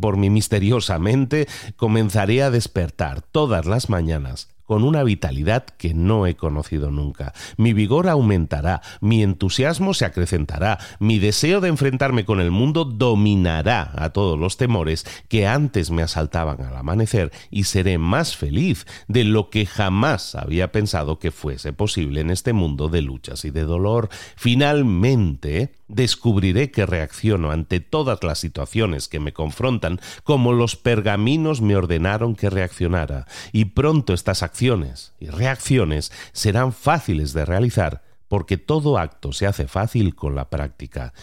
por 0.00 0.16
mi 0.16 0.30
misteriosa 0.30 0.98
mente, 0.98 1.48
comenzaré 1.76 2.42
a 2.42 2.50
despertar 2.50 3.22
todas 3.22 3.66
las 3.66 3.90
mañanas 3.90 4.48
con 4.70 4.84
una 4.84 5.02
vitalidad 5.02 5.64
que 5.64 5.94
no 5.94 6.28
he 6.28 6.36
conocido 6.36 6.92
nunca. 6.92 7.32
Mi 7.56 7.72
vigor 7.72 8.08
aumentará, 8.08 8.82
mi 9.00 9.20
entusiasmo 9.20 9.94
se 9.94 10.04
acrecentará, 10.04 10.78
mi 11.00 11.18
deseo 11.18 11.60
de 11.60 11.66
enfrentarme 11.66 12.24
con 12.24 12.40
el 12.40 12.52
mundo 12.52 12.84
dominará 12.84 13.90
a 13.96 14.10
todos 14.10 14.38
los 14.38 14.58
temores 14.58 15.04
que 15.26 15.48
antes 15.48 15.90
me 15.90 16.02
asaltaban 16.02 16.62
al 16.62 16.76
amanecer 16.76 17.32
y 17.50 17.64
seré 17.64 17.98
más 17.98 18.36
feliz 18.36 18.86
de 19.08 19.24
lo 19.24 19.50
que 19.50 19.66
jamás 19.66 20.36
había 20.36 20.70
pensado 20.70 21.18
que 21.18 21.32
fuese 21.32 21.72
posible 21.72 22.20
en 22.20 22.30
este 22.30 22.52
mundo 22.52 22.88
de 22.88 23.02
luchas 23.02 23.44
y 23.44 23.50
de 23.50 23.64
dolor. 23.64 24.08
Finalmente, 24.36 25.72
descubriré 25.88 26.70
que 26.70 26.86
reacciono 26.86 27.50
ante 27.50 27.80
todas 27.80 28.22
las 28.22 28.38
situaciones 28.38 29.08
que 29.08 29.18
me 29.18 29.32
confrontan 29.32 30.00
como 30.22 30.52
los 30.52 30.76
pergaminos 30.76 31.60
me 31.60 31.74
ordenaron 31.74 32.36
que 32.36 32.48
reaccionara, 32.48 33.26
y 33.50 33.64
pronto 33.64 34.14
estas 34.14 34.44
acciones 34.44 34.59
y 34.62 35.26
reacciones 35.30 36.12
serán 36.32 36.72
fáciles 36.72 37.32
de 37.32 37.46
realizar, 37.46 38.02
porque 38.28 38.58
todo 38.58 38.98
acto 38.98 39.32
se 39.32 39.46
hace 39.46 39.66
fácil 39.66 40.14
con 40.14 40.34
la 40.34 40.50
práctica. 40.50 41.14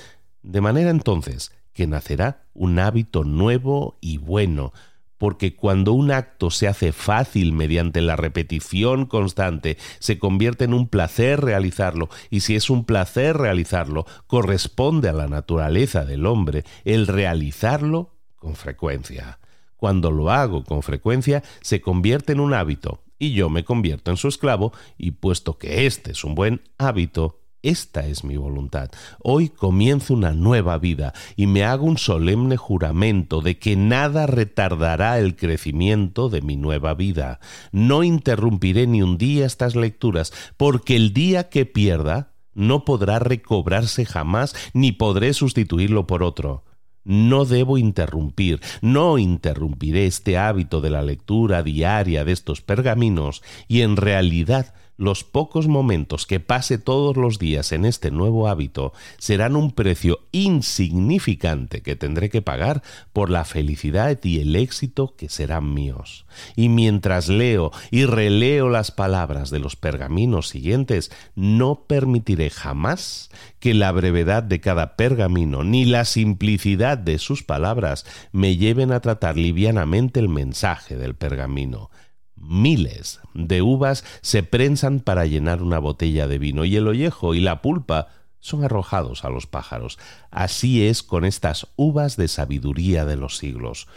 De 0.42 0.60
manera 0.60 0.90
entonces 0.90 1.52
que 1.74 1.86
nacerá 1.86 2.46
un 2.54 2.80
hábito 2.80 3.24
nuevo 3.24 3.98
y 4.02 4.18
bueno, 4.18 4.74
porque 5.20 5.56
cuando 5.56 5.94
un 5.94 6.12
acto 6.12 6.50
se 6.50 6.68
hace 6.68 6.92
fácil 6.92 7.54
mediante 7.54 8.02
la 8.02 8.16
repetición 8.16 9.06
constante, 9.06 9.78
se 10.00 10.18
convierte 10.18 10.66
en 10.66 10.74
un 10.74 10.88
placer 10.88 11.42
realizarlo, 11.42 12.10
y 12.32 12.40
si 12.40 12.56
es 12.56 12.72
un 12.72 12.86
placer 12.86 13.38
realizarlo, 13.38 14.06
corresponde 14.26 15.10
a 15.10 15.14
la 15.14 15.28
naturaleza 15.28 16.06
del 16.06 16.26
hombre 16.26 16.64
el 16.86 17.06
realizarlo 17.06 18.16
con 18.36 18.56
frecuencia. 18.56 19.40
Cuando 19.76 20.10
lo 20.10 20.32
hago 20.32 20.64
con 20.64 20.82
frecuencia, 20.82 21.44
se 21.62 21.82
convierte 21.82 22.34
en 22.34 22.40
un 22.40 22.56
hábito, 22.56 23.04
y 23.20 23.34
yo 23.34 23.50
me 23.50 23.64
convierto 23.64 24.12
en 24.12 24.18
su 24.18 24.28
esclavo, 24.28 24.74
y 24.98 25.12
puesto 25.12 25.58
que 25.58 25.86
este 25.86 26.12
es 26.12 26.24
un 26.24 26.36
buen 26.36 26.62
hábito, 26.78 27.42
esta 27.64 28.06
es 28.06 28.24
mi 28.24 28.38
voluntad. 28.38 28.92
Hoy 29.20 29.50
comienzo 29.50 30.14
una 30.14 30.32
nueva 30.32 30.78
vida 30.78 31.14
y 31.36 31.48
me 31.48 31.64
hago 31.64 31.86
un 31.86 31.98
solemne 31.98 32.56
juramento 32.56 33.42
de 33.42 33.58
que 33.58 33.76
nada 33.76 34.28
retardará 34.28 35.20
el 35.20 35.36
crecimiento 35.36 36.30
de 36.30 36.42
mi 36.42 36.56
nueva 36.56 36.94
vida. 36.94 37.40
No 37.72 38.04
interrumpiré 38.04 38.88
ni 38.88 39.02
un 39.02 39.18
día 39.18 39.46
estas 39.46 39.76
lecturas, 39.76 40.32
porque 40.56 40.96
el 40.96 41.14
día 41.14 41.50
que 41.50 41.66
pierda 41.66 42.34
no 42.54 42.86
podrá 42.86 43.20
recobrarse 43.20 44.06
jamás 44.06 44.56
ni 44.74 44.92
podré 44.92 45.34
sustituirlo 45.34 46.08
por 46.08 46.24
otro. 46.24 46.64
No 47.08 47.46
debo 47.46 47.78
interrumpir, 47.78 48.60
no 48.82 49.18
interrumpiré 49.18 50.08
este 50.08 50.38
hábito 50.38 50.82
de 50.82 50.90
la 50.90 51.02
lectura 51.02 51.64
diaria 51.64 52.26
de 52.26 52.34
estos 52.34 52.62
pergaminos 52.62 53.42
y 53.70 53.82
en 53.82 53.96
realidad 53.96 54.74
los 54.98 55.24
pocos 55.24 55.68
momentos 55.68 56.26
que 56.26 56.40
pase 56.40 56.78
todos 56.78 57.16
los 57.16 57.40
días 57.40 57.72
en 57.72 57.86
este 57.86 58.12
nuevo 58.12 58.48
hábito 58.48 58.94
serán 59.18 59.56
un 59.56 59.72
precio 59.72 60.20
insignificante 60.32 61.82
que 61.82 61.96
tendré 61.96 62.30
que 62.30 62.42
pagar 62.42 62.82
por 63.14 63.30
la 63.30 63.46
felicidad 63.46 64.20
y 64.24 64.40
el 64.40 64.56
éxito 64.56 65.16
que 65.16 65.30
serán 65.30 65.74
míos. 65.74 66.26
Y 66.56 66.70
mientras 66.70 67.30
leo 67.30 67.72
y 67.92 68.06
releo 68.06 68.70
las 68.70 68.92
palabras 68.92 69.52
de 69.52 69.60
los 69.60 69.76
pergaminos 69.76 70.50
siguientes, 70.50 71.12
no 71.36 71.84
permitiré 71.88 72.50
jamás 72.50 73.30
que 73.60 73.74
la 73.74 73.92
brevedad 73.92 74.44
de 74.44 74.60
cada 74.60 74.96
pergamino 74.96 75.64
ni 75.64 75.86
la 75.86 76.06
simplicidad 76.06 76.98
de 76.98 77.20
sus 77.20 77.44
palabras 77.44 78.06
me 78.32 78.58
lleven 78.58 78.92
a 78.92 79.00
tratar 79.00 79.38
livianamente 79.38 80.20
el 80.20 80.30
mensaje 80.30 80.96
del 80.96 81.16
pergamino. 81.16 81.90
Miles 82.40 83.20
de 83.34 83.62
uvas 83.62 84.04
se 84.22 84.44
prensan 84.44 85.00
para 85.00 85.26
llenar 85.26 85.62
una 85.62 85.80
botella 85.80 86.28
de 86.28 86.38
vino 86.38 86.66
y 86.66 86.76
el 86.76 86.88
ollejo 86.88 87.34
y 87.34 87.40
la 87.40 87.62
pulpa 87.62 88.08
son 88.40 88.64
arrojados 88.64 89.26
a 89.26 89.30
los 89.30 89.48
pájaros. 89.48 89.98
Así 90.32 90.86
es 90.86 91.04
con 91.04 91.26
estas 91.26 91.68
uvas 91.76 92.16
de 92.16 92.28
sabiduría 92.28 93.06
de 93.06 93.18
los 93.18 93.38
siglos. 93.38 93.88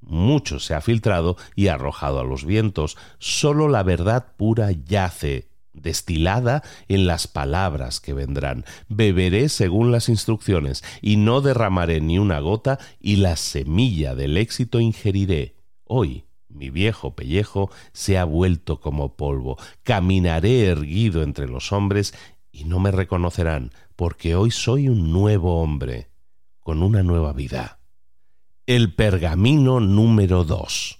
Mucho 0.00 0.60
se 0.60 0.74
ha 0.74 0.80
filtrado 0.80 1.36
y 1.56 1.68
arrojado 1.68 2.20
a 2.20 2.24
los 2.24 2.44
vientos. 2.44 2.96
Sólo 3.18 3.68
la 3.68 3.82
verdad 3.82 4.32
pura 4.36 4.70
yace, 4.70 5.48
destilada 5.72 6.62
en 6.86 7.06
las 7.06 7.26
palabras 7.26 8.00
que 8.00 8.14
vendrán. 8.14 8.64
Beberé 8.88 9.48
según 9.48 9.90
las 9.92 10.08
instrucciones 10.08 10.84
y 11.02 11.16
no 11.16 11.40
derramaré 11.40 12.00
ni 12.00 12.18
una 12.18 12.38
gota 12.40 12.78
y 13.00 13.16
la 13.16 13.36
semilla 13.36 14.14
del 14.14 14.36
éxito 14.36 14.80
ingeriré. 14.80 15.56
Hoy 15.84 16.27
Mi 16.48 16.70
viejo 16.70 17.14
pellejo 17.14 17.70
se 17.92 18.18
ha 18.18 18.24
vuelto 18.24 18.80
como 18.80 19.16
polvo. 19.16 19.58
Caminaré 19.82 20.66
erguido 20.66 21.22
entre 21.22 21.46
los 21.46 21.72
hombres 21.72 22.14
y 22.50 22.64
no 22.64 22.78
me 22.78 22.90
reconocerán, 22.90 23.70
porque 23.96 24.34
hoy 24.34 24.50
soy 24.50 24.88
un 24.88 25.12
nuevo 25.12 25.60
hombre, 25.60 26.08
con 26.60 26.82
una 26.82 27.02
nueva 27.02 27.32
vida. 27.32 27.78
El 28.66 28.94
pergamino 28.94 29.80
número 29.80 30.44
2. 30.44 30.98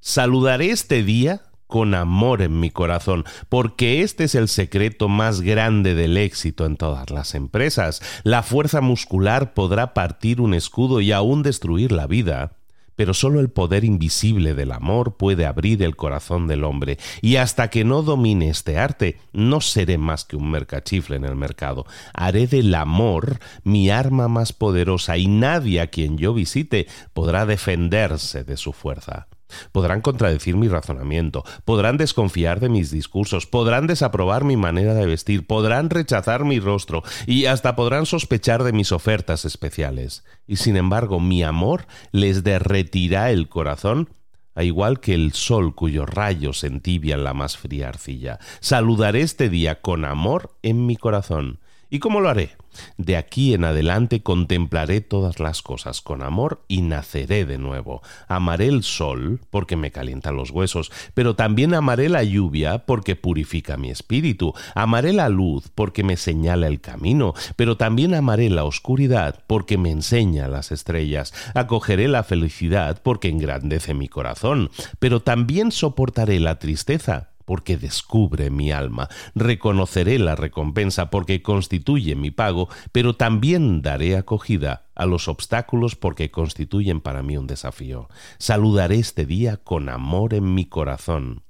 Saludaré 0.00 0.70
este 0.70 1.02
día 1.02 1.42
con 1.72 1.94
amor 1.94 2.42
en 2.42 2.60
mi 2.60 2.70
corazón, 2.70 3.24
porque 3.48 4.02
este 4.02 4.24
es 4.24 4.34
el 4.34 4.48
secreto 4.48 5.08
más 5.08 5.40
grande 5.40 5.94
del 5.94 6.18
éxito 6.18 6.66
en 6.66 6.76
todas 6.76 7.08
las 7.10 7.34
empresas. 7.34 8.02
La 8.24 8.42
fuerza 8.42 8.82
muscular 8.82 9.54
podrá 9.54 9.94
partir 9.94 10.42
un 10.42 10.52
escudo 10.52 11.00
y 11.00 11.12
aún 11.12 11.42
destruir 11.42 11.90
la 11.90 12.06
vida, 12.06 12.58
pero 12.96 13.14
solo 13.14 13.40
el 13.40 13.50
poder 13.50 13.84
invisible 13.84 14.54
del 14.54 14.72
amor 14.72 15.16
puede 15.16 15.46
abrir 15.46 15.82
el 15.82 15.96
corazón 15.96 16.46
del 16.46 16.64
hombre, 16.64 16.98
y 17.20 17.36
hasta 17.36 17.70
que 17.70 17.84
no 17.84 18.02
domine 18.02 18.48
este 18.48 18.78
arte, 18.78 19.18
no 19.32 19.60
seré 19.60 19.98
más 19.98 20.24
que 20.24 20.36
un 20.36 20.50
mercachifle 20.50 21.16
en 21.16 21.24
el 21.24 21.36
mercado. 21.36 21.86
Haré 22.14 22.46
del 22.46 22.74
amor 22.74 23.38
mi 23.64 23.90
arma 23.90 24.28
más 24.28 24.52
poderosa, 24.52 25.16
y 25.16 25.26
nadie 25.26 25.80
a 25.80 25.88
quien 25.88 26.18
yo 26.18 26.34
visite 26.34 26.86
podrá 27.12 27.46
defenderse 27.46 28.44
de 28.44 28.56
su 28.56 28.72
fuerza. 28.72 29.28
Podrán 29.72 30.00
contradecir 30.00 30.56
mi 30.56 30.68
razonamiento, 30.68 31.44
podrán 31.64 31.96
desconfiar 31.96 32.60
de 32.60 32.68
mis 32.68 32.90
discursos, 32.90 33.46
podrán 33.46 33.86
desaprobar 33.86 34.44
mi 34.44 34.56
manera 34.56 34.94
de 34.94 35.06
vestir, 35.06 35.46
podrán 35.46 35.90
rechazar 35.90 36.44
mi 36.44 36.60
rostro 36.60 37.02
y 37.26 37.46
hasta 37.46 37.76
podrán 37.76 38.06
sospechar 38.06 38.62
de 38.64 38.72
mis 38.72 38.92
ofertas 38.92 39.44
especiales. 39.44 40.24
Y 40.46 40.56
sin 40.56 40.76
embargo, 40.76 41.20
mi 41.20 41.42
amor 41.42 41.86
les 42.10 42.44
derretirá 42.44 43.30
el 43.30 43.48
corazón 43.48 44.08
a 44.54 44.64
igual 44.64 45.00
que 45.00 45.14
el 45.14 45.32
sol 45.32 45.74
cuyos 45.74 46.08
rayos 46.08 46.64
entibian 46.64 47.24
la 47.24 47.34
más 47.34 47.56
fría 47.56 47.88
arcilla. 47.88 48.38
Saludaré 48.60 49.22
este 49.22 49.48
día 49.48 49.80
con 49.80 50.04
amor 50.04 50.56
en 50.62 50.86
mi 50.86 50.96
corazón. 50.96 51.60
¿Y 51.88 51.98
cómo 51.98 52.20
lo 52.20 52.28
haré? 52.28 52.56
De 52.96 53.16
aquí 53.16 53.54
en 53.54 53.64
adelante 53.64 54.22
contemplaré 54.22 55.00
todas 55.00 55.40
las 55.40 55.62
cosas 55.62 56.00
con 56.00 56.22
amor 56.22 56.64
y 56.68 56.82
naceré 56.82 57.44
de 57.44 57.58
nuevo. 57.58 58.02
Amaré 58.28 58.66
el 58.66 58.82
sol 58.82 59.40
porque 59.50 59.76
me 59.76 59.90
calienta 59.90 60.32
los 60.32 60.50
huesos, 60.50 60.90
pero 61.14 61.36
también 61.36 61.74
amaré 61.74 62.08
la 62.08 62.22
lluvia 62.22 62.86
porque 62.86 63.16
purifica 63.16 63.76
mi 63.76 63.90
espíritu. 63.90 64.54
Amaré 64.74 65.12
la 65.12 65.28
luz 65.28 65.70
porque 65.74 66.02
me 66.02 66.16
señala 66.16 66.66
el 66.66 66.80
camino, 66.80 67.34
pero 67.56 67.76
también 67.76 68.14
amaré 68.14 68.50
la 68.50 68.64
oscuridad 68.64 69.42
porque 69.46 69.78
me 69.78 69.90
enseña 69.90 70.48
las 70.48 70.72
estrellas. 70.72 71.32
Acogeré 71.54 72.08
la 72.08 72.22
felicidad 72.22 73.00
porque 73.02 73.28
engrandece 73.28 73.94
mi 73.94 74.08
corazón, 74.08 74.70
pero 74.98 75.20
también 75.20 75.72
soportaré 75.72 76.40
la 76.40 76.58
tristeza 76.58 77.31
porque 77.44 77.76
descubre 77.76 78.50
mi 78.50 78.72
alma. 78.72 79.08
Reconoceré 79.34 80.18
la 80.18 80.34
recompensa 80.34 81.10
porque 81.10 81.42
constituye 81.42 82.14
mi 82.16 82.30
pago, 82.30 82.68
pero 82.92 83.14
también 83.14 83.82
daré 83.82 84.16
acogida 84.16 84.90
a 84.94 85.06
los 85.06 85.28
obstáculos 85.28 85.96
porque 85.96 86.30
constituyen 86.30 87.00
para 87.00 87.22
mí 87.22 87.36
un 87.36 87.46
desafío. 87.46 88.08
Saludaré 88.38 88.96
este 88.96 89.26
día 89.26 89.56
con 89.58 89.88
amor 89.88 90.34
en 90.34 90.54
mi 90.54 90.66
corazón. 90.66 91.44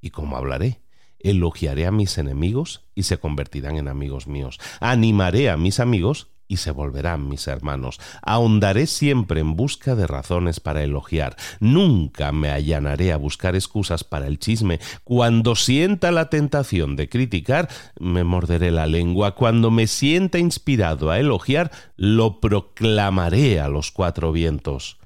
¿Y 0.00 0.10
cómo 0.10 0.36
hablaré? 0.36 0.82
Elogiaré 1.18 1.86
a 1.86 1.90
mis 1.90 2.16
enemigos 2.18 2.86
y 2.94 3.02
se 3.02 3.18
convertirán 3.18 3.76
en 3.76 3.88
amigos 3.88 4.26
míos. 4.26 4.58
Animaré 4.80 5.50
a 5.50 5.56
mis 5.56 5.80
amigos 5.80 6.28
y 6.48 6.56
se 6.56 6.70
volverán 6.70 7.28
mis 7.28 7.46
hermanos. 7.46 8.00
Ahondaré 8.22 8.86
siempre 8.86 9.40
en 9.40 9.54
busca 9.54 9.94
de 9.94 10.06
razones 10.06 10.58
para 10.58 10.82
elogiar. 10.82 11.36
Nunca 11.60 12.32
me 12.32 12.50
allanaré 12.50 13.12
a 13.12 13.18
buscar 13.18 13.54
excusas 13.54 14.02
para 14.02 14.26
el 14.26 14.38
chisme. 14.38 14.80
Cuando 15.04 15.54
sienta 15.54 16.10
la 16.10 16.30
tentación 16.30 16.96
de 16.96 17.08
criticar, 17.08 17.68
me 18.00 18.24
morderé 18.24 18.70
la 18.70 18.86
lengua. 18.86 19.34
Cuando 19.34 19.70
me 19.70 19.86
sienta 19.86 20.38
inspirado 20.38 21.10
a 21.10 21.20
elogiar, 21.20 21.70
lo 21.96 22.40
proclamaré 22.40 23.60
a 23.60 23.68
los 23.68 23.92
cuatro 23.92 24.32
vientos. 24.32 24.98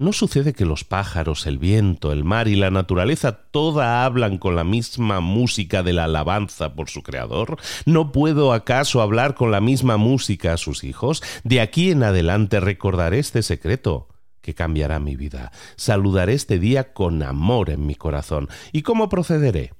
¿No 0.00 0.14
sucede 0.14 0.54
que 0.54 0.64
los 0.64 0.82
pájaros, 0.82 1.46
el 1.46 1.58
viento, 1.58 2.10
el 2.10 2.24
mar 2.24 2.48
y 2.48 2.56
la 2.56 2.70
naturaleza 2.70 3.32
toda 3.50 4.06
hablan 4.06 4.38
con 4.38 4.56
la 4.56 4.64
misma 4.64 5.20
música 5.20 5.82
de 5.82 5.92
la 5.92 6.04
alabanza 6.04 6.72
por 6.72 6.88
su 6.88 7.02
creador? 7.02 7.58
¿No 7.84 8.10
puedo 8.10 8.54
acaso 8.54 9.02
hablar 9.02 9.34
con 9.34 9.50
la 9.50 9.60
misma 9.60 9.98
música 9.98 10.54
a 10.54 10.56
sus 10.56 10.84
hijos? 10.84 11.22
De 11.44 11.60
aquí 11.60 11.90
en 11.90 12.02
adelante 12.02 12.60
recordaré 12.60 13.18
este 13.18 13.42
secreto 13.42 14.08
que 14.40 14.54
cambiará 14.54 15.00
mi 15.00 15.16
vida. 15.16 15.52
Saludaré 15.76 16.32
este 16.32 16.58
día 16.58 16.94
con 16.94 17.22
amor 17.22 17.68
en 17.68 17.84
mi 17.84 17.94
corazón. 17.94 18.48
¿Y 18.72 18.80
cómo 18.80 19.10
procederé? 19.10 19.74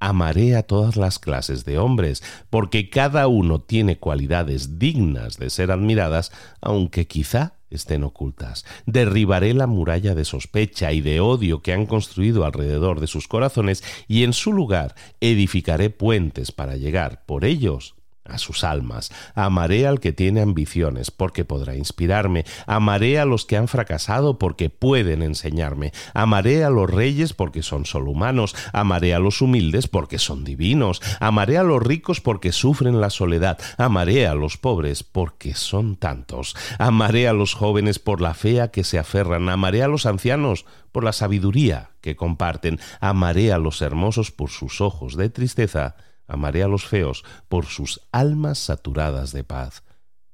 Amaré 0.00 0.56
a 0.56 0.62
todas 0.62 0.96
las 0.96 1.18
clases 1.18 1.66
de 1.66 1.76
hombres, 1.76 2.22
porque 2.48 2.88
cada 2.88 3.28
uno 3.28 3.60
tiene 3.60 3.98
cualidades 3.98 4.78
dignas 4.78 5.36
de 5.36 5.50
ser 5.50 5.70
admiradas, 5.70 6.32
aunque 6.62 7.06
quizá 7.06 7.55
estén 7.70 8.04
ocultas. 8.04 8.64
Derribaré 8.86 9.54
la 9.54 9.66
muralla 9.66 10.14
de 10.14 10.24
sospecha 10.24 10.92
y 10.92 11.00
de 11.00 11.20
odio 11.20 11.62
que 11.62 11.72
han 11.72 11.86
construido 11.86 12.44
alrededor 12.44 13.00
de 13.00 13.06
sus 13.08 13.28
corazones 13.28 13.82
y 14.06 14.24
en 14.24 14.32
su 14.32 14.52
lugar 14.52 14.94
edificaré 15.20 15.90
puentes 15.90 16.52
para 16.52 16.76
llegar 16.76 17.24
por 17.26 17.44
ellos 17.44 17.95
a 18.28 18.38
sus 18.38 18.64
almas. 18.64 19.12
Amaré 19.34 19.86
al 19.86 20.00
que 20.00 20.12
tiene 20.12 20.40
ambiciones, 20.40 21.10
porque 21.10 21.44
podrá 21.44 21.76
inspirarme. 21.76 22.44
Amaré 22.66 23.18
a 23.18 23.24
los 23.24 23.44
que 23.44 23.56
han 23.56 23.68
fracasado, 23.68 24.38
porque 24.38 24.70
pueden 24.70 25.22
enseñarme. 25.22 25.92
Amaré 26.14 26.64
a 26.64 26.70
los 26.70 26.90
reyes, 26.90 27.32
porque 27.32 27.62
son 27.62 27.86
solo 27.86 28.10
humanos. 28.10 28.56
Amaré 28.72 29.14
a 29.14 29.18
los 29.18 29.42
humildes, 29.42 29.86
porque 29.86 30.18
son 30.18 30.44
divinos. 30.44 31.00
Amaré 31.20 31.58
a 31.58 31.62
los 31.62 31.82
ricos, 31.82 32.20
porque 32.20 32.52
sufren 32.52 33.00
la 33.00 33.10
soledad. 33.10 33.58
Amaré 33.78 34.26
a 34.26 34.34
los 34.34 34.56
pobres, 34.56 35.02
porque 35.02 35.54
son 35.54 35.96
tantos. 35.96 36.56
Amaré 36.78 37.28
a 37.28 37.32
los 37.32 37.54
jóvenes 37.54 37.98
por 37.98 38.20
la 38.20 38.34
fe 38.34 38.56
que 38.72 38.84
se 38.84 38.98
aferran. 38.98 39.48
Amaré 39.48 39.82
a 39.82 39.88
los 39.88 40.06
ancianos 40.06 40.64
por 40.92 41.04
la 41.04 41.12
sabiduría 41.12 41.90
que 42.00 42.16
comparten. 42.16 42.80
Amaré 43.00 43.52
a 43.52 43.58
los 43.58 43.82
hermosos 43.82 44.30
por 44.30 44.50
sus 44.50 44.80
ojos 44.80 45.16
de 45.16 45.28
tristeza 45.28 45.96
Amaré 46.26 46.62
a 46.62 46.68
los 46.68 46.86
feos 46.86 47.24
por 47.48 47.66
sus 47.66 48.00
almas 48.12 48.58
saturadas 48.58 49.32
de 49.32 49.44
paz. 49.44 49.84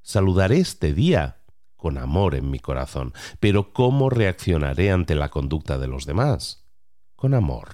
Saludaré 0.02 0.58
este 0.58 0.94
día 0.94 1.42
con 1.76 1.98
amor 1.98 2.34
en 2.34 2.50
mi 2.50 2.58
corazón, 2.58 3.12
pero 3.40 3.72
¿cómo 3.72 4.08
reaccionaré 4.08 4.90
ante 4.90 5.14
la 5.14 5.30
conducta 5.30 5.78
de 5.78 5.88
los 5.88 6.06
demás? 6.06 6.64
Con 7.16 7.34
amor, 7.34 7.68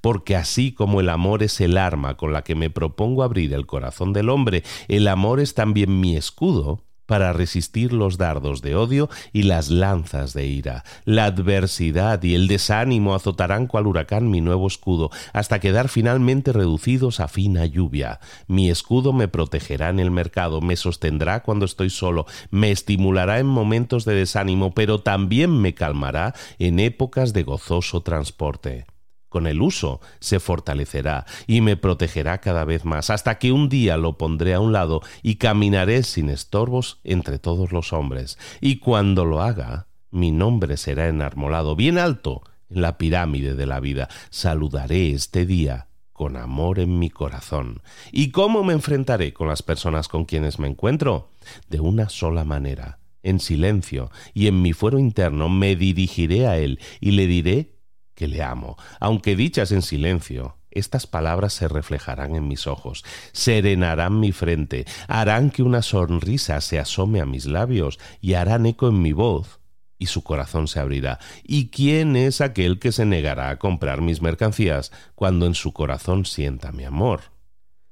porque 0.00 0.36
así 0.36 0.72
como 0.72 1.00
el 1.00 1.08
amor 1.08 1.42
es 1.42 1.60
el 1.60 1.76
arma 1.76 2.16
con 2.16 2.32
la 2.32 2.42
que 2.42 2.54
me 2.54 2.70
propongo 2.70 3.22
abrir 3.22 3.52
el 3.52 3.66
corazón 3.66 4.12
del 4.12 4.28
hombre, 4.28 4.62
el 4.88 5.08
amor 5.08 5.40
es 5.40 5.54
también 5.54 6.00
mi 6.00 6.16
escudo 6.16 6.84
para 7.06 7.32
resistir 7.32 7.92
los 7.92 8.18
dardos 8.18 8.62
de 8.62 8.74
odio 8.76 9.08
y 9.32 9.42
las 9.42 9.70
lanzas 9.70 10.32
de 10.32 10.46
ira. 10.46 10.84
La 11.04 11.26
adversidad 11.26 12.22
y 12.22 12.34
el 12.34 12.48
desánimo 12.48 13.14
azotarán 13.14 13.66
cual 13.66 13.86
huracán 13.86 14.30
mi 14.30 14.40
nuevo 14.40 14.66
escudo, 14.66 15.10
hasta 15.32 15.60
quedar 15.60 15.88
finalmente 15.88 16.52
reducidos 16.52 17.20
a 17.20 17.28
fina 17.28 17.66
lluvia. 17.66 18.20
Mi 18.46 18.70
escudo 18.70 19.12
me 19.12 19.28
protegerá 19.28 19.88
en 19.90 20.00
el 20.00 20.10
mercado, 20.10 20.60
me 20.60 20.76
sostendrá 20.76 21.42
cuando 21.42 21.64
estoy 21.64 21.90
solo, 21.90 22.26
me 22.50 22.70
estimulará 22.70 23.38
en 23.38 23.46
momentos 23.46 24.04
de 24.04 24.14
desánimo, 24.14 24.74
pero 24.74 25.00
también 25.00 25.60
me 25.60 25.74
calmará 25.74 26.34
en 26.58 26.80
épocas 26.80 27.32
de 27.32 27.42
gozoso 27.42 28.02
transporte 28.02 28.86
con 29.34 29.48
el 29.48 29.62
uso 29.62 30.00
se 30.20 30.38
fortalecerá 30.38 31.26
y 31.48 31.60
me 31.60 31.76
protegerá 31.76 32.40
cada 32.40 32.64
vez 32.64 32.84
más, 32.84 33.10
hasta 33.10 33.36
que 33.40 33.50
un 33.50 33.68
día 33.68 33.96
lo 33.96 34.16
pondré 34.16 34.54
a 34.54 34.60
un 34.60 34.72
lado 34.72 35.02
y 35.24 35.38
caminaré 35.38 36.04
sin 36.04 36.30
estorbos 36.30 37.00
entre 37.02 37.40
todos 37.40 37.72
los 37.72 37.92
hombres. 37.92 38.38
Y 38.60 38.76
cuando 38.76 39.24
lo 39.24 39.42
haga, 39.42 39.88
mi 40.12 40.30
nombre 40.30 40.76
será 40.76 41.08
enarmolado 41.08 41.74
bien 41.74 41.98
alto 41.98 42.42
en 42.70 42.80
la 42.80 42.96
pirámide 42.96 43.56
de 43.56 43.66
la 43.66 43.80
vida. 43.80 44.08
Saludaré 44.30 45.10
este 45.10 45.46
día 45.46 45.88
con 46.12 46.36
amor 46.36 46.78
en 46.78 47.00
mi 47.00 47.10
corazón. 47.10 47.82
¿Y 48.12 48.30
cómo 48.30 48.62
me 48.62 48.72
enfrentaré 48.72 49.32
con 49.32 49.48
las 49.48 49.64
personas 49.64 50.06
con 50.06 50.26
quienes 50.26 50.60
me 50.60 50.68
encuentro? 50.68 51.32
De 51.68 51.80
una 51.80 52.08
sola 52.08 52.44
manera, 52.44 53.00
en 53.24 53.40
silencio, 53.40 54.12
y 54.32 54.46
en 54.46 54.62
mi 54.62 54.74
fuero 54.74 55.00
interno 55.00 55.48
me 55.48 55.74
dirigiré 55.74 56.46
a 56.46 56.56
él 56.56 56.78
y 57.00 57.10
le 57.10 57.26
diré 57.26 57.73
que 58.14 58.28
le 58.28 58.42
amo, 58.42 58.76
aunque 59.00 59.36
dichas 59.36 59.72
en 59.72 59.82
silencio, 59.82 60.56
estas 60.70 61.06
palabras 61.06 61.52
se 61.52 61.68
reflejarán 61.68 62.34
en 62.34 62.48
mis 62.48 62.66
ojos, 62.66 63.04
serenarán 63.32 64.18
mi 64.20 64.32
frente, 64.32 64.84
harán 65.08 65.50
que 65.50 65.62
una 65.62 65.82
sonrisa 65.82 66.60
se 66.60 66.78
asome 66.78 67.20
a 67.20 67.26
mis 67.26 67.46
labios 67.46 67.98
y 68.20 68.34
harán 68.34 68.66
eco 68.66 68.88
en 68.88 69.00
mi 69.00 69.12
voz, 69.12 69.60
y 69.98 70.06
su 70.06 70.22
corazón 70.22 70.68
se 70.68 70.80
abrirá. 70.80 71.18
¿Y 71.44 71.68
quién 71.68 72.16
es 72.16 72.40
aquel 72.40 72.78
que 72.78 72.92
se 72.92 73.06
negará 73.06 73.50
a 73.50 73.58
comprar 73.58 74.00
mis 74.00 74.20
mercancías 74.20 74.92
cuando 75.14 75.46
en 75.46 75.54
su 75.54 75.72
corazón 75.72 76.24
sienta 76.24 76.72
mi 76.72 76.84
amor? 76.84 77.22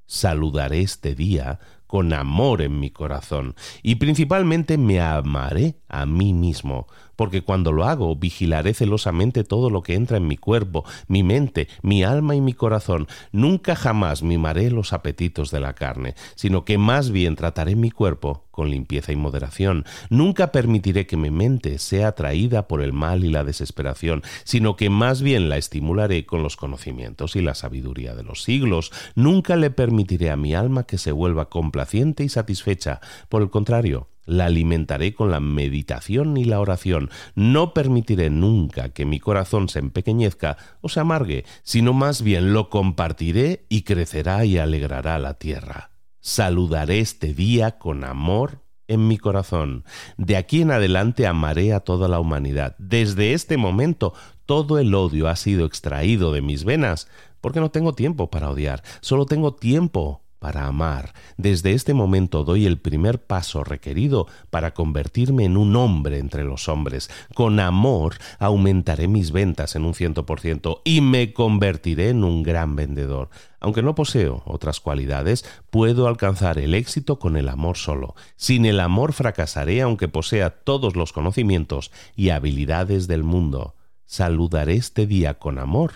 Saludaré 0.07 0.81
este 0.81 1.15
día 1.15 1.61
con 1.87 2.13
amor 2.13 2.63
en 2.63 2.81
mi 2.81 2.91
corazón 2.91 3.55
y 3.83 3.97
principalmente 3.97 4.79
me 4.79 5.01
amaré 5.01 5.77
a 5.89 6.07
mí 6.07 6.33
mismo, 6.33 6.87
porque 7.17 7.43
cuando 7.43 7.73
lo 7.73 7.85
hago 7.85 8.17
vigilaré 8.17 8.75
celosamente 8.75 9.45
todo 9.45 9.71
lo 9.71 9.83
que 9.83 9.95
entra 9.95 10.17
en 10.17 10.27
mi 10.27 10.37
cuerpo, 10.37 10.85
mi 11.09 11.23
mente, 11.23 11.69
mi 11.83 12.05
alma 12.05 12.35
y 12.35 12.41
mi 12.41 12.53
corazón. 12.53 13.07
Nunca 13.33 13.77
jamás 13.77 14.23
mimaré 14.23 14.71
los 14.71 14.93
apetitos 14.93 15.51
de 15.51 15.61
la 15.61 15.75
carne, 15.75 16.15
sino 16.35 16.65
que 16.65 16.79
más 16.79 17.11
bien 17.11 17.37
trataré 17.37 17.77
mi 17.77 17.91
cuerpo 17.91 18.45
con 18.51 18.71
limpieza 18.71 19.13
y 19.13 19.17
moderación. 19.17 19.85
Nunca 20.11 20.53
permitiré 20.53 21.07
que 21.07 21.17
mi 21.17 21.31
mente 21.31 21.79
sea 21.79 22.09
atraída 22.09 22.69
por 22.69 22.83
el 22.83 22.93
mal 22.93 23.25
y 23.25 23.31
la 23.31 23.45
desesperación, 23.45 24.23
sino 24.45 24.77
que 24.77 24.91
más 24.91 25.23
bien 25.23 25.49
la 25.49 25.57
estimularé 25.57 26.27
con 26.27 26.43
los 26.43 26.57
conocimientos 26.57 27.35
y 27.35 27.41
la 27.41 27.55
sabiduría 27.55 28.15
de 28.15 28.23
los 28.23 28.43
siglos. 28.43 28.93
Nunca 29.15 29.57
le 29.57 29.71
permitiré 29.71 30.31
a 30.31 30.37
mi 30.37 30.55
alma 30.55 30.85
que 30.85 30.99
se 30.99 31.13
vuelva 31.13 31.49
complaciente 31.49 32.25
y 32.25 32.29
satisfecha. 32.29 33.01
Por 33.29 33.43
el 33.43 33.51
contrario, 33.51 34.09
la 34.25 34.47
alimentaré 34.47 35.15
con 35.15 35.31
la 35.31 35.41
meditación 35.41 36.37
y 36.37 36.45
la 36.45 36.61
oración. 36.61 37.11
No 37.35 37.75
permitiré 37.75 38.31
nunca 38.31 38.91
que 38.91 39.05
mi 39.05 39.19
corazón 39.19 39.69
se 39.69 39.79
empequeñezca 39.79 40.57
o 40.81 40.89
se 40.89 41.01
amargue, 41.01 41.45
sino 41.63 41.93
más 41.93 42.23
bien 42.23 42.53
lo 42.53 42.71
compartiré 42.71 43.67
y 43.69 43.83
crecerá 43.83 44.45
y 44.45 44.59
alegrará 44.59 45.19
la 45.19 45.35
tierra. 45.35 45.91
Saludaré 46.21 47.01
este 47.01 47.35
día 47.35 47.79
con 47.79 48.05
amor 48.05 48.63
en 48.89 49.09
mi 49.09 49.19
corazón. 49.19 49.85
De 50.17 50.37
aquí 50.37 50.63
en 50.63 50.71
adelante 50.71 51.27
amaré 51.27 51.73
a 51.73 51.81
toda 51.81 52.09
la 52.09 52.21
humanidad. 52.21 52.77
Desde 52.79 53.33
este 53.33 53.57
momento 53.57 54.15
todo 54.47 54.79
el 54.79 54.95
odio 54.95 55.29
ha 55.29 55.37
sido 55.37 55.67
extraído 55.67 56.33
de 56.33 56.43
mis 56.43 56.65
venas, 56.65 57.09
porque 57.41 57.61
no 57.61 57.71
tengo 57.71 57.95
tiempo 57.95 58.31
para 58.31 58.51
odiar, 58.51 58.83
solo 59.01 59.27
tengo 59.27 59.55
tiempo 59.55 60.23
para 60.43 60.67
amar. 60.67 61.15
Desde 61.37 61.73
este 61.73 61.95
momento 61.95 62.43
doy 62.43 62.67
el 62.67 62.81
primer 62.81 63.25
paso 63.25 63.63
requerido 63.63 64.27
para 64.51 64.75
convertirme 64.75 65.45
en 65.45 65.57
un 65.57 65.77
hombre 65.77 66.19
entre 66.19 66.43
los 66.43 66.69
hombres. 66.69 67.11
Con 67.33 67.61
amor 67.61 68.17
aumentaré 68.41 69.07
mis 69.07 69.31
ventas 69.31 69.77
en 69.77 69.85
un 69.85 69.95
ciento 69.95 70.27
por 70.27 70.41
ciento 70.41 70.83
y 70.85 71.01
me 71.01 71.33
convertiré 71.33 72.09
en 72.09 72.25
un 72.25 72.43
gran 72.43 72.75
vendedor. 72.75 73.31
Aunque 73.61 73.85
no 73.85 73.95
poseo 73.95 74.43
otras 74.45 74.81
cualidades, 74.81 75.45
puedo 75.71 76.09
alcanzar 76.09 76.59
el 76.59 76.75
éxito 76.75 77.21
con 77.21 77.37
el 77.37 77.49
amor 77.49 77.77
solo. 77.77 78.17
Sin 78.35 78.67
el 78.67 78.81
amor 78.81 79.13
fracasaré 79.13 79.81
aunque 79.81 80.09
posea 80.09 80.51
todos 80.51 80.97
los 80.97 81.13
conocimientos 81.13 81.93
y 82.17 82.31
habilidades 82.31 83.07
del 83.07 83.23
mundo. 83.23 83.77
Saludaré 84.07 84.75
este 84.75 85.07
día 85.07 85.39
con 85.39 85.61
amor 85.61 85.93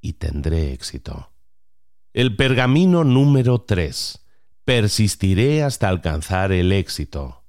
y 0.00 0.12
tendré 0.12 0.72
éxito. 0.72 1.31
El 2.14 2.36
pergamino 2.36 3.04
número 3.04 3.62
3. 3.62 4.20
Persistiré 4.66 5.62
hasta 5.62 5.88
alcanzar 5.88 6.52
el 6.52 6.70
éxito. 6.70 7.42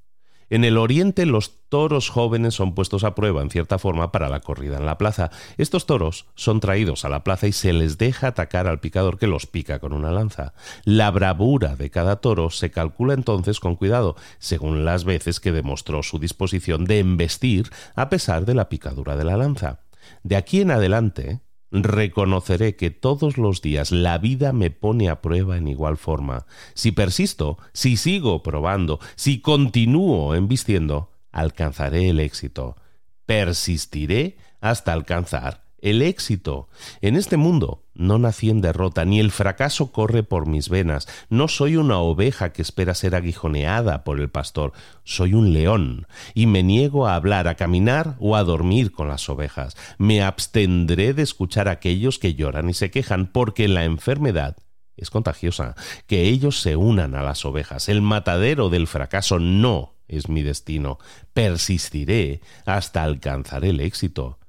En 0.49 0.63
el 0.63 0.77
oriente 0.77 1.25
los 1.25 1.67
toros 1.67 2.07
jóvenes 2.07 2.53
son 2.53 2.73
puestos 2.73 3.03
a 3.03 3.13
prueba 3.13 3.41
en 3.41 3.49
cierta 3.49 3.77
forma 3.77 4.13
para 4.13 4.29
la 4.29 4.39
corrida 4.39 4.77
en 4.77 4.85
la 4.85 4.97
plaza. 4.97 5.31
Estos 5.57 5.85
toros 5.85 6.27
son 6.35 6.61
traídos 6.61 7.03
a 7.03 7.09
la 7.09 7.25
plaza 7.25 7.47
y 7.47 7.51
se 7.51 7.73
les 7.73 7.97
deja 7.97 8.27
atacar 8.27 8.67
al 8.67 8.79
picador 8.79 9.17
que 9.17 9.27
los 9.27 9.47
pica 9.47 9.79
con 9.79 9.91
una 9.91 10.11
lanza. 10.11 10.53
La 10.85 11.11
bravura 11.11 11.75
de 11.75 11.89
cada 11.89 12.21
toro 12.21 12.49
se 12.49 12.71
calcula 12.71 13.15
entonces 13.15 13.59
con 13.59 13.75
cuidado, 13.75 14.15
según 14.39 14.85
las 14.85 15.03
veces 15.03 15.41
que 15.41 15.51
demostró 15.51 16.03
su 16.03 16.19
disposición 16.19 16.85
de 16.85 16.99
embestir 16.99 17.69
a 17.95 18.07
pesar 18.07 18.45
de 18.45 18.53
la 18.53 18.69
picadura 18.69 19.17
de 19.17 19.25
la 19.25 19.35
lanza. 19.35 19.81
De 20.23 20.37
aquí 20.37 20.61
en 20.61 20.71
adelante, 20.71 21.41
reconoceré 21.73 22.75
que 22.75 22.91
todos 22.91 23.37
los 23.37 23.61
días 23.61 23.91
la 23.91 24.19
vida 24.19 24.53
me 24.53 24.69
pone 24.69 25.09
a 25.09 25.21
prueba 25.21 25.57
en 25.57 25.67
igual 25.67 25.97
forma. 25.97 26.45
Si 26.75 26.91
persisto, 26.91 27.57
si 27.73 27.97
sigo 27.97 28.43
probando, 28.43 28.99
si 29.15 29.41
continúo 29.41 30.35
embistiendo, 30.35 31.11
alcanzaré 31.31 32.09
el 32.09 32.19
éxito. 32.19 32.77
Persistiré 33.25 34.37
hasta 34.61 34.93
alcanzar 34.93 35.62
el 35.83 36.01
éxito. 36.01 36.69
En 37.01 37.17
este 37.17 37.35
mundo 37.35 37.83
no 37.93 38.17
nací 38.17 38.49
en 38.49 38.61
derrota, 38.61 39.03
ni 39.03 39.19
el 39.19 39.31
fracaso 39.31 39.91
corre 39.91 40.23
por 40.23 40.47
mis 40.47 40.69
venas. 40.69 41.07
No 41.29 41.49
soy 41.49 41.75
una 41.75 41.99
oveja 41.99 42.53
que 42.53 42.61
espera 42.61 42.95
ser 42.95 43.15
aguijoneada 43.15 44.05
por 44.05 44.19
el 44.21 44.29
pastor, 44.29 44.71
soy 45.03 45.33
un 45.33 45.51
león, 45.51 46.07
y 46.33 46.47
me 46.47 46.63
niego 46.63 47.05
a 47.05 47.15
hablar, 47.15 47.49
a 47.49 47.55
caminar 47.55 48.15
o 48.19 48.37
a 48.37 48.45
dormir 48.45 48.93
con 48.93 49.09
las 49.09 49.27
ovejas. 49.27 49.75
Me 49.97 50.23
abstendré 50.23 51.13
de 51.13 51.21
escuchar 51.21 51.67
a 51.67 51.73
aquellos 51.73 52.17
que 52.17 52.33
lloran 52.33 52.69
y 52.69 52.73
se 52.73 52.89
quejan, 52.89 53.27
porque 53.27 53.67
la 53.67 53.83
enfermedad 53.83 54.55
es 54.95 55.09
contagiosa. 55.09 55.75
Que 56.07 56.29
ellos 56.29 56.61
se 56.61 56.77
unan 56.77 57.13
a 57.13 57.23
las 57.23 57.43
ovejas. 57.43 57.89
El 57.89 58.01
matadero 58.01 58.69
del 58.69 58.87
fracaso 58.87 59.37
no 59.37 59.95
es 60.07 60.29
mi 60.29 60.43
destino. 60.43 60.97
Persistiré 61.33 62.39
hasta 62.65 63.03
alcanzar 63.03 63.65
el 63.65 63.81
éxito. 63.81 64.39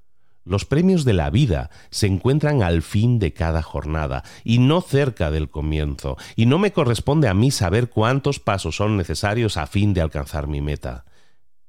Los 0.44 0.66
premios 0.66 1.06
de 1.06 1.14
la 1.14 1.30
vida 1.30 1.70
se 1.90 2.06
encuentran 2.06 2.62
al 2.62 2.82
fin 2.82 3.18
de 3.18 3.32
cada 3.32 3.62
jornada 3.62 4.24
y 4.44 4.58
no 4.58 4.82
cerca 4.82 5.30
del 5.30 5.48
comienzo, 5.48 6.18
y 6.36 6.44
no 6.44 6.58
me 6.58 6.70
corresponde 6.70 7.28
a 7.28 7.34
mí 7.34 7.50
saber 7.50 7.88
cuántos 7.88 8.40
pasos 8.40 8.76
son 8.76 8.98
necesarios 8.98 9.56
a 9.56 9.66
fin 9.66 9.94
de 9.94 10.02
alcanzar 10.02 10.46
mi 10.46 10.60
meta. 10.60 11.06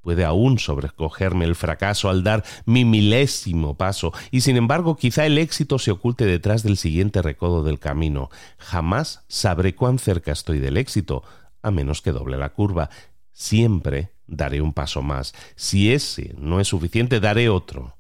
Puede 0.02 0.26
aún 0.26 0.60
sobrecogerme 0.60 1.46
el 1.46 1.56
fracaso 1.56 2.10
al 2.10 2.24
dar 2.24 2.44
mi 2.66 2.84
milésimo 2.84 3.78
paso, 3.78 4.12
y 4.30 4.42
sin 4.42 4.58
embargo 4.58 4.98
quizá 4.98 5.26
el 5.26 5.38
éxito 5.38 5.80
se 5.80 5.92
oculte 5.92 6.26
detrás 6.26 6.62
del 6.62 6.76
siguiente 6.76 7.22
recodo 7.22 7.64
del 7.64 7.80
camino. 7.80 8.30
Jamás 8.58 9.24
sabré 9.30 9.74
cuán 9.74 10.00
cerca 10.00 10.34
estoy 10.34 10.60
del 10.60 10.76
éxito, 10.76 11.24
a 11.64 11.72
menos 11.72 12.02
que 12.02 12.12
doble 12.12 12.38
la 12.38 12.50
curva. 12.50 12.90
Siempre 13.32 14.12
daré 14.28 14.62
un 14.62 14.74
paso 14.74 15.02
más. 15.02 15.34
Si 15.56 15.94
ese 15.94 16.36
no 16.38 16.60
es 16.60 16.68
suficiente, 16.68 17.20
daré 17.22 17.50
otro 17.50 17.96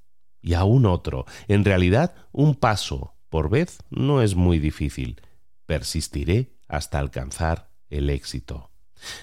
y 0.46 0.54
aún 0.54 0.86
otro. 0.86 1.26
En 1.48 1.66
realidad, 1.66 2.14
un 2.32 2.54
paso 2.56 3.16
por 3.30 3.50
vez 3.50 3.80
no 3.90 4.22
es 4.22 4.36
muy 4.36 4.60
difícil. 4.60 5.20
Persistiré 5.66 6.54
hasta 6.68 7.00
alcanzar 7.00 7.72
el 7.90 8.12
éxito. 8.12 8.70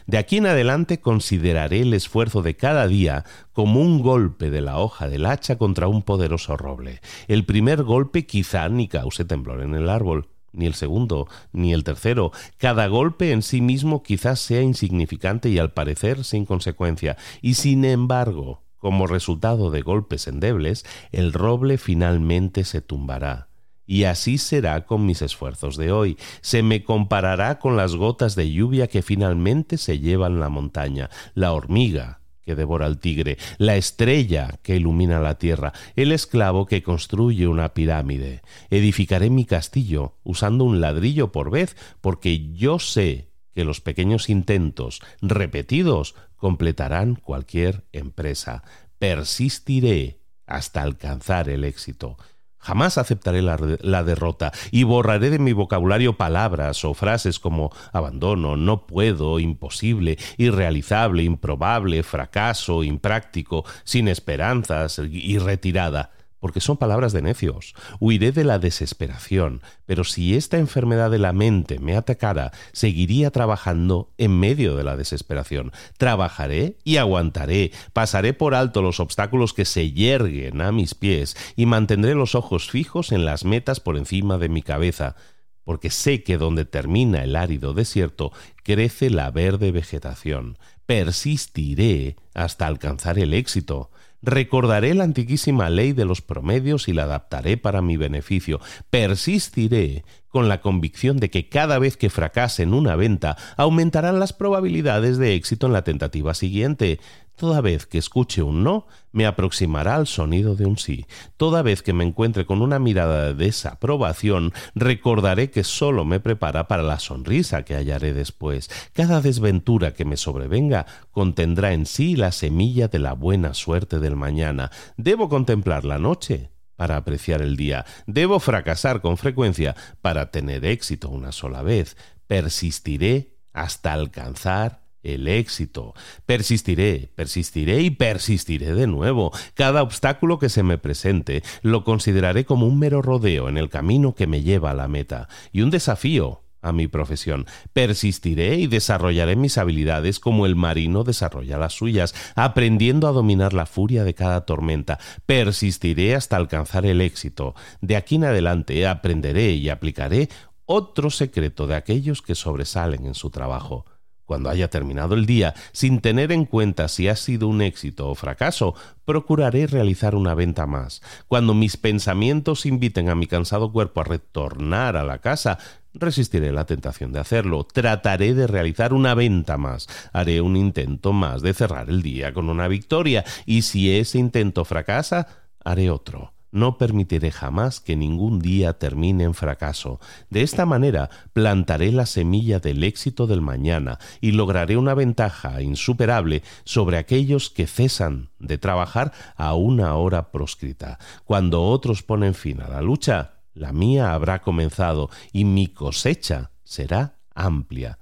De 0.07 0.19
aquí 0.19 0.37
en 0.37 0.47
adelante 0.47 1.01
consideraré 1.01 1.81
el 1.81 1.95
esfuerzo 1.95 2.43
de 2.43 2.57
cada 2.57 2.89
día 2.89 3.25
como 3.53 3.81
un 3.81 4.03
golpe 4.03 4.51
de 4.51 4.61
la 4.61 4.79
hoja 4.79 5.09
del 5.09 5.25
hacha 5.25 5.57
contra 5.57 5.87
un 5.87 6.03
poderoso 6.03 6.57
roble. 6.57 7.01
El 7.29 7.47
primer 7.47 7.85
golpe 7.85 8.27
quizá 8.27 8.69
ni 8.69 8.89
cause 8.89 9.25
temblor 9.25 9.63
en 9.63 9.75
el 9.75 9.89
árbol, 9.89 10.29
ni 10.53 10.67
el 10.67 10.75
segundo, 10.75 11.29
ni 11.53 11.73
el 11.73 11.85
tercero. 11.85 12.33
Cada 12.59 12.89
golpe 12.89 13.31
en 13.31 13.43
sí 13.43 13.61
mismo 13.61 14.03
quizás 14.03 14.41
sea 14.41 14.61
insignificante 14.61 15.49
y 15.49 15.59
al 15.59 15.73
parecer 15.73 16.25
sin 16.25 16.45
consecuencia. 16.45 17.17
Y 17.41 17.55
sin 17.55 17.85
embargo, 17.85 18.63
como 18.83 19.07
resultado 19.07 19.71
de 19.71 19.81
golpes 19.81 20.27
endebles, 20.27 20.85
el 21.13 21.33
roble 21.33 21.79
finalmente 21.79 22.65
se 22.65 22.81
tumbará. 22.81 23.47
Y 23.87 24.05
así 24.05 24.39
será 24.39 24.87
con 24.87 25.07
mis 25.07 25.23
esfuerzos 25.23 25.77
de 25.77 25.93
hoy. 25.93 26.19
Se 26.41 26.65
me 26.65 26.83
comparará 26.83 27.61
con 27.61 27.77
las 27.77 27.95
gotas 27.95 28.35
de 28.35 28.51
lluvia 28.51 28.89
que 28.89 29.03
finalmente 29.03 29.79
se 29.79 30.01
llevan 30.01 30.41
la 30.41 30.49
montaña, 30.49 31.11
la 31.35 31.53
hormiga 31.53 32.23
que 32.43 32.57
devora 32.57 32.87
al 32.87 32.99
tigre, 32.99 33.39
la 33.59 33.77
estrella 33.77 34.59
que 34.65 34.75
ilumina 34.75 35.21
la 35.21 35.39
tierra, 35.39 35.73
el 35.95 36.11
esclavo 36.11 36.67
que 36.67 36.83
construye 36.83 37.47
una 37.47 37.75
pirámide. 37.75 38.43
Edificaré 38.69 39.31
mi 39.31 39.45
castillo 39.45 40.17
usando 40.25 40.65
un 40.65 40.81
ladrillo 40.81 41.31
por 41.31 41.53
vez, 41.53 41.77
porque 42.01 42.51
yo 42.53 42.81
sé 42.81 43.31
que 43.55 43.65
los 43.65 43.81
pequeños 43.81 44.29
intentos 44.29 45.01
repetidos 45.21 46.17
completarán 46.43 47.15
cualquier 47.15 47.85
empresa. 47.93 48.65
Persistiré 48.99 50.19
hasta 50.45 50.83
alcanzar 50.83 51.49
el 51.49 51.63
éxito. 51.63 52.17
Jamás 52.59 52.99
aceptaré 52.99 53.43
la, 53.43 54.03
derrota 54.03 54.51
y 54.73 54.83
borraré 54.83 55.31
de 55.31 55.39
mi 55.39 55.53
vocabulario 55.53 56.17
palabras 56.17 56.85
o 56.85 56.95
frases 56.95 57.39
como 57.39 57.71
abandono, 57.93 58.57
no 58.57 58.89
puedo, 58.89 59.39
imposible, 59.39 60.19
irrealizable, 60.37 61.23
improbable, 61.23 62.03
fracaso, 62.03 62.83
impráctico, 62.83 63.65
sin 63.85 64.09
esperanzas 64.09 64.99
y 64.99 65.39
retirada 65.39 66.11
porque 66.43 66.61
son 66.61 66.77
palabras 66.77 67.13
de 67.13 67.23
necios. 67.23 67.73
Huiré 68.01 68.33
de 68.33 68.43
la 68.43 68.59
desesperación, 68.59 69.63
pero 69.87 70.03
si 70.03 70.35
esta 70.35 70.59
enfermedad 70.59 71.09
de 71.09 71.21
la 71.21 71.33
mente 71.33 71.79
me 71.79 71.97
atacara, 71.97 72.51
seguiría 72.73 73.31
trabajando 73.31 74.11
en 74.19 74.41
medio 74.41 74.75
de 74.75 74.83
la 74.83 74.97
desesperación. 74.97 75.71
Trabajaré 75.99 76.79
y 76.83 76.97
aguantaré, 76.97 77.71
pasaré 77.93 78.35
por 78.35 78.57
alto 78.57 78.83
los 78.83 78.99
obstáculos 78.99 79.55
que 79.55 79.65
se 79.65 79.93
yerguen 79.93 80.61
a 80.63 80.73
mis 80.73 80.97
pies 80.97 81.37
y 81.55 81.67
mantendré 81.67 82.17
los 82.17 82.35
ojos 82.35 82.69
fijos 82.69 83.13
en 83.13 83.25
las 83.25 83.45
metas 83.45 83.79
por 83.79 83.97
encima 83.97 84.37
de 84.37 84.49
mi 84.49 84.63
cabeza 84.63 85.15
porque 85.63 85.91
sé 85.91 86.25
que 86.25 86.39
donde 86.39 86.65
termina 86.65 87.23
el 87.23 87.37
árido 87.37 87.73
desierto 87.73 88.33
crece 88.65 89.11
la 89.11 89.31
verde 89.31 89.71
vegetación. 89.71 90.59
Persistiré 90.87 92.17
hasta 92.35 92.67
alcanzar 92.67 93.21
el 93.21 93.33
éxito. 93.33 93.93
Recordaré 94.23 94.95
la 94.95 95.05
antiquísima 95.05 95.69
ley 95.69 95.93
de 95.93 96.05
los 96.05 96.23
promedios 96.23 96.87
y 96.87 96.93
la 96.93 97.03
adaptaré 97.03 97.57
para 97.57 97.83
mi 97.83 97.97
beneficio. 97.97 98.61
Persistiré 98.89 100.05
con 100.29 100.49
la 100.49 100.61
convicción 100.61 101.19
de 101.19 101.29
que 101.29 101.49
cada 101.49 101.79
vez 101.79 101.97
que 101.97 102.09
fracase 102.09 102.63
en 102.63 102.73
una 102.73 102.97
venta 102.97 103.37
aumentarán 103.57 104.21
las 104.21 104.33
probabilidades 104.33 105.19
de 105.19 105.35
éxito 105.35 105.67
en 105.67 105.73
la 105.73 105.85
tentativa 105.85 106.35
siguiente. 106.35 107.01
Toda 107.37 107.61
vez 107.61 107.87
que 107.87 107.99
escuche 107.99 108.43
un 108.43 108.63
no, 108.63 108.87
me 109.11 109.27
aproximará 109.27 109.97
al 109.97 110.07
sonido 110.07 110.55
de 110.55 110.67
un 110.67 110.79
sí. 110.79 111.07
Toda 111.37 111.63
vez 111.63 111.83
que 111.83 111.93
me 111.93 112.05
encuentre 112.05 112.47
con 112.47 112.63
una 112.63 112.79
mirada 112.79 113.27
de 113.27 113.35
desaprobación, 113.35 114.53
recordaré 114.75 115.51
que 115.51 115.65
solo 115.65 116.05
me 116.05 116.21
prepara 116.21 116.69
para 116.69 116.83
la 116.83 116.99
sonrisa 116.99 117.65
que 117.65 117.75
hallaré 117.75 118.15
después. 118.15 118.71
Cada 118.93 119.21
desventura 119.21 119.93
que 119.93 120.05
me 120.05 120.17
sobrevenga 120.17 120.87
contendrá 121.11 121.73
en 121.73 121.87
sí 121.87 122.17
la 122.17 122.33
semilla 122.33 122.89
de 122.89 122.99
la 122.99 123.15
buena 123.15 123.55
suerte 123.55 123.99
del 123.99 124.17
mañana. 124.17 124.71
Debo 124.97 125.29
contemplar 125.29 125.85
la 125.85 125.99
noche 125.99 126.51
para 126.77 126.97
apreciar 126.97 127.43
el 127.43 127.57
día. 127.57 127.85
Debo 128.07 128.41
fracasar 128.41 129.01
con 129.01 129.17
frecuencia 129.17 129.75
para 130.01 130.31
tener 130.31 130.65
éxito 130.65 131.09
una 131.09 131.33
sola 131.33 131.63
vez. 131.63 131.97
Persistiré 132.27 133.37
hasta 133.53 133.93
alcanzar 133.93 134.82
el 135.03 135.29
éxito. 135.29 135.95
Persistiré, 136.27 137.11
persistiré 137.15 137.81
y 137.81 137.91
persistiré 137.91 138.75
de 138.75 138.87
nuevo. 138.87 139.33
Cada 139.55 139.83
obstáculo 139.83 140.39
que 140.39 140.49
se 140.49 140.63
me 140.63 140.79
presente 140.79 141.43
lo 141.63 141.85
consideraré 141.85 142.45
como 142.45 142.67
un 142.67 142.79
mero 142.79 143.03
rodeo 143.03 143.49
en 143.49 143.57
el 143.57 143.69
camino 143.69 144.15
que 144.15 144.27
me 144.27 144.43
lleva 144.43 144.71
a 144.71 144.75
la 144.75 144.89
meta 144.89 145.29
y 145.53 145.63
un 145.63 145.71
desafío 145.71 146.43
a 146.63 146.73
mi 146.73 146.87
profesión. 146.87 147.47
Persistiré 147.73 148.57
y 148.57 148.69
desarrollaré 148.69 149.37
mis 149.37 149.59
habilidades 149.59 150.21
como 150.21 150.47
el 150.47 150.57
marino 150.57 151.05
desarrolla 151.05 151.59
las 151.59 151.75
suyas, 151.75 152.15
aprendiendo 152.37 153.09
a 153.09 153.13
dominar 153.13 153.53
la 153.53 153.67
furia 153.67 154.05
de 154.05 154.15
cada 154.15 154.47
tormenta. 154.47 154.99
Persistiré 155.27 156.15
hasta 156.15 156.37
alcanzar 156.37 156.87
el 156.87 157.01
éxito. 157.01 157.55
De 157.81 157.97
aquí 157.97 158.15
en 158.15 158.25
adelante 158.25 158.87
aprenderé 158.87 159.51
y 159.53 159.69
aplicaré 159.69 160.29
otro 160.65 161.11
secreto 161.11 161.67
de 161.67 161.75
aquellos 161.75 162.23
que 162.23 162.35
sobresalen 162.35 163.07
en 163.07 163.15
su 163.15 163.31
trabajo. 163.31 163.85
Cuando 164.33 164.49
haya 164.49 164.71
terminado 164.71 165.15
el 165.15 165.27
día, 165.27 165.53
sin 165.73 166.01
tener 166.01 166.33
en 166.33 166.47
cuenta 166.47 166.89
si 166.89 167.07
ha 167.07 167.17
sido 167.17 167.49
un 167.49 167.61
éxito 167.61 168.09
o 168.09 168.15
fracaso, 168.15 168.75
procuraré 169.05 169.67
realizar 169.67 170.15
una 170.15 170.35
venta 170.35 170.65
más. 170.67 171.03
Cuando 171.29 171.53
mis 171.53 171.77
pensamientos 171.77 172.65
inviten 172.65 173.11
a 173.11 173.15
mi 173.15 173.27
cansado 173.27 173.71
cuerpo 173.73 174.01
a 174.01 174.05
retornar 174.05 174.97
a 174.97 175.05
la 175.05 175.19
casa, 175.19 175.59
resistiré 175.93 176.51
la 176.51 176.65
tentación 176.65 177.13
de 177.13 177.21
hacerlo. 177.21 177.65
Trataré 177.71 178.33
de 178.33 178.47
realizar 178.47 178.95
una 178.95 179.15
venta 179.15 179.59
más. 179.59 179.87
Haré 180.15 180.41
un 180.41 180.57
intento 180.57 181.13
más 181.13 181.43
de 181.43 181.53
cerrar 181.53 181.91
el 181.91 182.01
día 182.01 182.33
con 182.33 182.49
una 182.49 182.69
victoria. 182.69 183.27
Y 183.45 183.61
si 183.61 183.95
ese 183.95 184.17
intento 184.17 184.65
fracasa, 184.65 185.27
haré 185.63 185.91
otro. 185.91 186.32
No 186.53 186.77
permitiré 186.77 187.31
jamás 187.31 187.81
que 187.81 187.97
ningún 187.97 188.39
día 188.39 188.75
termine 188.75 189.25
en 189.25 189.33
fracaso. 189.33 190.01
De 190.29 190.43
esta 190.43 190.67
manera 190.67 191.09
plantaré 191.33 191.91
la 191.93 192.05
semilla 192.05 192.61
del 192.61 192.85
éxito 192.85 193.27
del 193.27 193.41
mañana 193.41 193.99
y 194.21 194.33
lograré 194.33 194.77
una 194.77 194.93
ventaja 194.93 195.63
insuperable 195.63 196.43
sobre 196.65 196.99
aquellos 196.99 197.49
que 197.49 197.67
cesan 197.67 198.29
de 198.39 198.59
trabajar 198.59 199.13
a 199.35 199.55
una 199.55 199.95
hora 199.95 200.31
proscrita. 200.31 200.99
Cuando 201.25 201.63
otros 201.63 202.03
ponen 202.03 202.35
fin 202.35 202.61
a 202.61 202.69
la 202.69 202.83
lucha, 202.83 203.41
la 203.55 203.73
mía 203.73 204.13
habrá 204.13 204.43
comenzado 204.43 205.09
y 205.33 205.47
mi 205.47 205.69
cosecha 205.69 206.51
será 206.65 207.19
amplia. 207.35 207.99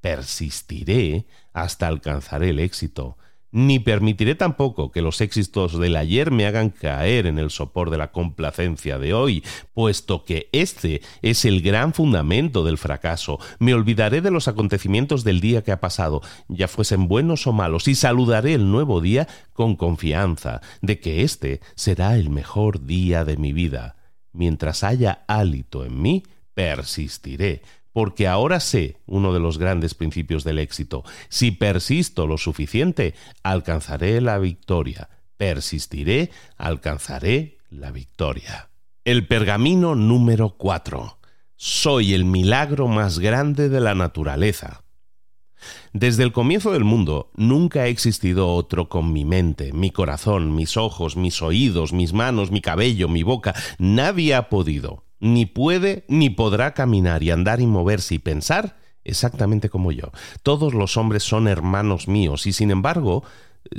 Persistiré 0.00 1.26
hasta 1.52 1.86
alcanzar 1.86 2.42
el 2.42 2.58
éxito 2.58 3.16
ni 3.52 3.78
permitiré 3.78 4.34
tampoco 4.34 4.90
que 4.90 5.02
los 5.02 5.20
éxitos 5.20 5.78
del 5.78 5.96
ayer 5.96 6.30
me 6.30 6.46
hagan 6.46 6.70
caer 6.70 7.26
en 7.26 7.38
el 7.38 7.50
sopor 7.50 7.90
de 7.90 7.98
la 7.98 8.10
complacencia 8.10 8.98
de 8.98 9.12
hoy, 9.12 9.44
puesto 9.74 10.24
que 10.24 10.48
este 10.52 11.02
es 11.20 11.44
el 11.44 11.60
gran 11.60 11.92
fundamento 11.92 12.64
del 12.64 12.78
fracaso. 12.78 13.38
Me 13.58 13.74
olvidaré 13.74 14.22
de 14.22 14.30
los 14.30 14.48
acontecimientos 14.48 15.22
del 15.22 15.40
día 15.40 15.62
que 15.62 15.72
ha 15.72 15.80
pasado, 15.80 16.22
ya 16.48 16.66
fuesen 16.66 17.08
buenos 17.08 17.46
o 17.46 17.52
malos, 17.52 17.86
y 17.88 17.94
saludaré 17.94 18.54
el 18.54 18.70
nuevo 18.70 19.00
día 19.00 19.28
con 19.52 19.76
confianza 19.76 20.62
de 20.80 20.98
que 20.98 21.22
este 21.22 21.60
será 21.74 22.16
el 22.16 22.30
mejor 22.30 22.86
día 22.86 23.24
de 23.24 23.36
mi 23.36 23.52
vida. 23.52 23.96
Mientras 24.32 24.82
haya 24.82 25.24
hálito 25.28 25.84
en 25.84 26.00
mí, 26.00 26.22
persistiré 26.54 27.62
porque 27.92 28.26
ahora 28.26 28.60
sé 28.60 28.98
uno 29.06 29.32
de 29.32 29.40
los 29.40 29.58
grandes 29.58 29.94
principios 29.94 30.44
del 30.44 30.58
éxito. 30.58 31.04
Si 31.28 31.50
persisto 31.50 32.26
lo 32.26 32.38
suficiente, 32.38 33.14
alcanzaré 33.42 34.20
la 34.20 34.38
victoria. 34.38 35.08
Persistiré, 35.36 36.30
alcanzaré 36.56 37.58
la 37.70 37.90
victoria. 37.90 38.70
El 39.04 39.26
pergamino 39.26 39.94
número 39.94 40.50
4. 40.56 41.18
Soy 41.56 42.14
el 42.14 42.24
milagro 42.24 42.88
más 42.88 43.18
grande 43.18 43.68
de 43.68 43.80
la 43.80 43.94
naturaleza. 43.94 44.82
Desde 45.92 46.24
el 46.24 46.32
comienzo 46.32 46.72
del 46.72 46.84
mundo 46.84 47.30
nunca 47.36 47.82
ha 47.82 47.86
existido 47.86 48.48
otro 48.48 48.88
con 48.88 49.12
mi 49.12 49.24
mente, 49.24 49.72
mi 49.72 49.90
corazón, 49.90 50.54
mis 50.54 50.76
ojos, 50.76 51.16
mis 51.16 51.40
oídos, 51.42 51.92
mis 51.92 52.12
manos, 52.12 52.50
mi 52.50 52.60
cabello, 52.60 53.08
mi 53.08 53.22
boca. 53.22 53.54
Nadie 53.78 54.34
ha 54.34 54.48
podido 54.48 55.04
ni 55.22 55.46
puede 55.46 56.04
ni 56.08 56.30
podrá 56.30 56.74
caminar 56.74 57.22
y 57.22 57.30
andar 57.30 57.60
y 57.60 57.66
moverse 57.66 58.16
y 58.16 58.18
pensar 58.18 58.76
exactamente 59.04 59.70
como 59.70 59.92
yo. 59.92 60.10
Todos 60.42 60.74
los 60.74 60.96
hombres 60.96 61.22
son 61.22 61.46
hermanos 61.46 62.08
míos 62.08 62.46
y 62.46 62.52
sin 62.52 62.72
embargo 62.72 63.22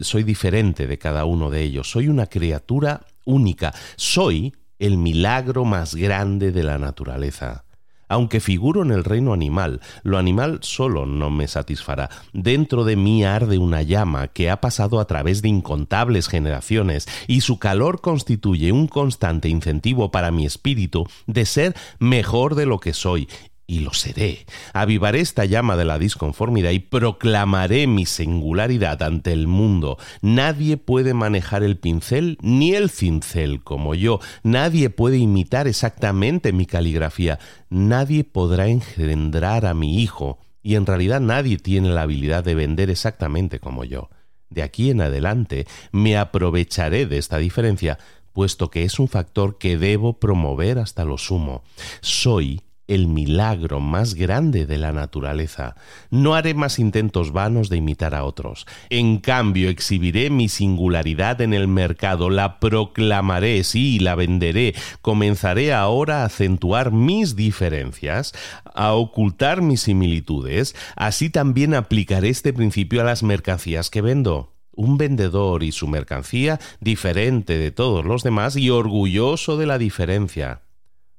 soy 0.01 0.23
diferente 0.23 0.87
de 0.87 0.97
cada 0.97 1.25
uno 1.25 1.49
de 1.49 1.61
ellos. 1.61 1.91
Soy 1.91 2.07
una 2.07 2.27
criatura 2.27 3.05
única. 3.25 3.73
Soy 3.97 4.53
el 4.79 4.97
milagro 4.97 5.65
más 5.65 5.95
grande 5.95 6.53
de 6.53 6.63
la 6.63 6.77
naturaleza. 6.77 7.65
Aunque 8.13 8.39
figuro 8.39 8.83
en 8.83 8.91
el 8.91 9.03
reino 9.03 9.33
animal, 9.33 9.81
lo 10.03 10.19
animal 10.19 10.59
solo 10.61 11.07
no 11.07 11.31
me 11.31 11.47
satisfará. 11.47 12.11
Dentro 12.31 12.83
de 12.83 12.95
mí 12.95 13.23
arde 13.23 13.57
una 13.57 13.81
llama 13.81 14.27
que 14.27 14.51
ha 14.51 14.61
pasado 14.61 14.99
a 14.99 15.05
través 15.05 15.41
de 15.41 15.49
incontables 15.49 16.27
generaciones 16.27 17.07
y 17.25 17.41
su 17.41 17.57
calor 17.57 18.01
constituye 18.01 18.71
un 18.71 18.85
constante 18.85 19.49
incentivo 19.49 20.11
para 20.11 20.29
mi 20.29 20.45
espíritu 20.45 21.07
de 21.25 21.47
ser 21.47 21.75
mejor 21.97 22.53
de 22.53 22.67
lo 22.67 22.79
que 22.79 22.93
soy 22.93 23.27
y 23.65 23.79
lo 23.79 23.93
seré. 23.93 24.45
Avivaré 24.73 25.19
esta 25.19 25.45
llama 25.45 25.75
de 25.77 25.85
la 25.85 25.97
disconformidad 25.97 26.71
y 26.71 26.79
proclamaré 26.79 27.87
mi 27.87 28.05
singularidad 28.05 29.01
ante 29.03 29.31
el 29.31 29.47
mundo. 29.47 29.97
Nadie 30.21 30.77
puede 30.77 31.13
manejar 31.13 31.63
el 31.63 31.77
pincel 31.77 32.37
ni 32.41 32.73
el 32.73 32.89
cincel 32.89 33.63
como 33.63 33.95
yo. 33.95 34.19
Nadie 34.43 34.89
puede 34.89 35.17
imitar 35.17 35.67
exactamente 35.67 36.51
mi 36.51 36.65
caligrafía. 36.65 37.39
Nadie 37.69 38.23
podrá 38.23 38.67
engendrar 38.67 39.65
a 39.65 39.73
mi 39.73 40.01
hijo. 40.01 40.39
Y 40.61 40.75
en 40.75 40.85
realidad 40.85 41.19
nadie 41.19 41.57
tiene 41.57 41.89
la 41.89 42.03
habilidad 42.03 42.43
de 42.43 42.55
vender 42.55 42.89
exactamente 42.89 43.59
como 43.59 43.83
yo. 43.83 44.09
De 44.49 44.61
aquí 44.61 44.91
en 44.91 45.01
adelante 45.01 45.65
me 45.91 46.17
aprovecharé 46.17 47.05
de 47.05 47.17
esta 47.17 47.37
diferencia, 47.37 47.97
puesto 48.33 48.69
que 48.69 48.83
es 48.83 48.99
un 48.99 49.07
factor 49.07 49.57
que 49.57 49.77
debo 49.77 50.19
promover 50.19 50.79
hasta 50.79 51.05
lo 51.05 51.17
sumo. 51.17 51.63
Soy 52.01 52.61
el 52.87 53.07
milagro 53.07 53.79
más 53.79 54.13
grande 54.13 54.65
de 54.65 54.77
la 54.77 54.91
naturaleza. 54.91 55.75
No 56.09 56.35
haré 56.35 56.53
más 56.53 56.79
intentos 56.79 57.31
vanos 57.31 57.69
de 57.69 57.77
imitar 57.77 58.13
a 58.15 58.23
otros. 58.23 58.65
En 58.89 59.19
cambio, 59.19 59.69
exhibiré 59.69 60.29
mi 60.29 60.49
singularidad 60.49 61.41
en 61.41 61.53
el 61.53 61.67
mercado, 61.67 62.29
la 62.29 62.59
proclamaré, 62.59 63.63
sí, 63.63 63.99
la 63.99 64.15
venderé. 64.15 64.75
Comenzaré 65.01 65.73
ahora 65.73 66.21
a 66.21 66.25
acentuar 66.25 66.91
mis 66.91 67.35
diferencias, 67.35 68.33
a 68.65 68.93
ocultar 68.93 69.61
mis 69.61 69.81
similitudes. 69.81 70.75
Así 70.95 71.29
también 71.29 71.73
aplicaré 71.73 72.29
este 72.29 72.53
principio 72.53 73.01
a 73.01 73.05
las 73.05 73.23
mercancías 73.23 73.89
que 73.89 74.01
vendo 74.01 74.53
un 74.75 74.97
vendedor 74.97 75.63
y 75.63 75.71
su 75.71 75.87
mercancía 75.87 76.59
diferente 76.79 77.57
de 77.57 77.71
todos 77.71 78.05
los 78.05 78.23
demás 78.23 78.55
y 78.55 78.69
orgulloso 78.69 79.55
de 79.57 79.67
la 79.67 79.77
diferencia. 79.77 80.63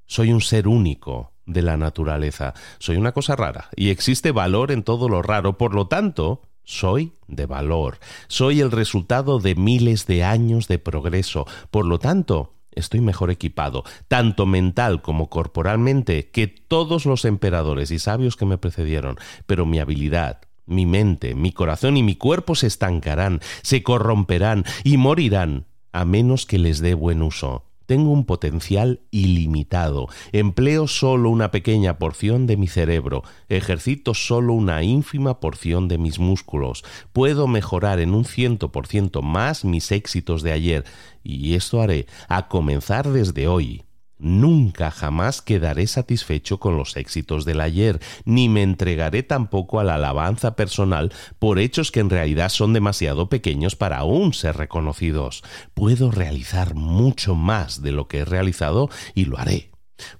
Soy 0.06 0.32
un 0.32 0.40
ser 0.40 0.68
único, 0.68 1.33
de 1.46 1.62
la 1.62 1.76
naturaleza. 1.76 2.54
Soy 2.78 2.96
una 2.96 3.12
cosa 3.12 3.36
rara 3.36 3.68
y 3.76 3.90
existe 3.90 4.32
valor 4.32 4.72
en 4.72 4.82
todo 4.82 5.08
lo 5.08 5.22
raro, 5.22 5.58
por 5.58 5.74
lo 5.74 5.86
tanto, 5.86 6.42
soy 6.64 7.12
de 7.28 7.46
valor. 7.46 7.98
Soy 8.28 8.60
el 8.60 8.70
resultado 8.70 9.38
de 9.38 9.54
miles 9.54 10.06
de 10.06 10.24
años 10.24 10.68
de 10.68 10.78
progreso, 10.78 11.46
por 11.70 11.86
lo 11.86 11.98
tanto, 11.98 12.54
estoy 12.72 13.00
mejor 13.00 13.30
equipado, 13.30 13.84
tanto 14.08 14.46
mental 14.46 15.02
como 15.02 15.28
corporalmente, 15.28 16.30
que 16.30 16.48
todos 16.48 17.06
los 17.06 17.24
emperadores 17.24 17.90
y 17.90 17.98
sabios 17.98 18.36
que 18.36 18.46
me 18.46 18.58
precedieron, 18.58 19.16
pero 19.46 19.66
mi 19.66 19.78
habilidad, 19.78 20.40
mi 20.66 20.86
mente, 20.86 21.34
mi 21.34 21.52
corazón 21.52 21.96
y 21.96 22.02
mi 22.02 22.16
cuerpo 22.16 22.54
se 22.54 22.66
estancarán, 22.66 23.40
se 23.62 23.82
corromperán 23.82 24.64
y 24.82 24.96
morirán, 24.96 25.66
a 25.92 26.04
menos 26.04 26.46
que 26.46 26.58
les 26.58 26.80
dé 26.80 26.94
buen 26.94 27.22
uso. 27.22 27.64
Tengo 27.86 28.10
un 28.10 28.24
potencial 28.24 29.00
ilimitado, 29.10 30.08
empleo 30.32 30.88
solo 30.88 31.30
una 31.30 31.50
pequeña 31.50 31.98
porción 31.98 32.46
de 32.46 32.56
mi 32.56 32.66
cerebro, 32.66 33.22
ejercito 33.48 34.14
solo 34.14 34.54
una 34.54 34.82
ínfima 34.82 35.40
porción 35.40 35.88
de 35.88 35.98
mis 35.98 36.18
músculos, 36.18 36.84
puedo 37.12 37.46
mejorar 37.46 38.00
en 38.00 38.14
un 38.14 38.24
ciento 38.24 38.72
por 38.72 38.86
ciento 38.86 39.22
más 39.22 39.64
mis 39.64 39.92
éxitos 39.92 40.42
de 40.42 40.52
ayer, 40.52 40.84
y 41.22 41.54
esto 41.54 41.80
haré 41.80 42.06
a 42.28 42.48
comenzar 42.48 43.10
desde 43.10 43.48
hoy. 43.48 43.84
Nunca 44.18 44.90
jamás 44.90 45.42
quedaré 45.42 45.86
satisfecho 45.86 46.60
con 46.60 46.76
los 46.76 46.96
éxitos 46.96 47.44
del 47.44 47.60
ayer, 47.60 48.00
ni 48.24 48.48
me 48.48 48.62
entregaré 48.62 49.22
tampoco 49.22 49.80
a 49.80 49.84
la 49.84 49.96
alabanza 49.96 50.54
personal 50.54 51.12
por 51.38 51.58
hechos 51.58 51.90
que 51.90 52.00
en 52.00 52.10
realidad 52.10 52.48
son 52.48 52.72
demasiado 52.72 53.28
pequeños 53.28 53.74
para 53.74 53.98
aún 53.98 54.32
ser 54.32 54.56
reconocidos. 54.56 55.42
Puedo 55.74 56.10
realizar 56.10 56.74
mucho 56.74 57.34
más 57.34 57.82
de 57.82 57.92
lo 57.92 58.06
que 58.06 58.18
he 58.18 58.24
realizado 58.24 58.88
y 59.14 59.24
lo 59.24 59.38
haré. 59.38 59.72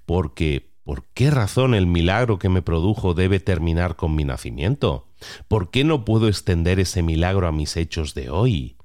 Porque, 0.06 0.72
¿por 0.82 1.04
qué 1.14 1.30
razón 1.30 1.74
el 1.74 1.86
milagro 1.86 2.38
que 2.38 2.48
me 2.48 2.62
produjo 2.62 3.14
debe 3.14 3.38
terminar 3.38 3.96
con 3.96 4.14
mi 4.14 4.24
nacimiento? 4.24 5.08
¿Por 5.46 5.70
qué 5.70 5.84
no 5.84 6.04
puedo 6.04 6.28
extender 6.28 6.80
ese 6.80 7.02
milagro 7.02 7.46
a 7.46 7.52
mis 7.52 7.76
hechos 7.76 8.14
de 8.14 8.28
hoy? 8.30 8.76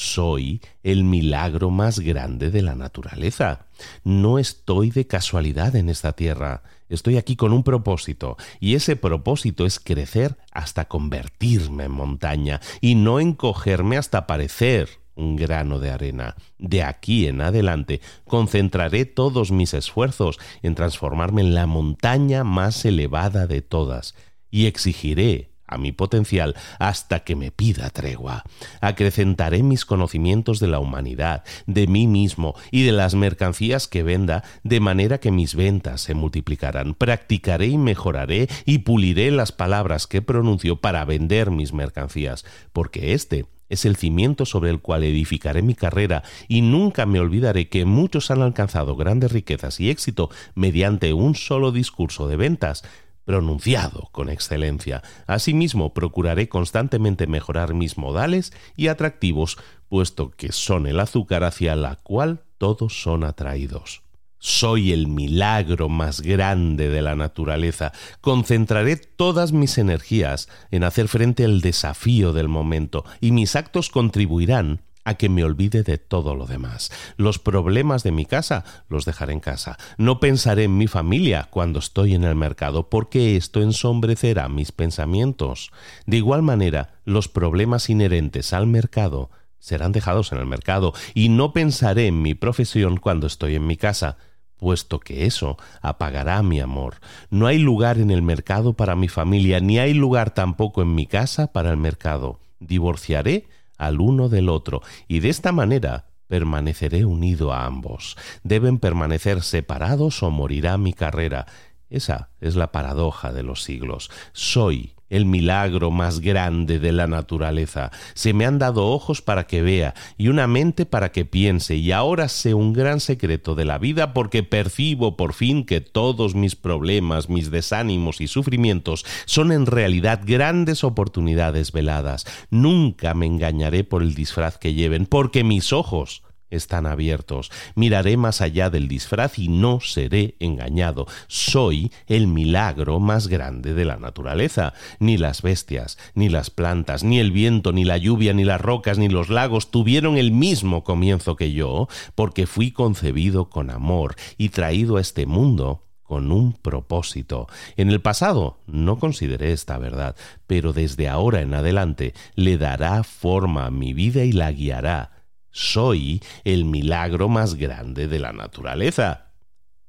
Soy 0.00 0.62
el 0.84 1.02
milagro 1.02 1.70
más 1.70 1.98
grande 1.98 2.52
de 2.52 2.62
la 2.62 2.76
naturaleza. 2.76 3.66
No 4.04 4.38
estoy 4.38 4.92
de 4.92 5.08
casualidad 5.08 5.74
en 5.74 5.88
esta 5.88 6.12
tierra. 6.12 6.62
Estoy 6.88 7.16
aquí 7.16 7.34
con 7.34 7.52
un 7.52 7.64
propósito, 7.64 8.36
y 8.60 8.76
ese 8.76 8.94
propósito 8.94 9.66
es 9.66 9.80
crecer 9.80 10.38
hasta 10.52 10.84
convertirme 10.84 11.86
en 11.86 11.90
montaña, 11.90 12.60
y 12.80 12.94
no 12.94 13.18
encogerme 13.18 13.96
hasta 13.96 14.28
parecer 14.28 14.88
un 15.16 15.34
grano 15.34 15.80
de 15.80 15.90
arena. 15.90 16.36
De 16.58 16.84
aquí 16.84 17.26
en 17.26 17.40
adelante 17.40 18.00
concentraré 18.24 19.04
todos 19.04 19.50
mis 19.50 19.74
esfuerzos 19.74 20.38
en 20.62 20.76
transformarme 20.76 21.40
en 21.40 21.54
la 21.54 21.66
montaña 21.66 22.44
más 22.44 22.84
elevada 22.84 23.48
de 23.48 23.62
todas, 23.62 24.14
y 24.48 24.66
exigiré 24.66 25.57
a 25.68 25.78
mi 25.78 25.92
potencial 25.92 26.56
hasta 26.78 27.20
que 27.20 27.36
me 27.36 27.50
pida 27.50 27.90
tregua. 27.90 28.44
Acrecentaré 28.80 29.62
mis 29.62 29.84
conocimientos 29.84 30.58
de 30.60 30.68
la 30.68 30.80
humanidad, 30.80 31.44
de 31.66 31.86
mí 31.86 32.06
mismo 32.06 32.54
y 32.70 32.82
de 32.82 32.92
las 32.92 33.14
mercancías 33.14 33.86
que 33.86 34.02
venda, 34.02 34.42
de 34.64 34.80
manera 34.80 35.18
que 35.18 35.30
mis 35.30 35.54
ventas 35.54 36.00
se 36.00 36.14
multiplicarán. 36.14 36.94
Practicaré 36.94 37.66
y 37.66 37.78
mejoraré 37.78 38.48
y 38.64 38.78
puliré 38.78 39.30
las 39.30 39.52
palabras 39.52 40.06
que 40.06 40.22
pronuncio 40.22 40.80
para 40.80 41.04
vender 41.04 41.50
mis 41.50 41.72
mercancías, 41.72 42.44
porque 42.72 43.12
este 43.12 43.46
es 43.68 43.84
el 43.84 43.96
cimiento 43.96 44.46
sobre 44.46 44.70
el 44.70 44.80
cual 44.80 45.04
edificaré 45.04 45.62
mi 45.62 45.74
carrera 45.74 46.22
y 46.48 46.62
nunca 46.62 47.06
me 47.06 47.20
olvidaré 47.20 47.68
que 47.68 47.84
muchos 47.84 48.30
han 48.30 48.42
alcanzado 48.42 48.96
grandes 48.96 49.32
riquezas 49.32 49.78
y 49.80 49.90
éxito 49.90 50.30
mediante 50.54 51.12
un 51.12 51.34
solo 51.34 51.72
discurso 51.72 52.28
de 52.28 52.36
ventas 52.36 52.84
pronunciado 53.28 54.08
con 54.10 54.30
excelencia. 54.30 55.02
Asimismo, 55.26 55.92
procuraré 55.92 56.48
constantemente 56.48 57.26
mejorar 57.26 57.74
mis 57.74 57.98
modales 57.98 58.54
y 58.74 58.88
atractivos, 58.88 59.58
puesto 59.90 60.30
que 60.30 60.50
son 60.50 60.86
el 60.86 60.98
azúcar 60.98 61.44
hacia 61.44 61.76
la 61.76 61.96
cual 61.96 62.40
todos 62.56 63.02
son 63.02 63.24
atraídos. 63.24 64.00
Soy 64.38 64.92
el 64.92 65.08
milagro 65.08 65.90
más 65.90 66.22
grande 66.22 66.88
de 66.88 67.02
la 67.02 67.16
naturaleza. 67.16 67.92
Concentraré 68.22 68.96
todas 68.96 69.52
mis 69.52 69.76
energías 69.76 70.48
en 70.70 70.82
hacer 70.82 71.06
frente 71.06 71.44
al 71.44 71.60
desafío 71.60 72.32
del 72.32 72.48
momento, 72.48 73.04
y 73.20 73.32
mis 73.32 73.56
actos 73.56 73.90
contribuirán 73.90 74.80
a 75.08 75.14
que 75.14 75.30
me 75.30 75.42
olvide 75.42 75.82
de 75.82 75.96
todo 75.96 76.34
lo 76.34 76.46
demás. 76.46 76.90
Los 77.16 77.38
problemas 77.38 78.02
de 78.02 78.12
mi 78.12 78.26
casa 78.26 78.64
los 78.88 79.06
dejaré 79.06 79.32
en 79.32 79.40
casa. 79.40 79.78
No 79.96 80.20
pensaré 80.20 80.64
en 80.64 80.76
mi 80.76 80.86
familia 80.86 81.48
cuando 81.50 81.78
estoy 81.78 82.14
en 82.14 82.24
el 82.24 82.34
mercado, 82.34 82.90
porque 82.90 83.36
esto 83.36 83.62
ensombrecerá 83.62 84.50
mis 84.50 84.70
pensamientos. 84.70 85.72
De 86.04 86.18
igual 86.18 86.42
manera, 86.42 87.00
los 87.04 87.28
problemas 87.28 87.88
inherentes 87.88 88.52
al 88.52 88.66
mercado 88.66 89.30
serán 89.58 89.92
dejados 89.92 90.30
en 90.32 90.38
el 90.38 90.46
mercado, 90.46 90.92
y 91.14 91.30
no 91.30 91.52
pensaré 91.52 92.06
en 92.06 92.20
mi 92.20 92.34
profesión 92.34 92.98
cuando 92.98 93.26
estoy 93.26 93.54
en 93.56 93.66
mi 93.66 93.76
casa, 93.76 94.18
puesto 94.58 95.00
que 95.00 95.24
eso 95.24 95.56
apagará 95.80 96.42
mi 96.42 96.60
amor. 96.60 96.96
No 97.30 97.46
hay 97.46 97.58
lugar 97.58 97.98
en 97.98 98.10
el 98.10 98.20
mercado 98.20 98.74
para 98.74 98.94
mi 98.94 99.08
familia, 99.08 99.60
ni 99.60 99.78
hay 99.78 99.94
lugar 99.94 100.34
tampoco 100.34 100.82
en 100.82 100.94
mi 100.94 101.06
casa 101.06 101.50
para 101.52 101.70
el 101.70 101.78
mercado. 101.78 102.40
Divorciaré 102.60 103.48
al 103.78 104.00
uno 104.00 104.28
del 104.28 104.48
otro, 104.48 104.82
y 105.06 105.20
de 105.20 105.30
esta 105.30 105.52
manera 105.52 106.06
permaneceré 106.26 107.04
unido 107.04 107.52
a 107.52 107.64
ambos. 107.64 108.16
Deben 108.42 108.78
permanecer 108.78 109.42
separados 109.42 110.22
o 110.22 110.30
morirá 110.30 110.76
mi 110.76 110.92
carrera. 110.92 111.46
Esa 111.88 112.30
es 112.40 112.54
la 112.54 112.70
paradoja 112.70 113.32
de 113.32 113.42
los 113.42 113.62
siglos. 113.62 114.10
Soy 114.32 114.97
el 115.10 115.24
milagro 115.26 115.90
más 115.90 116.20
grande 116.20 116.78
de 116.78 116.92
la 116.92 117.06
naturaleza. 117.06 117.90
Se 118.14 118.32
me 118.32 118.46
han 118.46 118.58
dado 118.58 118.86
ojos 118.86 119.22
para 119.22 119.46
que 119.46 119.62
vea 119.62 119.94
y 120.16 120.28
una 120.28 120.46
mente 120.46 120.86
para 120.86 121.12
que 121.12 121.24
piense, 121.24 121.76
y 121.76 121.92
ahora 121.92 122.28
sé 122.28 122.54
un 122.54 122.72
gran 122.72 123.00
secreto 123.00 123.54
de 123.54 123.64
la 123.64 123.78
vida 123.78 124.12
porque 124.12 124.42
percibo 124.42 125.16
por 125.16 125.34
fin 125.34 125.64
que 125.64 125.80
todos 125.80 126.34
mis 126.34 126.56
problemas, 126.56 127.28
mis 127.28 127.50
desánimos 127.50 128.20
y 128.20 128.28
sufrimientos 128.28 129.04
son 129.24 129.52
en 129.52 129.66
realidad 129.66 130.20
grandes 130.24 130.84
oportunidades 130.84 131.72
veladas. 131.72 132.26
Nunca 132.50 133.14
me 133.14 133.26
engañaré 133.26 133.84
por 133.84 134.02
el 134.02 134.14
disfraz 134.14 134.58
que 134.58 134.74
lleven, 134.74 135.06
porque 135.06 135.44
mis 135.44 135.72
ojos 135.72 136.22
están 136.50 136.86
abiertos. 136.86 137.50
Miraré 137.74 138.16
más 138.16 138.40
allá 138.40 138.70
del 138.70 138.88
disfraz 138.88 139.38
y 139.38 139.48
no 139.48 139.80
seré 139.80 140.36
engañado. 140.40 141.06
Soy 141.26 141.92
el 142.06 142.26
milagro 142.26 143.00
más 143.00 143.28
grande 143.28 143.74
de 143.74 143.84
la 143.84 143.96
naturaleza. 143.96 144.74
Ni 144.98 145.16
las 145.16 145.42
bestias, 145.42 145.98
ni 146.14 146.28
las 146.28 146.50
plantas, 146.50 147.04
ni 147.04 147.18
el 147.18 147.32
viento, 147.32 147.72
ni 147.72 147.84
la 147.84 147.98
lluvia, 147.98 148.32
ni 148.32 148.44
las 148.44 148.60
rocas, 148.60 148.98
ni 148.98 149.08
los 149.08 149.28
lagos 149.28 149.70
tuvieron 149.70 150.16
el 150.16 150.32
mismo 150.32 150.84
comienzo 150.84 151.36
que 151.36 151.52
yo, 151.52 151.88
porque 152.14 152.46
fui 152.46 152.70
concebido 152.70 153.50
con 153.50 153.70
amor 153.70 154.16
y 154.36 154.50
traído 154.50 154.96
a 154.96 155.00
este 155.00 155.26
mundo 155.26 155.84
con 156.08 156.32
un 156.32 156.54
propósito. 156.54 157.48
En 157.76 157.90
el 157.90 158.00
pasado 158.00 158.58
no 158.66 158.98
consideré 158.98 159.52
esta 159.52 159.76
verdad, 159.76 160.16
pero 160.46 160.72
desde 160.72 161.06
ahora 161.06 161.42
en 161.42 161.52
adelante 161.52 162.14
le 162.34 162.56
dará 162.56 163.04
forma 163.04 163.66
a 163.66 163.70
mi 163.70 163.92
vida 163.92 164.24
y 164.24 164.32
la 164.32 164.50
guiará 164.50 165.17
soy 165.58 166.22
el 166.44 166.64
milagro 166.64 167.28
más 167.28 167.56
grande 167.56 168.06
de 168.06 168.20
la 168.20 168.32
naturaleza. 168.32 169.32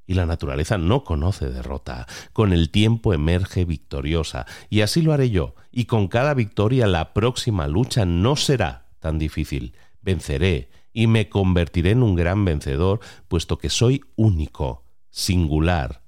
Y 0.04 0.14
la 0.14 0.26
naturaleza 0.26 0.78
no 0.78 1.04
conoce 1.04 1.48
derrota. 1.48 2.08
Con 2.32 2.52
el 2.52 2.70
tiempo 2.70 3.14
emerge 3.14 3.64
victoriosa. 3.64 4.46
Y 4.68 4.80
así 4.80 5.00
lo 5.00 5.12
haré 5.12 5.30
yo. 5.30 5.54
Y 5.70 5.84
con 5.84 6.08
cada 6.08 6.34
victoria 6.34 6.88
la 6.88 7.12
próxima 7.12 7.68
lucha 7.68 8.04
no 8.04 8.34
será 8.34 8.88
tan 8.98 9.20
difícil. 9.20 9.76
Venceré 10.02 10.70
y 10.92 11.06
me 11.06 11.28
convertiré 11.28 11.92
en 11.92 12.02
un 12.02 12.16
gran 12.16 12.44
vencedor, 12.44 12.98
puesto 13.28 13.58
que 13.58 13.70
soy 13.70 14.02
único, 14.16 14.82
singular. 15.10 16.02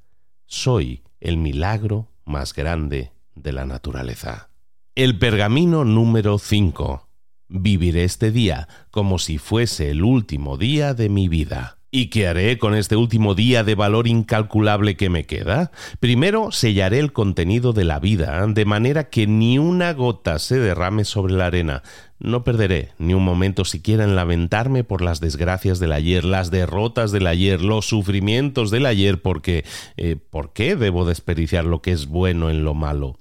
Soy 0.47 1.05
el 1.21 1.37
milagro 1.37 2.09
más 2.25 2.53
grande 2.53 3.13
de 3.37 3.53
la 3.53 3.65
naturaleza. 3.65 4.51
El 4.97 5.21
pergamino 5.21 5.85
número 5.85 6.39
5. 6.39 7.12
Viviré 7.55 8.05
este 8.05 8.33
día 8.33 8.67
como 8.91 9.19
si 9.19 9.37
fuese 9.37 9.91
el 9.91 10.05
último 10.05 10.57
día 10.57 10.95
de 10.95 11.11
mi 11.11 11.29
vida. 11.29 11.77
¿Y 11.91 12.07
qué 12.07 12.27
haré 12.27 12.57
con 12.57 12.75
este 12.75 12.97
último 12.97 13.35
día 13.35 13.63
de 13.63 13.75
valor 13.75 14.09
incalculable 14.09 14.97
que 14.97 15.11
me 15.11 15.27
queda? 15.27 15.71
Primero 16.01 16.51
sellaré 16.51 16.99
el 16.99 17.13
contenido 17.13 17.75
de 17.75 17.85
la 17.85 18.01
vida, 18.01 18.47
de 18.47 18.65
manera 18.65 19.11
que 19.11 19.27
ni 19.27 19.59
una 19.59 19.93
gota 19.93 20.39
se 20.39 20.59
derrame 20.59 21.05
sobre 21.05 21.35
la 21.35 21.45
arena. 21.45 21.83
No 22.19 22.43
perderé 22.43 22.93
ni 22.97 23.13
un 23.13 23.23
momento 23.23 23.67
siquiera 23.67 24.05
en 24.05 24.17
lamentarme 24.17 24.85
por 24.85 25.03
las 25.03 25.21
desgracias 25.21 25.79
del 25.79 25.93
ayer, 25.93 26.25
las 26.25 26.51
derrotas 26.51 27.13
del 27.13 27.27
ayer, 27.27 27.61
los 27.61 27.85
sufrimientos 27.85 28.71
del 28.71 28.87
ayer, 28.87 29.21
porque 29.21 29.67
eh, 29.99 30.17
¿por 30.17 30.55
qué 30.55 30.77
debo 30.77 31.05
desperdiciar 31.05 31.67
lo 31.67 31.83
que 31.83 31.93
es 31.93 32.07
bueno 32.07 32.49
en 32.49 32.65
lo 32.65 32.73
malo? 32.73 33.19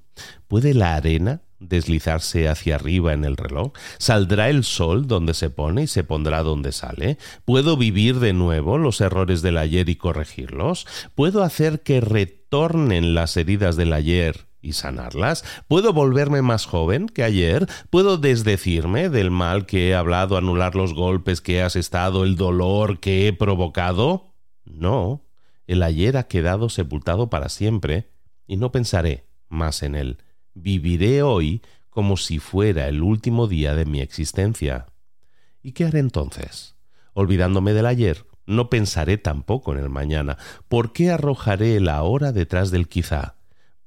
¿Puede 0.47 0.73
la 0.73 0.95
arena 0.95 1.41
deslizarse 1.61 2.49
hacia 2.49 2.75
arriba 2.75 3.13
en 3.13 3.23
el 3.23 3.37
reloj? 3.37 3.71
¿Saldrá 3.97 4.49
el 4.49 4.63
sol 4.63 5.07
donde 5.07 5.33
se 5.33 5.49
pone 5.49 5.83
y 5.83 5.87
se 5.87 6.03
pondrá 6.03 6.43
donde 6.43 6.71
sale? 6.71 7.17
¿Puedo 7.45 7.77
vivir 7.77 8.19
de 8.19 8.33
nuevo 8.33 8.77
los 8.77 8.99
errores 8.99 9.41
del 9.41 9.57
ayer 9.57 9.87
y 9.87 9.95
corregirlos? 9.95 10.87
¿Puedo 11.15 11.43
hacer 11.43 11.81
que 11.81 12.01
retornen 12.01 13.13
las 13.13 13.37
heridas 13.37 13.75
del 13.77 13.93
ayer 13.93 14.47
y 14.61 14.73
sanarlas? 14.73 15.43
¿Puedo 15.67 15.93
volverme 15.93 16.41
más 16.41 16.65
joven 16.65 17.07
que 17.07 17.23
ayer? 17.23 17.67
¿Puedo 17.89 18.17
desdecirme 18.17 19.09
del 19.09 19.31
mal 19.31 19.65
que 19.65 19.89
he 19.89 19.95
hablado, 19.95 20.37
anular 20.37 20.75
los 20.75 20.93
golpes 20.93 21.41
que 21.41 21.57
he 21.57 21.61
asestado, 21.61 22.23
el 22.23 22.35
dolor 22.35 22.99
que 22.99 23.27
he 23.27 23.33
provocado? 23.33 24.35
No, 24.65 25.25
el 25.67 25.83
ayer 25.83 26.17
ha 26.17 26.27
quedado 26.27 26.69
sepultado 26.69 27.29
para 27.29 27.49
siempre 27.49 28.11
y 28.47 28.57
no 28.57 28.71
pensaré 28.71 29.27
más 29.47 29.83
en 29.83 29.95
él 29.95 30.17
viviré 30.53 31.23
hoy 31.23 31.61
como 31.89 32.17
si 32.17 32.39
fuera 32.39 32.87
el 32.87 33.03
último 33.03 33.47
día 33.47 33.75
de 33.75 33.85
mi 33.85 34.01
existencia. 34.01 34.87
¿Y 35.61 35.73
qué 35.73 35.85
haré 35.85 35.99
entonces? 35.99 36.75
Olvidándome 37.13 37.73
del 37.73 37.85
ayer, 37.85 38.25
no 38.45 38.69
pensaré 38.69 39.17
tampoco 39.17 39.73
en 39.73 39.79
el 39.79 39.89
mañana. 39.89 40.37
¿Por 40.67 40.93
qué 40.93 41.11
arrojaré 41.11 41.79
la 41.79 42.01
hora 42.03 42.31
detrás 42.31 42.71
del 42.71 42.87
quizá? 42.87 43.35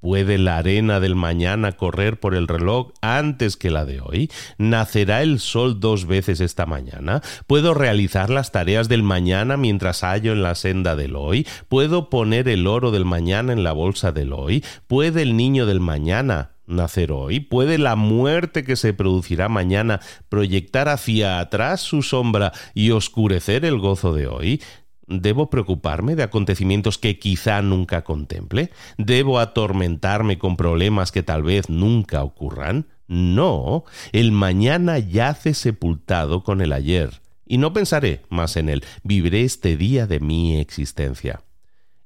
¿Puede 0.01 0.37
la 0.37 0.59
arena 0.59 1.01
del 1.01 1.17
mañana 1.17 1.73
correr 1.73 2.21
por 2.21 2.35
el 2.35 2.47
reloj 2.47 2.93
antes 3.01 3.57
que 3.57 3.71
la 3.71 3.87
de 3.87 4.03
hoy? 4.03 4.31
¿Nacerá 4.59 5.23
el 5.23 5.41
sol 5.41 5.81
dos 5.81 6.05
veces 6.05 6.43
esta 6.43 6.67
mañana? 6.67 7.23
¿Puedo 7.47 7.73
realizar 7.73 8.29
las 8.29 8.53
tareas 8.53 8.91
del 8.91 9.03
mañana 9.03 9.57
mientras 9.57 10.03
hallo 10.03 10.33
en 10.33 10.43
la 10.43 10.57
senda 10.57 10.95
del 10.95 11.17
hoy? 11.17 11.47
¿Puedo 11.71 12.11
poner 12.11 12.49
el 12.51 12.67
oro 12.67 12.91
del 12.91 13.07
mañana 13.07 13.55
en 13.55 13.65
la 13.65 13.73
bolsa 13.73 14.13
del 14.13 14.35
hoy? 14.35 14.63
¿Puede 14.87 15.23
el 15.23 15.39
niño 15.39 15.65
del 15.65 15.81
mañana 15.81 16.54
nacer 16.67 17.13
hoy? 17.13 17.41
¿Puede 17.41 17.79
la 17.79 17.97
muerte 17.97 18.65
que 18.65 18.77
se 18.77 18.93
producirá 18.93 19.49
mañana 19.49 20.01
proyectar 20.29 20.89
hacia 20.89 21.41
atrás 21.41 21.81
su 21.81 22.03
sombra 22.03 22.53
y 22.75 22.91
oscurecer 22.91 23.65
el 23.65 23.79
gozo 23.79 24.15
de 24.15 24.27
hoy? 24.27 24.63
¿Debo 25.07 25.51
preocuparme 25.51 26.17
de 26.17 26.23
acontecimientos 26.23 26.97
que 26.99 27.19
quizá 27.19 27.61
nunca 27.61 28.05
contemple? 28.05 28.71
¿Debo 28.97 29.39
atormentarme 29.39 30.39
con 30.39 30.57
problemas 30.57 31.13
que 31.13 31.23
tal 31.23 31.43
vez 31.43 31.69
nunca 31.69 32.23
ocurran? 32.23 32.87
No, 33.07 33.85
el 34.13 34.33
mañana 34.33 34.99
yace 34.99 35.53
sepultado 35.53 36.43
con 36.43 36.63
el 36.63 36.73
ayer, 36.73 37.21
y 37.47 37.59
no 37.59 37.75
pensaré 37.75 38.23
más 38.31 38.57
en 38.57 38.71
él, 38.71 38.83
viviré 39.03 39.43
este 39.43 39.77
día 39.77 40.07
de 40.07 40.21
mi 40.21 40.57
existencia. 40.57 41.43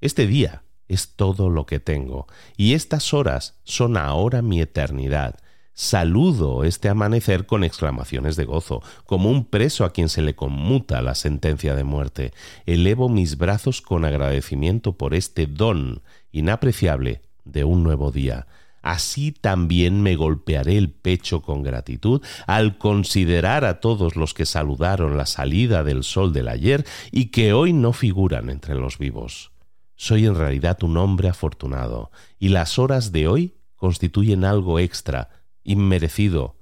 Este 0.01 0.27
día 0.27 0.63
es 0.89 1.15
todo 1.15 1.51
lo 1.51 1.67
que 1.67 1.81
tengo, 1.81 2.27
y 2.57 2.75
estas 2.75 3.15
horas 3.15 3.55
son 3.65 3.97
ahora 3.97 4.43
mi 4.43 4.61
eternidad. 4.61 5.37
Saludo 5.81 6.65
este 6.65 6.89
amanecer 6.89 7.47
con 7.47 7.63
exclamaciones 7.63 8.35
de 8.35 8.45
gozo, 8.45 8.83
como 9.07 9.31
un 9.31 9.45
preso 9.45 9.85
a 9.85 9.93
quien 9.93 10.09
se 10.09 10.23
le 10.23 10.35
conmuta 10.35 11.01
la 11.03 11.15
sentencia 11.15 11.77
de 11.77 11.85
muerte. 11.85 12.33
Elevo 12.67 13.09
mis 13.09 13.39
brazos 13.39 13.81
con 13.81 14.05
agradecimiento 14.05 14.95
por 14.97 15.15
este 15.15 15.47
don 15.47 16.03
inapreciable 16.33 17.23
de 17.45 17.63
un 17.63 17.85
nuevo 17.85 18.11
día. 18.11 18.49
Así 18.83 19.33
también 19.33 20.03
me 20.03 20.17
golpearé 20.17 20.79
el 20.79 20.91
pecho 20.91 21.43
con 21.43 21.63
gratitud 21.63 22.23
al 22.49 22.79
considerar 22.79 23.65
a 23.65 23.79
todos 23.79 24.17
los 24.17 24.35
que 24.35 24.47
saludaron 24.47 25.17
la 25.17 25.27
salida 25.27 25.85
del 25.85 26.03
sol 26.03 26.33
del 26.33 26.49
ayer 26.49 26.85
y 27.13 27.27
que 27.27 27.53
hoy 27.53 27.73
no 27.73 27.93
figuran 27.93 28.51
entre 28.51 28.75
los 28.75 28.99
vivos. 28.99 29.53
Soy 30.01 30.27
en 30.27 30.37
realidad 30.37 30.81
un 30.85 30.97
hombre 30.97 31.29
afortunado, 31.29 32.13
y 32.39 32.51
las 32.51 32.79
horas 32.79 33.11
de 33.11 33.27
hoy 33.27 33.57
constituyen 33.75 34.45
algo 34.45 34.79
extra 34.79 35.29
inmerecido. 35.65 36.57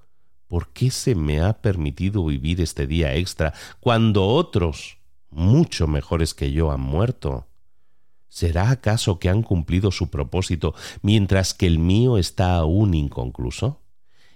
¿Por 0.49 0.73
qué 0.73 0.91
se 0.91 1.15
me 1.15 1.43
ha 1.43 1.61
permitido 1.61 2.25
vivir 2.25 2.63
este 2.63 2.87
día 2.87 3.15
extra 3.15 3.53
cuando 3.79 4.27
otros, 4.27 4.97
mucho 5.29 5.87
mejores 5.87 6.33
que 6.33 6.51
yo, 6.51 6.73
han 6.73 6.81
muerto? 6.81 7.47
¿Será 8.27 8.71
acaso 8.71 9.19
que 9.19 9.29
han 9.29 9.43
cumplido 9.43 9.91
su 9.91 10.09
propósito 10.09 10.75
mientras 11.03 11.53
que 11.53 11.67
el 11.67 11.79
mío 11.79 12.17
está 12.17 12.57
aún 12.57 12.95
inconcluso? 12.95 13.83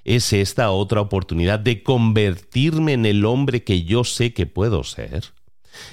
¿Es 0.04 0.34
esta 0.34 0.72
otra 0.72 1.00
oportunidad 1.00 1.58
de 1.58 1.82
convertirme 1.82 2.92
en 2.92 3.06
el 3.06 3.24
hombre 3.24 3.64
que 3.64 3.82
yo 3.82 4.04
sé 4.04 4.34
que 4.34 4.44
puedo 4.44 4.84
ser? 4.84 5.32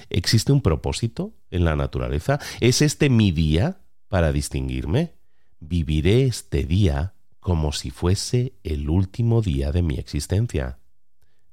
¿Existe 0.09 0.51
un 0.51 0.61
propósito 0.61 1.33
en 1.51 1.65
la 1.65 1.75
naturaleza? 1.75 2.39
¿Es 2.59 2.81
este 2.81 3.09
mi 3.09 3.31
día 3.31 3.81
para 4.07 4.31
distinguirme? 4.31 5.13
Viviré 5.59 6.25
este 6.25 6.63
día 6.63 7.13
como 7.39 7.71
si 7.71 7.91
fuese 7.91 8.53
el 8.63 8.89
último 8.89 9.41
día 9.41 9.71
de 9.71 9.81
mi 9.81 9.95
existencia. 9.95 10.79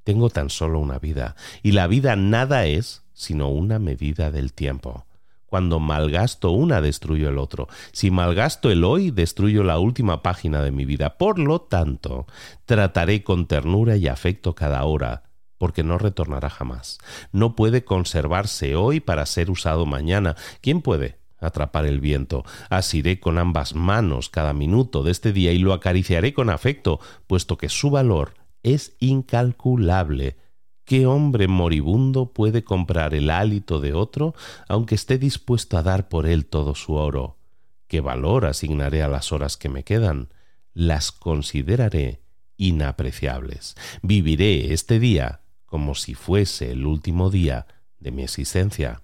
Tengo 0.03 0.29
tan 0.29 0.51
solo 0.51 0.81
una 0.81 0.99
vida, 0.99 1.37
y 1.63 1.73
la 1.73 1.87
vida 1.87 2.17
nada 2.17 2.67
es 2.67 3.05
sino 3.15 3.49
una 3.49 3.79
medida 3.79 4.31
del 4.31 4.53
tiempo. 4.53 5.07
Cuando 5.47 5.79
malgasto 5.79 6.51
una, 6.51 6.81
destruyo 6.81 7.29
el 7.29 7.39
otro. 7.39 7.69
Si 7.93 8.11
malgasto 8.11 8.71
el 8.71 8.83
hoy, 8.83 9.13
destruyo 9.13 9.63
la 9.63 9.79
última 9.79 10.21
página 10.21 10.63
de 10.63 10.73
mi 10.73 10.85
vida. 10.85 11.17
Por 11.17 11.39
lo 11.39 11.61
tanto, 11.61 12.27
trataré 12.65 13.23
con 13.23 13.47
ternura 13.47 13.97
y 13.97 14.09
afecto 14.09 14.57
cada 14.57 14.85
hora, 14.85 15.24
porque 15.59 15.83
no 15.83 15.99
retornará 15.99 16.51
jamás. 16.51 16.99
No 17.33 17.57
puede 17.57 17.85
conservarse 17.85 18.77
hoy 18.77 19.01
para 19.01 19.27
ser 19.27 19.51
usado 19.51 19.87
mañana. 19.87 20.37
¿Quién 20.61 20.83
puede? 20.83 21.25
atrapar 21.47 21.87
el 21.87 22.01
viento. 22.01 22.45
Asiré 22.71 23.21
con 23.21 23.39
ambas 23.39 23.75
manos 23.75 24.29
cada 24.29 24.53
minuto 24.53 25.03
de 25.03 25.11
este 25.11 25.33
día 25.33 25.53
y 25.53 25.59
lo 25.59 25.73
acariciaré 25.73 26.33
con 26.33 26.51
afecto, 26.51 27.01
puesto 27.27 27.59
que 27.59 27.69
su 27.69 27.91
valor 27.91 28.35
es 28.63 28.97
incalculable. 29.01 30.37
¿Qué 30.85 31.07
hombre 31.07 31.49
moribundo 31.49 32.33
puede 32.33 32.65
comprar 32.65 33.15
el 33.15 33.31
hálito 33.31 33.81
de 33.81 33.95
otro, 33.95 34.35
aunque 34.69 34.95
esté 34.95 35.19
dispuesto 35.19 35.79
a 35.79 35.83
dar 35.83 36.09
por 36.09 36.27
él 36.27 36.47
todo 36.47 36.75
su 36.75 36.95
oro? 36.95 37.39
¿Qué 37.87 38.01
valor 38.01 38.47
asignaré 38.47 39.03
a 39.03 39.09
las 39.09 39.33
horas 39.33 39.57
que 39.57 39.69
me 39.69 39.85
quedan? 39.85 40.29
Las 40.73 41.13
consideraré 41.13 42.23
inapreciables. 42.57 43.77
Viviré 44.03 44.73
este 44.73 44.99
día 44.99 45.44
como 45.67 45.95
si 45.95 46.15
fuese 46.15 46.73
el 46.73 46.87
último 46.87 47.31
día 47.31 47.67
de 47.99 48.11
mi 48.11 48.23
existencia. 48.23 49.03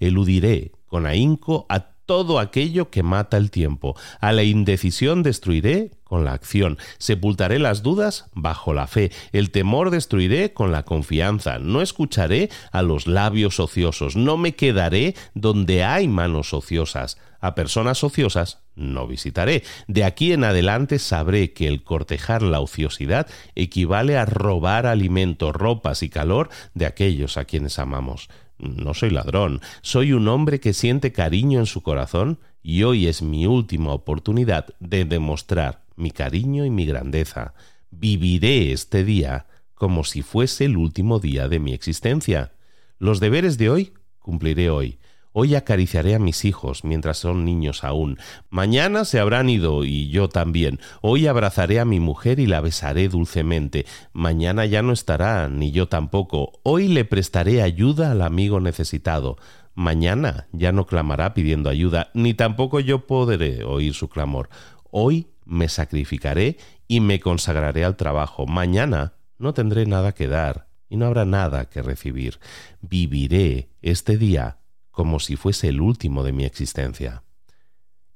Eludiré 0.00 0.72
con 0.86 1.06
ahínco 1.06 1.66
a 1.68 1.97
todo 2.08 2.38
aquello 2.38 2.88
que 2.88 3.02
mata 3.02 3.36
el 3.36 3.50
tiempo. 3.50 3.94
A 4.18 4.32
la 4.32 4.42
indecisión 4.42 5.22
destruiré 5.22 5.90
con 6.04 6.24
la 6.24 6.32
acción. 6.32 6.78
Sepultaré 6.96 7.58
las 7.58 7.82
dudas 7.82 8.30
bajo 8.32 8.72
la 8.72 8.86
fe. 8.86 9.12
El 9.32 9.50
temor 9.50 9.90
destruiré 9.90 10.54
con 10.54 10.72
la 10.72 10.84
confianza. 10.84 11.58
No 11.58 11.82
escucharé 11.82 12.48
a 12.72 12.80
los 12.80 13.06
labios 13.06 13.60
ociosos. 13.60 14.16
No 14.16 14.38
me 14.38 14.54
quedaré 14.54 15.14
donde 15.34 15.84
hay 15.84 16.08
manos 16.08 16.54
ociosas. 16.54 17.18
A 17.40 17.54
personas 17.54 18.02
ociosas 18.02 18.62
no 18.74 19.06
visitaré. 19.06 19.62
De 19.86 20.04
aquí 20.04 20.32
en 20.32 20.44
adelante 20.44 20.98
sabré 20.98 21.52
que 21.52 21.68
el 21.68 21.84
cortejar 21.84 22.40
la 22.40 22.60
ociosidad 22.60 23.26
equivale 23.54 24.16
a 24.16 24.24
robar 24.24 24.86
alimento, 24.86 25.52
ropas 25.52 26.02
y 26.02 26.08
calor 26.08 26.48
de 26.72 26.86
aquellos 26.86 27.36
a 27.36 27.44
quienes 27.44 27.78
amamos. 27.78 28.30
No 28.58 28.92
soy 28.94 29.10
ladrón, 29.10 29.60
soy 29.82 30.12
un 30.12 30.26
hombre 30.28 30.58
que 30.58 30.72
siente 30.72 31.12
cariño 31.12 31.60
en 31.60 31.66
su 31.66 31.82
corazón 31.82 32.38
y 32.62 32.82
hoy 32.82 33.06
es 33.06 33.22
mi 33.22 33.46
última 33.46 33.92
oportunidad 33.92 34.66
de 34.80 35.04
demostrar 35.04 35.84
mi 35.96 36.10
cariño 36.10 36.64
y 36.64 36.70
mi 36.70 36.84
grandeza. 36.84 37.54
Viviré 37.90 38.72
este 38.72 39.04
día 39.04 39.46
como 39.74 40.02
si 40.02 40.22
fuese 40.22 40.64
el 40.64 40.76
último 40.76 41.20
día 41.20 41.48
de 41.48 41.60
mi 41.60 41.72
existencia. 41.72 42.52
Los 42.98 43.20
deberes 43.20 43.58
de 43.58 43.70
hoy 43.70 43.92
cumpliré 44.18 44.70
hoy. 44.70 44.98
Hoy 45.40 45.54
acariciaré 45.54 46.16
a 46.16 46.18
mis 46.18 46.44
hijos 46.44 46.82
mientras 46.82 47.18
son 47.18 47.44
niños 47.44 47.84
aún. 47.84 48.18
Mañana 48.50 49.04
se 49.04 49.20
habrán 49.20 49.48
ido 49.48 49.84
y 49.84 50.08
yo 50.08 50.28
también. 50.28 50.80
Hoy 51.00 51.28
abrazaré 51.28 51.78
a 51.78 51.84
mi 51.84 52.00
mujer 52.00 52.40
y 52.40 52.46
la 52.46 52.60
besaré 52.60 53.08
dulcemente. 53.08 53.86
Mañana 54.12 54.66
ya 54.66 54.82
no 54.82 54.92
estará, 54.92 55.48
ni 55.48 55.70
yo 55.70 55.86
tampoco. 55.86 56.58
Hoy 56.64 56.88
le 56.88 57.04
prestaré 57.04 57.62
ayuda 57.62 58.10
al 58.10 58.22
amigo 58.22 58.58
necesitado. 58.58 59.36
Mañana 59.76 60.48
ya 60.50 60.72
no 60.72 60.86
clamará 60.86 61.34
pidiendo 61.34 61.70
ayuda, 61.70 62.10
ni 62.14 62.34
tampoco 62.34 62.80
yo 62.80 63.06
podré 63.06 63.62
oír 63.62 63.94
su 63.94 64.08
clamor. 64.08 64.48
Hoy 64.90 65.28
me 65.44 65.68
sacrificaré 65.68 66.56
y 66.88 66.98
me 66.98 67.20
consagraré 67.20 67.84
al 67.84 67.94
trabajo. 67.94 68.48
Mañana 68.48 69.12
no 69.38 69.54
tendré 69.54 69.86
nada 69.86 70.16
que 70.16 70.26
dar 70.26 70.66
y 70.88 70.96
no 70.96 71.06
habrá 71.06 71.24
nada 71.24 71.66
que 71.66 71.80
recibir. 71.80 72.40
Viviré 72.80 73.70
este 73.82 74.18
día 74.18 74.57
como 74.98 75.20
si 75.20 75.36
fuese 75.36 75.68
el 75.68 75.80
último 75.80 76.24
de 76.24 76.32
mi 76.32 76.42
existencia. 76.42 77.22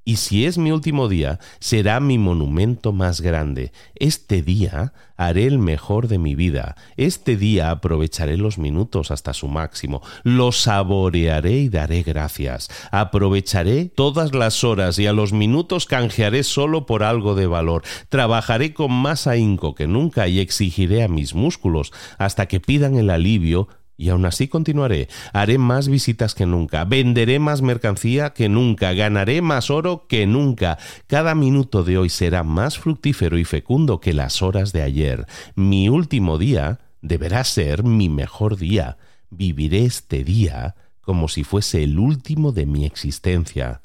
Y 0.04 0.16
si 0.16 0.46
es 0.46 0.58
mi 0.58 0.72
último 0.72 1.08
día, 1.08 1.38
será 1.60 2.00
mi 2.00 2.18
monumento 2.18 2.92
más 2.92 3.20
grande. 3.20 3.70
Este 3.94 4.42
día 4.42 4.92
haré 5.16 5.46
el 5.46 5.60
mejor 5.60 6.08
de 6.08 6.18
mi 6.18 6.34
vida. 6.34 6.74
Este 6.96 7.36
día 7.36 7.70
aprovecharé 7.70 8.36
los 8.36 8.58
minutos 8.58 9.12
hasta 9.12 9.32
su 9.32 9.46
máximo. 9.46 10.02
Lo 10.24 10.50
saborearé 10.50 11.52
y 11.52 11.68
daré 11.68 12.02
gracias. 12.02 12.68
Aprovecharé 12.90 13.84
todas 13.84 14.34
las 14.34 14.64
horas 14.64 14.98
y 14.98 15.06
a 15.06 15.12
los 15.12 15.32
minutos 15.32 15.86
canjearé 15.86 16.42
solo 16.42 16.84
por 16.84 17.04
algo 17.04 17.36
de 17.36 17.46
valor. 17.46 17.84
Trabajaré 18.08 18.74
con 18.74 18.90
más 18.90 19.28
ahínco 19.28 19.76
que 19.76 19.86
nunca 19.86 20.26
y 20.26 20.40
exigiré 20.40 21.04
a 21.04 21.08
mis 21.08 21.32
músculos 21.36 21.92
hasta 22.18 22.46
que 22.46 22.58
pidan 22.58 22.96
el 22.96 23.08
alivio 23.08 23.68
y 23.96 24.08
aún 24.08 24.24
así 24.24 24.48
continuaré. 24.48 25.08
Haré 25.32 25.58
más 25.58 25.88
visitas 25.88 26.34
que 26.34 26.46
nunca, 26.46 26.84
venderé 26.84 27.38
más 27.38 27.62
mercancía 27.62 28.30
que 28.30 28.48
nunca, 28.48 28.92
ganaré 28.92 29.42
más 29.42 29.70
oro 29.70 30.06
que 30.08 30.26
nunca. 30.26 30.78
Cada 31.06 31.34
minuto 31.34 31.84
de 31.84 31.98
hoy 31.98 32.08
será 32.08 32.42
más 32.42 32.78
fructífero 32.78 33.38
y 33.38 33.44
fecundo 33.44 34.00
que 34.00 34.12
las 34.12 34.42
horas 34.42 34.72
de 34.72 34.82
ayer. 34.82 35.26
Mi 35.54 35.88
último 35.88 36.38
día 36.38 36.80
deberá 37.00 37.44
ser 37.44 37.84
mi 37.84 38.08
mejor 38.08 38.56
día. 38.56 38.98
Viviré 39.30 39.84
este 39.84 40.24
día 40.24 40.74
como 41.00 41.28
si 41.28 41.44
fuese 41.44 41.82
el 41.82 41.98
último 41.98 42.52
de 42.52 42.66
mi 42.66 42.84
existencia. 42.84 43.82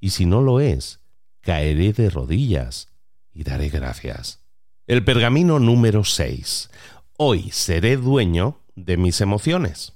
Y 0.00 0.10
si 0.10 0.26
no 0.26 0.40
lo 0.40 0.60
es, 0.60 1.00
caeré 1.40 1.92
de 1.92 2.10
rodillas 2.10 2.88
y 3.32 3.44
daré 3.44 3.68
gracias. 3.68 4.40
El 4.86 5.04
pergamino 5.04 5.58
número 5.58 6.04
6. 6.04 6.70
Hoy 7.16 7.50
seré 7.52 7.96
dueño 7.96 8.63
de 8.76 8.96
mis 8.96 9.20
emociones. 9.20 9.94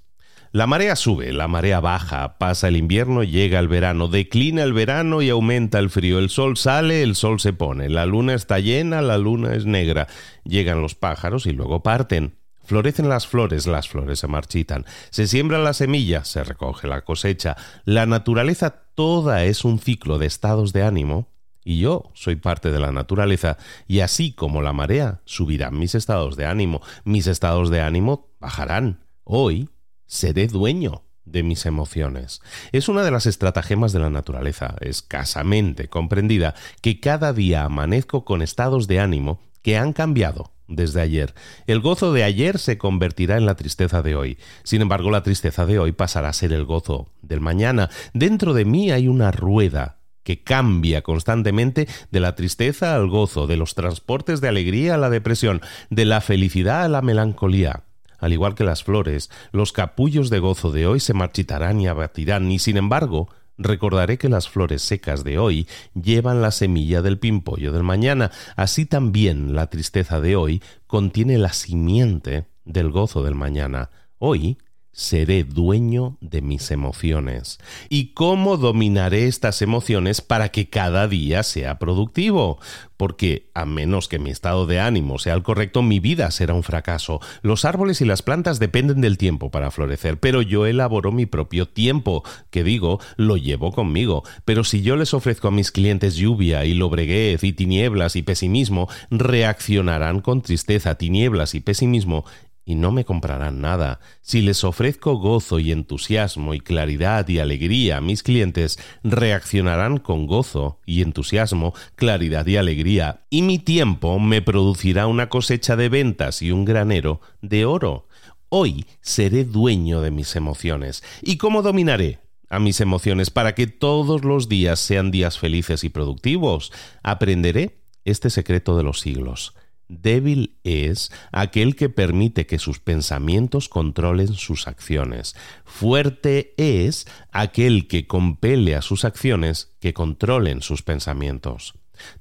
La 0.51 0.67
marea 0.67 0.97
sube, 0.97 1.33
la 1.35 1.47
marea 1.47 1.79
baja, 1.81 2.39
pasa 2.39 2.69
el 2.69 2.79
invierno, 2.79 3.23
llega 3.23 3.59
el 3.59 3.69
verano, 3.69 4.09
declina 4.09 4.63
el 4.63 4.73
verano 4.73 5.21
y 5.21 5.29
aumenta 5.29 5.79
el 5.79 5.91
frío. 5.91 6.19
El 6.19 6.31
sol 6.31 6.57
sale, 6.57 7.03
el 7.03 7.17
sol 7.17 7.39
se 7.39 7.53
pone, 7.53 7.91
la 7.91 8.07
luna 8.07 8.33
está 8.33 8.59
llena, 8.59 9.03
la 9.03 9.19
luna 9.19 9.55
es 9.55 9.67
negra. 9.67 10.09
Llegan 10.45 10.81
los 10.81 10.95
pájaros 10.95 11.45
y 11.45 11.53
luego 11.53 11.83
parten. 11.83 12.39
Florecen 12.65 13.09
las 13.11 13.27
flores, 13.27 13.67
las 13.67 13.89
flores 13.89 14.21
se 14.21 14.27
marchitan. 14.27 14.87
Se 15.11 15.27
siembra 15.27 15.59
la 15.59 15.75
semilla, 15.75 16.25
se 16.25 16.45
recoge 16.45 16.87
la 16.87 17.03
cosecha. 17.03 17.57
La 17.85 18.07
naturaleza 18.07 18.85
toda 18.95 19.45
es 19.45 19.65
un 19.65 19.79
ciclo 19.79 20.19
de 20.19 20.27
estados 20.27 20.73
de 20.73 20.83
ánimo 20.83 21.29
y 21.69 21.81
yo 21.81 22.11
soy 22.15 22.37
parte 22.37 22.71
de 22.71 22.81
la 22.81 22.93
naturaleza, 22.93 23.59
y 23.87 24.01
así 24.01 24.33
como 24.33 24.63
la 24.63 24.73
marea, 24.73 25.21
subirán 25.27 25.79
mis 25.79 25.95
estados 25.95 26.35
de 26.35 26.47
ánimo, 26.47 26.81
mis 27.05 27.27
estados 27.27 27.69
de 27.69 27.83
ánimo 27.83 28.31
bajarán. 28.41 29.05
Hoy 29.23 29.69
seré 30.07 30.47
dueño 30.47 31.03
de 31.27 31.43
mis 31.43 31.67
emociones. 31.67 32.41
Es 32.73 32.89
una 32.89 33.03
de 33.03 33.11
las 33.11 33.27
estratagemas 33.27 33.93
de 33.93 33.99
la 33.99 34.09
naturaleza, 34.09 34.77
escasamente 34.81 35.89
comprendida, 35.89 36.55
que 36.81 37.01
cada 37.01 37.35
día 37.35 37.65
amanezco 37.65 38.25
con 38.25 38.41
estados 38.41 38.87
de 38.87 39.01
ánimo 39.01 39.43
que 39.61 39.77
han 39.77 39.93
cambiado 39.93 40.55
desde 40.69 41.03
ayer. 41.03 41.35
El 41.67 41.81
gozo 41.81 42.15
de 42.15 42.25
ayer 42.25 42.59
se 42.59 42.79
convertirá 42.79 43.37
en 43.37 43.45
la 43.45 43.57
tristeza 43.57 44.01
de 44.01 44.17
hoy. 44.17 44.39
Sin 44.63 44.81
embargo, 44.81 45.11
la 45.11 45.23
tristeza 45.23 45.67
de 45.67 45.79
hoy 45.79 45.93
pasará 45.93 46.31
a 46.31 46.33
ser 46.33 46.55
el 46.55 46.65
gozo 46.65 47.13
del 47.21 47.43
mañana. 47.43 47.91
Dentro 48.15 48.55
de 48.55 48.65
mí 48.65 48.91
hay 48.91 49.07
una 49.07 49.33
rueda 49.33 49.98
que 50.29 50.43
cambia 50.43 51.01
constantemente 51.01 51.89
de 52.11 52.21
la 52.21 52.35
tristeza 52.35 52.95
al 52.95 53.09
gozo, 53.09 53.47
de 53.47 53.57
los 53.57 53.75
transportes 53.75 54.43
de 54.43 54.49
alegría 54.49 54.97
a 54.97 54.99
la 54.99 55.09
depresión, 55.09 55.63
de 55.89 56.05
la 56.05 56.21
felicidad 56.21 56.85
a 56.85 56.89
la 56.91 57.01
melancolía. 57.01 57.85
Al 58.19 58.35
igual 58.35 58.55
que 58.55 58.63
las 58.63 58.85
flores, 58.85 59.31
los 59.53 59.73
capullos 59.73 60.29
de 60.29 60.39
gozo 60.39 60.71
de 60.71 60.87
hoy 60.87 61.01
se 61.01 61.15
marchitarán 61.15 61.81
y 61.81 61.87
abatirán, 61.87 62.53
y 62.53 62.59
sin 62.59 62.77
embargo, 62.77 63.31
recordaré 63.57 64.19
que 64.19 64.29
las 64.29 64.51
flores 64.51 64.83
secas 64.83 65.25
de 65.25 65.39
hoy 65.39 65.67
llevan 65.95 66.43
la 66.43 66.51
semilla 66.51 67.01
del 67.01 67.19
pimpollo 67.19 67.73
del 67.73 67.83
mañana, 67.83 68.31
así 68.55 68.85
también 68.85 69.55
la 69.55 69.69
tristeza 69.69 70.21
de 70.21 70.37
hoy 70.37 70.63
contiene 70.87 71.39
la 71.39 71.55
simiente 71.55 72.49
del 72.67 72.91
gozo 72.91 73.23
del 73.23 73.35
mañana. 73.35 73.89
Hoy 74.19 74.59
seré 74.99 75.45
dueño 75.45 76.17
de 76.21 76.43
mis 76.43 76.73
emociones. 76.73 77.61
¿Y 77.89 78.15
cómo 78.15 78.57
dominaré 78.57 79.29
estas 79.29 79.63
emociones 79.63 80.21
para 80.21 80.49
que 80.49 80.69
cada 80.69 81.07
día 81.07 81.45
sea 81.45 81.79
productivo? 81.79 82.59
Porque 82.97 83.49
a 83.55 83.65
menos 83.65 84.09
que 84.09 84.19
mi 84.19 84.31
estado 84.31 84.67
de 84.67 84.81
ánimo 84.81 85.21
sea 85.21 85.35
el 85.35 85.45
correcto, 85.45 85.83
mi 85.83 86.01
vida 86.01 86.33
será 86.33 86.55
un 86.55 86.65
fracaso. 86.65 87.21
Los 87.43 87.65
árboles 87.65 88.01
y 88.01 88.07
las 88.07 88.23
plantas 88.23 88.59
dependen 88.59 89.01
del 89.01 89.19
tiempo 89.19 89.53
para 89.53 89.71
florecer, 89.71 90.19
pero 90.19 90.43
yo 90.43 90.67
elaboro 90.67 91.13
mi 91.13 91.27
propio 91.27 91.69
tiempo, 91.69 92.25
que 92.51 92.65
digo, 92.65 92.99
lo 93.17 93.37
llevo 93.37 93.71
conmigo. 93.71 94.25
Pero 94.45 94.65
si 94.65 94.83
yo 94.83 94.97
les 94.97 95.15
ofrezco 95.15 95.47
a 95.47 95.53
mis 95.53 95.71
clientes 95.71 96.17
lluvia 96.17 96.65
y 96.65 96.75
lobreguez 96.75 97.45
y 97.45 97.53
tinieblas 97.53 98.17
y 98.17 98.23
pesimismo, 98.23 98.89
reaccionarán 99.13 100.21
con 100.23 100.43
tristeza, 100.43 100.97
tinieblas 100.97 101.55
y 101.55 101.61
pesimismo 101.61 102.25
y 102.69 102.75
no 102.75 102.93
me 102.93 103.07
comprarán 103.07 103.63
nada. 103.63 103.99
Si 104.21 104.43
les 104.43 104.63
ofrezco 104.63 105.15
gozo 105.15 105.59
y 105.59 105.73
entusiasmo 105.73 106.53
y 106.53 106.61
claridad 106.61 107.27
y 107.27 107.39
alegría 107.39 107.97
a 107.97 108.01
mis 108.03 108.23
clientes, 108.23 108.79
reaccionarán 109.03 109.97
con 109.97 110.27
gozo 110.27 110.79
y 110.85 111.01
entusiasmo, 111.01 111.73
claridad 111.95 112.47
y 112.47 112.59
alegría, 112.59 113.23
y 113.31 113.41
mi 113.41 113.59
tiempo 113.59 114.19
me 114.19 114.43
producirá 114.43 115.07
una 115.07 115.31
cosecha 115.31 115.77
de 115.77 115.89
ventas 115.89 116.43
y 116.43 116.51
un 116.51 116.67
granero 116.67 117.23
de 117.41 117.65
oro. 117.65 118.07
Hoy 118.51 118.85
seré 119.01 119.47
dueño 119.47 120.03
de 120.03 120.11
mis 120.11 120.37
emociones. 120.37 121.03
¿Y 121.23 121.39
cómo 121.39 121.63
dominaré? 121.63 122.19
a 122.51 122.59
mis 122.61 122.81
emociones 122.81 123.29
para 123.29 123.55
que 123.55 123.67
todos 123.67 124.25
los 124.25 124.49
días 124.49 124.81
sean 124.81 125.11
días 125.11 125.39
felices 125.39 125.85
y 125.85 125.91
productivos. 125.91 126.73
Aprenderé 127.03 127.79
este 128.07 128.31
secreto 128.31 128.75
de 128.77 128.85
los 128.85 129.01
siglos. 129.01 129.55
Débil 129.89 130.59
es 130.65 131.11
aquel 131.33 131.75
que 131.75 131.89
permite 131.89 132.47
que 132.47 132.59
sus 132.59 132.79
pensamientos 132.79 133.69
controlen 133.69 134.35
sus 134.35 134.69
acciones. 134.69 135.35
Fuerte 135.65 136.55
es 136.59 137.07
aquel 137.33 137.89
que 137.89 138.07
compele 138.07 138.77
a 138.77 138.83
sus 138.83 139.05
acciones 139.05 139.73
que 139.81 139.95
controlen 139.95 140.61
sus 140.61 140.83
pensamientos. 140.83 141.75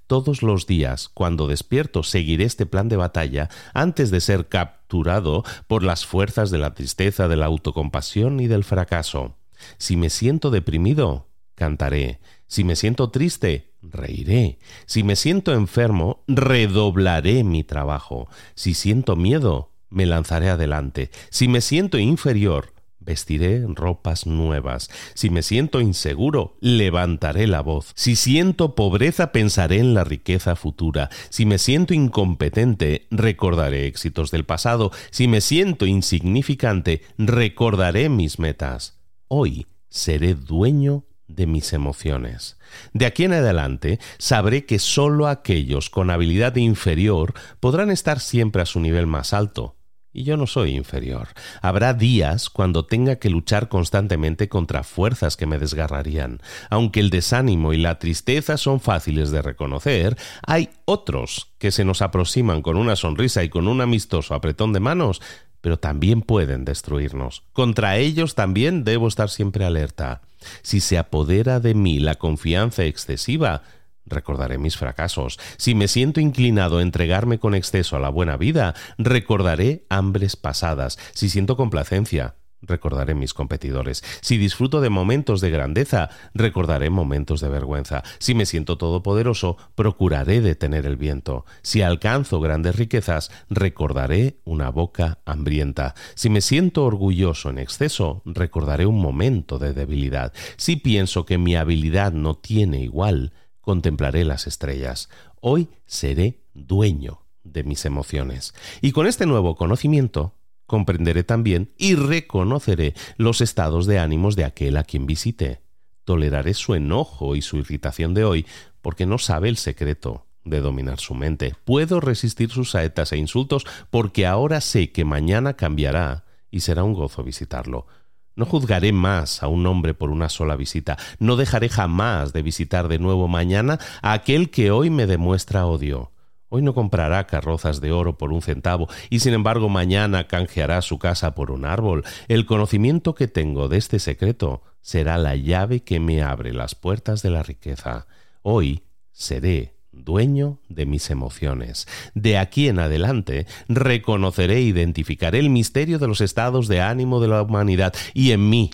Todos 0.08 0.42
los 0.42 0.66
días, 0.66 1.10
cuando 1.10 1.48
despierto, 1.48 2.04
seguiré 2.04 2.46
este 2.46 2.66
plan 2.66 2.90
de 2.90 2.98
batalla 2.98 3.50
antes 3.74 4.12
de 4.12 4.22
ser 4.22 4.48
capturado 4.48 5.44
por 5.68 5.84
las 5.84 6.06
fuerzas 6.06 6.50
de 6.50 6.58
la 6.58 6.74
tristeza, 6.74 7.28
de 7.28 7.36
la 7.36 7.46
autocompasión 7.46 8.40
y 8.40 8.48
del 8.48 8.64
fracaso. 8.64 9.36
Si 9.78 9.98
me 9.98 10.10
siento 10.10 10.52
deprimido, 10.52 11.28
cantaré. 11.56 12.20
Si 12.48 12.64
me 12.64 12.76
siento 12.76 13.10
triste, 13.10 13.74
reiré. 13.82 14.60
Si 14.86 15.04
me 15.04 15.16
siento 15.16 15.54
enfermo, 15.54 16.24
redoblaré 16.28 17.44
mi 17.44 17.64
trabajo. 17.64 18.30
Si 18.56 18.74
siento 18.74 19.16
miedo, 19.16 19.72
me 19.90 20.06
lanzaré 20.06 20.50
adelante. 20.50 21.12
Si 21.30 21.48
me 21.48 21.62
siento 21.62 21.98
inferior, 21.98 22.74
vestiré 23.00 23.66
ropas 23.68 24.28
nuevas. 24.28 24.90
Si 25.14 25.30
me 25.30 25.42
siento 25.42 25.82
inseguro, 25.82 26.58
levantaré 26.60 27.48
la 27.48 27.62
voz. 27.62 27.92
Si 27.96 28.16
siento 28.16 28.76
pobreza, 28.76 29.32
pensaré 29.32 29.80
en 29.80 29.94
la 29.94 30.04
riqueza 30.04 30.56
futura. 30.56 31.10
Si 31.30 31.46
me 31.46 31.58
siento 31.58 31.94
incompetente, 31.94 33.08
recordaré 33.10 33.88
éxitos 33.88 34.30
del 34.30 34.46
pasado. 34.46 34.92
Si 35.10 35.28
me 35.28 35.42
siento 35.42 35.86
insignificante, 35.86 37.02
recordaré 37.18 38.10
mis 38.10 38.40
metas. 38.40 39.00
Hoy 39.30 39.68
seré 39.90 40.36
dueño 40.36 41.06
de 41.28 41.48
mis 41.48 41.74
emociones. 41.74 42.58
De 42.94 43.06
aquí 43.06 43.26
en 43.26 43.34
adelante 43.34 44.00
sabré 44.18 44.66
que 44.66 44.80
sólo 44.80 45.28
aquellos 45.28 45.90
con 45.90 46.10
habilidad 46.10 46.56
inferior 46.56 47.34
podrán 47.60 47.92
estar 47.92 48.20
siempre 48.20 48.62
a 48.62 48.66
su 48.66 48.80
nivel 48.80 49.08
más 49.08 49.34
alto. 49.34 49.78
Y 50.14 50.24
yo 50.24 50.36
no 50.36 50.48
soy 50.48 50.76
inferior. 50.76 51.28
Habrá 51.62 51.94
días 51.94 52.50
cuando 52.50 52.88
tenga 52.88 53.18
que 53.18 53.30
luchar 53.30 53.70
constantemente 53.70 54.50
contra 54.50 54.84
fuerzas 54.84 55.38
que 55.38 55.46
me 55.46 55.60
desgarrarían. 55.60 56.42
Aunque 56.72 57.02
el 57.02 57.12
desánimo 57.12 57.72
y 57.72 57.78
la 57.78 58.00
tristeza 58.00 58.58
son 58.58 58.80
fáciles 58.80 59.30
de 59.30 59.44
reconocer, 59.44 60.18
hay 60.46 60.70
otros 60.86 61.54
que 61.60 61.70
se 61.70 61.86
nos 61.86 62.02
aproximan 62.02 62.64
con 62.64 62.78
una 62.78 62.96
sonrisa 62.96 63.44
y 63.44 63.50
con 63.50 63.68
un 63.68 63.80
amistoso 63.80 64.34
apretón 64.34 64.74
de 64.74 64.80
manos, 64.80 65.22
pero 65.62 65.78
también 65.78 66.24
pueden 66.24 66.66
destruirnos. 66.66 67.44
Contra 67.54 67.98
ellos 67.98 68.34
también 68.34 68.84
debo 68.84 69.08
estar 69.08 69.30
siempre 69.30 69.66
alerta. 69.66 70.22
Si 70.62 70.80
se 70.80 70.98
apodera 70.98 71.60
de 71.60 71.74
mí 71.74 72.00
la 72.00 72.16
confianza 72.16 72.84
excesiva, 72.84 73.64
recordaré 74.06 74.58
mis 74.58 74.78
fracasos. 74.78 75.40
Si 75.58 75.76
me 75.76 75.88
siento 75.88 76.20
inclinado 76.20 76.78
a 76.78 76.82
entregarme 76.82 77.40
con 77.40 77.56
exceso 77.56 77.96
a 77.96 78.00
la 78.00 78.10
buena 78.10 78.38
vida, 78.38 78.74
recordaré 78.98 79.86
hambres 79.90 80.36
pasadas. 80.36 80.98
Si 81.14 81.30
siento 81.30 81.58
complacencia, 81.58 82.36
recordaré 82.62 83.16
mis 83.16 83.34
competidores. 83.34 84.04
Si 84.22 84.38
disfruto 84.38 84.82
de 84.82 84.90
momentos 84.90 85.42
de 85.42 85.50
grandeza, 85.50 86.10
recordaré 86.34 86.90
momentos 86.90 87.42
de 87.42 87.50
vergüenza. 87.50 88.04
Si 88.20 88.34
me 88.36 88.46
siento 88.46 88.78
todopoderoso, 88.78 89.58
procuraré 89.76 90.42
detener 90.42 90.86
el 90.86 90.98
viento. 90.98 91.46
Si 91.62 91.82
alcanzo 91.82 92.40
grandes 92.40 92.76
riquezas, 92.76 93.32
recordaré 93.50 94.40
una 94.44 94.70
boca 94.70 95.20
hambrienta. 95.26 95.96
Si 96.16 96.30
me 96.30 96.42
siento 96.42 96.86
orgulloso 96.86 97.50
en 97.50 97.60
exceso, 97.60 98.22
recordaré 98.26 98.86
un 98.86 99.00
momento 99.00 99.60
de 99.60 99.74
debilidad. 99.74 100.34
Si 100.58 100.76
pienso 100.76 101.26
que 101.26 101.38
mi 101.38 101.56
habilidad 101.56 102.12
no 102.12 102.36
tiene 102.36 102.82
igual, 102.82 103.34
contemplaré 103.62 104.24
las 104.24 104.48
estrellas. 104.48 105.10
Hoy 105.42 105.70
seré 105.86 106.42
dueño 106.54 107.22
de 107.44 107.64
mis 107.64 107.86
emociones. 107.86 108.54
Y 108.82 108.92
con 108.92 109.08
este 109.08 109.26
nuevo 109.26 109.56
conocimiento, 109.56 110.37
comprenderé 110.68 111.24
también 111.24 111.74
y 111.78 111.96
reconoceré 111.96 112.94
los 113.18 113.42
estados 113.42 113.88
de 113.88 114.00
ánimos 114.00 114.36
de 114.36 114.46
aquel 114.46 114.78
a 114.78 114.84
quien 114.84 115.08
visite. 115.08 115.62
Toleraré 116.04 116.54
su 116.54 116.76
enojo 116.76 117.36
y 117.36 117.42
su 117.42 117.58
irritación 117.58 118.14
de 118.14 118.24
hoy, 118.24 118.46
porque 118.82 119.06
no 119.06 119.18
sabe 119.18 119.50
el 119.50 119.58
secreto 119.58 120.28
de 120.46 120.62
dominar 120.62 121.00
su 121.00 121.14
mente. 121.14 121.56
Puedo 121.66 122.00
resistir 122.00 122.52
sus 122.52 122.72
saetas 122.72 123.12
e 123.12 123.18
insultos, 123.18 123.66
porque 123.90 124.26
ahora 124.26 124.62
sé 124.62 124.92
que 124.92 125.04
mañana 125.04 125.56
cambiará 125.56 126.26
y 126.52 126.62
será 126.62 126.84
un 126.84 126.94
gozo 126.94 127.24
visitarlo. 127.24 127.88
No 128.36 128.46
juzgaré 128.46 128.94
más 128.94 129.42
a 129.42 129.48
un 129.48 129.66
hombre 129.66 129.94
por 129.94 130.12
una 130.12 130.30
sola 130.30 130.56
visita. 130.56 130.98
No 131.20 131.38
dejaré 131.38 131.70
jamás 131.70 132.34
de 132.34 132.44
visitar 132.44 132.88
de 132.88 133.00
nuevo 133.00 133.28
mañana 133.28 133.80
a 134.02 134.14
aquel 134.14 134.52
que 134.52 134.70
hoy 134.70 134.90
me 134.90 135.08
demuestra 135.08 135.66
odio. 135.66 136.12
Hoy 136.50 136.62
no 136.62 136.74
comprará 136.74 137.28
carrozas 137.28 137.82
de 137.82 137.92
oro 137.92 138.18
por 138.18 138.32
un 138.32 138.42
centavo 138.42 138.88
y 139.10 139.20
sin 139.20 139.34
embargo 139.34 139.68
mañana 139.68 140.28
canjeará 140.28 140.82
su 140.82 140.98
casa 140.98 141.36
por 141.36 141.52
un 141.52 141.66
árbol. 141.66 142.04
El 142.30 142.46
conocimiento 142.46 143.16
que 143.16 143.28
tengo 143.28 143.68
de 143.68 143.78
este 143.78 144.00
secreto 144.00 144.62
será 144.82 145.18
la 145.18 145.36
llave 145.36 145.82
que 145.82 146.00
me 146.00 146.22
abre 146.22 146.54
las 146.54 146.74
puertas 146.74 147.22
de 147.22 147.32
la 147.32 147.44
riqueza. 147.44 148.08
Hoy 148.42 148.84
seré 149.12 149.76
dueño 149.92 150.60
de 150.70 150.86
mis 150.86 151.10
emociones. 151.10 151.88
De 152.14 152.38
aquí 152.38 152.70
en 152.70 152.80
adelante 152.80 153.46
reconoceré 153.68 154.58
e 154.58 154.62
identificaré 154.62 155.40
el 155.40 155.50
misterio 155.50 156.00
de 156.00 156.08
los 156.08 156.22
estados 156.22 156.70
de 156.70 156.80
ánimo 156.80 157.20
de 157.20 157.28
la 157.28 157.42
humanidad 157.42 157.94
y 158.14 158.32
en 158.32 158.50
mí 158.50 158.72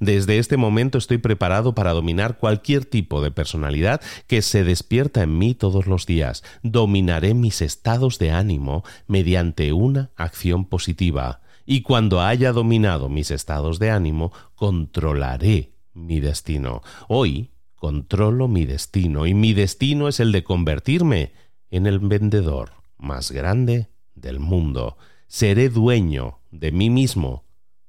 desde 0.00 0.38
este 0.38 0.56
momento 0.56 0.98
estoy 0.98 1.18
preparado 1.18 1.74
para 1.74 1.92
dominar 1.92 2.38
cualquier 2.38 2.84
tipo 2.84 3.22
de 3.22 3.30
personalidad 3.30 4.00
que 4.26 4.42
se 4.42 4.64
despierta 4.64 5.22
en 5.22 5.38
mí 5.38 5.54
todos 5.54 5.86
los 5.86 6.06
días. 6.06 6.42
Dominaré 6.62 7.34
mis 7.34 7.62
estados 7.62 8.18
de 8.18 8.30
ánimo 8.30 8.84
mediante 9.06 9.72
una 9.72 10.10
acción 10.16 10.64
positiva. 10.64 11.40
Y 11.64 11.82
cuando 11.82 12.20
haya 12.20 12.52
dominado 12.52 13.08
mis 13.08 13.30
estados 13.30 13.78
de 13.78 13.90
ánimo, 13.90 14.32
controlaré 14.54 15.72
mi 15.94 16.20
destino. 16.20 16.82
Hoy 17.08 17.50
controlo 17.74 18.48
mi 18.48 18.66
destino 18.66 19.26
y 19.26 19.34
mi 19.34 19.52
destino 19.52 20.08
es 20.08 20.20
el 20.20 20.32
de 20.32 20.44
convertirme 20.44 21.32
en 21.70 21.86
el 21.86 21.98
vendedor 21.98 22.72
más 22.98 23.30
grande 23.30 23.88
del 24.14 24.40
mundo. 24.40 24.96
Seré 25.26 25.68
dueño 25.68 26.38
de 26.50 26.72
mí 26.72 26.90
mismo. 26.90 27.44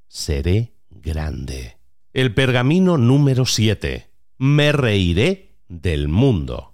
Seré 0.08 0.74
grande. 0.90 1.77
El 2.18 2.34
pergamino 2.34 2.98
número 2.98 3.46
7. 3.46 4.08
Me 4.40 4.72
reiré 4.72 5.60
del 5.68 6.08
mundo. 6.08 6.74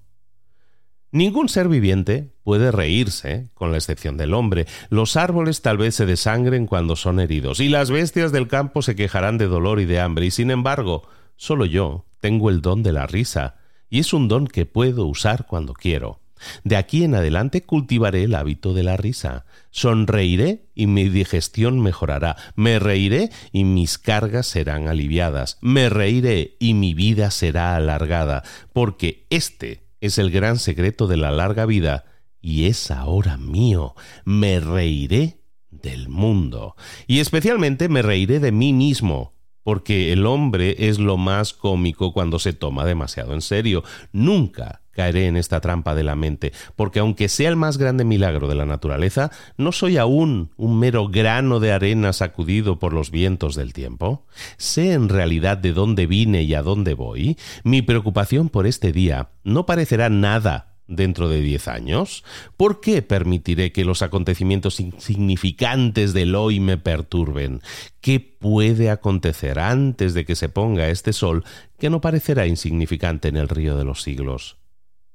Ningún 1.12 1.50
ser 1.50 1.68
viviente 1.68 2.34
puede 2.46 2.72
reírse, 2.72 3.50
con 3.54 3.70
la 3.70 3.78
excepción 3.78 4.16
del 4.16 4.36
hombre. 4.36 4.68
Los 4.88 5.18
árboles 5.18 5.62
tal 5.62 5.78
vez 5.78 5.96
se 5.96 6.06
desangren 6.06 6.66
cuando 6.66 6.96
son 6.96 7.20
heridos, 7.20 7.60
y 7.60 7.68
las 7.68 7.92
bestias 7.92 8.32
del 8.32 8.48
campo 8.48 8.82
se 8.82 8.96
quejarán 8.96 9.38
de 9.38 9.48
dolor 9.48 9.82
y 9.82 9.86
de 9.86 10.00
hambre, 10.00 10.28
y 10.28 10.32
sin 10.32 10.50
embargo, 10.50 11.10
solo 11.36 11.66
yo 11.66 12.06
tengo 12.22 12.50
el 12.50 12.62
don 12.62 12.82
de 12.82 12.94
la 12.94 13.06
risa, 13.06 13.58
y 13.90 14.00
es 14.00 14.14
un 14.14 14.30
don 14.30 14.48
que 14.48 14.66
puedo 14.66 15.06
usar 15.08 15.46
cuando 15.46 15.74
quiero. 15.74 16.23
De 16.64 16.76
aquí 16.76 17.04
en 17.04 17.16
adelante 17.16 17.62
cultivaré 17.62 18.24
el 18.24 18.36
hábito 18.36 18.74
de 18.74 18.84
la 18.84 18.98
risa. 18.98 19.46
Sonreiré 19.72 20.68
y 20.76 20.88
mi 20.88 21.10
digestión 21.10 21.80
mejorará. 21.80 22.36
Me 22.56 22.80
reiré 22.80 23.30
y 23.52 23.64
mis 23.64 23.98
cargas 23.98 24.48
serán 24.48 24.88
aliviadas. 24.88 25.58
Me 25.62 25.90
reiré 25.90 26.56
y 26.60 26.74
mi 26.74 26.94
vida 26.94 27.32
será 27.32 27.76
alargada, 27.76 28.44
porque 28.72 29.26
este 29.30 29.88
es 30.02 30.18
el 30.18 30.32
gran 30.32 30.60
secreto 30.60 31.08
de 31.08 31.18
la 31.18 31.32
larga 31.32 31.66
vida 31.66 32.06
y 32.42 32.66
es 32.66 32.92
ahora 32.92 33.38
mío. 33.38 33.96
Me 34.26 34.60
reiré 34.60 35.40
del 35.70 36.10
mundo. 36.10 36.76
Y 37.08 37.20
especialmente 37.20 37.90
me 37.90 38.02
reiré 38.02 38.40
de 38.40 38.52
mí 38.52 38.74
mismo, 38.74 39.34
porque 39.64 40.12
el 40.12 40.26
hombre 40.26 40.76
es 40.90 41.00
lo 41.00 41.18
más 41.18 41.54
cómico 41.54 42.14
cuando 42.14 42.40
se 42.40 42.54
toma 42.54 42.86
demasiado 42.86 43.34
en 43.34 43.42
serio. 43.42 43.84
Nunca 44.12 44.83
caeré 44.94 45.28
en 45.28 45.38
esta 45.38 45.60
trampa 45.60 45.96
de 45.96 46.04
la 46.04 46.16
mente, 46.16 46.54
porque 46.76 47.00
aunque 47.00 47.30
sea 47.30 47.50
el 47.50 47.56
más 47.56 47.78
grande 47.78 48.06
milagro 48.06 48.48
de 48.48 48.56
la 48.56 48.66
naturaleza, 48.66 49.32
no 49.58 49.72
soy 49.72 49.98
aún 49.98 50.52
un 50.56 50.80
mero 50.80 51.08
grano 51.08 51.60
de 51.60 51.72
arena 51.72 52.14
sacudido 52.14 52.80
por 52.80 52.94
los 52.94 53.12
vientos 53.12 53.56
del 53.56 53.74
tiempo. 53.74 54.26
Sé 54.58 54.94
en 54.94 55.10
realidad 55.10 55.58
de 55.58 55.74
dónde 55.74 56.06
vine 56.06 56.44
y 56.44 56.54
a 56.54 56.62
dónde 56.62 56.94
voy. 56.94 57.38
Mi 57.64 57.82
preocupación 57.82 58.50
por 58.50 58.68
este 58.68 58.92
día 58.92 59.30
no 59.44 59.66
parecerá 59.66 60.10
nada 60.10 60.74
dentro 60.88 61.30
de 61.30 61.42
diez 61.42 61.68
años? 61.68 62.24
¿Por 62.58 62.82
qué 62.82 63.02
permitiré 63.02 63.72
que 63.72 63.86
los 63.86 64.02
acontecimientos 64.02 64.80
insignificantes 64.80 66.14
del 66.14 66.36
hoy 66.36 66.60
me 66.60 66.78
perturben? 66.78 67.62
¿Qué 68.02 68.20
puede 68.20 68.90
acontecer 68.90 69.60
antes 69.60 70.14
de 70.14 70.26
que 70.26 70.36
se 70.36 70.50
ponga 70.50 70.90
este 70.90 71.14
sol 71.14 71.44
que 71.80 71.90
no 71.90 72.02
parecerá 72.02 72.48
insignificante 72.48 73.28
en 73.30 73.38
el 73.38 73.50
río 73.50 73.78
de 73.78 73.86
los 73.86 74.02
siglos? 74.02 74.58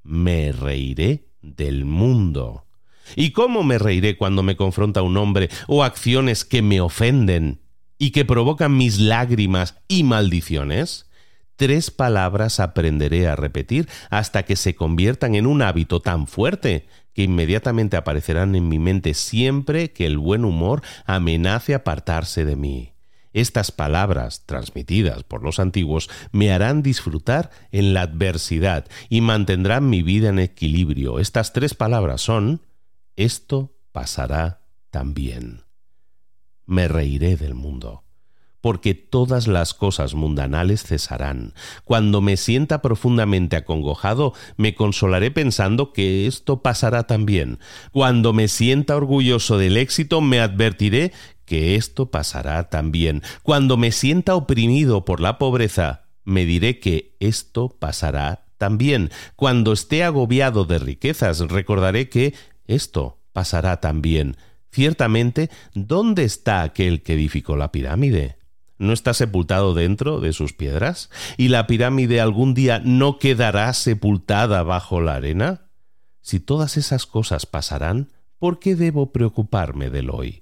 Me 0.03 0.51
reiré 0.51 1.27
del 1.41 1.85
mundo. 1.85 2.65
¿Y 3.15 3.31
cómo 3.31 3.63
me 3.63 3.79
reiré 3.79 4.17
cuando 4.17 4.43
me 4.43 4.55
confronta 4.55 5.01
un 5.01 5.17
hombre 5.17 5.49
o 5.67 5.83
acciones 5.83 6.45
que 6.45 6.61
me 6.61 6.81
ofenden 6.81 7.61
y 7.97 8.11
que 8.11 8.25
provocan 8.25 8.77
mis 8.77 8.99
lágrimas 8.99 9.75
y 9.87 10.03
maldiciones? 10.03 11.09
tres 11.59 11.91
palabras 11.91 12.61
aprenderé 12.61 13.27
a 13.27 13.35
repetir 13.35 13.89
hasta 14.09 14.43
que 14.43 14.55
se 14.55 14.75
conviertan 14.75 15.35
en 15.35 15.45
un 15.45 15.61
hábito 15.61 15.99
tan 15.99 16.25
fuerte 16.25 16.87
que 17.13 17.23
inmediatamente 17.23 17.97
aparecerán 17.97 18.55
en 18.55 18.69
mi 18.69 18.79
mente 18.79 19.13
siempre 19.13 19.91
que 19.91 20.05
el 20.05 20.17
buen 20.17 20.45
humor 20.45 20.81
amenace 21.05 21.75
apartarse 21.75 22.45
de 22.45 22.55
mí. 22.55 22.93
Estas 23.33 23.71
palabras, 23.71 24.45
transmitidas 24.45 25.23
por 25.23 25.43
los 25.43 25.59
antiguos, 25.59 26.09
me 26.31 26.51
harán 26.51 26.81
disfrutar 26.81 27.51
en 27.71 27.93
la 27.93 28.01
adversidad 28.01 28.87
y 29.09 29.21
mantendrán 29.21 29.89
mi 29.89 30.01
vida 30.01 30.29
en 30.29 30.39
equilibrio. 30.39 31.19
Estas 31.19 31.53
tres 31.53 31.73
palabras 31.73 32.21
son 32.21 32.61
esto 33.15 33.75
pasará 33.91 34.61
también. 34.91 35.63
Me 36.65 36.87
reiré 36.87 37.35
del 37.35 37.53
mundo 37.53 38.03
porque 38.61 38.93
todas 38.93 39.47
las 39.47 39.73
cosas 39.73 40.13
mundanales 40.13 40.83
cesarán. 40.83 41.53
Cuando 41.85 42.21
me 42.21 42.37
sienta 42.37 42.81
profundamente 42.81 43.55
acongojado, 43.55 44.33
me 44.57 44.75
consolaré 44.75 45.31
pensando 45.31 45.93
que 45.93 46.27
esto 46.27 46.61
pasará 46.61 47.03
también. 47.03 47.59
Cuando 47.91 48.33
me 48.33 48.47
sienta 48.47 48.95
orgulloso 48.95 49.57
del 49.57 49.77
éxito, 49.77 50.21
me 50.21 50.39
advertiré 50.39 51.13
que 51.49 51.75
esto 51.75 52.11
pasará 52.11 52.69
también. 52.69 53.23
Cuando 53.41 53.75
me 53.75 53.91
sienta 53.91 54.35
oprimido 54.35 55.03
por 55.03 55.19
la 55.19 55.39
pobreza, 55.39 56.03
me 56.23 56.45
diré 56.45 56.79
que 56.79 57.15
esto 57.19 57.75
pasará 57.79 58.45
también. 58.59 59.09
Cuando 59.35 59.73
esté 59.73 60.03
agobiado 60.03 60.65
de 60.65 60.77
riquezas, 60.77 61.39
recordaré 61.39 62.07
que 62.07 62.35
esto 62.67 63.17
pasará 63.33 63.79
también. 63.79 64.37
Ciertamente, 64.71 65.49
¿dónde 65.73 66.23
está 66.23 66.61
aquel 66.61 67.01
que 67.01 67.13
edificó 67.13 67.57
la 67.57 67.71
pirámide? 67.71 68.37
no 68.77 68.93
está 68.93 69.13
sepultado 69.13 69.73
dentro 69.73 70.21
de 70.21 70.31
sus 70.31 70.53
piedras? 70.53 71.09
¿Y 71.35 71.49
la 71.49 71.67
pirámide 71.67 72.21
algún 72.21 72.53
día 72.53 72.79
no 72.79 73.17
quedará 73.17 73.73
sepultada 73.73 74.63
bajo 74.63 75.01
la 75.01 75.15
arena? 75.15 75.69
Si 76.21 76.39
todas 76.39 76.77
esas 76.77 77.05
cosas 77.05 77.45
pasarán, 77.45 78.07
¿por 78.37 78.59
qué 78.59 78.75
debo 78.75 79.11
preocuparme 79.11 79.89
del 79.89 80.11
hoy? 80.11 80.41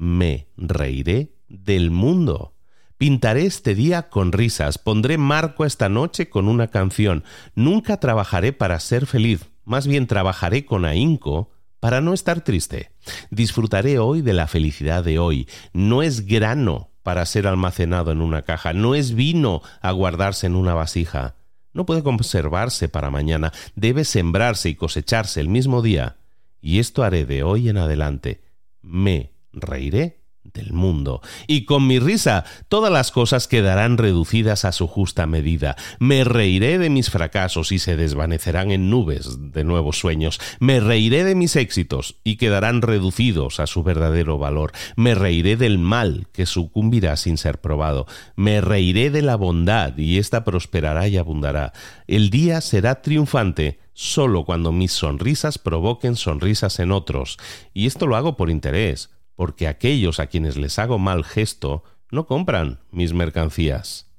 Me 0.00 0.48
reiré 0.56 1.34
del 1.46 1.90
mundo. 1.90 2.54
Pintaré 2.96 3.44
este 3.44 3.74
día 3.74 4.08
con 4.08 4.32
risas, 4.32 4.78
pondré 4.78 5.18
marco 5.18 5.66
esta 5.66 5.90
noche 5.90 6.30
con 6.30 6.48
una 6.48 6.68
canción. 6.68 7.22
Nunca 7.54 8.00
trabajaré 8.00 8.54
para 8.54 8.80
ser 8.80 9.04
feliz, 9.04 9.50
más 9.66 9.86
bien 9.86 10.06
trabajaré 10.06 10.64
con 10.64 10.86
ahínco 10.86 11.50
para 11.80 12.00
no 12.00 12.14
estar 12.14 12.40
triste. 12.40 12.92
Disfrutaré 13.30 13.98
hoy 13.98 14.22
de 14.22 14.32
la 14.32 14.46
felicidad 14.46 15.04
de 15.04 15.18
hoy. 15.18 15.46
No 15.74 16.02
es 16.02 16.24
grano 16.24 16.88
para 17.02 17.26
ser 17.26 17.46
almacenado 17.46 18.10
en 18.10 18.22
una 18.22 18.40
caja, 18.40 18.72
no 18.72 18.94
es 18.94 19.14
vino 19.14 19.60
a 19.82 19.90
guardarse 19.90 20.46
en 20.46 20.56
una 20.56 20.72
vasija. 20.72 21.36
No 21.74 21.84
puede 21.84 22.02
conservarse 22.02 22.88
para 22.88 23.10
mañana, 23.10 23.52
debe 23.74 24.06
sembrarse 24.06 24.70
y 24.70 24.76
cosecharse 24.76 25.42
el 25.42 25.50
mismo 25.50 25.82
día. 25.82 26.16
Y 26.62 26.78
esto 26.78 27.02
haré 27.02 27.26
de 27.26 27.42
hoy 27.42 27.68
en 27.68 27.76
adelante. 27.76 28.40
Me 28.80 29.34
reiré 29.52 30.20
del 30.42 30.72
mundo. 30.72 31.20
Y 31.46 31.64
con 31.64 31.86
mi 31.86 31.98
risa 31.98 32.44
todas 32.68 32.90
las 32.90 33.10
cosas 33.10 33.46
quedarán 33.46 33.98
reducidas 33.98 34.64
a 34.64 34.72
su 34.72 34.86
justa 34.86 35.26
medida. 35.26 35.76
Me 35.98 36.24
reiré 36.24 36.78
de 36.78 36.90
mis 36.90 37.10
fracasos 37.10 37.72
y 37.72 37.78
se 37.78 37.96
desvanecerán 37.96 38.70
en 38.70 38.90
nubes 38.90 39.52
de 39.52 39.64
nuevos 39.64 39.98
sueños. 39.98 40.40
Me 40.58 40.80
reiré 40.80 41.24
de 41.24 41.34
mis 41.34 41.56
éxitos 41.56 42.16
y 42.24 42.36
quedarán 42.36 42.82
reducidos 42.82 43.60
a 43.60 43.66
su 43.66 43.82
verdadero 43.82 44.38
valor. 44.38 44.72
Me 44.96 45.14
reiré 45.14 45.56
del 45.56 45.78
mal 45.78 46.26
que 46.32 46.46
sucumbirá 46.46 47.16
sin 47.16 47.36
ser 47.36 47.60
probado. 47.60 48.06
Me 48.34 48.60
reiré 48.60 49.10
de 49.10 49.22
la 49.22 49.36
bondad 49.36 49.96
y 49.98 50.18
ésta 50.18 50.44
prosperará 50.44 51.06
y 51.08 51.18
abundará. 51.18 51.72
El 52.06 52.30
día 52.30 52.60
será 52.60 53.02
triunfante 53.02 53.78
solo 53.92 54.46
cuando 54.46 54.72
mis 54.72 54.92
sonrisas 54.92 55.58
provoquen 55.58 56.16
sonrisas 56.16 56.78
en 56.78 56.90
otros. 56.90 57.36
Y 57.74 57.86
esto 57.86 58.06
lo 58.06 58.16
hago 58.16 58.36
por 58.36 58.48
interés 58.48 59.10
porque 59.40 59.68
aquellos 59.68 60.20
a 60.20 60.26
quienes 60.26 60.58
les 60.58 60.78
hago 60.78 60.98
mal 60.98 61.24
gesto 61.24 61.82
no 62.10 62.26
compran 62.26 62.80
mis 62.90 63.14
mercancías. 63.14 64.12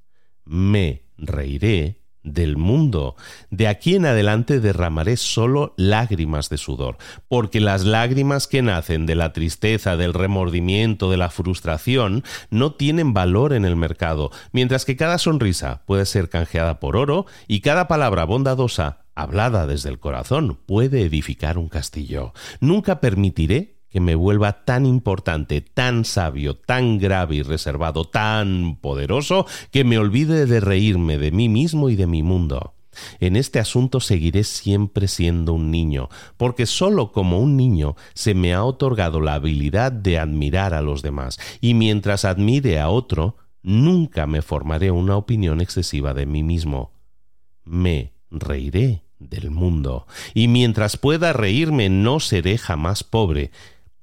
Me 0.46 1.04
reiré 1.16 2.02
del 2.24 2.58
mundo. 2.58 3.16
De 3.52 3.68
aquí 3.68 3.94
en 3.94 4.08
adelante 4.08 4.60
derramaré 4.60 5.18
solo 5.18 5.76
lágrimas 5.78 6.50
de 6.50 6.58
sudor, 6.58 6.98
porque 7.28 7.60
las 7.60 7.84
lágrimas 7.84 8.48
que 8.48 8.64
nacen 8.64 9.06
de 9.06 9.14
la 9.14 9.32
tristeza, 9.32 9.96
del 9.96 10.16
remordimiento, 10.16 11.12
de 11.12 11.18
la 11.18 11.30
frustración, 11.30 12.24
no 12.50 12.74
tienen 12.74 13.14
valor 13.14 13.54
en 13.54 13.64
el 13.64 13.76
mercado, 13.76 14.32
mientras 14.54 14.86
que 14.86 14.96
cada 14.96 15.20
sonrisa 15.20 15.84
puede 15.86 16.08
ser 16.08 16.30
canjeada 16.30 16.80
por 16.80 16.98
oro 16.98 17.28
y 17.48 17.62
cada 17.62 17.88
palabra 17.88 18.26
bondadosa, 18.26 19.06
hablada 19.14 19.68
desde 19.68 19.90
el 19.90 20.00
corazón, 20.00 20.58
puede 20.66 21.04
edificar 21.04 21.60
un 21.60 21.70
castillo. 21.70 22.34
Nunca 22.60 23.00
permitiré 23.00 23.81
que 23.92 24.00
me 24.00 24.16
vuelva 24.16 24.64
tan 24.64 24.86
importante, 24.86 25.62
tan 25.62 26.06
sabio, 26.06 26.56
tan 26.56 26.98
grave 26.98 27.36
y 27.36 27.42
reservado, 27.44 28.06
tan 28.06 28.78
poderoso, 28.78 29.46
que 29.70 29.84
me 29.84 29.98
olvide 29.98 30.46
de 30.46 30.60
reírme 30.60 31.18
de 31.18 31.32
mí 31.32 31.50
mismo 31.50 31.90
y 31.90 31.96
de 31.96 32.08
mi 32.08 32.24
mundo. 32.24 32.74
En 33.20 33.36
este 33.36 33.60
asunto 33.60 34.00
seguiré 34.00 34.44
siempre 34.44 35.08
siendo 35.08 35.54
un 35.54 35.72
niño, 35.72 36.10
porque 36.38 36.66
sólo 36.66 37.12
como 37.12 37.40
un 37.40 37.56
niño 37.56 37.96
se 38.14 38.34
me 38.34 38.54
ha 38.54 38.64
otorgado 38.64 39.22
la 39.22 39.36
habilidad 39.36 39.92
de 39.92 40.20
admirar 40.20 40.74
a 40.74 40.82
los 40.82 41.02
demás, 41.02 41.40
y 41.62 41.74
mientras 41.74 42.26
admire 42.26 42.80
a 42.80 42.90
otro, 42.90 43.38
nunca 43.62 44.28
me 44.28 44.42
formaré 44.42 44.92
una 44.92 45.18
opinión 45.18 45.62
excesiva 45.62 46.14
de 46.14 46.26
mí 46.26 46.44
mismo. 46.44 46.92
Me 47.64 48.14
reiré 48.30 49.04
del 49.20 49.52
mundo, 49.52 50.08
y 50.34 50.48
mientras 50.48 50.98
pueda 50.98 51.32
reírme 51.32 51.90
no 51.90 52.20
seré 52.20 52.58
jamás 52.58 53.04
pobre. 53.04 53.52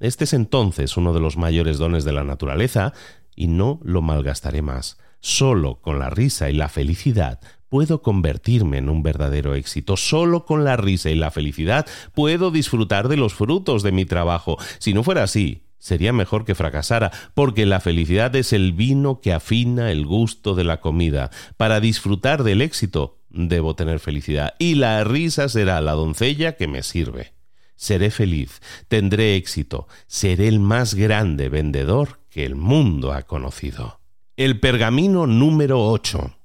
Este 0.01 0.25
es 0.25 0.33
entonces 0.33 0.97
uno 0.97 1.13
de 1.13 1.21
los 1.21 1.37
mayores 1.37 1.79
dones 1.79 2.05
de 2.05 2.13
la 2.13 2.25
naturaleza, 2.25 2.93
y 3.35 3.47
no 3.47 3.79
lo 3.85 4.03
malgastaré 4.03 4.63
más. 4.63 4.99
Solo 5.21 5.81
con 5.81 5.99
la 5.99 6.11
risa 6.11 6.51
y 6.51 6.55
la 6.55 6.69
felicidad 6.69 7.41
puedo 7.69 8.03
convertirme 8.03 8.79
en 8.79 8.89
un 8.89 9.03
verdadero 9.03 9.55
éxito. 9.55 9.97
Solo 9.97 10.45
con 10.45 10.65
la 10.65 10.77
risa 10.77 11.11
y 11.11 11.15
la 11.15 11.31
felicidad 11.31 11.87
puedo 12.15 12.51
disfrutar 12.51 13.09
de 13.09 13.17
los 13.17 13.35
frutos 13.35 13.83
de 13.83 13.93
mi 13.93 14.05
trabajo. 14.05 14.57
Si 14.79 14.95
no 14.95 15.05
fuera 15.05 15.23
así, 15.23 15.63
sería 15.79 16.13
mejor 16.13 16.45
que 16.45 16.55
fracasara, 16.55 17.13
porque 17.35 17.67
la 17.67 17.81
felicidad 17.81 18.35
es 18.37 18.53
el 18.53 18.73
vino 18.73 19.21
que 19.21 19.33
afina 19.33 19.93
el 19.93 20.07
gusto 20.07 20.55
de 20.55 20.65
la 20.65 20.81
comida. 20.81 21.31
Para 21.57 21.81
disfrutar 21.81 22.43
del 22.43 22.63
éxito, 22.63 23.19
debo 23.31 23.77
tener 23.77 24.01
felicidad, 24.01 24.55
y 24.59 24.75
la 24.75 25.05
risa 25.05 25.49
será 25.49 25.81
la 25.81 25.93
doncella 25.93 26.57
que 26.57 26.69
me 26.69 26.83
sirve. 26.83 27.38
Seré 27.79 28.11
feliz, 28.11 28.61
tendré 28.89 29.37
éxito, 29.37 29.87
seré 30.09 30.49
el 30.49 30.59
más 30.59 30.95
grande 30.95 31.49
vendedor 31.49 32.19
que 32.29 32.45
el 32.45 32.57
mundo 32.57 33.13
ha 33.13 33.23
conocido. 33.23 34.01
El 34.37 34.59
pergamino 34.59 35.29
número 35.29 35.87
8. 35.87 36.37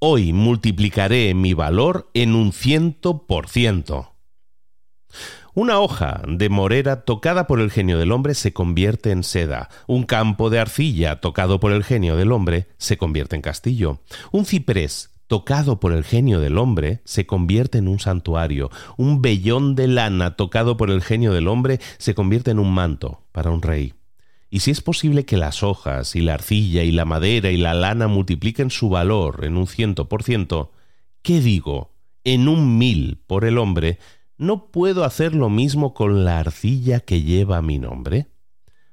Hoy 0.00 0.34
multiplicaré 0.34 1.32
mi 1.32 1.54
valor 1.54 2.10
en 2.12 2.34
un 2.34 2.52
ciento 2.52 3.26
por 3.26 3.48
ciento. 3.48 4.12
Una 5.54 5.80
hoja 5.80 6.20
de 6.28 6.50
morera 6.50 7.04
tocada 7.04 7.46
por 7.46 7.58
el 7.60 7.70
genio 7.70 7.96
del 7.96 8.12
hombre 8.12 8.34
se 8.34 8.52
convierte 8.52 9.12
en 9.12 9.24
seda. 9.24 9.70
Un 9.86 10.04
campo 10.04 10.50
de 10.50 10.58
arcilla 10.58 11.20
tocado 11.20 11.58
por 11.58 11.72
el 11.72 11.84
genio 11.84 12.16
del 12.16 12.32
hombre 12.32 12.68
se 12.76 12.98
convierte 12.98 13.34
en 13.34 13.42
castillo. 13.42 14.02
Un 14.30 14.44
ciprés 14.44 15.09
tocado 15.30 15.78
por 15.78 15.92
el 15.92 16.02
genio 16.02 16.40
del 16.40 16.58
hombre 16.58 17.02
se 17.04 17.24
convierte 17.24 17.78
en 17.78 17.86
un 17.86 18.00
santuario. 18.00 18.68
Un 18.96 19.22
vellón 19.22 19.76
de 19.76 19.86
lana 19.86 20.34
tocado 20.34 20.76
por 20.76 20.90
el 20.90 21.02
genio 21.02 21.32
del 21.32 21.46
hombre 21.46 21.78
se 21.98 22.16
convierte 22.16 22.50
en 22.50 22.58
un 22.58 22.74
manto 22.74 23.22
para 23.30 23.52
un 23.52 23.62
rey. 23.62 23.94
Y 24.50 24.58
si 24.58 24.72
es 24.72 24.80
posible 24.80 25.24
que 25.24 25.36
las 25.36 25.62
hojas 25.62 26.16
y 26.16 26.20
la 26.20 26.34
arcilla 26.34 26.82
y 26.82 26.90
la 26.90 27.04
madera 27.04 27.52
y 27.52 27.58
la 27.58 27.74
lana 27.74 28.08
multipliquen 28.08 28.70
su 28.70 28.88
valor 28.88 29.44
en 29.44 29.56
un 29.56 29.68
ciento 29.68 30.08
por 30.08 30.24
ciento, 30.24 30.72
¿qué 31.22 31.40
digo? 31.40 31.94
En 32.24 32.48
un 32.48 32.76
mil 32.76 33.22
por 33.28 33.44
el 33.44 33.58
hombre, 33.58 34.00
¿no 34.36 34.72
puedo 34.72 35.04
hacer 35.04 35.36
lo 35.36 35.48
mismo 35.48 35.94
con 35.94 36.24
la 36.24 36.40
arcilla 36.40 36.98
que 36.98 37.22
lleva 37.22 37.62
mi 37.62 37.78
nombre? 37.78 38.32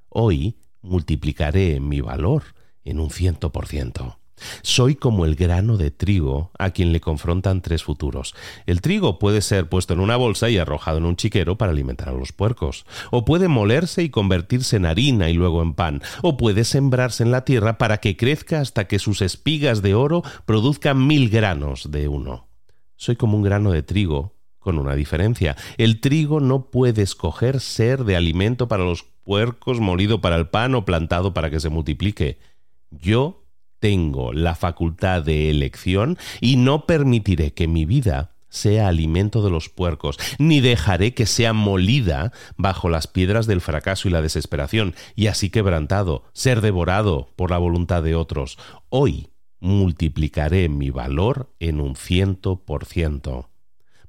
Hoy 0.08 0.60
multiplicaré 0.84 1.80
mi 1.80 2.00
valor 2.00 2.44
en 2.84 3.00
un 3.00 3.10
ciento 3.10 3.52
por 3.52 3.66
ciento. 3.66 4.17
Soy 4.62 4.96
como 4.96 5.26
el 5.26 5.36
grano 5.36 5.78
de 5.78 5.92
trigo 5.92 6.52
a 6.58 6.72
quien 6.72 6.92
le 6.92 7.02
confrontan 7.02 7.62
tres 7.62 7.84
futuros. 7.84 8.36
El 8.66 8.82
trigo 8.82 9.20
puede 9.20 9.42
ser 9.42 9.70
puesto 9.70 9.94
en 9.94 10.00
una 10.00 10.16
bolsa 10.16 10.50
y 10.50 10.58
arrojado 10.58 10.98
en 10.98 11.06
un 11.06 11.16
chiquero 11.16 11.58
para 11.58 11.72
alimentar 11.72 12.10
a 12.10 12.14
los 12.14 12.34
puercos, 12.34 12.86
o 13.12 13.26
puede 13.26 13.48
molerse 13.48 14.04
y 14.04 14.10
convertirse 14.10 14.78
en 14.78 14.86
harina 14.86 15.30
y 15.30 15.34
luego 15.34 15.62
en 15.62 15.74
pan, 15.74 16.02
o 16.22 16.38
puede 16.38 16.64
sembrarse 16.64 17.24
en 17.24 17.32
la 17.32 17.46
tierra 17.46 17.78
para 17.78 17.98
que 17.98 18.18
crezca 18.18 18.60
hasta 18.60 18.88
que 18.88 19.00
sus 19.00 19.22
espigas 19.22 19.82
de 19.82 19.96
oro 19.96 20.24
produzcan 20.46 21.06
mil 21.06 21.30
granos 21.30 21.92
de 21.92 22.08
uno. 22.08 22.48
Soy 22.96 23.16
como 23.16 23.38
un 23.38 23.44
grano 23.44 23.72
de 23.72 23.84
trigo 23.84 24.36
con 24.60 24.80
una 24.80 24.96
diferencia. 24.96 25.56
El 25.78 26.02
trigo 26.02 26.42
no 26.42 26.70
puede 26.70 27.02
escoger 27.02 27.62
ser 27.62 28.04
de 28.04 28.18
alimento 28.18 28.68
para 28.68 28.84
los 28.84 29.04
puercos, 29.24 29.80
molido 29.80 30.20
para 30.20 30.36
el 30.36 30.50
pan 30.50 30.76
o 30.76 30.84
plantado 30.84 31.34
para 31.34 31.50
que 31.50 31.60
se 31.60 31.70
multiplique. 31.70 32.40
Yo 32.92 33.47
tengo 33.80 34.34
la 34.34 34.56
facultad 34.56 35.24
de 35.24 35.50
elección 35.50 36.18
y 36.42 36.58
no 36.58 36.86
permitiré 36.86 37.54
que 37.54 37.68
mi 37.68 37.86
vida 37.86 38.32
sea 38.50 38.88
alimento 38.88 39.44
de 39.44 39.50
los 39.50 39.70
puercos, 39.70 40.18
ni 40.40 40.62
dejaré 40.62 41.14
que 41.14 41.26
sea 41.26 41.54
molida 41.54 42.32
bajo 42.56 42.90
las 42.90 43.08
piedras 43.08 43.46
del 43.46 43.62
fracaso 43.62 44.08
y 44.08 44.12
la 44.12 44.22
desesperación, 44.22 44.96
y 45.16 45.28
así 45.28 45.50
quebrantado, 45.50 46.24
ser 46.34 46.62
devorado 46.62 47.34
por 47.36 47.52
la 47.52 47.58
voluntad 47.58 48.04
de 48.04 48.16
otros. 48.16 48.58
Hoy 48.90 49.30
multiplicaré 49.60 50.70
mi 50.70 50.90
valor 50.90 51.54
en 51.60 51.82
un 51.82 51.96
ciento 51.96 52.64
por 52.64 52.86
ciento. 52.86 53.50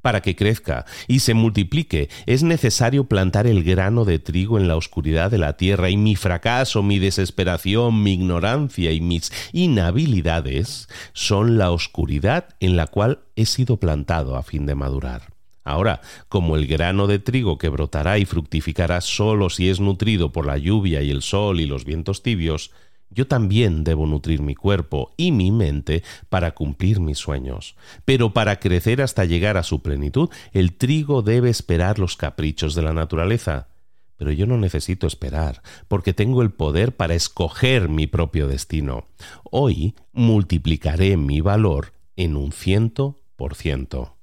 Para 0.02 0.22
que 0.22 0.36
crezca 0.36 0.86
y 1.08 1.20
se 1.20 1.34
multiplique 1.34 2.08
es 2.26 2.42
necesario 2.42 3.04
plantar 3.04 3.46
el 3.46 3.64
grano 3.64 4.04
de 4.04 4.18
trigo 4.18 4.58
en 4.58 4.68
la 4.68 4.76
oscuridad 4.76 5.30
de 5.30 5.38
la 5.38 5.56
tierra 5.56 5.90
y 5.90 5.96
mi 5.96 6.14
fracaso, 6.14 6.82
mi 6.82 6.98
desesperación, 6.98 8.02
mi 8.02 8.14
ignorancia 8.14 8.92
y 8.92 9.00
mis 9.00 9.32
inhabilidades 9.52 10.88
son 11.12 11.58
la 11.58 11.72
oscuridad 11.72 12.56
en 12.60 12.76
la 12.76 12.86
cual 12.86 13.20
he 13.34 13.46
sido 13.46 13.78
plantado 13.78 14.36
a 14.36 14.42
fin 14.42 14.66
de 14.66 14.74
madurar. 14.74 15.38
Ahora, 15.64 16.00
como 16.30 16.56
el 16.56 16.66
grano 16.66 17.06
de 17.06 17.18
trigo 17.18 17.58
que 17.58 17.68
brotará 17.68 18.18
y 18.18 18.24
fructificará 18.24 19.02
solo 19.02 19.50
si 19.50 19.68
es 19.68 19.80
nutrido 19.80 20.32
por 20.32 20.46
la 20.46 20.56
lluvia 20.56 21.02
y 21.02 21.10
el 21.10 21.20
sol 21.20 21.60
y 21.60 21.66
los 21.66 21.84
vientos 21.84 22.22
tibios, 22.22 22.70
yo 23.10 23.26
también 23.26 23.84
debo 23.84 24.06
nutrir 24.06 24.42
mi 24.42 24.54
cuerpo 24.54 25.12
y 25.16 25.32
mi 25.32 25.50
mente 25.50 26.02
para 26.28 26.54
cumplir 26.54 27.00
mis 27.00 27.18
sueños. 27.18 27.76
Pero 28.04 28.32
para 28.32 28.60
crecer 28.60 29.02
hasta 29.02 29.24
llegar 29.24 29.56
a 29.56 29.62
su 29.62 29.82
plenitud, 29.82 30.28
el 30.52 30.74
trigo 30.74 31.22
debe 31.22 31.50
esperar 31.50 31.98
los 31.98 32.16
caprichos 32.16 32.74
de 32.74 32.82
la 32.82 32.92
naturaleza. 32.92 33.68
Pero 34.16 34.32
yo 34.32 34.46
no 34.46 34.58
necesito 34.58 35.06
esperar, 35.06 35.62
porque 35.86 36.12
tengo 36.12 36.42
el 36.42 36.50
poder 36.50 36.96
para 36.96 37.14
escoger 37.14 37.88
mi 37.88 38.06
propio 38.06 38.48
destino. 38.48 39.06
Hoy 39.44 39.94
multiplicaré 40.12 41.16
mi 41.16 41.40
valor 41.40 41.92
en 42.16 42.36
un 42.36 42.50
ciento 42.52 43.16
por 43.36 43.54
ciento. 43.54 44.16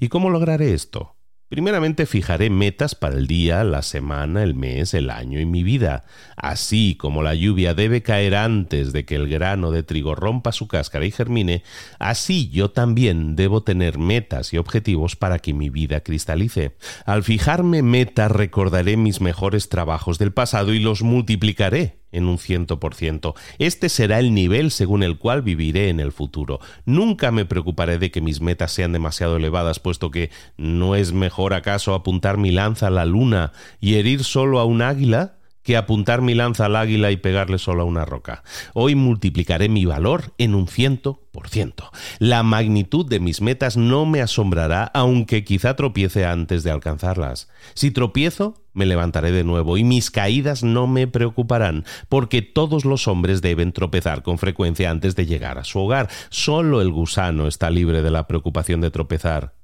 ¿Y 0.00 0.08
cómo 0.08 0.30
lograré 0.30 0.72
esto? 0.72 1.16
Primeramente 1.48 2.06
fijaré 2.06 2.50
metas 2.50 2.96
para 2.96 3.14
el 3.14 3.28
día, 3.28 3.62
la 3.62 3.82
semana, 3.82 4.42
el 4.42 4.54
mes, 4.54 4.94
el 4.94 5.10
año 5.10 5.38
y 5.38 5.46
mi 5.46 5.62
vida. 5.62 6.02
Así 6.36 6.96
como 6.96 7.22
la 7.22 7.34
lluvia 7.34 7.74
debe 7.74 8.02
caer 8.02 8.34
antes 8.34 8.92
de 8.92 9.04
que 9.04 9.14
el 9.14 9.28
grano 9.28 9.70
de 9.70 9.82
trigo 9.82 10.14
rompa 10.14 10.52
su 10.52 10.68
cáscara 10.68 11.06
y 11.06 11.10
germine, 11.10 11.62
así 11.98 12.50
yo 12.50 12.70
también 12.70 13.36
debo 13.36 13.62
tener 13.62 13.98
metas 13.98 14.52
y 14.52 14.58
objetivos 14.58 15.16
para 15.16 15.38
que 15.38 15.54
mi 15.54 15.70
vida 15.70 16.00
cristalice. 16.00 16.76
Al 17.06 17.22
fijarme 17.22 17.82
metas 17.82 18.30
recordaré 18.30 18.96
mis 18.96 19.20
mejores 19.20 19.70
trabajos 19.70 20.18
del 20.18 20.32
pasado 20.32 20.74
y 20.74 20.78
los 20.78 21.02
multiplicaré 21.02 22.00
en 22.12 22.26
un 22.26 22.38
ciento 22.38 22.80
por 22.80 22.94
ciento. 22.94 23.34
Este 23.58 23.88
será 23.88 24.18
el 24.18 24.34
nivel 24.34 24.70
según 24.70 25.02
el 25.02 25.18
cual 25.18 25.42
viviré 25.42 25.88
en 25.88 26.00
el 26.00 26.12
futuro. 26.12 26.60
Nunca 26.84 27.30
me 27.30 27.44
preocuparé 27.44 27.98
de 27.98 28.10
que 28.10 28.20
mis 28.20 28.40
metas 28.40 28.72
sean 28.72 28.92
demasiado 28.92 29.36
elevadas, 29.36 29.80
puesto 29.80 30.10
que 30.10 30.30
¿no 30.56 30.96
es 30.96 31.12
mejor 31.12 31.54
acaso 31.54 31.94
apuntar 31.94 32.36
mi 32.36 32.50
lanza 32.50 32.88
a 32.88 32.90
la 32.90 33.04
luna 33.04 33.52
y 33.80 33.94
herir 33.94 34.24
solo 34.24 34.60
a 34.60 34.64
un 34.64 34.82
águila? 34.82 35.36
Que 35.66 35.76
apuntar 35.76 36.22
mi 36.22 36.34
lanza 36.34 36.66
al 36.66 36.76
águila 36.76 37.10
y 37.10 37.16
pegarle 37.16 37.58
solo 37.58 37.82
a 37.82 37.86
una 37.86 38.04
roca. 38.04 38.44
Hoy 38.72 38.94
multiplicaré 38.94 39.68
mi 39.68 39.84
valor 39.84 40.32
en 40.38 40.54
un 40.54 40.68
ciento 40.68 41.24
por 41.32 41.48
ciento. 41.48 41.90
La 42.20 42.44
magnitud 42.44 43.04
de 43.04 43.18
mis 43.18 43.40
metas 43.40 43.76
no 43.76 44.06
me 44.06 44.22
asombrará, 44.22 44.84
aunque 44.84 45.42
quizá 45.42 45.74
tropiece 45.74 46.24
antes 46.24 46.62
de 46.62 46.70
alcanzarlas. 46.70 47.48
Si 47.74 47.90
tropiezo, 47.90 48.62
me 48.74 48.86
levantaré 48.86 49.32
de 49.32 49.42
nuevo 49.42 49.76
y 49.76 49.82
mis 49.82 50.12
caídas 50.12 50.62
no 50.62 50.86
me 50.86 51.08
preocuparán, 51.08 51.84
porque 52.08 52.42
todos 52.42 52.84
los 52.84 53.08
hombres 53.08 53.42
deben 53.42 53.72
tropezar 53.72 54.22
con 54.22 54.38
frecuencia 54.38 54.88
antes 54.88 55.16
de 55.16 55.26
llegar 55.26 55.58
a 55.58 55.64
su 55.64 55.80
hogar. 55.80 56.08
Solo 56.30 56.80
el 56.80 56.92
gusano 56.92 57.48
está 57.48 57.70
libre 57.70 58.02
de 58.02 58.12
la 58.12 58.28
preocupación 58.28 58.80
de 58.80 58.92
tropezar. 58.92 59.55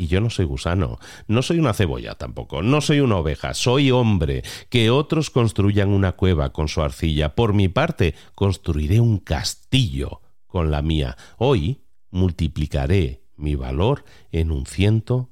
Y 0.00 0.06
yo 0.06 0.22
no 0.22 0.30
soy 0.30 0.46
gusano, 0.46 0.98
no 1.26 1.42
soy 1.42 1.58
una 1.58 1.74
cebolla 1.74 2.14
tampoco, 2.14 2.62
no 2.62 2.80
soy 2.80 3.00
una 3.00 3.18
oveja, 3.18 3.52
soy 3.52 3.90
hombre. 3.90 4.42
Que 4.70 4.88
otros 4.88 5.28
construyan 5.28 5.90
una 5.90 6.12
cueva 6.12 6.54
con 6.54 6.68
su 6.68 6.80
arcilla. 6.80 7.34
Por 7.34 7.52
mi 7.52 7.68
parte, 7.68 8.14
construiré 8.34 8.98
un 9.00 9.18
castillo 9.18 10.22
con 10.46 10.70
la 10.70 10.80
mía. 10.80 11.18
Hoy 11.36 11.82
multiplicaré 12.10 13.24
mi 13.36 13.56
valor 13.56 14.06
en 14.32 14.52
un 14.52 14.64
ciento 14.64 15.28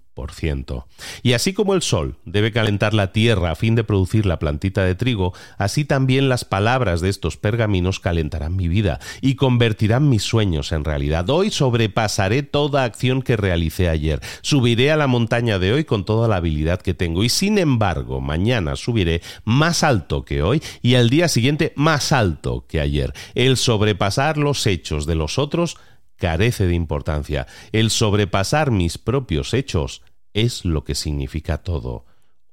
y 1.23 1.33
así 1.33 1.53
como 1.53 1.75
el 1.75 1.83
sol 1.83 2.17
debe 2.25 2.53
calentar 2.53 2.95
la 2.95 3.13
tierra 3.13 3.51
a 3.51 3.55
fin 3.55 3.75
de 3.75 3.85
producir 3.85 4.27
la 4.27 4.39
plantita 4.39 4.85
de 4.85 4.95
trigo, 4.95 5.33
así 5.59 5.85
también 5.85 6.29
las 6.29 6.45
palabras 6.45 7.01
de 7.01 7.09
estos 7.09 7.37
pergaminos 7.37 8.01
calentarán 8.01 8.57
mi 8.57 8.69
vida 8.69 8.99
y 9.21 9.37
convertirán 9.37 10.09
mis 10.09 10.23
sueños 10.23 10.73
en 10.73 10.85
realidad. 10.85 11.29
Hoy 11.31 11.51
sobrepasaré 11.51 12.43
toda 12.43 12.85
acción 12.85 13.23
que 13.23 13.37
realicé 13.37 13.89
ayer. 13.89 14.21
Subiré 14.43 14.91
a 14.91 14.97
la 14.97 15.07
montaña 15.07 15.59
de 15.59 15.73
hoy 15.73 15.85
con 15.85 16.05
toda 16.05 16.29
la 16.29 16.37
habilidad 16.37 16.81
que 16.81 16.95
tengo 16.95 17.23
y 17.23 17.29
sin 17.29 17.59
embargo 17.59 18.21
mañana 18.21 18.77
subiré 18.77 19.23
más 19.45 19.83
alto 19.83 20.25
que 20.25 20.43
hoy 20.43 20.63
y 20.83 20.95
al 20.97 21.11
día 21.11 21.29
siguiente 21.29 21.73
más 21.77 22.13
alto 22.13 22.67
que 22.69 22.81
ayer. 22.81 23.13
El 23.35 23.57
sobrepasar 23.57 24.37
los 24.37 24.67
hechos 24.67 25.07
de 25.07 25.15
los 25.15 25.39
otros 25.39 25.77
carece 26.19 26.67
de 26.67 26.75
importancia. 26.75 27.47
El 27.73 27.91
sobrepasar 27.91 28.71
mis 28.71 28.99
propios 28.99 29.55
hechos 29.55 30.03
es 30.43 30.65
lo 30.65 30.85
que 30.85 30.95
significa 30.95 31.59
todo. 31.59 32.05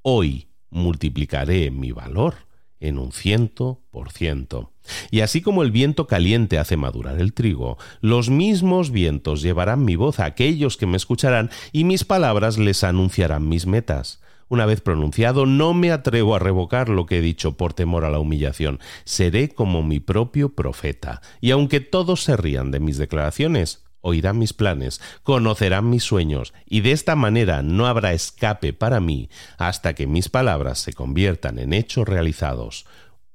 Hoy 0.02 0.48
multiplicaré 0.70 1.72
mi 1.72 1.92
valor 1.92 2.36
en 2.80 2.98
un 2.98 3.12
ciento 3.12 3.82
por 3.92 4.12
ciento. 4.12 4.72
Y 5.10 5.22
así 5.22 5.42
como 5.42 5.64
el 5.64 5.72
viento 5.72 6.06
caliente 6.08 6.60
hace 6.60 6.78
madurar 6.78 7.20
el 7.20 7.34
trigo, 7.34 7.78
los 8.02 8.30
mismos 8.30 8.92
vientos 8.92 9.42
llevarán 9.42 9.86
mi 9.86 9.96
voz 9.96 10.20
a 10.20 10.26
aquellos 10.26 10.78
que 10.78 10.86
me 10.86 10.98
escucharán 10.98 11.50
y 11.72 11.84
mis 11.84 12.04
palabras 12.04 12.58
les 12.58 12.84
anunciarán 12.84 13.48
mis 13.50 13.66
metas. 13.66 14.22
Una 14.48 14.68
vez 14.68 14.82
pronunciado, 14.82 15.48
no 15.48 15.74
me 15.74 15.92
atrevo 15.92 16.36
a 16.36 16.40
revocar 16.40 16.90
lo 16.90 17.08
que 17.08 17.18
he 17.18 17.22
dicho 17.22 17.58
por 17.58 17.74
temor 17.74 18.06
a 18.06 18.12
la 18.12 18.20
humillación. 18.20 18.80
Seré 19.04 19.50
como 19.50 19.82
mi 19.82 20.00
propio 20.00 20.54
profeta. 20.54 21.22
Y 21.42 21.50
aunque 21.50 21.80
todos 21.80 22.24
se 22.24 22.38
rían 22.38 22.70
de 22.70 22.80
mis 22.80 23.00
declaraciones, 23.00 23.85
oirán 24.06 24.38
mis 24.38 24.54
planes, 24.54 25.02
conocerán 25.24 25.90
mis 25.90 26.04
sueños, 26.04 26.54
y 26.66 26.82
de 26.82 26.92
esta 26.92 27.16
manera 27.16 27.64
no 27.64 27.88
habrá 27.88 28.14
escape 28.14 28.72
para 28.72 29.00
mí 29.00 29.30
hasta 29.58 29.96
que 29.96 30.06
mis 30.06 30.30
palabras 30.30 30.78
se 30.78 30.94
conviertan 30.94 31.58
en 31.58 31.74
hechos 31.74 32.08
realizados. 32.08 32.86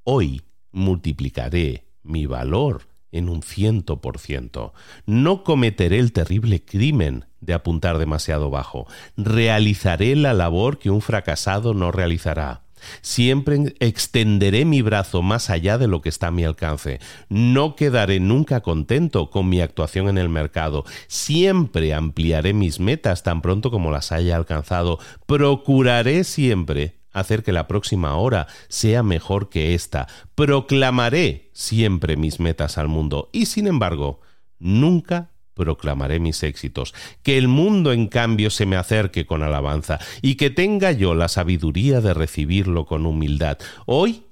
Hoy 0.05 0.43
multiplicaré 0.71 1.87
mi 2.05 2.27
valor 2.27 2.87
en 3.11 3.29
un 3.29 3.43
ciento 3.43 4.01
por 4.01 4.19
ciento. 4.19 4.73
No 5.07 5.43
cometeré 5.43 5.99
el 5.99 6.13
terrible 6.13 6.65
crimen 6.65 7.27
de 7.41 7.55
apuntar 7.55 7.99
demasiado 7.99 8.49
bajo. 8.49 8.87
Realizaré 9.17 10.15
la 10.15 10.35
labor 10.35 10.79
que 10.79 10.91
un 10.91 11.01
fracasado 11.01 11.75
no 11.75 11.91
realizará. 11.91 12.63
Siempre 13.02 13.74
extenderé 13.81 14.65
mi 14.65 14.82
brazo 14.82 15.23
más 15.23 15.51
allá 15.51 15.78
de 15.78 15.89
lo 15.89 16.01
que 16.01 16.09
está 16.09 16.28
a 16.28 16.31
mi 16.31 16.44
alcance. 16.44 17.01
No 17.28 17.77
quedaré 17.77 18.20
nunca 18.20 18.61
contento 18.61 19.31
con 19.31 19.48
mi 19.48 19.61
actuación 19.61 20.09
en 20.09 20.19
el 20.19 20.28
mercado. 20.28 20.85
Siempre 21.09 21.94
ampliaré 21.94 22.52
mis 22.52 22.81
metas 22.81 23.23
tan 23.23 23.43
pronto 23.43 23.70
como 23.70 23.90
las 23.90 24.12
haya 24.12 24.36
alcanzado. 24.36 24.98
Procuraré 25.27 26.24
siempre 26.24 27.01
hacer 27.12 27.43
que 27.43 27.52
la 27.52 27.66
próxima 27.66 28.15
hora 28.16 28.47
sea 28.69 29.02
mejor 29.02 29.48
que 29.48 29.74
esta. 29.74 30.07
Proclamaré 30.35 31.51
siempre 31.52 32.16
mis 32.16 32.40
metas 32.40 32.78
al 32.78 32.89
mundo 32.89 33.28
y 33.32 33.47
sin 33.47 33.66
embargo, 33.66 34.20
nunca 34.59 35.30
proclamaré 35.61 36.20
mis 36.20 36.43
éxitos. 36.43 36.95
Que 37.23 37.37
el 37.37 37.47
mundo 37.47 37.93
en 37.93 38.07
cambio 38.07 38.49
se 38.49 38.65
me 38.65 38.77
acerque 38.77 39.27
con 39.27 39.43
alabanza 39.43 39.99
y 40.23 40.37
que 40.37 40.49
tenga 40.49 40.91
yo 40.93 41.15
la 41.15 41.28
sabiduría 41.28 42.01
de 42.01 42.15
recibirlo 42.15 42.87
con 42.87 43.05
humildad. 43.05 43.59
Hoy 43.85 44.24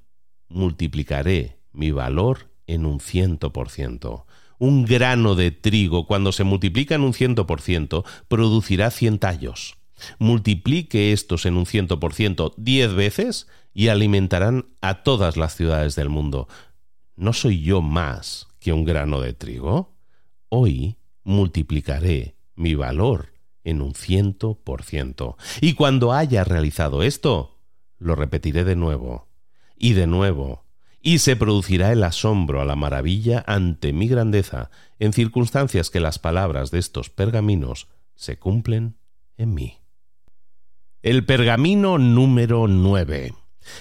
multiplicaré 0.48 1.59
mi 1.72 1.90
valor 1.90 2.50
en 2.66 2.86
un 2.86 2.98
ciento 2.98 3.52
por 3.52 3.68
ciento. 3.68 4.26
Un 4.59 4.86
grano 4.86 5.34
de 5.34 5.50
trigo, 5.50 6.06
cuando 6.06 6.32
se 6.32 6.44
multiplica 6.44 6.94
en 6.94 7.02
un 7.02 7.12
ciento 7.12 7.46
por 7.46 7.60
ciento, 7.60 8.06
producirá 8.28 8.90
cien 8.90 9.18
tallos. 9.18 9.76
Multiplique 10.18 11.12
estos 11.12 11.44
en 11.44 11.59
un 11.59 11.66
ciento 11.66 12.00
por 12.00 12.14
ciento 12.14 12.55
diez 12.56 12.94
veces 12.94 13.48
y 13.74 13.88
alimentarán 13.88 14.64
a 14.80 15.02
todas 15.02 15.36
las 15.36 15.55
ciudades 15.55 15.94
del 15.94 16.09
mundo. 16.09 16.48
¿No 17.16 17.34
soy 17.34 17.60
yo 17.60 17.82
más 17.82 18.48
que 18.60 18.72
un 18.72 18.84
grano 18.84 19.20
de 19.20 19.34
trigo? 19.34 19.94
Hoy 20.48 20.96
multiplicaré 21.28 22.36
mi 22.56 22.74
valor 22.74 23.34
en 23.62 23.82
un 23.82 23.94
ciento 23.94 24.59
por 24.64 24.82
ciento. 24.82 25.36
Y 25.60 25.74
cuando 25.74 26.14
haya 26.14 26.42
realizado 26.42 27.02
esto, 27.02 27.59
lo 27.98 28.14
repetiré 28.14 28.64
de 28.64 28.76
nuevo 28.76 29.28
y 29.76 29.92
de 29.92 30.06
nuevo, 30.06 30.64
y 31.02 31.18
se 31.18 31.36
producirá 31.36 31.92
el 31.92 32.02
asombro 32.02 32.62
a 32.62 32.64
la 32.64 32.76
maravilla 32.76 33.44
ante 33.46 33.92
mi 33.92 34.09
grandeza 34.09 34.70
en 34.98 35.12
circunstancias 35.12 35.90
que 35.90 36.00
las 36.00 36.18
palabras 36.18 36.70
de 36.70 36.78
estos 36.78 37.10
pergaminos 37.10 37.88
se 38.14 38.38
cumplen 38.38 38.96
en 39.36 39.52
mí. 39.52 39.78
El 41.02 41.26
pergamino 41.26 41.98
número 41.98 42.66
9. 42.68 43.34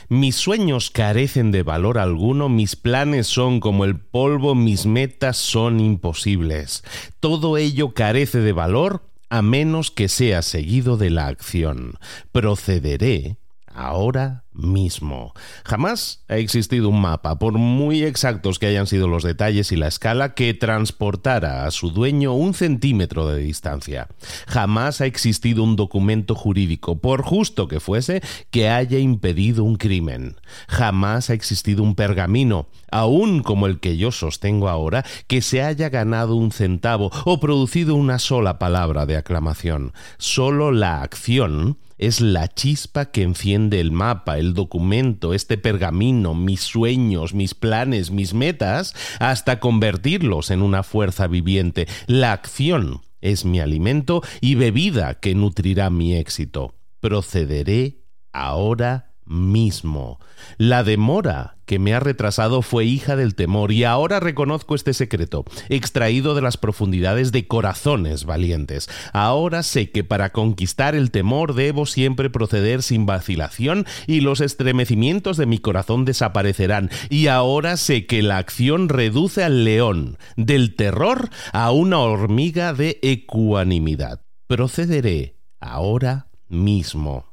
Mis 0.10 0.36
sueños 0.36 0.92
carecen 0.92 1.52
de 1.52 1.64
valor 1.64 1.98
alguno, 1.98 2.50
mis 2.50 2.76
planes 2.76 3.28
son 3.28 3.60
como 3.60 3.86
el 3.86 4.00
polvo, 4.00 4.56
mis 4.56 4.86
metas 4.86 5.38
son 5.38 5.80
imposibles. 5.80 6.84
Todo 7.20 7.58
ello 7.58 7.94
carece 7.94 8.40
de 8.40 8.54
valor 8.54 9.04
a 9.30 9.42
menos 9.42 9.92
que 9.92 10.08
sea 10.08 10.42
seguido 10.42 10.98
de 10.98 11.10
la 11.10 11.28
acción. 11.28 11.96
Procederé 12.32 13.38
ahora 13.68 14.46
mismo. 14.58 15.34
Jamás 15.64 16.24
ha 16.28 16.38
existido 16.38 16.90
un 16.90 17.02
mapa, 17.02 17.40
por 17.40 17.54
muy 17.54 18.04
exactos 18.04 18.60
que 18.60 18.68
hayan 18.68 18.88
sido 18.88 19.08
los 19.08 19.24
detalles 19.24 19.72
y 19.72 19.76
la 19.76 19.88
escala, 19.88 20.34
que 20.34 20.54
transportara 20.54 21.66
a 21.66 21.72
su 21.72 21.92
dueño 21.92 22.34
un 22.34 22.54
centímetro 22.54 23.28
de 23.28 23.40
distancia. 23.40 24.08
Jamás 24.48 25.02
ha 25.02 25.06
existido 25.06 25.64
un 25.64 25.76
documento 25.76 26.36
jurídico, 26.36 27.00
por 27.00 27.22
justo 27.22 27.68
que 27.68 27.80
fuese, 27.80 28.22
que 28.52 28.70
haya 28.70 29.00
impedido 29.00 29.64
un 29.64 29.76
crimen. 29.76 30.36
Jamás 30.68 31.30
ha 31.30 31.34
existido 31.34 31.84
un 31.84 31.96
pergamino, 31.96 32.68
aun 32.92 33.44
como 33.44 33.68
el 33.68 33.80
que 33.80 33.98
yo 33.98 34.12
sostengo 34.12 34.70
ahora, 34.70 35.06
que 35.28 35.42
se 35.42 35.62
haya 35.62 35.90
ganado 35.90 36.36
un 36.36 36.52
centavo 36.52 37.12
o 37.26 37.40
producido 37.40 37.96
una 37.96 38.20
sola 38.20 38.60
palabra 38.60 39.06
de 39.06 39.18
aclamación. 39.18 39.94
Solo 40.18 40.72
la 40.72 41.02
acción 41.02 41.78
es 41.98 42.22
la 42.22 42.48
chispa 42.48 43.06
que 43.06 43.24
enciende 43.24 43.80
el 43.80 43.92
mapa, 43.92 44.38
el 44.38 44.47
documento, 44.54 45.34
este 45.34 45.58
pergamino, 45.58 46.34
mis 46.34 46.62
sueños, 46.62 47.34
mis 47.34 47.54
planes, 47.54 48.12
mis 48.12 48.34
metas, 48.34 48.96
hasta 49.20 49.60
convertirlos 49.60 50.52
en 50.52 50.62
una 50.62 50.84
fuerza 50.84 51.28
viviente. 51.28 51.88
La 52.08 52.32
acción 52.32 53.02
es 53.22 53.46
mi 53.46 53.60
alimento 53.60 54.22
y 54.42 54.56
bebida 54.56 55.16
que 55.16 55.36
nutrirá 55.36 55.90
mi 55.90 56.16
éxito. 56.16 56.76
Procederé 57.00 58.04
ahora 58.32 59.07
mismo. 59.28 60.20
La 60.58 60.84
demora 60.84 61.58
que 61.66 61.80
me 61.80 61.94
ha 61.94 62.00
retrasado 62.00 62.62
fue 62.62 62.86
hija 62.86 63.16
del 63.16 63.36
temor 63.36 63.72
y 63.72 63.84
ahora 63.84 64.20
reconozco 64.20 64.74
este 64.74 64.94
secreto, 64.94 65.44
extraído 65.70 66.34
de 66.34 66.42
las 66.42 66.58
profundidades 66.58 67.32
de 67.32 67.46
corazones 67.46 68.24
valientes. 68.24 68.90
Ahora 69.12 69.64
sé 69.64 69.92
que 69.92 70.04
para 70.04 70.32
conquistar 70.32 70.96
el 70.96 71.12
temor 71.12 71.54
debo 71.54 71.86
siempre 71.86 72.30
proceder 72.30 72.84
sin 72.84 73.06
vacilación 73.06 73.86
y 74.08 74.22
los 74.22 74.40
estremecimientos 74.40 75.36
de 75.38 75.46
mi 75.46 75.60
corazón 75.60 76.06
desaparecerán. 76.06 76.90
Y 77.10 77.28
ahora 77.28 77.76
sé 77.76 78.06
que 78.06 78.22
la 78.22 78.38
acción 78.38 78.88
reduce 78.88 79.44
al 79.44 79.66
león 79.66 80.18
del 80.38 80.76
terror 80.76 81.30
a 81.52 81.72
una 81.72 82.00
hormiga 82.00 82.74
de 82.74 83.00
ecuanimidad. 83.02 84.22
Procederé 84.48 85.36
ahora 85.60 86.28
mismo. 86.48 87.27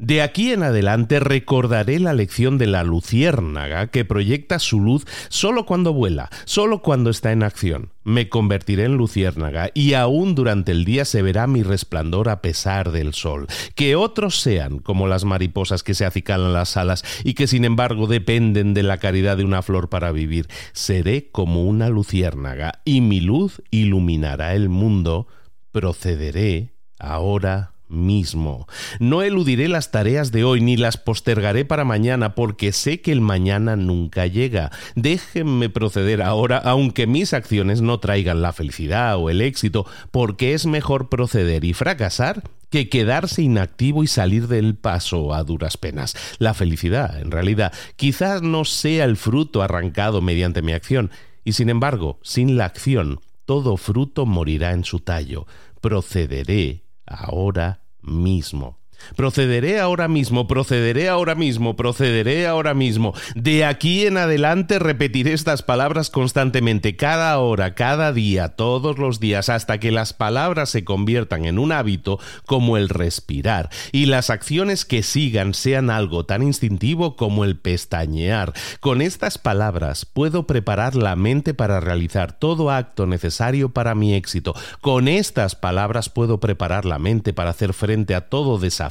De 0.00 0.22
aquí 0.22 0.50
en 0.50 0.62
adelante 0.62 1.20
recordaré 1.20 2.00
la 2.00 2.14
lección 2.14 2.56
de 2.56 2.66
la 2.66 2.84
luciérnaga 2.84 3.88
que 3.88 4.06
proyecta 4.06 4.58
su 4.58 4.80
luz 4.80 5.04
solo 5.28 5.66
cuando 5.66 5.92
vuela, 5.92 6.30
solo 6.46 6.80
cuando 6.80 7.10
está 7.10 7.32
en 7.32 7.42
acción. 7.42 7.92
Me 8.02 8.30
convertiré 8.30 8.84
en 8.84 8.96
luciérnaga 8.96 9.70
y 9.74 9.92
aún 9.92 10.34
durante 10.34 10.72
el 10.72 10.86
día 10.86 11.04
se 11.04 11.20
verá 11.20 11.46
mi 11.46 11.62
resplandor 11.62 12.30
a 12.30 12.40
pesar 12.40 12.92
del 12.92 13.12
sol. 13.12 13.46
Que 13.74 13.94
otros 13.94 14.40
sean 14.40 14.78
como 14.78 15.06
las 15.06 15.26
mariposas 15.26 15.82
que 15.82 15.92
se 15.92 16.06
acicalan 16.06 16.54
las 16.54 16.78
alas 16.78 17.04
y 17.22 17.34
que 17.34 17.46
sin 17.46 17.66
embargo 17.66 18.06
dependen 18.06 18.72
de 18.72 18.82
la 18.82 18.96
caridad 18.96 19.36
de 19.36 19.44
una 19.44 19.60
flor 19.60 19.90
para 19.90 20.12
vivir. 20.12 20.48
Seré 20.72 21.30
como 21.30 21.66
una 21.66 21.90
luciérnaga 21.90 22.80
y 22.86 23.02
mi 23.02 23.20
luz 23.20 23.60
iluminará 23.70 24.54
el 24.54 24.70
mundo. 24.70 25.26
Procederé 25.72 26.72
ahora 26.98 27.74
mismo. 27.90 28.66
No 28.98 29.22
eludiré 29.22 29.68
las 29.68 29.90
tareas 29.90 30.32
de 30.32 30.44
hoy 30.44 30.60
ni 30.60 30.76
las 30.76 30.96
postergaré 30.96 31.64
para 31.64 31.84
mañana 31.84 32.34
porque 32.34 32.72
sé 32.72 33.00
que 33.00 33.12
el 33.12 33.20
mañana 33.20 33.76
nunca 33.76 34.26
llega. 34.26 34.70
Déjenme 34.94 35.68
proceder 35.68 36.22
ahora 36.22 36.58
aunque 36.58 37.06
mis 37.06 37.34
acciones 37.34 37.80
no 37.82 38.00
traigan 38.00 38.42
la 38.42 38.52
felicidad 38.52 39.16
o 39.16 39.30
el 39.30 39.40
éxito 39.40 39.86
porque 40.10 40.54
es 40.54 40.66
mejor 40.66 41.08
proceder 41.08 41.64
y 41.64 41.74
fracasar 41.74 42.42
que 42.70 42.88
quedarse 42.88 43.42
inactivo 43.42 44.02
y 44.02 44.06
salir 44.06 44.46
del 44.46 44.76
paso 44.76 45.34
a 45.34 45.42
duras 45.44 45.76
penas. 45.76 46.16
La 46.38 46.54
felicidad, 46.54 47.20
en 47.20 47.30
realidad, 47.30 47.72
quizás 47.96 48.42
no 48.42 48.64
sea 48.64 49.04
el 49.04 49.16
fruto 49.16 49.60
arrancado 49.60 50.22
mediante 50.22 50.62
mi 50.62 50.72
acción, 50.72 51.10
y 51.44 51.52
sin 51.52 51.68
embargo, 51.68 52.20
sin 52.22 52.56
la 52.56 52.66
acción, 52.66 53.20
todo 53.44 53.76
fruto 53.76 54.24
morirá 54.24 54.72
en 54.72 54.84
su 54.84 55.00
tallo. 55.00 55.46
Procederé 55.80 56.84
ahora 57.06 57.79
mismo. 58.02 58.79
Procederé 59.16 59.80
ahora 59.80 60.08
mismo, 60.08 60.46
procederé 60.46 61.08
ahora 61.08 61.34
mismo, 61.34 61.76
procederé 61.76 62.46
ahora 62.46 62.74
mismo. 62.74 63.14
De 63.34 63.64
aquí 63.64 64.06
en 64.06 64.16
adelante 64.16 64.78
repetiré 64.78 65.32
estas 65.32 65.62
palabras 65.62 66.10
constantemente, 66.10 66.96
cada 66.96 67.38
hora, 67.38 67.74
cada 67.74 68.12
día, 68.12 68.48
todos 68.48 68.98
los 68.98 69.20
días, 69.20 69.48
hasta 69.48 69.78
que 69.78 69.90
las 69.90 70.12
palabras 70.12 70.70
se 70.70 70.84
conviertan 70.84 71.44
en 71.44 71.58
un 71.58 71.72
hábito 71.72 72.18
como 72.46 72.76
el 72.76 72.88
respirar 72.88 73.70
y 73.92 74.06
las 74.06 74.30
acciones 74.30 74.84
que 74.84 75.02
sigan 75.02 75.54
sean 75.54 75.90
algo 75.90 76.24
tan 76.24 76.42
instintivo 76.42 77.16
como 77.16 77.44
el 77.44 77.58
pestañear. 77.58 78.52
Con 78.80 79.02
estas 79.02 79.38
palabras 79.38 80.04
puedo 80.04 80.46
preparar 80.46 80.94
la 80.94 81.16
mente 81.16 81.54
para 81.54 81.80
realizar 81.80 82.38
todo 82.38 82.70
acto 82.70 83.06
necesario 83.06 83.70
para 83.70 83.94
mi 83.94 84.14
éxito. 84.14 84.54
Con 84.80 85.08
estas 85.08 85.54
palabras 85.54 86.08
puedo 86.08 86.40
preparar 86.40 86.84
la 86.84 86.98
mente 86.98 87.32
para 87.32 87.50
hacer 87.50 87.72
frente 87.72 88.14
a 88.14 88.28
todo 88.28 88.58
desafío 88.58 88.89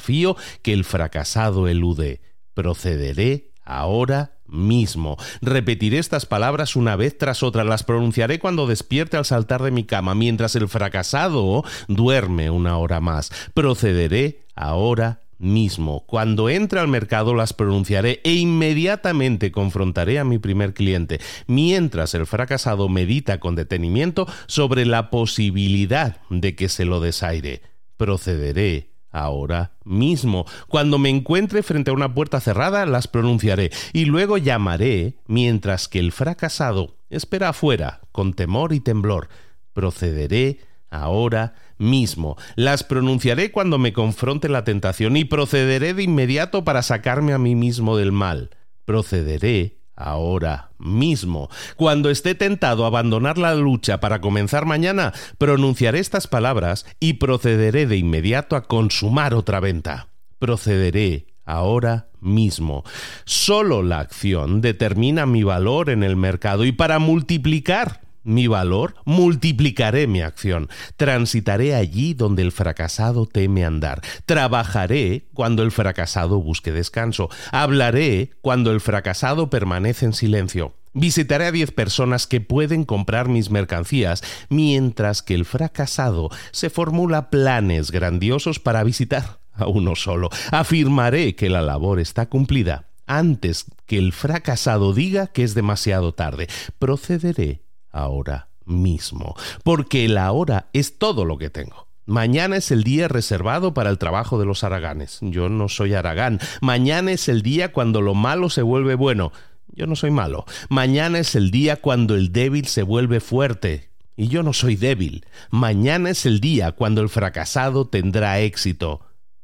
que 0.62 0.72
el 0.72 0.84
fracasado 0.84 1.68
elude. 1.68 2.20
Procederé 2.54 3.52
ahora 3.64 4.38
mismo. 4.46 5.16
Repetiré 5.40 5.98
estas 5.98 6.26
palabras 6.26 6.76
una 6.76 6.96
vez 6.96 7.16
tras 7.16 7.42
otra, 7.42 7.64
las 7.64 7.84
pronunciaré 7.84 8.38
cuando 8.38 8.66
despierte 8.66 9.16
al 9.16 9.24
saltar 9.24 9.62
de 9.62 9.70
mi 9.70 9.84
cama, 9.84 10.14
mientras 10.14 10.56
el 10.56 10.68
fracasado 10.68 11.64
duerme 11.88 12.50
una 12.50 12.76
hora 12.78 13.00
más. 13.00 13.30
Procederé 13.54 14.46
ahora 14.54 15.20
mismo. 15.38 16.04
Cuando 16.06 16.50
entre 16.50 16.80
al 16.80 16.88
mercado 16.88 17.34
las 17.34 17.52
pronunciaré 17.52 18.20
e 18.24 18.34
inmediatamente 18.34 19.50
confrontaré 19.52 20.18
a 20.18 20.24
mi 20.24 20.38
primer 20.38 20.74
cliente, 20.74 21.20
mientras 21.46 22.14
el 22.14 22.26
fracasado 22.26 22.88
medita 22.88 23.40
con 23.40 23.54
detenimiento 23.54 24.26
sobre 24.46 24.84
la 24.84 25.10
posibilidad 25.10 26.18
de 26.28 26.54
que 26.54 26.68
se 26.68 26.84
lo 26.84 27.00
desaire. 27.00 27.62
Procederé 27.96 28.89
ahora 29.10 29.72
mismo. 29.84 30.46
Cuando 30.68 30.98
me 30.98 31.08
encuentre 31.08 31.62
frente 31.62 31.90
a 31.90 31.94
una 31.94 32.14
puerta 32.14 32.40
cerrada, 32.40 32.86
las 32.86 33.08
pronunciaré 33.08 33.70
y 33.92 34.04
luego 34.04 34.38
llamaré 34.38 35.16
mientras 35.26 35.88
que 35.88 35.98
el 35.98 36.12
fracasado 36.12 36.96
espera 37.10 37.50
afuera, 37.50 38.00
con 38.12 38.34
temor 38.34 38.72
y 38.72 38.80
temblor. 38.80 39.28
Procederé 39.72 40.60
ahora 40.90 41.54
mismo. 41.78 42.36
Las 42.56 42.84
pronunciaré 42.84 43.50
cuando 43.50 43.78
me 43.78 43.92
confronte 43.92 44.48
la 44.48 44.64
tentación 44.64 45.16
y 45.16 45.24
procederé 45.24 45.94
de 45.94 46.02
inmediato 46.02 46.64
para 46.64 46.82
sacarme 46.82 47.32
a 47.32 47.38
mí 47.38 47.54
mismo 47.54 47.96
del 47.96 48.12
mal. 48.12 48.50
Procederé 48.84 49.79
ahora 50.00 50.70
mismo. 50.78 51.48
Cuando 51.76 52.10
esté 52.10 52.34
tentado 52.34 52.84
a 52.84 52.88
abandonar 52.88 53.38
la 53.38 53.54
lucha 53.54 54.00
para 54.00 54.20
comenzar 54.20 54.66
mañana, 54.66 55.12
pronunciaré 55.38 55.98
estas 55.98 56.26
palabras 56.26 56.86
y 56.98 57.14
procederé 57.14 57.86
de 57.86 57.96
inmediato 57.96 58.56
a 58.56 58.66
consumar 58.66 59.34
otra 59.34 59.60
venta. 59.60 60.08
Procederé 60.38 61.26
ahora 61.44 62.08
mismo. 62.20 62.84
Solo 63.24 63.82
la 63.82 64.00
acción 64.00 64.60
determina 64.60 65.26
mi 65.26 65.42
valor 65.42 65.90
en 65.90 66.02
el 66.02 66.16
mercado 66.16 66.64
y 66.64 66.72
para 66.72 66.98
multiplicar 66.98 68.00
mi 68.22 68.46
valor, 68.46 68.94
multiplicaré 69.04 70.06
mi 70.06 70.20
acción, 70.20 70.68
transitaré 70.96 71.74
allí 71.74 72.14
donde 72.14 72.42
el 72.42 72.52
fracasado 72.52 73.26
teme 73.26 73.64
andar, 73.64 74.02
trabajaré 74.26 75.28
cuando 75.34 75.62
el 75.62 75.72
fracasado 75.72 76.40
busque 76.40 76.72
descanso, 76.72 77.28
hablaré 77.52 78.30
cuando 78.40 78.72
el 78.72 78.80
fracasado 78.80 79.50
permanece 79.50 80.06
en 80.06 80.12
silencio. 80.12 80.74
Visitaré 80.92 81.46
a 81.46 81.52
diez 81.52 81.70
personas 81.70 82.26
que 82.26 82.40
pueden 82.40 82.84
comprar 82.84 83.28
mis 83.28 83.50
mercancías, 83.50 84.22
mientras 84.48 85.22
que 85.22 85.34
el 85.34 85.44
fracasado 85.44 86.30
se 86.50 86.68
formula 86.68 87.30
planes 87.30 87.92
grandiosos 87.92 88.58
para 88.58 88.82
visitar 88.82 89.38
a 89.52 89.68
uno 89.68 89.94
solo. 89.94 90.30
Afirmaré 90.50 91.36
que 91.36 91.48
la 91.48 91.62
labor 91.62 92.00
está 92.00 92.28
cumplida 92.28 92.90
antes 93.06 93.66
que 93.86 93.98
el 93.98 94.12
fracasado 94.12 94.94
diga 94.94 95.26
que 95.26 95.42
es 95.42 95.54
demasiado 95.54 96.14
tarde. 96.14 96.48
Procederé 96.78 97.62
ahora 97.92 98.48
mismo, 98.64 99.34
porque 99.64 100.04
el 100.04 100.18
ahora 100.18 100.68
es 100.72 100.98
todo 100.98 101.24
lo 101.24 101.38
que 101.38 101.50
tengo. 101.50 101.88
Mañana 102.06 102.56
es 102.56 102.72
el 102.72 102.82
día 102.82 103.06
reservado 103.06 103.72
para 103.72 103.90
el 103.90 103.98
trabajo 103.98 104.38
de 104.40 104.44
los 104.44 104.64
araganes. 104.64 105.18
Yo 105.22 105.48
no 105.48 105.68
soy 105.68 105.94
aragán. 105.94 106.40
Mañana 106.60 107.12
es 107.12 107.28
el 107.28 107.42
día 107.42 107.72
cuando 107.72 108.00
lo 108.00 108.14
malo 108.14 108.50
se 108.50 108.62
vuelve 108.62 108.96
bueno. 108.96 109.30
Yo 109.68 109.86
no 109.86 109.94
soy 109.94 110.10
malo. 110.10 110.44
Mañana 110.68 111.20
es 111.20 111.36
el 111.36 111.52
día 111.52 111.76
cuando 111.76 112.16
el 112.16 112.32
débil 112.32 112.66
se 112.66 112.82
vuelve 112.82 113.20
fuerte. 113.20 113.90
Y 114.16 114.26
yo 114.26 114.42
no 114.42 114.52
soy 114.52 114.74
débil. 114.74 115.24
Mañana 115.50 116.10
es 116.10 116.26
el 116.26 116.40
día 116.40 116.72
cuando 116.72 117.00
el 117.00 117.08
fracasado 117.08 117.86
tendrá 117.86 118.40
éxito. 118.40 119.02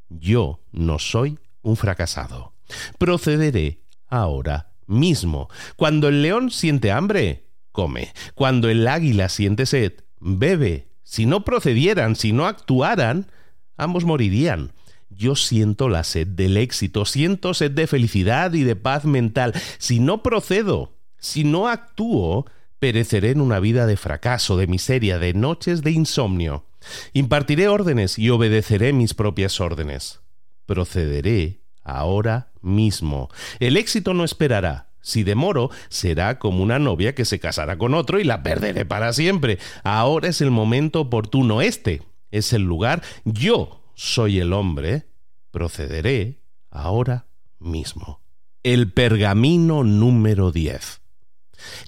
Yo 0.08 0.60
no 0.72 0.98
soy 0.98 1.38
un 1.62 1.76
fracasado. 1.76 2.52
Procederé 2.98 3.82
ahora 4.08 4.72
mismo. 4.86 5.48
Cuando 5.76 6.08
el 6.08 6.22
león 6.22 6.50
siente 6.50 6.90
hambre, 6.90 7.45
come. 7.76 8.14
Cuando 8.34 8.70
el 8.70 8.88
águila 8.88 9.28
siente 9.28 9.66
sed, 9.66 9.92
bebe. 10.18 10.88
Si 11.02 11.26
no 11.26 11.44
procedieran, 11.44 12.16
si 12.16 12.32
no 12.32 12.46
actuaran, 12.46 13.30
ambos 13.76 14.04
morirían. 14.06 14.72
Yo 15.10 15.36
siento 15.36 15.90
la 15.90 16.02
sed 16.02 16.26
del 16.26 16.56
éxito, 16.56 17.04
siento 17.04 17.52
sed 17.52 17.70
de 17.72 17.86
felicidad 17.86 18.54
y 18.54 18.64
de 18.64 18.76
paz 18.76 19.04
mental. 19.04 19.52
Si 19.78 20.00
no 20.00 20.22
procedo, 20.22 20.94
si 21.18 21.44
no 21.44 21.68
actúo, 21.68 22.46
pereceré 22.78 23.30
en 23.30 23.42
una 23.42 23.60
vida 23.60 23.86
de 23.86 23.98
fracaso, 23.98 24.56
de 24.56 24.66
miseria, 24.66 25.18
de 25.18 25.34
noches 25.34 25.82
de 25.82 25.90
insomnio. 25.90 26.64
Impartiré 27.12 27.68
órdenes 27.68 28.18
y 28.18 28.30
obedeceré 28.30 28.94
mis 28.94 29.12
propias 29.12 29.60
órdenes. 29.60 30.20
Procederé 30.64 31.60
ahora 31.82 32.52
mismo. 32.62 33.28
El 33.60 33.76
éxito 33.76 34.14
no 34.14 34.24
esperará. 34.24 34.88
Si 35.06 35.22
demoro, 35.22 35.70
será 35.88 36.40
como 36.40 36.64
una 36.64 36.80
novia 36.80 37.14
que 37.14 37.24
se 37.24 37.38
casará 37.38 37.78
con 37.78 37.94
otro 37.94 38.18
y 38.18 38.24
la 38.24 38.42
perderé 38.42 38.84
para 38.84 39.12
siempre. 39.12 39.60
Ahora 39.84 40.26
es 40.26 40.40
el 40.40 40.50
momento 40.50 41.02
oportuno. 41.02 41.62
Este 41.62 42.02
es 42.32 42.52
el 42.52 42.62
lugar. 42.62 43.04
Yo 43.24 43.84
soy 43.94 44.40
el 44.40 44.52
hombre. 44.52 45.06
Procederé 45.52 46.40
ahora 46.72 47.28
mismo. 47.60 48.20
El 48.64 48.92
pergamino 48.92 49.84
número 49.84 50.50
10. 50.50 51.00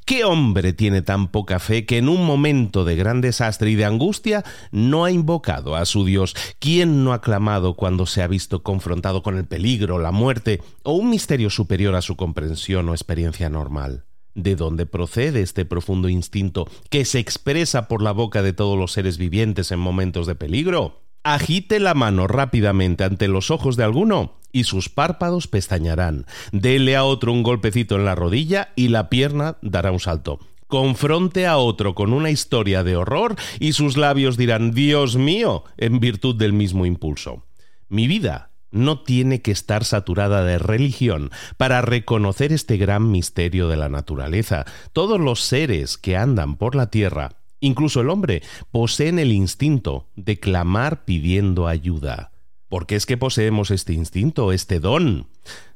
¿Qué 0.05 0.25
hombre 0.25 0.73
tiene 0.73 1.03
tan 1.03 1.29
poca 1.29 1.59
fe 1.59 1.87
que 1.87 1.99
en 1.99 2.09
un 2.09 2.25
momento 2.25 2.85
de 2.85 2.97
gran 2.97 3.21
desastre 3.21 3.71
y 3.71 3.75
de 3.75 3.85
angustia 3.85 4.45
no 4.71 5.05
ha 5.05 5.11
invocado 5.11 5.77
a 5.77 5.85
su 5.85 6.05
Dios? 6.05 6.35
¿Quién 6.59 7.05
no 7.05 7.13
ha 7.13 7.21
clamado 7.21 7.75
cuando 7.75 8.07
se 8.07 8.23
ha 8.23 8.27
visto 8.27 8.63
confrontado 8.63 9.23
con 9.23 9.37
el 9.37 9.47
peligro, 9.47 9.99
la 9.99 10.13
muerte 10.13 10.63
o 10.83 10.93
un 10.93 11.11
misterio 11.11 11.51
superior 11.51 11.95
a 11.95 12.03
su 12.03 12.17
comprensión 12.17 12.89
o 12.89 12.93
experiencia 12.93 13.49
normal? 13.49 14.05
¿De 14.35 14.55
dónde 14.55 14.87
procede 14.87 15.43
este 15.43 15.65
profundo 15.65 16.09
instinto 16.09 16.69
que 16.91 17.05
se 17.05 17.19
expresa 17.19 17.89
por 17.89 18.03
la 18.03 18.13
boca 18.13 18.43
de 18.43 18.53
todos 18.53 18.79
los 18.79 18.93
seres 18.93 19.19
vivientes 19.19 19.73
en 19.73 19.81
momentos 19.81 20.27
de 20.27 20.37
peligro? 20.37 21.08
Agite 21.31 21.79
la 21.79 21.93
mano 21.93 22.27
rápidamente 22.27 23.05
ante 23.05 23.29
los 23.29 23.51
ojos 23.51 23.77
de 23.77 23.85
alguno 23.85 24.39
y 24.51 24.65
sus 24.65 24.89
párpados 24.89 25.47
pestañarán. 25.47 26.25
Dele 26.53 26.97
a 26.97 27.05
otro 27.05 27.35
un 27.35 27.43
golpecito 27.43 27.97
en 27.97 28.07
la 28.07 28.15
rodilla 28.15 28.73
y 28.77 28.89
la 28.89 29.11
pierna 29.11 29.59
dará 29.61 29.93
un 29.93 30.01
salto. 30.01 30.39
Confronte 30.69 31.47
a 31.47 31.59
otro 31.59 31.95
con 31.95 32.15
una 32.15 32.31
historia 32.31 32.83
de 32.83 32.97
horror 32.97 33.37
y 33.61 33.75
sus 33.75 33.99
labios 33.99 34.39
dirán 34.39 34.71
Dios 34.71 35.17
mío 35.17 35.65
en 35.77 36.01
virtud 36.01 36.35
del 36.35 36.55
mismo 36.55 36.87
impulso. 36.87 37.45
Mi 37.91 38.07
vida 38.07 38.53
no 38.71 39.03
tiene 39.03 39.43
que 39.43 39.51
estar 39.51 39.85
saturada 39.85 40.45
de 40.45 40.59
religión 40.59 41.31
para 41.59 41.83
reconocer 41.83 42.55
este 42.55 42.79
gran 42.79 43.11
misterio 43.11 43.69
de 43.69 43.77
la 43.77 43.91
naturaleza. 43.91 44.65
Todos 44.95 45.21
los 45.21 45.43
seres 45.43 45.99
que 45.99 46.17
andan 46.17 46.57
por 46.57 46.75
la 46.75 46.89
tierra 46.89 47.38
Incluso 47.61 48.01
el 48.01 48.11
hombre 48.11 48.43
poseen 48.71 49.19
el 49.19 49.33
instinto 49.33 50.07
de 50.17 50.39
clamar 50.39 51.05
pidiendo 51.05 51.67
ayuda. 51.67 52.33
¿Por 52.69 52.87
qué 52.87 52.97
es 52.97 53.07
que 53.07 53.17
poseemos 53.17 53.71
este 53.71 53.95
instinto, 53.95 54.53
este 54.53 54.79
don? 54.79 55.27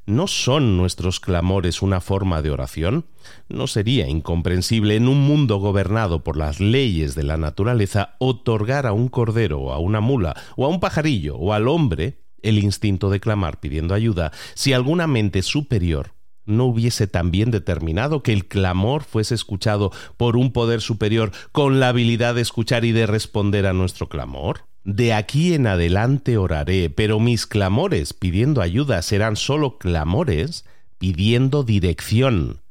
¿No 0.05 0.27
son 0.27 0.77
nuestros 0.77 1.19
clamores 1.19 1.81
una 1.81 2.01
forma 2.01 2.41
de 2.41 2.51
oración? 2.51 3.05
¿No 3.49 3.67
sería 3.67 4.07
incomprensible 4.07 4.95
en 4.95 5.07
un 5.07 5.21
mundo 5.21 5.57
gobernado 5.57 6.23
por 6.23 6.37
las 6.37 6.59
leyes 6.59 7.15
de 7.15 7.23
la 7.23 7.37
naturaleza 7.37 8.15
otorgar 8.19 8.85
a 8.85 8.93
un 8.93 9.07
cordero, 9.07 9.73
a 9.73 9.79
una 9.79 10.01
mula, 10.01 10.35
o 10.55 10.65
a 10.65 10.69
un 10.69 10.79
pajarillo, 10.79 11.35
o 11.37 11.53
al 11.53 11.67
hombre 11.67 12.19
el 12.43 12.59
instinto 12.59 13.09
de 13.09 13.19
clamar 13.19 13.59
pidiendo 13.59 13.95
ayuda, 13.95 14.31
si 14.53 14.73
alguna 14.73 15.07
mente 15.07 15.41
superior 15.41 16.13
no 16.45 16.65
hubiese 16.65 17.07
también 17.07 17.51
determinado 17.51 18.23
que 18.23 18.33
el 18.33 18.47
clamor 18.47 19.03
fuese 19.03 19.35
escuchado 19.35 19.91
por 20.17 20.37
un 20.37 20.51
poder 20.51 20.81
superior 20.81 21.31
con 21.51 21.79
la 21.79 21.89
habilidad 21.89 22.35
de 22.35 22.41
escuchar 22.41 22.85
y 22.85 22.91
de 22.91 23.05
responder 23.05 23.65
a 23.65 23.73
nuestro 23.73 24.09
clamor? 24.09 24.61
De 24.83 25.13
aquí 25.13 25.53
en 25.53 25.67
adelante 25.67 26.37
oraré, 26.37 26.89
pero 26.89 27.19
mis 27.19 27.47
clamores 27.47 28.13
pidiendo 28.13 28.61
ayuda 28.61 29.01
serán 29.01 29.37
solo 29.37 29.77
clamores 29.77 30.65
pidiendo 30.97 31.63
dirección. 31.63 32.62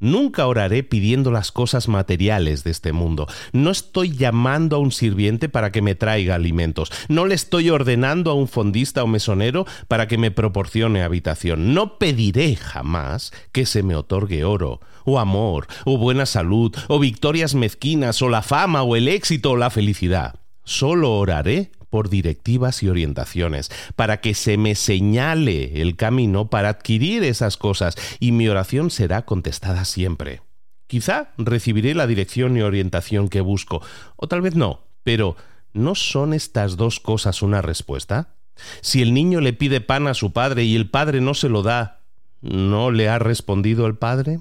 Nunca 0.00 0.46
oraré 0.46 0.82
pidiendo 0.82 1.30
las 1.30 1.52
cosas 1.52 1.88
materiales 1.88 2.64
de 2.64 2.70
este 2.70 2.92
mundo. 2.92 3.26
No 3.52 3.70
estoy 3.70 4.16
llamando 4.16 4.76
a 4.76 4.78
un 4.78 4.92
sirviente 4.92 5.48
para 5.48 5.72
que 5.72 5.82
me 5.82 5.94
traiga 5.94 6.34
alimentos. 6.34 6.90
No 7.08 7.26
le 7.26 7.34
estoy 7.34 7.70
ordenando 7.70 8.30
a 8.30 8.34
un 8.34 8.48
fondista 8.48 9.02
o 9.02 9.06
mesonero 9.06 9.66
para 9.88 10.08
que 10.08 10.18
me 10.18 10.30
proporcione 10.30 11.02
habitación. 11.02 11.74
No 11.74 11.98
pediré 11.98 12.56
jamás 12.56 13.32
que 13.52 13.66
se 13.66 13.82
me 13.82 13.94
otorgue 13.96 14.44
oro, 14.44 14.80
o 15.04 15.18
amor, 15.18 15.66
o 15.84 15.96
buena 15.96 16.26
salud, 16.26 16.74
o 16.88 16.98
victorias 16.98 17.54
mezquinas, 17.54 18.20
o 18.22 18.28
la 18.28 18.42
fama, 18.42 18.82
o 18.82 18.96
el 18.96 19.08
éxito, 19.08 19.52
o 19.52 19.56
la 19.56 19.70
felicidad. 19.70 20.34
Solo 20.64 21.12
oraré 21.12 21.72
por 21.94 22.10
directivas 22.10 22.82
y 22.82 22.88
orientaciones, 22.88 23.70
para 23.94 24.20
que 24.20 24.34
se 24.34 24.56
me 24.56 24.74
señale 24.74 25.80
el 25.80 25.94
camino 25.94 26.50
para 26.50 26.70
adquirir 26.70 27.22
esas 27.22 27.56
cosas 27.56 27.94
y 28.18 28.32
mi 28.32 28.48
oración 28.48 28.90
será 28.90 29.24
contestada 29.24 29.84
siempre. 29.84 30.42
Quizá 30.88 31.30
recibiré 31.38 31.94
la 31.94 32.08
dirección 32.08 32.56
y 32.56 32.62
orientación 32.62 33.28
que 33.28 33.40
busco, 33.40 33.80
o 34.16 34.26
tal 34.26 34.40
vez 34.40 34.56
no, 34.56 34.80
pero 35.04 35.36
¿no 35.72 35.94
son 35.94 36.34
estas 36.34 36.76
dos 36.76 36.98
cosas 36.98 37.42
una 37.42 37.62
respuesta? 37.62 38.34
Si 38.80 39.00
el 39.00 39.14
niño 39.14 39.40
le 39.40 39.52
pide 39.52 39.80
pan 39.80 40.08
a 40.08 40.14
su 40.14 40.32
padre 40.32 40.64
y 40.64 40.74
el 40.74 40.90
padre 40.90 41.20
no 41.20 41.34
se 41.34 41.48
lo 41.48 41.62
da, 41.62 42.00
¿no 42.40 42.90
le 42.90 43.08
ha 43.08 43.20
respondido 43.20 43.86
el 43.86 43.94
padre? 43.94 44.40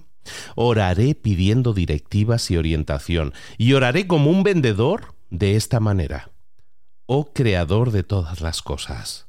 Oraré 0.55 1.13
pidiendo 1.13 1.75
directivas 1.75 2.49
y 2.49 2.57
orientación, 2.57 3.31
y 3.59 3.73
oraré 3.73 4.07
como 4.07 4.31
un 4.31 4.41
vendedor 4.41 5.13
de 5.29 5.55
esta 5.55 5.79
manera 5.79 6.32
oh 7.05 7.33
Creador 7.33 7.91
de 7.91 8.03
todas 8.03 8.41
las 8.41 8.61
cosas. 8.61 9.27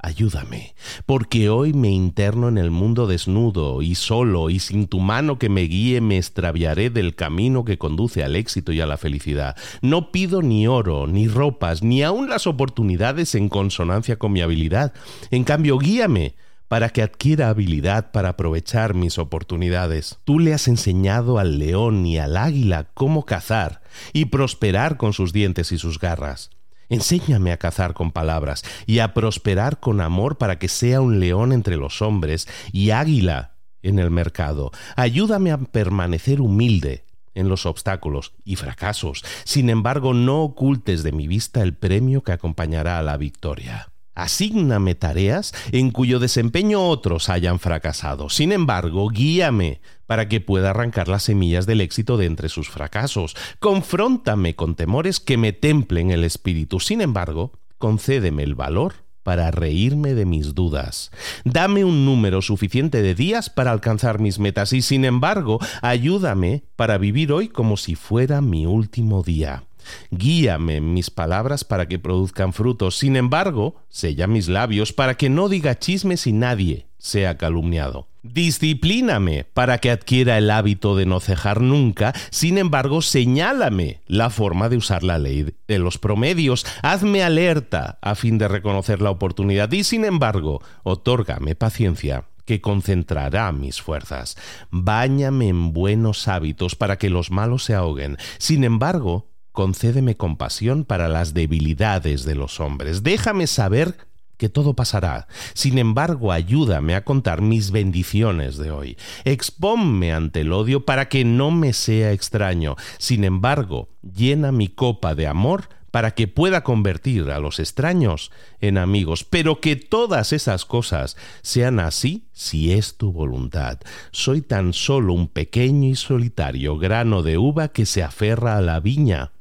Ayúdame, 0.00 0.76
porque 1.06 1.48
hoy 1.48 1.72
me 1.72 1.90
interno 1.90 2.48
en 2.48 2.56
el 2.56 2.70
mundo 2.70 3.08
desnudo 3.08 3.82
y 3.82 3.96
solo, 3.96 4.48
y 4.48 4.60
sin 4.60 4.86
tu 4.86 5.00
mano 5.00 5.40
que 5.40 5.48
me 5.48 5.62
guíe 5.62 6.00
me 6.00 6.18
extraviaré 6.18 6.88
del 6.88 7.16
camino 7.16 7.64
que 7.64 7.78
conduce 7.78 8.22
al 8.22 8.36
éxito 8.36 8.70
y 8.70 8.80
a 8.80 8.86
la 8.86 8.96
felicidad. 8.96 9.56
No 9.82 10.12
pido 10.12 10.40
ni 10.40 10.68
oro, 10.68 11.08
ni 11.08 11.26
ropas, 11.26 11.82
ni 11.82 12.04
aun 12.04 12.28
las 12.28 12.46
oportunidades 12.46 13.34
en 13.34 13.48
consonancia 13.48 14.16
con 14.20 14.30
mi 14.30 14.40
habilidad. 14.40 14.92
En 15.32 15.42
cambio, 15.42 15.78
guíame 15.78 16.36
para 16.68 16.90
que 16.90 17.02
adquiera 17.02 17.48
habilidad 17.48 18.12
para 18.12 18.28
aprovechar 18.30 18.94
mis 18.94 19.18
oportunidades. 19.18 20.20
Tú 20.22 20.38
le 20.38 20.54
has 20.54 20.68
enseñado 20.68 21.40
al 21.40 21.58
león 21.58 22.06
y 22.06 22.18
al 22.18 22.36
águila 22.36 22.88
cómo 22.94 23.24
cazar 23.24 23.80
y 24.12 24.26
prosperar 24.26 24.96
con 24.96 25.12
sus 25.12 25.32
dientes 25.32 25.72
y 25.72 25.78
sus 25.78 25.98
garras. 25.98 26.50
Enséñame 26.88 27.52
a 27.52 27.58
cazar 27.58 27.94
con 27.94 28.12
palabras 28.12 28.64
y 28.86 29.00
a 29.00 29.14
prosperar 29.14 29.80
con 29.80 30.00
amor 30.00 30.38
para 30.38 30.58
que 30.58 30.68
sea 30.68 31.00
un 31.00 31.20
león 31.20 31.52
entre 31.52 31.76
los 31.76 32.02
hombres 32.02 32.48
y 32.72 32.90
águila 32.90 33.54
en 33.82 33.98
el 33.98 34.10
mercado. 34.10 34.70
Ayúdame 34.96 35.52
a 35.52 35.58
permanecer 35.58 36.40
humilde 36.40 37.04
en 37.34 37.48
los 37.48 37.66
obstáculos 37.66 38.32
y 38.44 38.56
fracasos. 38.56 39.24
Sin 39.44 39.70
embargo, 39.70 40.14
no 40.14 40.42
ocultes 40.42 41.02
de 41.02 41.12
mi 41.12 41.28
vista 41.28 41.62
el 41.62 41.74
premio 41.74 42.22
que 42.22 42.32
acompañará 42.32 42.98
a 42.98 43.02
la 43.02 43.16
victoria. 43.16 43.92
Asígname 44.18 44.96
tareas 44.96 45.54
en 45.70 45.90
cuyo 45.90 46.18
desempeño 46.18 46.82
otros 46.88 47.28
hayan 47.28 47.60
fracasado. 47.60 48.28
Sin 48.28 48.50
embargo, 48.50 49.08
guíame 49.08 49.80
para 50.06 50.28
que 50.28 50.40
pueda 50.40 50.70
arrancar 50.70 51.06
las 51.06 51.22
semillas 51.22 51.66
del 51.66 51.80
éxito 51.80 52.16
de 52.16 52.26
entre 52.26 52.48
sus 52.48 52.68
fracasos. 52.68 53.36
Confróntame 53.60 54.56
con 54.56 54.74
temores 54.74 55.20
que 55.20 55.36
me 55.36 55.52
templen 55.52 56.10
el 56.10 56.24
espíritu. 56.24 56.80
Sin 56.80 57.00
embargo, 57.00 57.52
concédeme 57.78 58.42
el 58.42 58.56
valor 58.56 58.94
para 59.22 59.50
reírme 59.50 60.14
de 60.14 60.24
mis 60.24 60.54
dudas. 60.54 61.12
Dame 61.44 61.84
un 61.84 62.04
número 62.04 62.42
suficiente 62.42 63.02
de 63.02 63.14
días 63.14 63.50
para 63.50 63.70
alcanzar 63.70 64.18
mis 64.18 64.38
metas 64.38 64.72
y 64.72 64.82
sin 64.82 65.04
embargo, 65.04 65.58
ayúdame 65.82 66.64
para 66.74 66.98
vivir 66.98 67.30
hoy 67.30 67.48
como 67.48 67.76
si 67.76 67.94
fuera 67.94 68.40
mi 68.40 68.66
último 68.66 69.22
día. 69.22 69.67
Guíame 70.10 70.80
mis 70.80 71.10
palabras 71.10 71.64
para 71.64 71.86
que 71.86 71.98
produzcan 71.98 72.52
frutos. 72.52 72.96
Sin 72.96 73.16
embargo, 73.16 73.76
sella 73.88 74.26
mis 74.26 74.48
labios 74.48 74.92
para 74.92 75.16
que 75.16 75.28
no 75.28 75.48
diga 75.48 75.78
chismes 75.78 76.26
y 76.26 76.32
nadie 76.32 76.86
sea 76.98 77.36
calumniado. 77.38 78.08
Disciplíname 78.22 79.44
para 79.44 79.78
que 79.78 79.90
adquiera 79.90 80.36
el 80.36 80.50
hábito 80.50 80.96
de 80.96 81.06
no 81.06 81.20
cejar 81.20 81.60
nunca, 81.60 82.12
sin 82.30 82.58
embargo, 82.58 83.00
señálame 83.00 84.00
la 84.06 84.28
forma 84.28 84.68
de 84.68 84.76
usar 84.76 85.04
la 85.04 85.18
ley 85.18 85.54
de 85.66 85.78
los 85.78 85.98
promedios, 85.98 86.66
hazme 86.82 87.22
alerta 87.22 87.98
a 88.02 88.14
fin 88.16 88.36
de 88.36 88.48
reconocer 88.48 89.00
la 89.00 89.10
oportunidad 89.10 89.70
y, 89.72 89.84
sin 89.84 90.04
embargo, 90.04 90.60
otórgame 90.82 91.54
paciencia 91.54 92.24
que 92.44 92.60
concentrará 92.60 93.52
mis 93.52 93.80
fuerzas. 93.80 94.36
Báñame 94.70 95.48
en 95.48 95.72
buenos 95.72 96.28
hábitos 96.28 96.74
para 96.74 96.96
que 96.96 97.10
los 97.10 97.30
malos 97.30 97.64
se 97.64 97.74
ahoguen. 97.74 98.16
Sin 98.38 98.64
embargo, 98.64 99.28
concédeme 99.58 100.16
compasión 100.16 100.84
para 100.84 101.08
las 101.08 101.34
debilidades 101.34 102.24
de 102.24 102.36
los 102.36 102.60
hombres. 102.60 103.02
Déjame 103.02 103.48
saber 103.48 103.96
que 104.36 104.48
todo 104.48 104.74
pasará. 104.74 105.26
Sin 105.52 105.78
embargo, 105.78 106.30
ayúdame 106.30 106.94
a 106.94 107.02
contar 107.02 107.42
mis 107.42 107.72
bendiciones 107.72 108.56
de 108.56 108.70
hoy. 108.70 108.96
Expónme 109.24 110.12
ante 110.12 110.42
el 110.42 110.52
odio 110.52 110.84
para 110.84 111.08
que 111.08 111.24
no 111.24 111.50
me 111.50 111.72
sea 111.72 112.12
extraño. 112.12 112.76
Sin 112.98 113.24
embargo, 113.24 113.88
llena 114.00 114.52
mi 114.52 114.68
copa 114.68 115.16
de 115.16 115.26
amor 115.26 115.70
para 115.90 116.12
que 116.12 116.28
pueda 116.28 116.62
convertir 116.62 117.28
a 117.32 117.40
los 117.40 117.58
extraños 117.58 118.30
en 118.60 118.78
amigos, 118.78 119.24
pero 119.24 119.60
que 119.60 119.74
todas 119.74 120.32
esas 120.32 120.66
cosas 120.66 121.16
sean 121.42 121.80
así 121.80 122.28
si 122.32 122.70
es 122.74 122.96
tu 122.96 123.10
voluntad. 123.10 123.80
Soy 124.12 124.40
tan 124.40 124.72
solo 124.72 125.14
un 125.14 125.26
pequeño 125.26 125.88
y 125.88 125.96
solitario 125.96 126.78
grano 126.78 127.24
de 127.24 127.38
uva 127.38 127.72
que 127.72 127.86
se 127.86 128.04
aferra 128.04 128.56
a 128.56 128.60
la 128.60 128.78
viña 128.78 129.32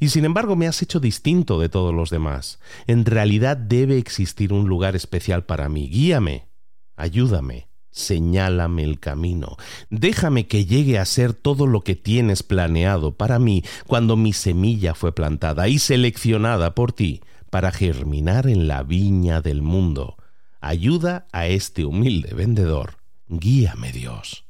y 0.00 0.08
sin 0.08 0.24
embargo 0.24 0.56
me 0.56 0.66
has 0.66 0.82
hecho 0.82 1.00
distinto 1.00 1.60
de 1.60 1.68
todos 1.68 1.94
los 1.94 2.10
demás. 2.10 2.58
En 2.86 3.04
realidad 3.04 3.56
debe 3.56 3.98
existir 3.98 4.52
un 4.52 4.68
lugar 4.68 4.96
especial 4.96 5.44
para 5.44 5.68
mí. 5.68 5.88
Guíame, 5.88 6.48
ayúdame, 6.96 7.68
señálame 7.90 8.84
el 8.84 9.00
camino. 9.00 9.56
Déjame 9.90 10.46
que 10.46 10.66
llegue 10.66 10.98
a 10.98 11.04
ser 11.04 11.32
todo 11.32 11.66
lo 11.66 11.80
que 11.80 11.96
tienes 11.96 12.42
planeado 12.42 13.16
para 13.16 13.38
mí 13.38 13.64
cuando 13.86 14.16
mi 14.16 14.32
semilla 14.32 14.94
fue 14.94 15.14
plantada 15.14 15.68
y 15.68 15.78
seleccionada 15.78 16.74
por 16.74 16.92
ti 16.92 17.22
para 17.50 17.72
germinar 17.72 18.48
en 18.48 18.68
la 18.68 18.82
viña 18.82 19.40
del 19.40 19.62
mundo. 19.62 20.16
Ayuda 20.60 21.26
a 21.32 21.46
este 21.46 21.84
humilde 21.84 22.34
vendedor. 22.34 22.98
Guíame 23.28 23.92
Dios. 23.92 24.44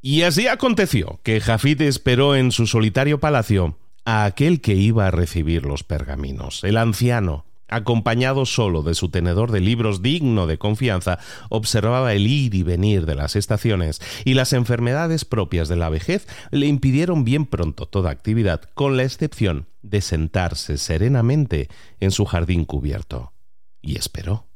Y 0.00 0.22
así 0.22 0.48
aconteció 0.48 1.20
que 1.22 1.40
Jafit 1.40 1.80
esperó 1.80 2.34
en 2.34 2.50
su 2.50 2.66
solitario 2.66 3.20
palacio 3.20 3.78
a 4.04 4.24
aquel 4.24 4.60
que 4.60 4.74
iba 4.74 5.06
a 5.06 5.10
recibir 5.10 5.64
los 5.64 5.84
pergaminos. 5.84 6.64
El 6.64 6.76
anciano, 6.76 7.46
acompañado 7.68 8.46
solo 8.46 8.82
de 8.82 8.94
su 8.94 9.08
tenedor 9.08 9.50
de 9.50 9.60
libros 9.60 10.02
digno 10.02 10.46
de 10.46 10.58
confianza, 10.58 11.18
observaba 11.48 12.12
el 12.12 12.26
ir 12.26 12.54
y 12.54 12.62
venir 12.62 13.06
de 13.06 13.14
las 13.14 13.36
estaciones, 13.36 14.00
y 14.24 14.34
las 14.34 14.52
enfermedades 14.52 15.24
propias 15.24 15.68
de 15.68 15.76
la 15.76 15.88
vejez 15.88 16.26
le 16.50 16.66
impidieron 16.66 17.24
bien 17.24 17.46
pronto 17.46 17.86
toda 17.86 18.10
actividad, 18.10 18.62
con 18.74 18.96
la 18.96 19.04
excepción 19.04 19.66
de 19.82 20.00
sentarse 20.00 20.78
serenamente 20.78 21.68
en 22.00 22.10
su 22.10 22.24
jardín 22.24 22.64
cubierto. 22.64 23.32
Y 23.80 23.96
esperó. 23.96 24.46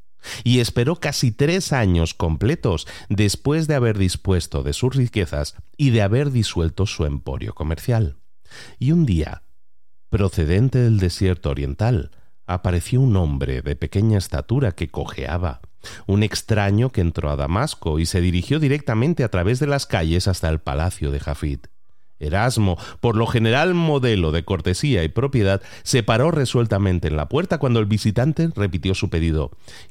Y 0.45 0.59
esperó 0.61 0.97
casi 0.97 1.31
tres 1.31 1.73
años 1.73 2.15
completos 2.15 2.87
después 3.09 3.69
de 3.69 3.77
haber 3.77 3.97
dispuesto 3.97 4.63
de 4.63 4.73
sus 4.73 4.95
riquezas 4.95 5.55
y 5.77 5.91
de 5.91 6.03
haber 6.03 6.33
disuelto 6.33 6.87
su 6.87 7.05
emporio 7.05 7.55
comercial. 7.55 8.17
Y 8.79 8.93
un 8.93 9.07
día, 9.07 9.43
procedente 10.09 10.79
del 10.79 10.99
desierto 10.99 11.51
oriental, 11.51 12.11
apareció 12.47 13.01
un 13.01 13.17
hombre 13.17 13.63
de 13.63 13.77
pequeña 13.77 14.19
estatura 14.19 14.73
que 14.73 14.89
cojeaba, 14.89 15.61
un 16.07 16.23
extraño 16.23 16.91
que 16.91 17.01
entró 17.01 17.31
a 17.31 17.37
Damasco 17.37 17.99
y 17.99 18.07
se 18.07 18.21
dirigió 18.21 18.59
directamente 18.59 19.25
a 19.25 19.31
través 19.31 19.59
de 19.59 19.67
las 19.67 19.87
calles 19.87 20.29
hasta 20.29 20.49
el 20.49 20.61
palacio 20.61 21.11
de 21.11 21.21
Jafid. 21.21 21.61
Erasmo, 22.19 22.79
por 23.01 23.17
lo 23.17 23.27
general 23.27 23.75
modelo 23.75 24.33
de 24.33 24.45
cortesía 24.45 25.05
y 25.05 25.09
propiedad, 25.09 25.61
se 25.83 26.03
paró 26.03 26.31
resueltamente 26.31 27.09
en 27.09 27.17
la 27.17 27.29
puerta 27.29 27.59
cuando 27.59 27.79
el 27.79 27.87
visitante 27.87 28.49
repitió 28.55 28.95
su 28.95 29.11
pedido 29.11 29.51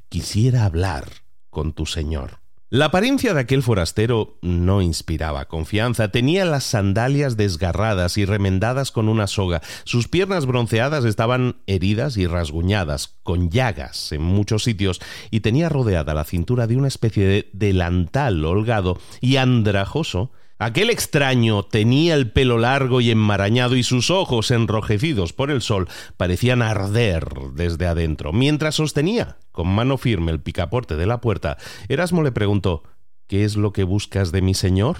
Quisiera 0.10 0.66
hablar 0.66 1.06
con 1.50 1.74
tu 1.74 1.86
señor. 1.86 2.45
La 2.72 2.86
apariencia 2.86 3.36
de 3.36 3.42
aquel 3.42 3.62
forastero 3.62 4.40
no 4.42 4.82
inspiraba 4.82 5.46
confianza. 5.46 6.10
Tenía 6.10 6.46
las 6.46 6.64
sandalias 6.64 7.38
desgarradas 7.38 8.18
y 8.18 8.26
remendadas 8.26 8.92
con 8.92 9.08
una 9.08 9.28
soga. 9.28 9.62
Sus 9.84 10.08
piernas 10.08 10.48
bronceadas 10.48 11.06
estaban 11.06 11.58
heridas 11.68 12.18
y 12.18 12.26
rasguñadas, 12.26 13.18
con 13.22 13.52
llagas 13.52 14.12
en 14.14 14.24
muchos 14.24 14.64
sitios, 14.64 15.00
y 15.30 15.42
tenía 15.42 15.70
rodeada 15.70 16.16
la 16.16 16.24
cintura 16.24 16.66
de 16.66 16.76
una 16.76 16.88
especie 16.88 17.28
de 17.28 17.50
delantal 17.54 18.44
holgado 18.44 18.98
y 19.22 19.36
andrajoso 19.36 20.32
Aquel 20.58 20.90
extraño 20.90 21.64
tenía 21.64 22.14
el 22.14 22.32
pelo 22.32 22.58
largo 22.58 23.02
y 23.02 23.12
enmarañado 23.12 23.76
y 23.76 23.84
sus 23.84 24.10
ojos, 24.10 24.52
enrojecidos 24.52 25.34
por 25.34 25.52
el 25.52 25.62
sol, 25.62 25.90
parecían 26.16 26.62
arder 26.62 27.28
desde 27.54 27.88
adentro. 27.88 28.32
Mientras 28.32 28.76
sostenía 28.76 29.38
con 29.52 29.68
mano 29.68 29.98
firme 29.98 30.32
el 30.32 30.40
picaporte 30.40 30.96
de 30.96 31.08
la 31.08 31.20
puerta, 31.20 31.58
Erasmo 31.90 32.24
le 32.24 32.32
preguntó 32.32 32.84
¿Qué 33.28 33.44
es 33.44 33.58
lo 33.58 33.74
que 33.74 33.84
buscas 33.84 34.32
de 34.32 34.42
mi 34.42 34.54
señor? 34.54 34.98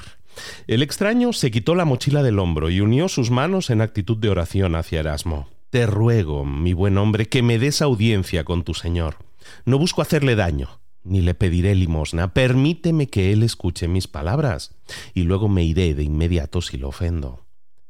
El 0.68 0.82
extraño 0.82 1.32
se 1.32 1.52
quitó 1.52 1.76
la 1.76 1.86
mochila 1.86 2.22
del 2.22 2.40
hombro 2.40 2.70
y 2.70 2.82
unió 2.82 3.08
sus 3.08 3.32
manos 3.32 3.70
en 3.70 3.80
actitud 3.80 4.18
de 4.18 4.30
oración 4.30 4.76
hacia 4.76 5.00
Erasmo. 5.00 5.48
Te 5.70 5.86
ruego, 5.86 6.44
mi 6.44 6.74
buen 6.74 6.98
hombre, 6.98 7.28
que 7.28 7.44
me 7.44 7.60
des 7.60 7.82
audiencia 7.82 8.44
con 8.44 8.64
tu 8.64 8.74
señor. 8.74 9.18
No 9.64 9.78
busco 9.78 10.02
hacerle 10.02 10.36
daño, 10.36 10.80
ni 11.06 11.22
le 11.22 11.34
pediré 11.34 11.76
limosna. 11.76 12.34
Permíteme 12.34 13.08
que 13.08 13.32
él 13.32 13.44
escuche 13.44 13.88
mis 13.88 14.08
palabras, 14.08 14.76
y 15.14 15.24
luego 15.24 15.48
me 15.48 15.64
iré 15.64 15.94
de 15.94 16.04
inmediato 16.04 16.62
si 16.62 16.78
lo 16.78 16.90
ofendo. 16.90 17.46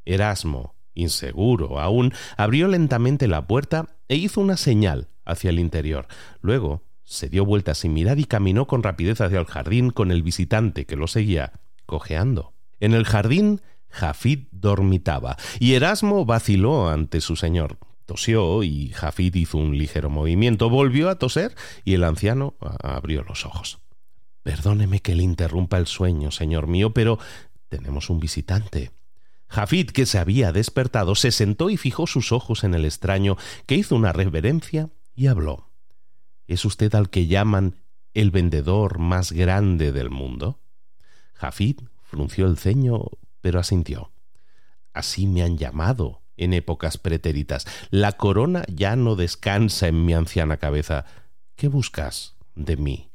Erasmo, 0.06 0.76
inseguro 0.94 1.80
aún, 1.80 2.14
abrió 2.38 2.68
lentamente 2.68 3.28
la 3.28 3.48
puerta 3.48 3.98
e 4.08 4.16
hizo 4.16 4.42
una 4.42 4.58
señal 4.58 5.10
hacia 5.26 5.50
el 5.50 5.60
interior. 5.60 6.08
Luego 6.42 6.84
se 7.04 7.30
dio 7.30 7.46
vuelta 7.46 7.74
sin 7.74 7.94
mirar 7.94 8.20
y 8.20 8.26
caminó 8.26 8.68
con 8.68 8.84
rapidez 8.84 9.22
hacia 9.22 9.40
el 9.40 9.46
jardín 9.46 9.92
con 9.92 10.12
el 10.12 10.22
visitante 10.24 10.86
que 10.86 10.96
lo 10.96 11.08
seguía, 11.08 11.54
cojeando. 11.86 12.54
En 12.80 12.94
el 12.94 13.06
jardín, 13.06 13.62
Jafid 13.90 14.48
dormitaba, 14.52 15.38
y 15.60 15.74
Erasmo 15.74 16.26
vaciló 16.26 16.90
ante 16.90 17.22
su 17.22 17.36
señor. 17.36 17.78
Tosió 18.06 18.64
y 18.64 18.90
Jafid 18.90 19.36
hizo 19.36 19.58
un 19.58 19.78
ligero 19.78 20.10
movimiento, 20.10 20.70
volvió 20.70 21.10
a 21.10 21.18
toser 21.18 21.56
y 21.84 21.94
el 21.96 22.04
anciano 22.04 22.56
abrió 22.60 23.24
los 23.24 23.46
ojos. 23.46 23.80
Perdóneme 24.44 25.00
que 25.02 25.16
le 25.16 25.24
interrumpa 25.24 25.78
el 25.78 25.88
sueño, 25.88 26.30
señor 26.30 26.68
mío, 26.68 26.94
pero 26.94 27.18
tenemos 27.68 28.12
un 28.12 28.20
visitante. 28.20 28.92
Jafid, 29.48 29.90
que 29.90 30.06
se 30.06 30.20
había 30.20 30.52
despertado, 30.52 31.16
se 31.16 31.32
sentó 31.32 31.70
y 31.70 31.78
fijó 31.78 32.08
sus 32.08 32.32
ojos 32.32 32.64
en 32.64 32.74
el 32.76 32.86
extraño, 32.86 33.38
que 33.66 33.76
hizo 33.76 33.96
una 33.96 34.14
reverencia 34.14 34.90
y 35.16 35.28
habló. 35.28 35.72
¿Es 36.48 36.64
usted 36.66 36.94
al 36.94 37.10
que 37.10 37.28
llaman 37.28 37.78
el 38.14 38.32
vendedor 38.32 39.00
más 39.00 39.32
grande 39.32 39.92
del 39.92 40.12
mundo? 40.12 40.60
Jafid 41.34 41.80
frunció 42.04 42.46
el 42.46 42.58
ceño, 42.58 43.02
pero 43.42 43.60
asintió. 43.60 44.12
Así 44.94 45.28
me 45.28 45.42
han 45.44 45.58
llamado 45.58 46.22
en 46.38 46.54
épocas 46.54 46.98
pretéritas. 46.98 47.66
La 47.90 48.14
corona 48.14 48.64
ya 48.68 48.96
no 48.96 49.16
descansa 49.16 49.88
en 49.88 50.06
mi 50.06 50.14
anciana 50.14 50.58
cabeza. 50.58 51.06
¿Qué 51.56 51.68
buscas 51.68 52.36
de 52.56 52.78
mí? 52.78 53.10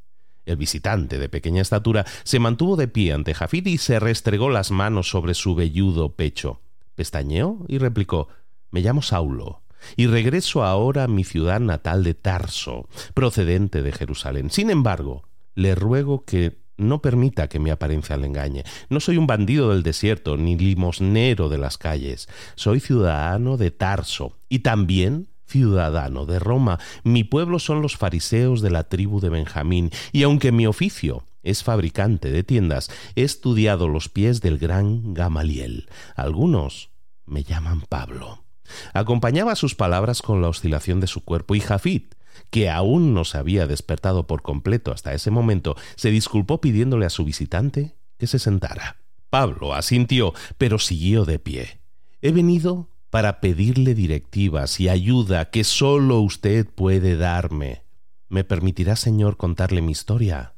El 0.47 0.57
visitante, 0.57 1.19
de 1.19 1.29
pequeña 1.29 1.63
estatura, 1.63 2.05
se 2.25 2.39
mantuvo 2.39 2.77
de 2.77 2.89
pie 2.89 3.13
ante 3.13 3.35
Jafid 3.35 3.67
y 3.67 3.79
se 3.79 4.01
restregó 4.01 4.51
las 4.51 4.71
manos 4.71 5.11
sobre 5.11 5.35
su 5.35 5.55
velludo 5.55 6.17
pecho. 6.17 6.61
Pestañeó 6.95 7.65
y 7.69 7.79
replicó 7.79 8.29
Me 8.71 8.81
llamo 8.81 9.03
Saulo, 9.03 9.63
y 9.97 10.07
regreso 10.07 10.65
ahora 10.65 11.05
a 11.05 11.09
mi 11.09 11.25
ciudad 11.25 11.61
natal 11.61 12.05
de 12.05 12.15
Tarso, 12.15 12.89
procedente 13.15 13.83
de 13.83 13.93
Jerusalén. 13.93 14.51
Sin 14.51 14.71
embargo, 14.71 15.29
le 15.55 15.75
ruego 15.75 16.25
que 16.25 16.60
no 16.81 17.03
permita 17.03 17.49
que 17.49 17.59
mi 17.59 17.71
apariencia 17.71 18.17
le 18.17 18.27
engañe. 18.27 18.65
No 18.89 19.01
soy 19.01 19.17
un 19.17 19.27
bandido 19.27 19.71
del 19.71 19.83
desierto, 19.83 20.37
ni 20.37 20.57
limosnero 20.57 21.49
de 21.49 21.59
las 21.59 21.79
calles. 21.79 22.29
Soy 22.57 22.81
ciudadano 22.81 23.57
de 23.57 23.71
Tarso 23.71 24.37
y 24.49 24.61
también 24.61 25.29
ciudadano 25.47 26.27
de 26.27 26.39
Roma. 26.39 26.79
Mi 27.03 27.25
pueblo 27.25 27.59
son 27.59 27.83
los 27.83 27.97
fariseos 27.97 28.63
de 28.63 28.71
la 28.71 28.85
tribu 28.85 29.21
de 29.21 29.29
Benjamín, 29.29 29.91
y 30.13 30.23
aunque 30.23 30.53
mi 30.53 30.67
oficio 30.67 31.25
es 31.43 31.63
fabricante 31.65 32.31
de 32.31 32.45
tiendas, 32.45 32.91
he 33.17 33.23
estudiado 33.23 33.89
los 33.89 34.09
pies 34.09 34.41
del 34.41 34.59
gran 34.59 35.15
Gamaliel. 35.15 35.89
Algunos 36.15 36.91
me 37.27 37.43
llaman 37.43 37.83
Pablo. 37.89 38.45
Acompañaba 38.93 39.57
sus 39.57 39.75
palabras 39.75 40.23
con 40.23 40.43
la 40.43 40.49
oscilación 40.49 41.01
de 41.01 41.09
su 41.09 41.25
cuerpo 41.25 41.55
y 41.55 41.61
Jafit, 41.61 42.15
que 42.51 42.71
aún 42.71 43.15
no 43.15 43.25
se 43.25 43.39
había 43.39 43.67
despertado 43.67 44.27
por 44.27 44.43
completo 44.43 44.93
hasta 44.93 45.15
ese 45.15 45.31
momento, 45.31 45.77
se 45.97 46.11
disculpó 46.11 46.61
pidiéndole 46.61 47.07
a 47.07 47.11
su 47.11 47.25
visitante 47.25 47.97
que 48.19 48.27
se 48.27 48.39
sentara. 48.39 48.97
Pablo 49.31 49.75
asintió, 49.75 50.35
pero 50.59 50.79
siguió 50.79 51.25
de 51.25 51.39
pie. 51.39 51.81
He 52.21 52.33
venido 52.33 52.91
para 53.11 53.41
pedirle 53.41 53.95
directivas 53.95 54.79
y 54.81 54.89
ayuda 54.89 55.51
que 55.51 55.65
sólo 55.65 56.21
usted 56.21 56.67
puede 56.67 57.17
darme. 57.17 57.83
¿Me 58.29 58.45
permitirá, 58.45 58.97
señor, 58.97 59.37
contarle 59.37 59.83
mi 59.83 59.93
historia? 59.93 60.55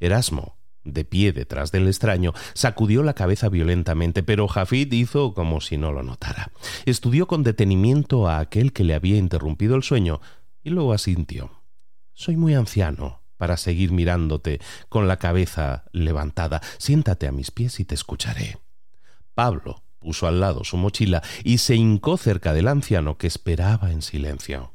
Erasmo, 0.00 0.56
de 0.82 1.04
pie 1.04 1.32
detrás 1.32 1.72
del 1.72 1.86
extraño, 1.86 2.32
sacudió 2.54 3.02
la 3.02 3.14
cabeza 3.14 3.48
violentamente, 3.48 4.22
pero 4.22 4.48
Jafid 4.48 4.92
hizo 4.92 5.34
como 5.34 5.60
si 5.60 5.78
no 5.78 5.92
lo 5.92 6.02
notara. 6.02 6.50
Estudió 6.84 7.26
con 7.26 7.42
detenimiento 7.42 8.28
a 8.28 8.38
aquel 8.38 8.72
que 8.72 8.84
le 8.84 8.94
había 8.94 9.16
interrumpido 9.16 9.76
el 9.76 9.82
sueño 9.82 10.20
y 10.64 10.70
luego 10.70 10.92
asintió. 10.92 11.62
Soy 12.14 12.36
muy 12.36 12.54
anciano 12.54 13.20
para 13.36 13.56
seguir 13.56 13.92
mirándote 13.92 14.60
con 14.88 15.06
la 15.06 15.18
cabeza 15.18 15.84
levantada. 15.92 16.60
Siéntate 16.78 17.28
a 17.28 17.32
mis 17.32 17.50
pies 17.50 17.78
y 17.78 17.84
te 17.84 17.94
escucharé. 17.94 18.58
Pablo 19.34 19.82
puso 19.98 20.26
al 20.26 20.40
lado 20.40 20.64
su 20.64 20.76
mochila 20.76 21.22
y 21.44 21.58
se 21.58 21.76
hincó 21.76 22.16
cerca 22.16 22.52
del 22.52 22.68
anciano 22.68 23.18
que 23.18 23.26
esperaba 23.26 23.92
en 23.92 24.02
silencio. 24.02 24.74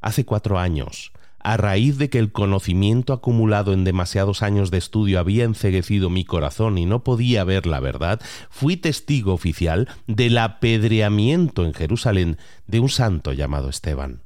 Hace 0.00 0.24
cuatro 0.24 0.58
años 0.58 1.12
a 1.42 1.56
raíz 1.56 1.96
de 1.96 2.10
que 2.10 2.18
el 2.18 2.32
conocimiento 2.32 3.12
acumulado 3.12 3.72
en 3.72 3.84
demasiados 3.84 4.42
años 4.42 4.70
de 4.70 4.78
estudio 4.78 5.18
había 5.18 5.44
enceguecido 5.44 6.10
mi 6.10 6.24
corazón 6.24 6.76
y 6.76 6.84
no 6.84 7.02
podía 7.02 7.44
ver 7.44 7.66
la 7.66 7.80
verdad, 7.80 8.20
fui 8.50 8.76
testigo 8.76 9.32
oficial 9.32 9.88
del 10.06 10.36
apedreamiento 10.36 11.64
en 11.64 11.72
Jerusalén 11.72 12.36
de 12.66 12.80
un 12.80 12.90
santo 12.90 13.32
llamado 13.32 13.70
Esteban. 13.70 14.22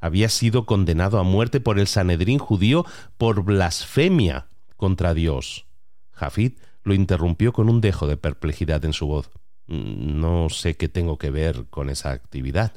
Había 0.00 0.28
sido 0.28 0.66
condenado 0.66 1.18
a 1.18 1.22
muerte 1.22 1.60
por 1.60 1.78
el 1.78 1.86
Sanedrín 1.86 2.38
judío 2.38 2.84
por 3.16 3.42
blasfemia 3.42 4.46
contra 4.76 5.14
Dios. 5.14 5.66
Jafid 6.12 6.52
lo 6.84 6.94
interrumpió 6.94 7.52
con 7.52 7.68
un 7.68 7.80
dejo 7.80 8.06
de 8.06 8.16
perplejidad 8.16 8.84
en 8.84 8.92
su 8.92 9.06
voz. 9.06 9.30
No 9.66 10.48
sé 10.48 10.76
qué 10.76 10.88
tengo 10.88 11.18
que 11.18 11.30
ver 11.30 11.66
con 11.68 11.90
esa 11.90 12.10
actividad. 12.10 12.72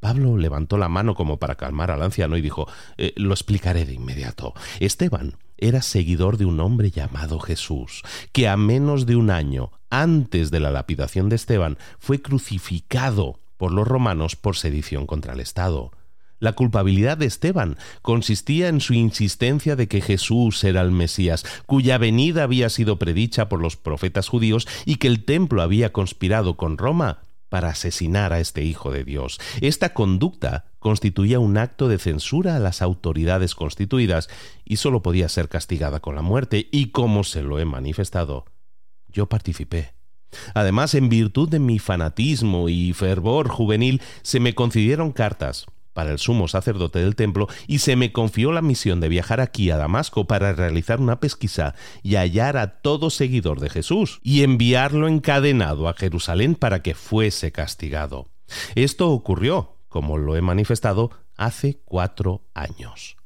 Pablo 0.00 0.38
levantó 0.38 0.78
la 0.78 0.88
mano 0.88 1.14
como 1.14 1.38
para 1.38 1.56
calmar 1.56 1.90
al 1.90 2.02
anciano 2.02 2.36
y 2.36 2.40
dijo 2.40 2.66
eh, 2.96 3.12
Lo 3.16 3.32
explicaré 3.32 3.84
de 3.84 3.92
inmediato. 3.92 4.54
Esteban 4.80 5.36
era 5.58 5.82
seguidor 5.82 6.38
de 6.38 6.46
un 6.46 6.58
hombre 6.58 6.90
llamado 6.90 7.38
Jesús, 7.38 8.02
que 8.32 8.48
a 8.48 8.56
menos 8.56 9.04
de 9.04 9.16
un 9.16 9.30
año 9.30 9.72
antes 9.90 10.50
de 10.50 10.60
la 10.60 10.70
lapidación 10.70 11.28
de 11.28 11.36
Esteban 11.36 11.76
fue 11.98 12.22
crucificado 12.22 13.40
por 13.58 13.72
los 13.72 13.86
romanos 13.86 14.36
por 14.36 14.56
sedición 14.56 15.06
contra 15.06 15.34
el 15.34 15.40
Estado. 15.40 15.92
La 16.40 16.54
culpabilidad 16.54 17.18
de 17.18 17.26
Esteban 17.26 17.76
consistía 18.00 18.68
en 18.68 18.80
su 18.80 18.94
insistencia 18.94 19.76
de 19.76 19.88
que 19.88 20.00
Jesús 20.00 20.64
era 20.64 20.80
el 20.80 20.90
Mesías, 20.90 21.44
cuya 21.66 21.98
venida 21.98 22.42
había 22.42 22.70
sido 22.70 22.98
predicha 22.98 23.50
por 23.50 23.60
los 23.60 23.76
profetas 23.76 24.28
judíos 24.28 24.66
y 24.86 24.96
que 24.96 25.06
el 25.06 25.24
templo 25.24 25.60
había 25.60 25.92
conspirado 25.92 26.56
con 26.56 26.78
Roma 26.78 27.18
para 27.50 27.68
asesinar 27.68 28.32
a 28.32 28.40
este 28.40 28.64
Hijo 28.64 28.90
de 28.90 29.04
Dios. 29.04 29.38
Esta 29.60 29.92
conducta 29.92 30.72
constituía 30.78 31.38
un 31.40 31.58
acto 31.58 31.88
de 31.88 31.98
censura 31.98 32.56
a 32.56 32.60
las 32.60 32.80
autoridades 32.80 33.54
constituidas 33.54 34.30
y 34.64 34.76
sólo 34.76 35.02
podía 35.02 35.28
ser 35.28 35.50
castigada 35.50 36.00
con 36.00 36.14
la 36.14 36.22
muerte, 36.22 36.68
y 36.72 36.86
como 36.86 37.22
se 37.22 37.42
lo 37.42 37.58
he 37.58 37.66
manifestado, 37.66 38.46
yo 39.08 39.28
participé. 39.28 39.92
Además, 40.54 40.94
en 40.94 41.08
virtud 41.08 41.50
de 41.50 41.58
mi 41.58 41.80
fanatismo 41.80 42.68
y 42.68 42.94
fervor 42.94 43.48
juvenil, 43.48 44.00
se 44.22 44.40
me 44.40 44.54
concedieron 44.54 45.12
cartas 45.12 45.66
para 45.92 46.12
el 46.12 46.18
sumo 46.18 46.48
sacerdote 46.48 47.00
del 47.00 47.16
templo 47.16 47.48
y 47.66 47.78
se 47.78 47.96
me 47.96 48.12
confió 48.12 48.52
la 48.52 48.62
misión 48.62 49.00
de 49.00 49.08
viajar 49.08 49.40
aquí 49.40 49.70
a 49.70 49.76
Damasco 49.76 50.26
para 50.26 50.52
realizar 50.52 51.00
una 51.00 51.20
pesquisa 51.20 51.74
y 52.02 52.16
hallar 52.16 52.56
a 52.56 52.80
todo 52.80 53.10
seguidor 53.10 53.60
de 53.60 53.70
Jesús 53.70 54.20
y 54.22 54.42
enviarlo 54.42 55.08
encadenado 55.08 55.88
a 55.88 55.94
Jerusalén 55.94 56.54
para 56.54 56.82
que 56.82 56.94
fuese 56.94 57.52
castigado. 57.52 58.28
Esto 58.74 59.10
ocurrió, 59.10 59.76
como 59.88 60.18
lo 60.18 60.36
he 60.36 60.42
manifestado, 60.42 61.10
hace 61.36 61.80
cuatro 61.84 62.44
años. 62.54 63.16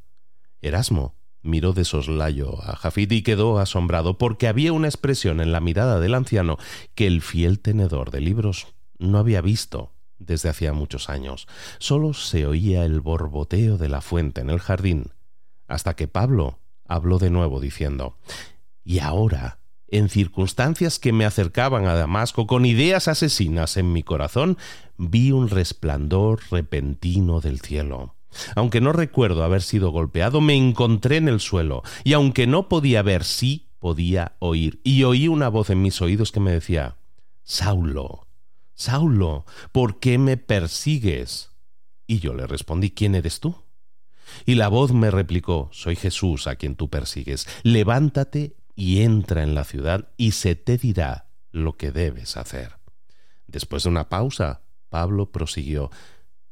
Erasmo 0.61 1.17
miró 1.43 1.73
de 1.73 1.85
soslayo 1.85 2.63
a 2.63 2.77
Jafid 2.77 3.11
y 3.13 3.23
quedó 3.23 3.59
asombrado 3.59 4.19
porque 4.19 4.49
había 4.49 4.73
una 4.73 4.89
expresión 4.89 5.41
en 5.41 5.53
la 5.53 5.61
mirada 5.61 6.01
del 6.01 6.15
anciano 6.15 6.57
que 6.95 7.07
el 7.07 7.21
fiel 7.21 7.61
tenedor 7.61 8.11
de 8.11 8.21
libros 8.21 8.69
no 8.99 9.19
había 9.19 9.41
visto 9.43 9.94
desde 10.19 10.49
hacía 10.49 10.73
muchos 10.73 11.09
años. 11.09 11.47
Solo 11.79 12.15
se 12.15 12.47
oía 12.47 12.85
el 12.85 13.01
borboteo 13.01 13.79
de 13.79 13.89
la 13.89 14.01
fuente 14.01 14.41
en 14.41 14.51
el 14.51 14.61
jardín, 14.61 15.13
hasta 15.69 15.95
que 15.95 16.09
Pablo 16.09 16.59
habló 16.87 17.19
de 17.19 17.31
nuevo 17.31 17.61
diciendo 17.61 18.17
Y 18.85 18.99
ahora, 18.99 19.59
en 19.89 20.09
circunstancias 20.09 20.99
que 20.99 21.13
me 21.13 21.25
acercaban 21.25 21.87
a 21.87 21.95
Damasco 21.95 22.47
con 22.47 22.67
ideas 22.67 23.09
asesinas 23.09 23.77
en 23.77 23.93
mi 23.93 24.03
corazón, 24.03 24.59
vi 24.97 25.33
un 25.33 25.49
resplandor 25.49 26.41
repentino 26.51 27.41
del 27.41 27.61
cielo. 27.61 28.15
Aunque 28.57 28.81
no 28.81 28.93
recuerdo 28.93 29.45
haber 29.45 29.63
sido 29.63 29.91
golpeado, 29.91 30.41
me 30.41 30.57
encontré 30.57 31.19
en 31.19 31.29
el 31.29 31.41
suelo, 31.41 31.83
y 32.03 32.15
aunque 32.15 32.47
no 32.47 32.69
podía 32.69 33.03
ver, 33.03 33.25
sí 33.25 33.69
podía 33.79 34.37
oír, 34.39 34.81
y 34.83 35.05
oí 35.05 35.29
una 35.29 35.49
voz 35.49 35.71
en 35.71 35.83
mis 35.83 36.01
oídos 36.01 36.33
que 36.33 36.41
me 36.41 36.51
decía 36.51 36.97
Saulo, 37.43 38.24
Saulo, 38.75 39.45
¿por 39.73 40.01
qué 40.01 40.19
me 40.19 40.37
persigues? 40.37 41.51
Y 42.07 42.19
yo 42.19 42.35
le 42.35 42.47
respondí, 42.47 42.91
¿quién 42.91 43.15
eres 43.15 43.41
tú? 43.41 43.65
Y 44.47 44.55
la 44.57 44.69
voz 44.69 44.93
me 44.93 45.11
replicó, 45.11 45.69
soy 45.73 45.97
Jesús 45.97 46.47
a 46.47 46.57
quien 46.57 46.75
tú 46.75 46.91
persigues. 46.91 47.47
Levántate 47.63 48.57
y 48.75 49.03
entra 49.03 49.43
en 49.43 49.55
la 49.55 49.65
ciudad 49.65 50.09
y 50.17 50.33
se 50.33 50.57
te 50.57 50.77
dirá 50.77 51.29
lo 51.53 51.77
que 51.77 51.93
debes 51.93 52.37
hacer. 52.37 52.79
Después 53.47 53.85
de 53.85 53.91
una 53.91 54.09
pausa, 54.09 54.63
Pablo 54.89 55.31
prosiguió 55.31 55.91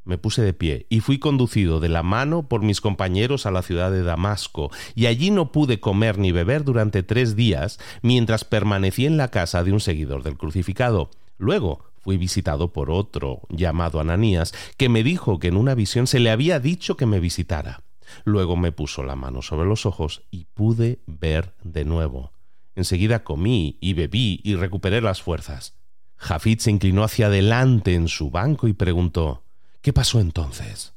me 0.05 0.17
puse 0.17 0.41
de 0.41 0.53
pie 0.53 0.85
y 0.89 0.99
fui 0.99 1.17
conducido 1.17 1.79
de 1.79 1.89
la 1.89 2.03
mano 2.03 2.47
por 2.47 2.61
mis 2.61 2.81
compañeros 2.81 3.45
a 3.45 3.51
la 3.51 3.61
ciudad 3.61 3.91
de 3.91 4.03
Damasco, 4.03 4.69
y 4.95 5.05
allí 5.05 5.31
no 5.31 5.51
pude 5.51 5.79
comer 5.79 6.17
ni 6.17 6.31
beber 6.31 6.63
durante 6.63 7.03
tres 7.03 7.35
días 7.35 7.79
mientras 8.01 8.43
permanecí 8.43 9.05
en 9.05 9.17
la 9.17 9.29
casa 9.29 9.63
de 9.63 9.71
un 9.71 9.79
seguidor 9.79 10.23
del 10.23 10.37
crucificado. 10.37 11.09
Luego 11.37 11.92
fui 12.03 12.17
visitado 12.17 12.73
por 12.73 12.91
otro, 12.91 13.41
llamado 13.49 14.01
Ananías, 14.01 14.53
que 14.77 14.89
me 14.89 15.03
dijo 15.03 15.39
que 15.39 15.47
en 15.47 15.55
una 15.55 15.73
visión 15.73 16.05
se 16.05 16.19
le 16.19 16.31
había 16.31 16.59
dicho 16.59 16.97
que 16.97 17.05
me 17.05 17.21
visitara. 17.21 17.83
Luego 18.25 18.57
me 18.57 18.73
puso 18.73 19.03
la 19.03 19.15
mano 19.15 19.41
sobre 19.41 19.67
los 19.67 19.85
ojos 19.85 20.23
y 20.29 20.45
pude 20.53 20.99
ver 21.07 21.55
de 21.63 21.85
nuevo. 21.85 22.33
Enseguida 22.75 23.23
comí 23.23 23.77
y 23.79 23.93
bebí 23.93 24.41
y 24.43 24.55
recuperé 24.55 24.99
las 24.99 25.21
fuerzas. 25.21 25.75
Jafid 26.17 26.59
se 26.59 26.71
inclinó 26.71 27.05
hacia 27.05 27.27
adelante 27.27 27.95
en 27.95 28.09
su 28.09 28.29
banco 28.29 28.67
y 28.67 28.73
preguntó 28.73 29.43
¿Qué 29.81 29.93
pasó 29.93 30.19
entonces? 30.19 30.93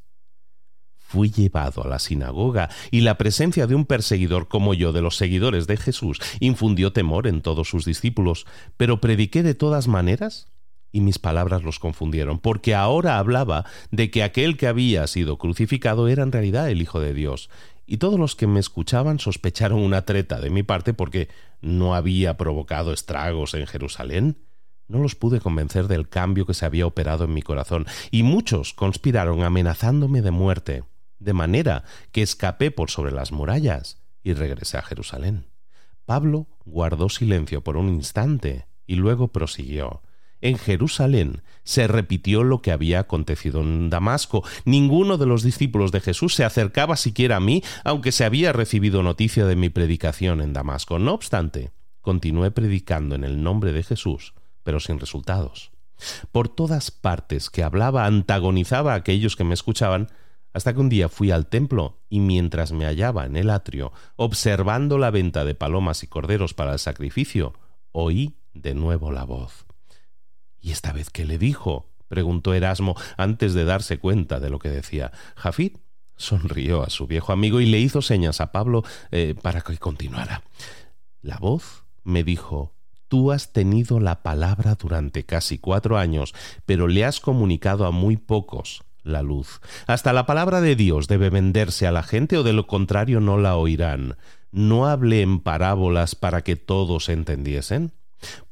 Fui 0.96 1.30
llevado 1.30 1.84
a 1.84 1.88
la 1.88 2.00
sinagoga 2.00 2.68
y 2.90 3.02
la 3.02 3.16
presencia 3.16 3.68
de 3.68 3.76
un 3.76 3.84
perseguidor 3.84 4.48
como 4.48 4.74
yo 4.74 4.92
de 4.92 5.02
los 5.02 5.16
seguidores 5.16 5.68
de 5.68 5.76
Jesús 5.76 6.20
infundió 6.40 6.92
temor 6.92 7.28
en 7.28 7.42
todos 7.42 7.68
sus 7.68 7.84
discípulos, 7.84 8.44
pero 8.76 9.00
prediqué 9.00 9.44
de 9.44 9.54
todas 9.54 9.86
maneras 9.86 10.48
y 10.96 11.00
mis 11.02 11.18
palabras 11.18 11.62
los 11.62 11.78
confundieron, 11.78 12.38
porque 12.38 12.74
ahora 12.74 13.18
hablaba 13.18 13.66
de 13.90 14.10
que 14.10 14.22
aquel 14.22 14.56
que 14.56 14.66
había 14.66 15.06
sido 15.06 15.36
crucificado 15.36 16.08
era 16.08 16.22
en 16.22 16.32
realidad 16.32 16.70
el 16.70 16.80
Hijo 16.80 17.00
de 17.00 17.12
Dios, 17.12 17.50
y 17.84 17.98
todos 17.98 18.18
los 18.18 18.34
que 18.34 18.46
me 18.46 18.60
escuchaban 18.60 19.18
sospecharon 19.18 19.78
una 19.78 20.06
treta 20.06 20.40
de 20.40 20.48
mi 20.48 20.62
parte 20.62 20.94
porque 20.94 21.28
no 21.60 21.94
había 21.94 22.38
provocado 22.38 22.94
estragos 22.94 23.52
en 23.52 23.66
Jerusalén. 23.66 24.38
No 24.88 25.00
los 25.00 25.16
pude 25.16 25.38
convencer 25.38 25.86
del 25.86 26.08
cambio 26.08 26.46
que 26.46 26.54
se 26.54 26.64
había 26.64 26.86
operado 26.86 27.24
en 27.24 27.34
mi 27.34 27.42
corazón, 27.42 27.84
y 28.10 28.22
muchos 28.22 28.72
conspiraron 28.72 29.42
amenazándome 29.42 30.22
de 30.22 30.30
muerte, 30.30 30.84
de 31.18 31.34
manera 31.34 31.84
que 32.10 32.22
escapé 32.22 32.70
por 32.70 32.90
sobre 32.90 33.12
las 33.12 33.32
murallas 33.32 34.00
y 34.22 34.32
regresé 34.32 34.78
a 34.78 34.82
Jerusalén. 34.82 35.44
Pablo 36.06 36.46
guardó 36.64 37.10
silencio 37.10 37.62
por 37.62 37.76
un 37.76 37.90
instante 37.90 38.66
y 38.86 38.94
luego 38.94 39.28
prosiguió. 39.28 40.00
En 40.46 40.58
Jerusalén 40.58 41.42
se 41.64 41.86
repitió 41.88 42.44
lo 42.44 42.62
que 42.62 42.72
había 42.72 43.00
acontecido 43.00 43.60
en 43.60 43.90
Damasco. 43.90 44.44
Ninguno 44.64 45.18
de 45.18 45.26
los 45.26 45.42
discípulos 45.42 45.92
de 45.92 46.00
Jesús 46.00 46.34
se 46.34 46.44
acercaba 46.44 46.96
siquiera 46.96 47.36
a 47.36 47.40
mí, 47.40 47.62
aunque 47.84 48.12
se 48.12 48.24
había 48.24 48.52
recibido 48.52 49.02
noticia 49.02 49.46
de 49.46 49.56
mi 49.56 49.68
predicación 49.68 50.40
en 50.40 50.52
Damasco. 50.52 50.98
No 50.98 51.14
obstante, 51.14 51.72
continué 52.00 52.50
predicando 52.50 53.14
en 53.14 53.24
el 53.24 53.42
nombre 53.42 53.72
de 53.72 53.82
Jesús 53.82 54.34
pero 54.66 54.80
sin 54.80 54.98
resultados. 54.98 55.70
Por 56.32 56.48
todas 56.48 56.90
partes 56.90 57.50
que 57.50 57.62
hablaba 57.62 58.04
antagonizaba 58.04 58.94
a 58.94 58.96
aquellos 58.96 59.36
que 59.36 59.44
me 59.44 59.54
escuchaban, 59.54 60.08
hasta 60.52 60.74
que 60.74 60.80
un 60.80 60.88
día 60.88 61.08
fui 61.08 61.30
al 61.30 61.46
templo 61.46 62.00
y 62.08 62.18
mientras 62.18 62.72
me 62.72 62.84
hallaba 62.84 63.26
en 63.26 63.36
el 63.36 63.48
atrio, 63.48 63.92
observando 64.16 64.98
la 64.98 65.12
venta 65.12 65.44
de 65.44 65.54
palomas 65.54 66.02
y 66.02 66.08
corderos 66.08 66.52
para 66.52 66.72
el 66.72 66.80
sacrificio, 66.80 67.54
oí 67.92 68.34
de 68.54 68.74
nuevo 68.74 69.12
la 69.12 69.22
voz. 69.22 69.65
¿Y 70.66 70.72
esta 70.72 70.92
vez 70.92 71.10
qué 71.10 71.24
le 71.24 71.38
dijo? 71.38 71.86
preguntó 72.08 72.52
Erasmo 72.52 72.96
antes 73.16 73.54
de 73.54 73.64
darse 73.64 73.98
cuenta 73.98 74.40
de 74.40 74.50
lo 74.50 74.58
que 74.58 74.68
decía. 74.68 75.12
Jafid 75.36 75.76
sonrió 76.16 76.82
a 76.82 76.90
su 76.90 77.06
viejo 77.06 77.32
amigo 77.32 77.60
y 77.60 77.66
le 77.66 77.78
hizo 77.78 78.02
señas 78.02 78.40
a 78.40 78.50
Pablo 78.50 78.82
eh, 79.12 79.36
para 79.40 79.60
que 79.60 79.78
continuara. 79.78 80.42
La 81.22 81.36
voz 81.36 81.84
me 82.02 82.24
dijo 82.24 82.74
Tú 83.06 83.30
has 83.30 83.52
tenido 83.52 84.00
la 84.00 84.24
palabra 84.24 84.74
durante 84.74 85.24
casi 85.24 85.58
cuatro 85.58 85.98
años, 85.98 86.34
pero 86.64 86.88
le 86.88 87.04
has 87.04 87.20
comunicado 87.20 87.86
a 87.86 87.92
muy 87.92 88.16
pocos 88.16 88.82
la 89.04 89.22
luz. 89.22 89.60
Hasta 89.86 90.12
la 90.12 90.26
palabra 90.26 90.60
de 90.60 90.74
Dios 90.74 91.06
debe 91.06 91.30
venderse 91.30 91.86
a 91.86 91.92
la 91.92 92.02
gente 92.02 92.38
o 92.38 92.42
de 92.42 92.52
lo 92.52 92.66
contrario 92.66 93.20
no 93.20 93.38
la 93.38 93.56
oirán. 93.56 94.16
No 94.50 94.88
hable 94.88 95.22
en 95.22 95.38
parábolas 95.38 96.16
para 96.16 96.42
que 96.42 96.56
todos 96.56 97.08
entendiesen. 97.08 97.92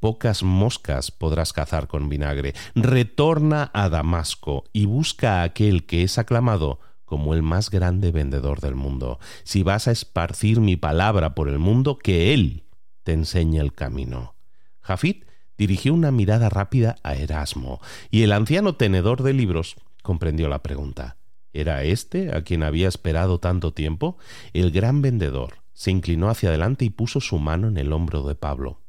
Pocas 0.01 0.43
moscas 0.43 1.11
podrás 1.11 1.53
cazar 1.53 1.89
con 1.89 2.09
vinagre. 2.09 2.55
Retorna 2.75 3.71
a 3.75 3.89
Damasco 3.89 4.65
y 4.73 4.87
busca 4.87 5.41
a 5.41 5.43
aquel 5.45 5.87
que 5.87 6.03
es 6.03 6.19
aclamado 6.19 6.81
como 7.05 7.35
el 7.35 7.43
más 7.43 7.71
grande 7.71 8.13
vendedor 8.13 8.61
del 8.61 8.75
mundo. 8.75 9.19
Si 9.45 9.63
vas 9.63 9.89
a 9.89 9.93
esparcir 9.93 10.61
mi 10.61 10.77
palabra 10.77 11.35
por 11.35 11.49
el 11.49 11.59
mundo, 11.59 11.99
que 11.99 12.35
Él 12.35 12.65
te 13.03 13.13
enseñe 13.13 13.59
el 13.59 13.73
camino. 13.73 14.35
Jafit 14.81 15.25
dirigió 15.57 15.95
una 15.95 16.11
mirada 16.11 16.49
rápida 16.49 16.97
a 17.03 17.15
Erasmo, 17.15 17.81
y 18.11 18.23
el 18.23 18.33
anciano 18.33 18.75
tenedor 18.77 19.23
de 19.23 19.33
libros 19.33 19.77
comprendió 20.03 20.49
la 20.49 20.63
pregunta. 20.63 21.17
¿Era 21.53 21.85
éste 21.85 22.35
a 22.35 22.43
quien 22.43 22.65
había 22.65 22.89
esperado 22.89 23.39
tanto 23.39 23.73
tiempo? 23.73 24.19
El 24.53 24.73
gran 24.73 25.03
vendedor 25.03 25.63
se 25.73 25.91
inclinó 25.91 26.29
hacia 26.29 26.49
adelante 26.49 26.85
y 26.85 26.91
puso 26.91 27.21
su 27.21 27.39
mano 27.39 27.69
en 27.69 27.77
el 27.77 27.93
hombro 27.93 28.23
de 28.23 28.35
Pablo. 28.35 28.81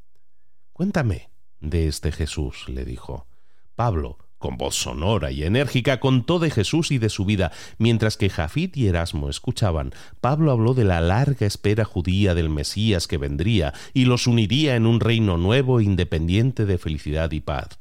Cuéntame 0.76 1.30
de 1.58 1.88
este 1.88 2.12
Jesús, 2.12 2.68
le 2.68 2.84
dijo. 2.84 3.26
Pablo 3.76 4.18
con 4.36 4.58
voz 4.58 4.74
sonora 4.74 5.30
y 5.30 5.42
enérgica, 5.42 6.00
contó 6.00 6.38
de 6.38 6.50
Jesús 6.50 6.90
y 6.90 6.98
de 6.98 7.08
su 7.08 7.24
vida. 7.24 7.50
Mientras 7.78 8.18
que 8.18 8.28
Jafit 8.28 8.76
y 8.76 8.86
Erasmo 8.86 9.30
escuchaban, 9.30 9.94
Pablo 10.20 10.52
habló 10.52 10.74
de 10.74 10.84
la 10.84 11.00
larga 11.00 11.46
espera 11.46 11.86
judía 11.86 12.34
del 12.34 12.50
Mesías 12.50 13.06
que 13.06 13.16
vendría 13.16 13.72
y 13.94 14.04
los 14.04 14.26
uniría 14.26 14.76
en 14.76 14.84
un 14.84 15.00
reino 15.00 15.38
nuevo, 15.38 15.80
independiente 15.80 16.66
de 16.66 16.76
felicidad 16.76 17.30
y 17.32 17.40
paz. 17.40 17.78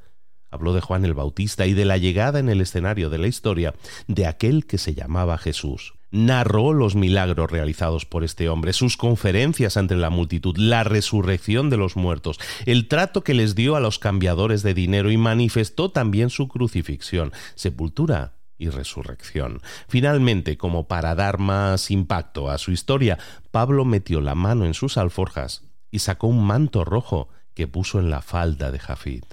Habló 0.50 0.72
de 0.72 0.80
Juan 0.80 1.04
el 1.04 1.14
Bautista 1.14 1.66
y 1.66 1.74
de 1.74 1.84
la 1.84 1.98
llegada 1.98 2.40
en 2.40 2.48
el 2.48 2.62
escenario 2.62 3.10
de 3.10 3.18
la 3.18 3.28
historia 3.28 3.76
de 4.08 4.26
aquel 4.26 4.66
que 4.66 4.78
se 4.78 4.96
llamaba 4.96 5.38
Jesús 5.38 5.95
narró 6.12 6.74
los 6.74 6.96
milagros 6.96 7.52
realizados 7.52 8.06
por 8.06 8.24
este 8.24 8.50
hombre, 8.50 8.74
sus 8.74 8.98
conferencias 8.98 9.78
ante 9.78 9.96
la 9.96 10.10
multitud, 10.10 10.56
la 10.58 10.84
resurrección 10.84 11.70
de 11.70 11.78
los 11.78 11.96
muertos, 11.96 12.40
el 12.66 12.88
trato 12.88 13.24
que 13.24 13.34
les 13.34 13.56
dio 13.56 13.76
a 13.76 13.80
los 13.80 14.00
cambiadores 14.00 14.64
de 14.64 14.74
dinero 14.74 15.12
y 15.12 15.18
manifestó 15.18 15.92
también 15.92 16.30
su 16.30 16.48
crucifixión, 16.48 17.34
sepultura 17.56 18.36
y 18.58 18.70
resurrección. 18.70 19.62
Finalmente, 19.88 20.58
como 20.58 20.88
para 20.88 21.16
dar 21.16 21.40
más 21.40 21.92
impacto 21.92 22.50
a 22.50 22.58
su 22.58 22.72
historia, 22.72 23.18
Pablo 23.52 23.84
metió 23.84 24.22
la 24.22 24.36
mano 24.36 24.66
en 24.66 24.74
sus 24.74 24.98
alforjas 24.98 25.64
y 25.92 26.00
sacó 26.00 26.28
un 26.28 26.46
manto 26.46 26.86
rojo 26.86 27.30
que 27.54 27.68
puso 27.68 28.00
en 28.00 28.10
la 28.10 28.22
falda 28.22 28.72
de 28.72 28.80
Jafid. 28.80 29.24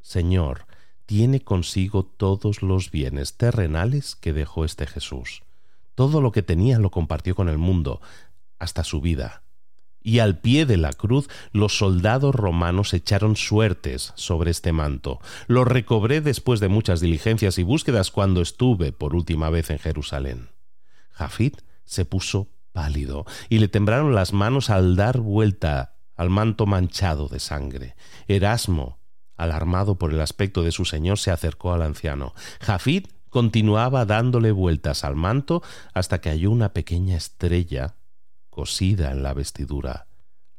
Señor, 0.00 0.66
tiene 1.04 1.40
consigo 1.40 2.04
todos 2.04 2.62
los 2.62 2.90
bienes 2.90 3.36
terrenales 3.36 4.16
que 4.16 4.32
dejó 4.32 4.64
este 4.64 4.86
Jesús 4.86 5.42
todo 5.94 6.20
lo 6.20 6.32
que 6.32 6.42
tenía 6.42 6.78
lo 6.78 6.90
compartió 6.90 7.34
con 7.34 7.48
el 7.48 7.58
mundo, 7.58 8.00
hasta 8.58 8.84
su 8.84 9.00
vida. 9.00 9.42
Y 10.02 10.20
al 10.20 10.38
pie 10.38 10.64
de 10.64 10.78
la 10.78 10.92
cruz 10.92 11.28
los 11.52 11.76
soldados 11.76 12.34
romanos 12.34 12.94
echaron 12.94 13.36
suertes 13.36 14.12
sobre 14.16 14.50
este 14.50 14.72
manto. 14.72 15.20
Lo 15.46 15.64
recobré 15.64 16.20
después 16.20 16.58
de 16.60 16.68
muchas 16.68 17.00
diligencias 17.00 17.58
y 17.58 17.62
búsquedas 17.62 18.10
cuando 18.10 18.40
estuve 18.40 18.92
por 18.92 19.14
última 19.14 19.50
vez 19.50 19.68
en 19.70 19.78
Jerusalén. 19.78 20.48
Jafid 21.10 21.54
se 21.84 22.06
puso 22.06 22.48
pálido 22.72 23.26
y 23.48 23.58
le 23.58 23.68
temblaron 23.68 24.14
las 24.14 24.32
manos 24.32 24.70
al 24.70 24.96
dar 24.96 25.18
vuelta 25.18 25.96
al 26.16 26.30
manto 26.30 26.66
manchado 26.66 27.28
de 27.28 27.40
sangre. 27.40 27.96
Erasmo, 28.28 29.00
alarmado 29.36 29.96
por 29.96 30.12
el 30.12 30.20
aspecto 30.20 30.62
de 30.62 30.70
su 30.70 30.84
señor, 30.84 31.18
se 31.18 31.30
acercó 31.30 31.72
al 31.72 31.82
anciano. 31.82 32.34
Jafid 32.60 33.06
continuaba 33.30 34.04
dándole 34.04 34.52
vueltas 34.52 35.04
al 35.04 35.16
manto 35.16 35.62
hasta 35.94 36.20
que 36.20 36.28
halló 36.28 36.50
una 36.50 36.72
pequeña 36.72 37.16
estrella 37.16 37.96
cosida 38.50 39.12
en 39.12 39.22
la 39.22 39.32
vestidura, 39.32 40.08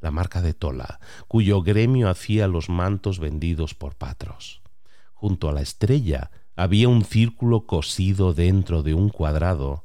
la 0.00 0.10
marca 0.10 0.42
de 0.42 0.54
Tola, 0.54 0.98
cuyo 1.28 1.62
gremio 1.62 2.08
hacía 2.08 2.48
los 2.48 2.68
mantos 2.68 3.20
vendidos 3.20 3.74
por 3.74 3.94
Patros. 3.94 4.62
Junto 5.12 5.48
a 5.48 5.52
la 5.52 5.60
estrella 5.60 6.30
había 6.56 6.88
un 6.88 7.04
círculo 7.04 7.66
cosido 7.66 8.34
dentro 8.34 8.82
de 8.82 8.94
un 8.94 9.10
cuadrado, 9.10 9.84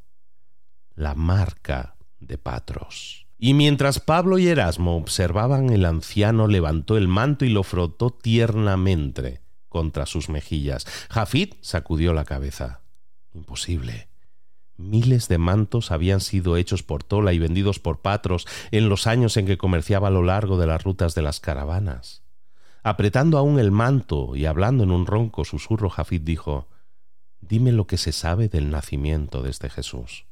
la 0.95 1.14
marca 1.14 1.95
de 2.19 2.38
Patros. 2.38 3.27
Y 3.38 3.53
mientras 3.53 3.99
Pablo 3.99 4.40
y 4.40 4.48
Erasmo 4.48 4.98
observaban, 4.98 5.69
el 5.69 5.85
anciano 5.85 6.48
levantó 6.48 6.98
el 6.98 7.07
manto 7.07 7.45
y 7.45 7.49
lo 7.49 7.61
frotó 7.61 8.09
tiernamente 8.09 9.47
contra 9.77 10.07
sus 10.07 10.27
mejillas. 10.27 10.88
Jafid 11.11 11.53
sacudió 11.61 12.11
la 12.11 12.25
cabeza. 12.25 12.81
Imposible. 13.35 14.07
Miles 14.75 15.27
de 15.27 15.38
mantos 15.38 15.91
habían 15.91 16.19
sido 16.19 16.57
hechos 16.57 16.81
por 16.81 17.03
Tola 17.03 17.31
y 17.31 17.38
vendidos 17.38 17.77
por 17.77 18.01
Patros 18.01 18.47
en 18.72 18.89
los 18.89 19.06
años 19.06 19.38
en 19.38 19.45
que 19.45 19.59
comerciaba 19.59 20.07
a 20.07 20.11
lo 20.11 20.23
largo 20.23 20.57
de 20.57 20.65
las 20.65 20.83
rutas 20.83 21.14
de 21.14 21.22
las 21.22 21.39
caravanas. 21.39 22.23
Apretando 22.81 23.38
aún 23.38 23.59
el 23.59 23.69
manto 23.69 24.35
y 24.35 24.47
hablando 24.47 24.83
en 24.83 24.89
un 24.89 25.06
ronco 25.06 25.45
susurro, 25.45 25.91
Jafid 25.91 26.22
dijo 26.22 26.67
Dime 27.39 27.72
lo 27.72 27.85
que 27.85 27.99
se 27.99 28.11
sabe 28.11 28.49
del 28.49 28.72
nacimiento 28.72 29.43
de 29.43 29.51
este 29.51 29.69
Jesús. 29.69 30.25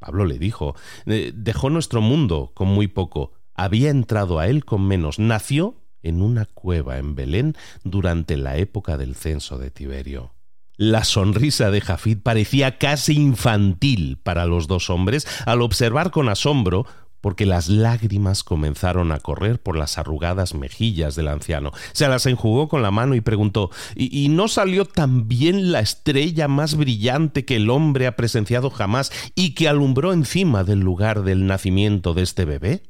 Pablo 0.00 0.24
le 0.24 0.40
dijo 0.40 0.74
eh, 1.06 1.30
Dejó 1.32 1.70
nuestro 1.70 2.00
mundo 2.00 2.50
con 2.54 2.66
muy 2.66 2.88
poco, 2.88 3.34
había 3.54 3.90
entrado 3.90 4.40
a 4.40 4.48
él 4.48 4.64
con 4.64 4.84
menos, 4.84 5.20
nació 5.20 5.76
en 6.04 6.22
una 6.22 6.46
cueva 6.46 6.98
en 6.98 7.16
Belén 7.16 7.56
durante 7.82 8.36
la 8.36 8.56
época 8.56 8.96
del 8.96 9.16
censo 9.16 9.58
de 9.58 9.70
Tiberio. 9.70 10.34
La 10.76 11.04
sonrisa 11.04 11.70
de 11.70 11.80
Jafid 11.80 12.18
parecía 12.18 12.78
casi 12.78 13.14
infantil 13.14 14.18
para 14.22 14.44
los 14.46 14.66
dos 14.66 14.90
hombres 14.90 15.26
al 15.46 15.62
observar 15.62 16.10
con 16.10 16.28
asombro 16.28 16.86
porque 17.24 17.46
las 17.46 17.70
lágrimas 17.70 18.44
comenzaron 18.44 19.10
a 19.10 19.18
correr 19.18 19.58
por 19.58 19.78
las 19.78 19.96
arrugadas 19.96 20.54
mejillas 20.54 21.14
del 21.14 21.28
anciano. 21.28 21.72
Se 21.92 22.06
las 22.06 22.26
enjugó 22.26 22.68
con 22.68 22.82
la 22.82 22.90
mano 22.90 23.14
y 23.14 23.22
preguntó 23.22 23.70
¿Y, 23.96 24.28
no 24.28 24.46
salió 24.46 24.84
también 24.84 25.72
la 25.72 25.80
estrella 25.80 26.48
más 26.48 26.76
brillante 26.76 27.46
que 27.46 27.56
el 27.56 27.70
hombre 27.70 28.06
ha 28.06 28.14
presenciado 28.14 28.68
jamás 28.68 29.10
y 29.34 29.54
que 29.54 29.68
alumbró 29.68 30.12
encima 30.12 30.64
del 30.64 30.80
lugar 30.80 31.22
del 31.22 31.46
nacimiento 31.46 32.12
de 32.12 32.24
este 32.24 32.44
bebé? 32.44 32.82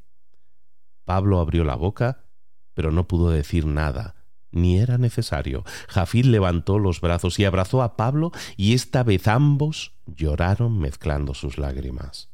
Pablo 1.05 1.39
abrió 1.39 1.62
la 1.62 1.76
boca, 1.76 2.23
pero 2.74 2.92
no 2.92 3.08
pudo 3.08 3.30
decir 3.30 3.66
nada 3.66 4.14
ni 4.54 4.78
era 4.78 4.98
necesario. 4.98 5.64
Jafid 5.88 6.26
levantó 6.26 6.78
los 6.78 7.00
brazos 7.00 7.38
y 7.38 7.44
abrazó 7.44 7.82
a 7.82 7.96
Pablo, 7.96 8.32
y 8.56 8.74
esta 8.74 9.02
vez 9.02 9.28
ambos 9.28 9.92
lloraron 10.06 10.78
mezclando 10.78 11.34
sus 11.34 11.58
lágrimas. 11.58 12.30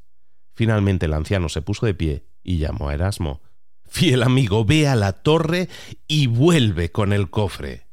Finalmente 0.55 1.07
el 1.07 1.15
anciano 1.15 1.49
se 1.49 1.63
puso 1.63 1.87
de 1.87 1.95
pie 1.95 2.27
y 2.43 2.59
llamó 2.59 2.91
a 2.91 2.95
Erasmo. 2.95 3.41
Fiel 3.87 4.23
amigo, 4.23 4.65
ve 4.65 4.87
a 4.87 4.95
la 4.95 5.15
torre 5.15 5.69
y 6.07 6.27
vuelve 6.27 6.93
con 6.93 7.13
el 7.13 7.31
cofre. 7.31 7.87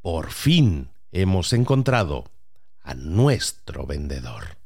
Por 0.00 0.30
fin 0.30 0.90
hemos 1.10 1.52
encontrado 1.52 2.30
a 2.82 2.94
nuestro 2.94 3.86
vendedor. 3.86 4.61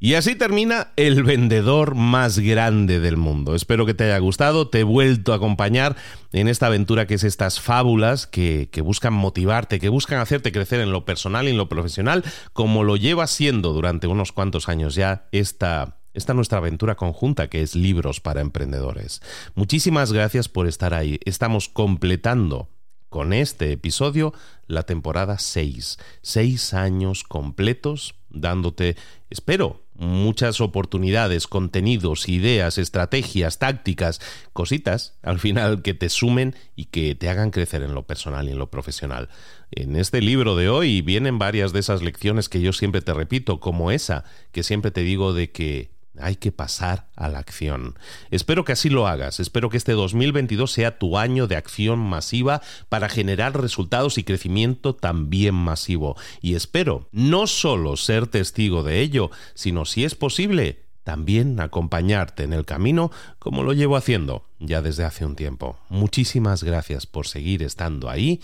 Y 0.00 0.14
así 0.14 0.36
termina 0.36 0.92
El 0.94 1.24
vendedor 1.24 1.96
más 1.96 2.38
grande 2.38 3.00
del 3.00 3.16
mundo. 3.16 3.56
Espero 3.56 3.84
que 3.84 3.94
te 3.94 4.04
haya 4.04 4.18
gustado, 4.18 4.68
te 4.68 4.80
he 4.80 4.84
vuelto 4.84 5.32
a 5.32 5.36
acompañar 5.36 5.96
en 6.32 6.46
esta 6.46 6.66
aventura 6.66 7.08
que 7.08 7.14
es 7.14 7.24
estas 7.24 7.60
fábulas 7.60 8.28
que, 8.28 8.68
que, 8.70 8.80
buscan 8.80 9.12
motivarte, 9.12 9.80
que 9.80 9.88
buscan 9.88 10.20
hacerte 10.20 10.52
crecer 10.52 10.80
en 10.80 10.92
lo 10.92 11.04
personal 11.04 11.48
y 11.48 11.50
en 11.50 11.56
lo 11.56 11.68
profesional, 11.68 12.22
como 12.52 12.84
lo 12.84 12.94
lleva 12.94 13.26
siendo 13.26 13.72
durante 13.72 14.06
unos 14.06 14.30
cuantos 14.30 14.68
años 14.68 14.94
ya 14.94 15.26
esta, 15.32 15.98
esta 16.14 16.32
nuestra 16.32 16.58
aventura 16.58 16.94
conjunta 16.94 17.48
que 17.48 17.62
es 17.62 17.74
Libros 17.74 18.20
para 18.20 18.40
Emprendedores. 18.40 19.20
Muchísimas 19.56 20.12
gracias 20.12 20.48
por 20.48 20.68
estar 20.68 20.94
ahí. 20.94 21.18
Estamos 21.24 21.68
completando 21.68 22.68
con 23.08 23.32
este 23.32 23.72
episodio 23.72 24.32
la 24.68 24.84
temporada 24.84 25.38
6. 25.38 25.98
Seis 26.22 26.72
años 26.72 27.24
completos 27.24 28.14
dándote, 28.30 28.96
espero, 29.30 29.84
muchas 29.98 30.60
oportunidades, 30.60 31.46
contenidos, 31.46 32.28
ideas, 32.28 32.78
estrategias, 32.78 33.58
tácticas, 33.58 34.20
cositas 34.52 35.18
al 35.22 35.40
final 35.40 35.82
que 35.82 35.92
te 35.92 36.08
sumen 36.08 36.54
y 36.76 36.86
que 36.86 37.14
te 37.14 37.28
hagan 37.28 37.50
crecer 37.50 37.82
en 37.82 37.94
lo 37.94 38.06
personal 38.06 38.48
y 38.48 38.52
en 38.52 38.58
lo 38.58 38.70
profesional. 38.70 39.28
En 39.72 39.96
este 39.96 40.22
libro 40.22 40.56
de 40.56 40.68
hoy 40.68 41.02
vienen 41.02 41.38
varias 41.38 41.72
de 41.72 41.80
esas 41.80 42.00
lecciones 42.00 42.48
que 42.48 42.60
yo 42.60 42.72
siempre 42.72 43.02
te 43.02 43.12
repito, 43.12 43.60
como 43.60 43.90
esa 43.90 44.24
que 44.52 44.62
siempre 44.62 44.90
te 44.90 45.02
digo 45.02 45.32
de 45.32 45.50
que 45.50 45.90
hay 46.20 46.36
que 46.36 46.52
pasar 46.52 47.08
a 47.16 47.28
la 47.28 47.38
acción. 47.38 47.98
Espero 48.30 48.64
que 48.64 48.72
así 48.72 48.88
lo 48.88 49.06
hagas. 49.06 49.40
Espero 49.40 49.70
que 49.70 49.76
este 49.76 49.92
2022 49.92 50.70
sea 50.70 50.98
tu 50.98 51.18
año 51.18 51.46
de 51.46 51.56
acción 51.56 51.98
masiva 51.98 52.62
para 52.88 53.08
generar 53.08 53.60
resultados 53.60 54.18
y 54.18 54.24
crecimiento 54.24 54.94
también 54.94 55.54
masivo. 55.54 56.16
Y 56.40 56.54
espero 56.54 57.08
no 57.12 57.46
solo 57.46 57.96
ser 57.96 58.26
testigo 58.26 58.82
de 58.82 59.00
ello, 59.00 59.30
sino 59.54 59.84
si 59.84 60.04
es 60.04 60.14
posible, 60.14 60.84
también 61.08 61.58
acompañarte 61.58 62.42
en 62.42 62.52
el 62.52 62.66
camino 62.66 63.10
como 63.38 63.62
lo 63.62 63.72
llevo 63.72 63.96
haciendo 63.96 64.46
ya 64.58 64.82
desde 64.82 65.04
hace 65.04 65.24
un 65.24 65.36
tiempo. 65.36 65.78
Muchísimas 65.88 66.62
gracias 66.62 67.06
por 67.06 67.26
seguir 67.26 67.62
estando 67.62 68.10
ahí. 68.10 68.42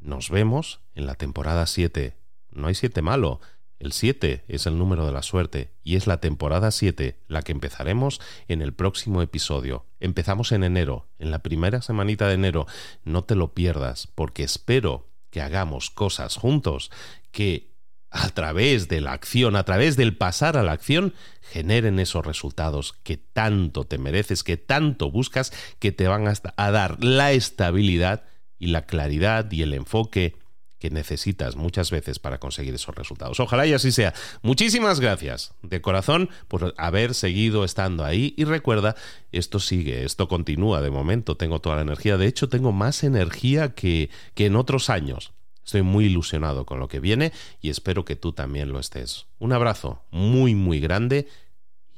Nos 0.00 0.28
vemos 0.28 0.80
en 0.96 1.06
la 1.06 1.14
temporada 1.14 1.64
7. 1.64 2.16
No 2.50 2.66
hay 2.66 2.74
7 2.74 3.02
malo 3.02 3.40
el 3.82 3.92
7 3.92 4.44
es 4.46 4.66
el 4.66 4.78
número 4.78 5.04
de 5.04 5.12
la 5.12 5.22
suerte 5.22 5.72
y 5.82 5.96
es 5.96 6.06
la 6.06 6.20
temporada 6.20 6.70
7 6.70 7.18
la 7.26 7.42
que 7.42 7.50
empezaremos 7.50 8.20
en 8.46 8.62
el 8.62 8.72
próximo 8.72 9.22
episodio. 9.22 9.86
Empezamos 9.98 10.52
en 10.52 10.62
enero, 10.62 11.08
en 11.18 11.32
la 11.32 11.40
primera 11.40 11.82
semanita 11.82 12.28
de 12.28 12.34
enero. 12.34 12.66
No 13.04 13.24
te 13.24 13.34
lo 13.34 13.54
pierdas 13.54 14.06
porque 14.06 14.44
espero 14.44 15.08
que 15.30 15.42
hagamos 15.42 15.90
cosas 15.90 16.36
juntos 16.36 16.92
que 17.32 17.72
a 18.10 18.28
través 18.28 18.86
de 18.86 19.00
la 19.00 19.14
acción, 19.14 19.56
a 19.56 19.64
través 19.64 19.96
del 19.96 20.16
pasar 20.16 20.56
a 20.56 20.62
la 20.62 20.72
acción, 20.72 21.12
generen 21.40 21.98
esos 21.98 22.24
resultados 22.24 22.92
que 23.02 23.16
tanto 23.16 23.84
te 23.84 23.98
mereces, 23.98 24.44
que 24.44 24.58
tanto 24.58 25.10
buscas, 25.10 25.52
que 25.80 25.90
te 25.90 26.06
van 26.06 26.28
a 26.28 26.70
dar 26.70 27.02
la 27.02 27.32
estabilidad 27.32 28.22
y 28.60 28.68
la 28.68 28.82
claridad 28.82 29.50
y 29.50 29.62
el 29.62 29.74
enfoque 29.74 30.36
que 30.82 30.90
necesitas 30.90 31.54
muchas 31.54 31.92
veces 31.92 32.18
para 32.18 32.40
conseguir 32.40 32.74
esos 32.74 32.92
resultados. 32.96 33.38
Ojalá 33.38 33.68
y 33.68 33.72
así 33.72 33.92
sea. 33.92 34.14
Muchísimas 34.42 34.98
gracias 34.98 35.54
de 35.62 35.80
corazón 35.80 36.28
por 36.48 36.74
haber 36.76 37.14
seguido 37.14 37.62
estando 37.62 38.04
ahí 38.04 38.34
y 38.36 38.42
recuerda, 38.42 38.96
esto 39.30 39.60
sigue, 39.60 40.04
esto 40.04 40.26
continúa 40.26 40.80
de 40.80 40.90
momento, 40.90 41.36
tengo 41.36 41.60
toda 41.60 41.76
la 41.76 41.82
energía, 41.82 42.16
de 42.16 42.26
hecho 42.26 42.48
tengo 42.48 42.72
más 42.72 43.04
energía 43.04 43.76
que, 43.76 44.10
que 44.34 44.46
en 44.46 44.56
otros 44.56 44.90
años. 44.90 45.30
Estoy 45.64 45.82
muy 45.82 46.06
ilusionado 46.06 46.66
con 46.66 46.80
lo 46.80 46.88
que 46.88 46.98
viene 46.98 47.32
y 47.60 47.70
espero 47.70 48.04
que 48.04 48.16
tú 48.16 48.32
también 48.32 48.72
lo 48.72 48.80
estés. 48.80 49.26
Un 49.38 49.52
abrazo 49.52 50.02
muy, 50.10 50.56
muy 50.56 50.80
grande 50.80 51.28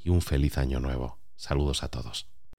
y 0.05 0.11
un 0.11 0.21
feliz 0.21 0.59
año 0.59 0.79
nuevo. 0.79 1.17
Saludos 1.37 1.83
a 1.83 1.89
todos. 1.89 2.34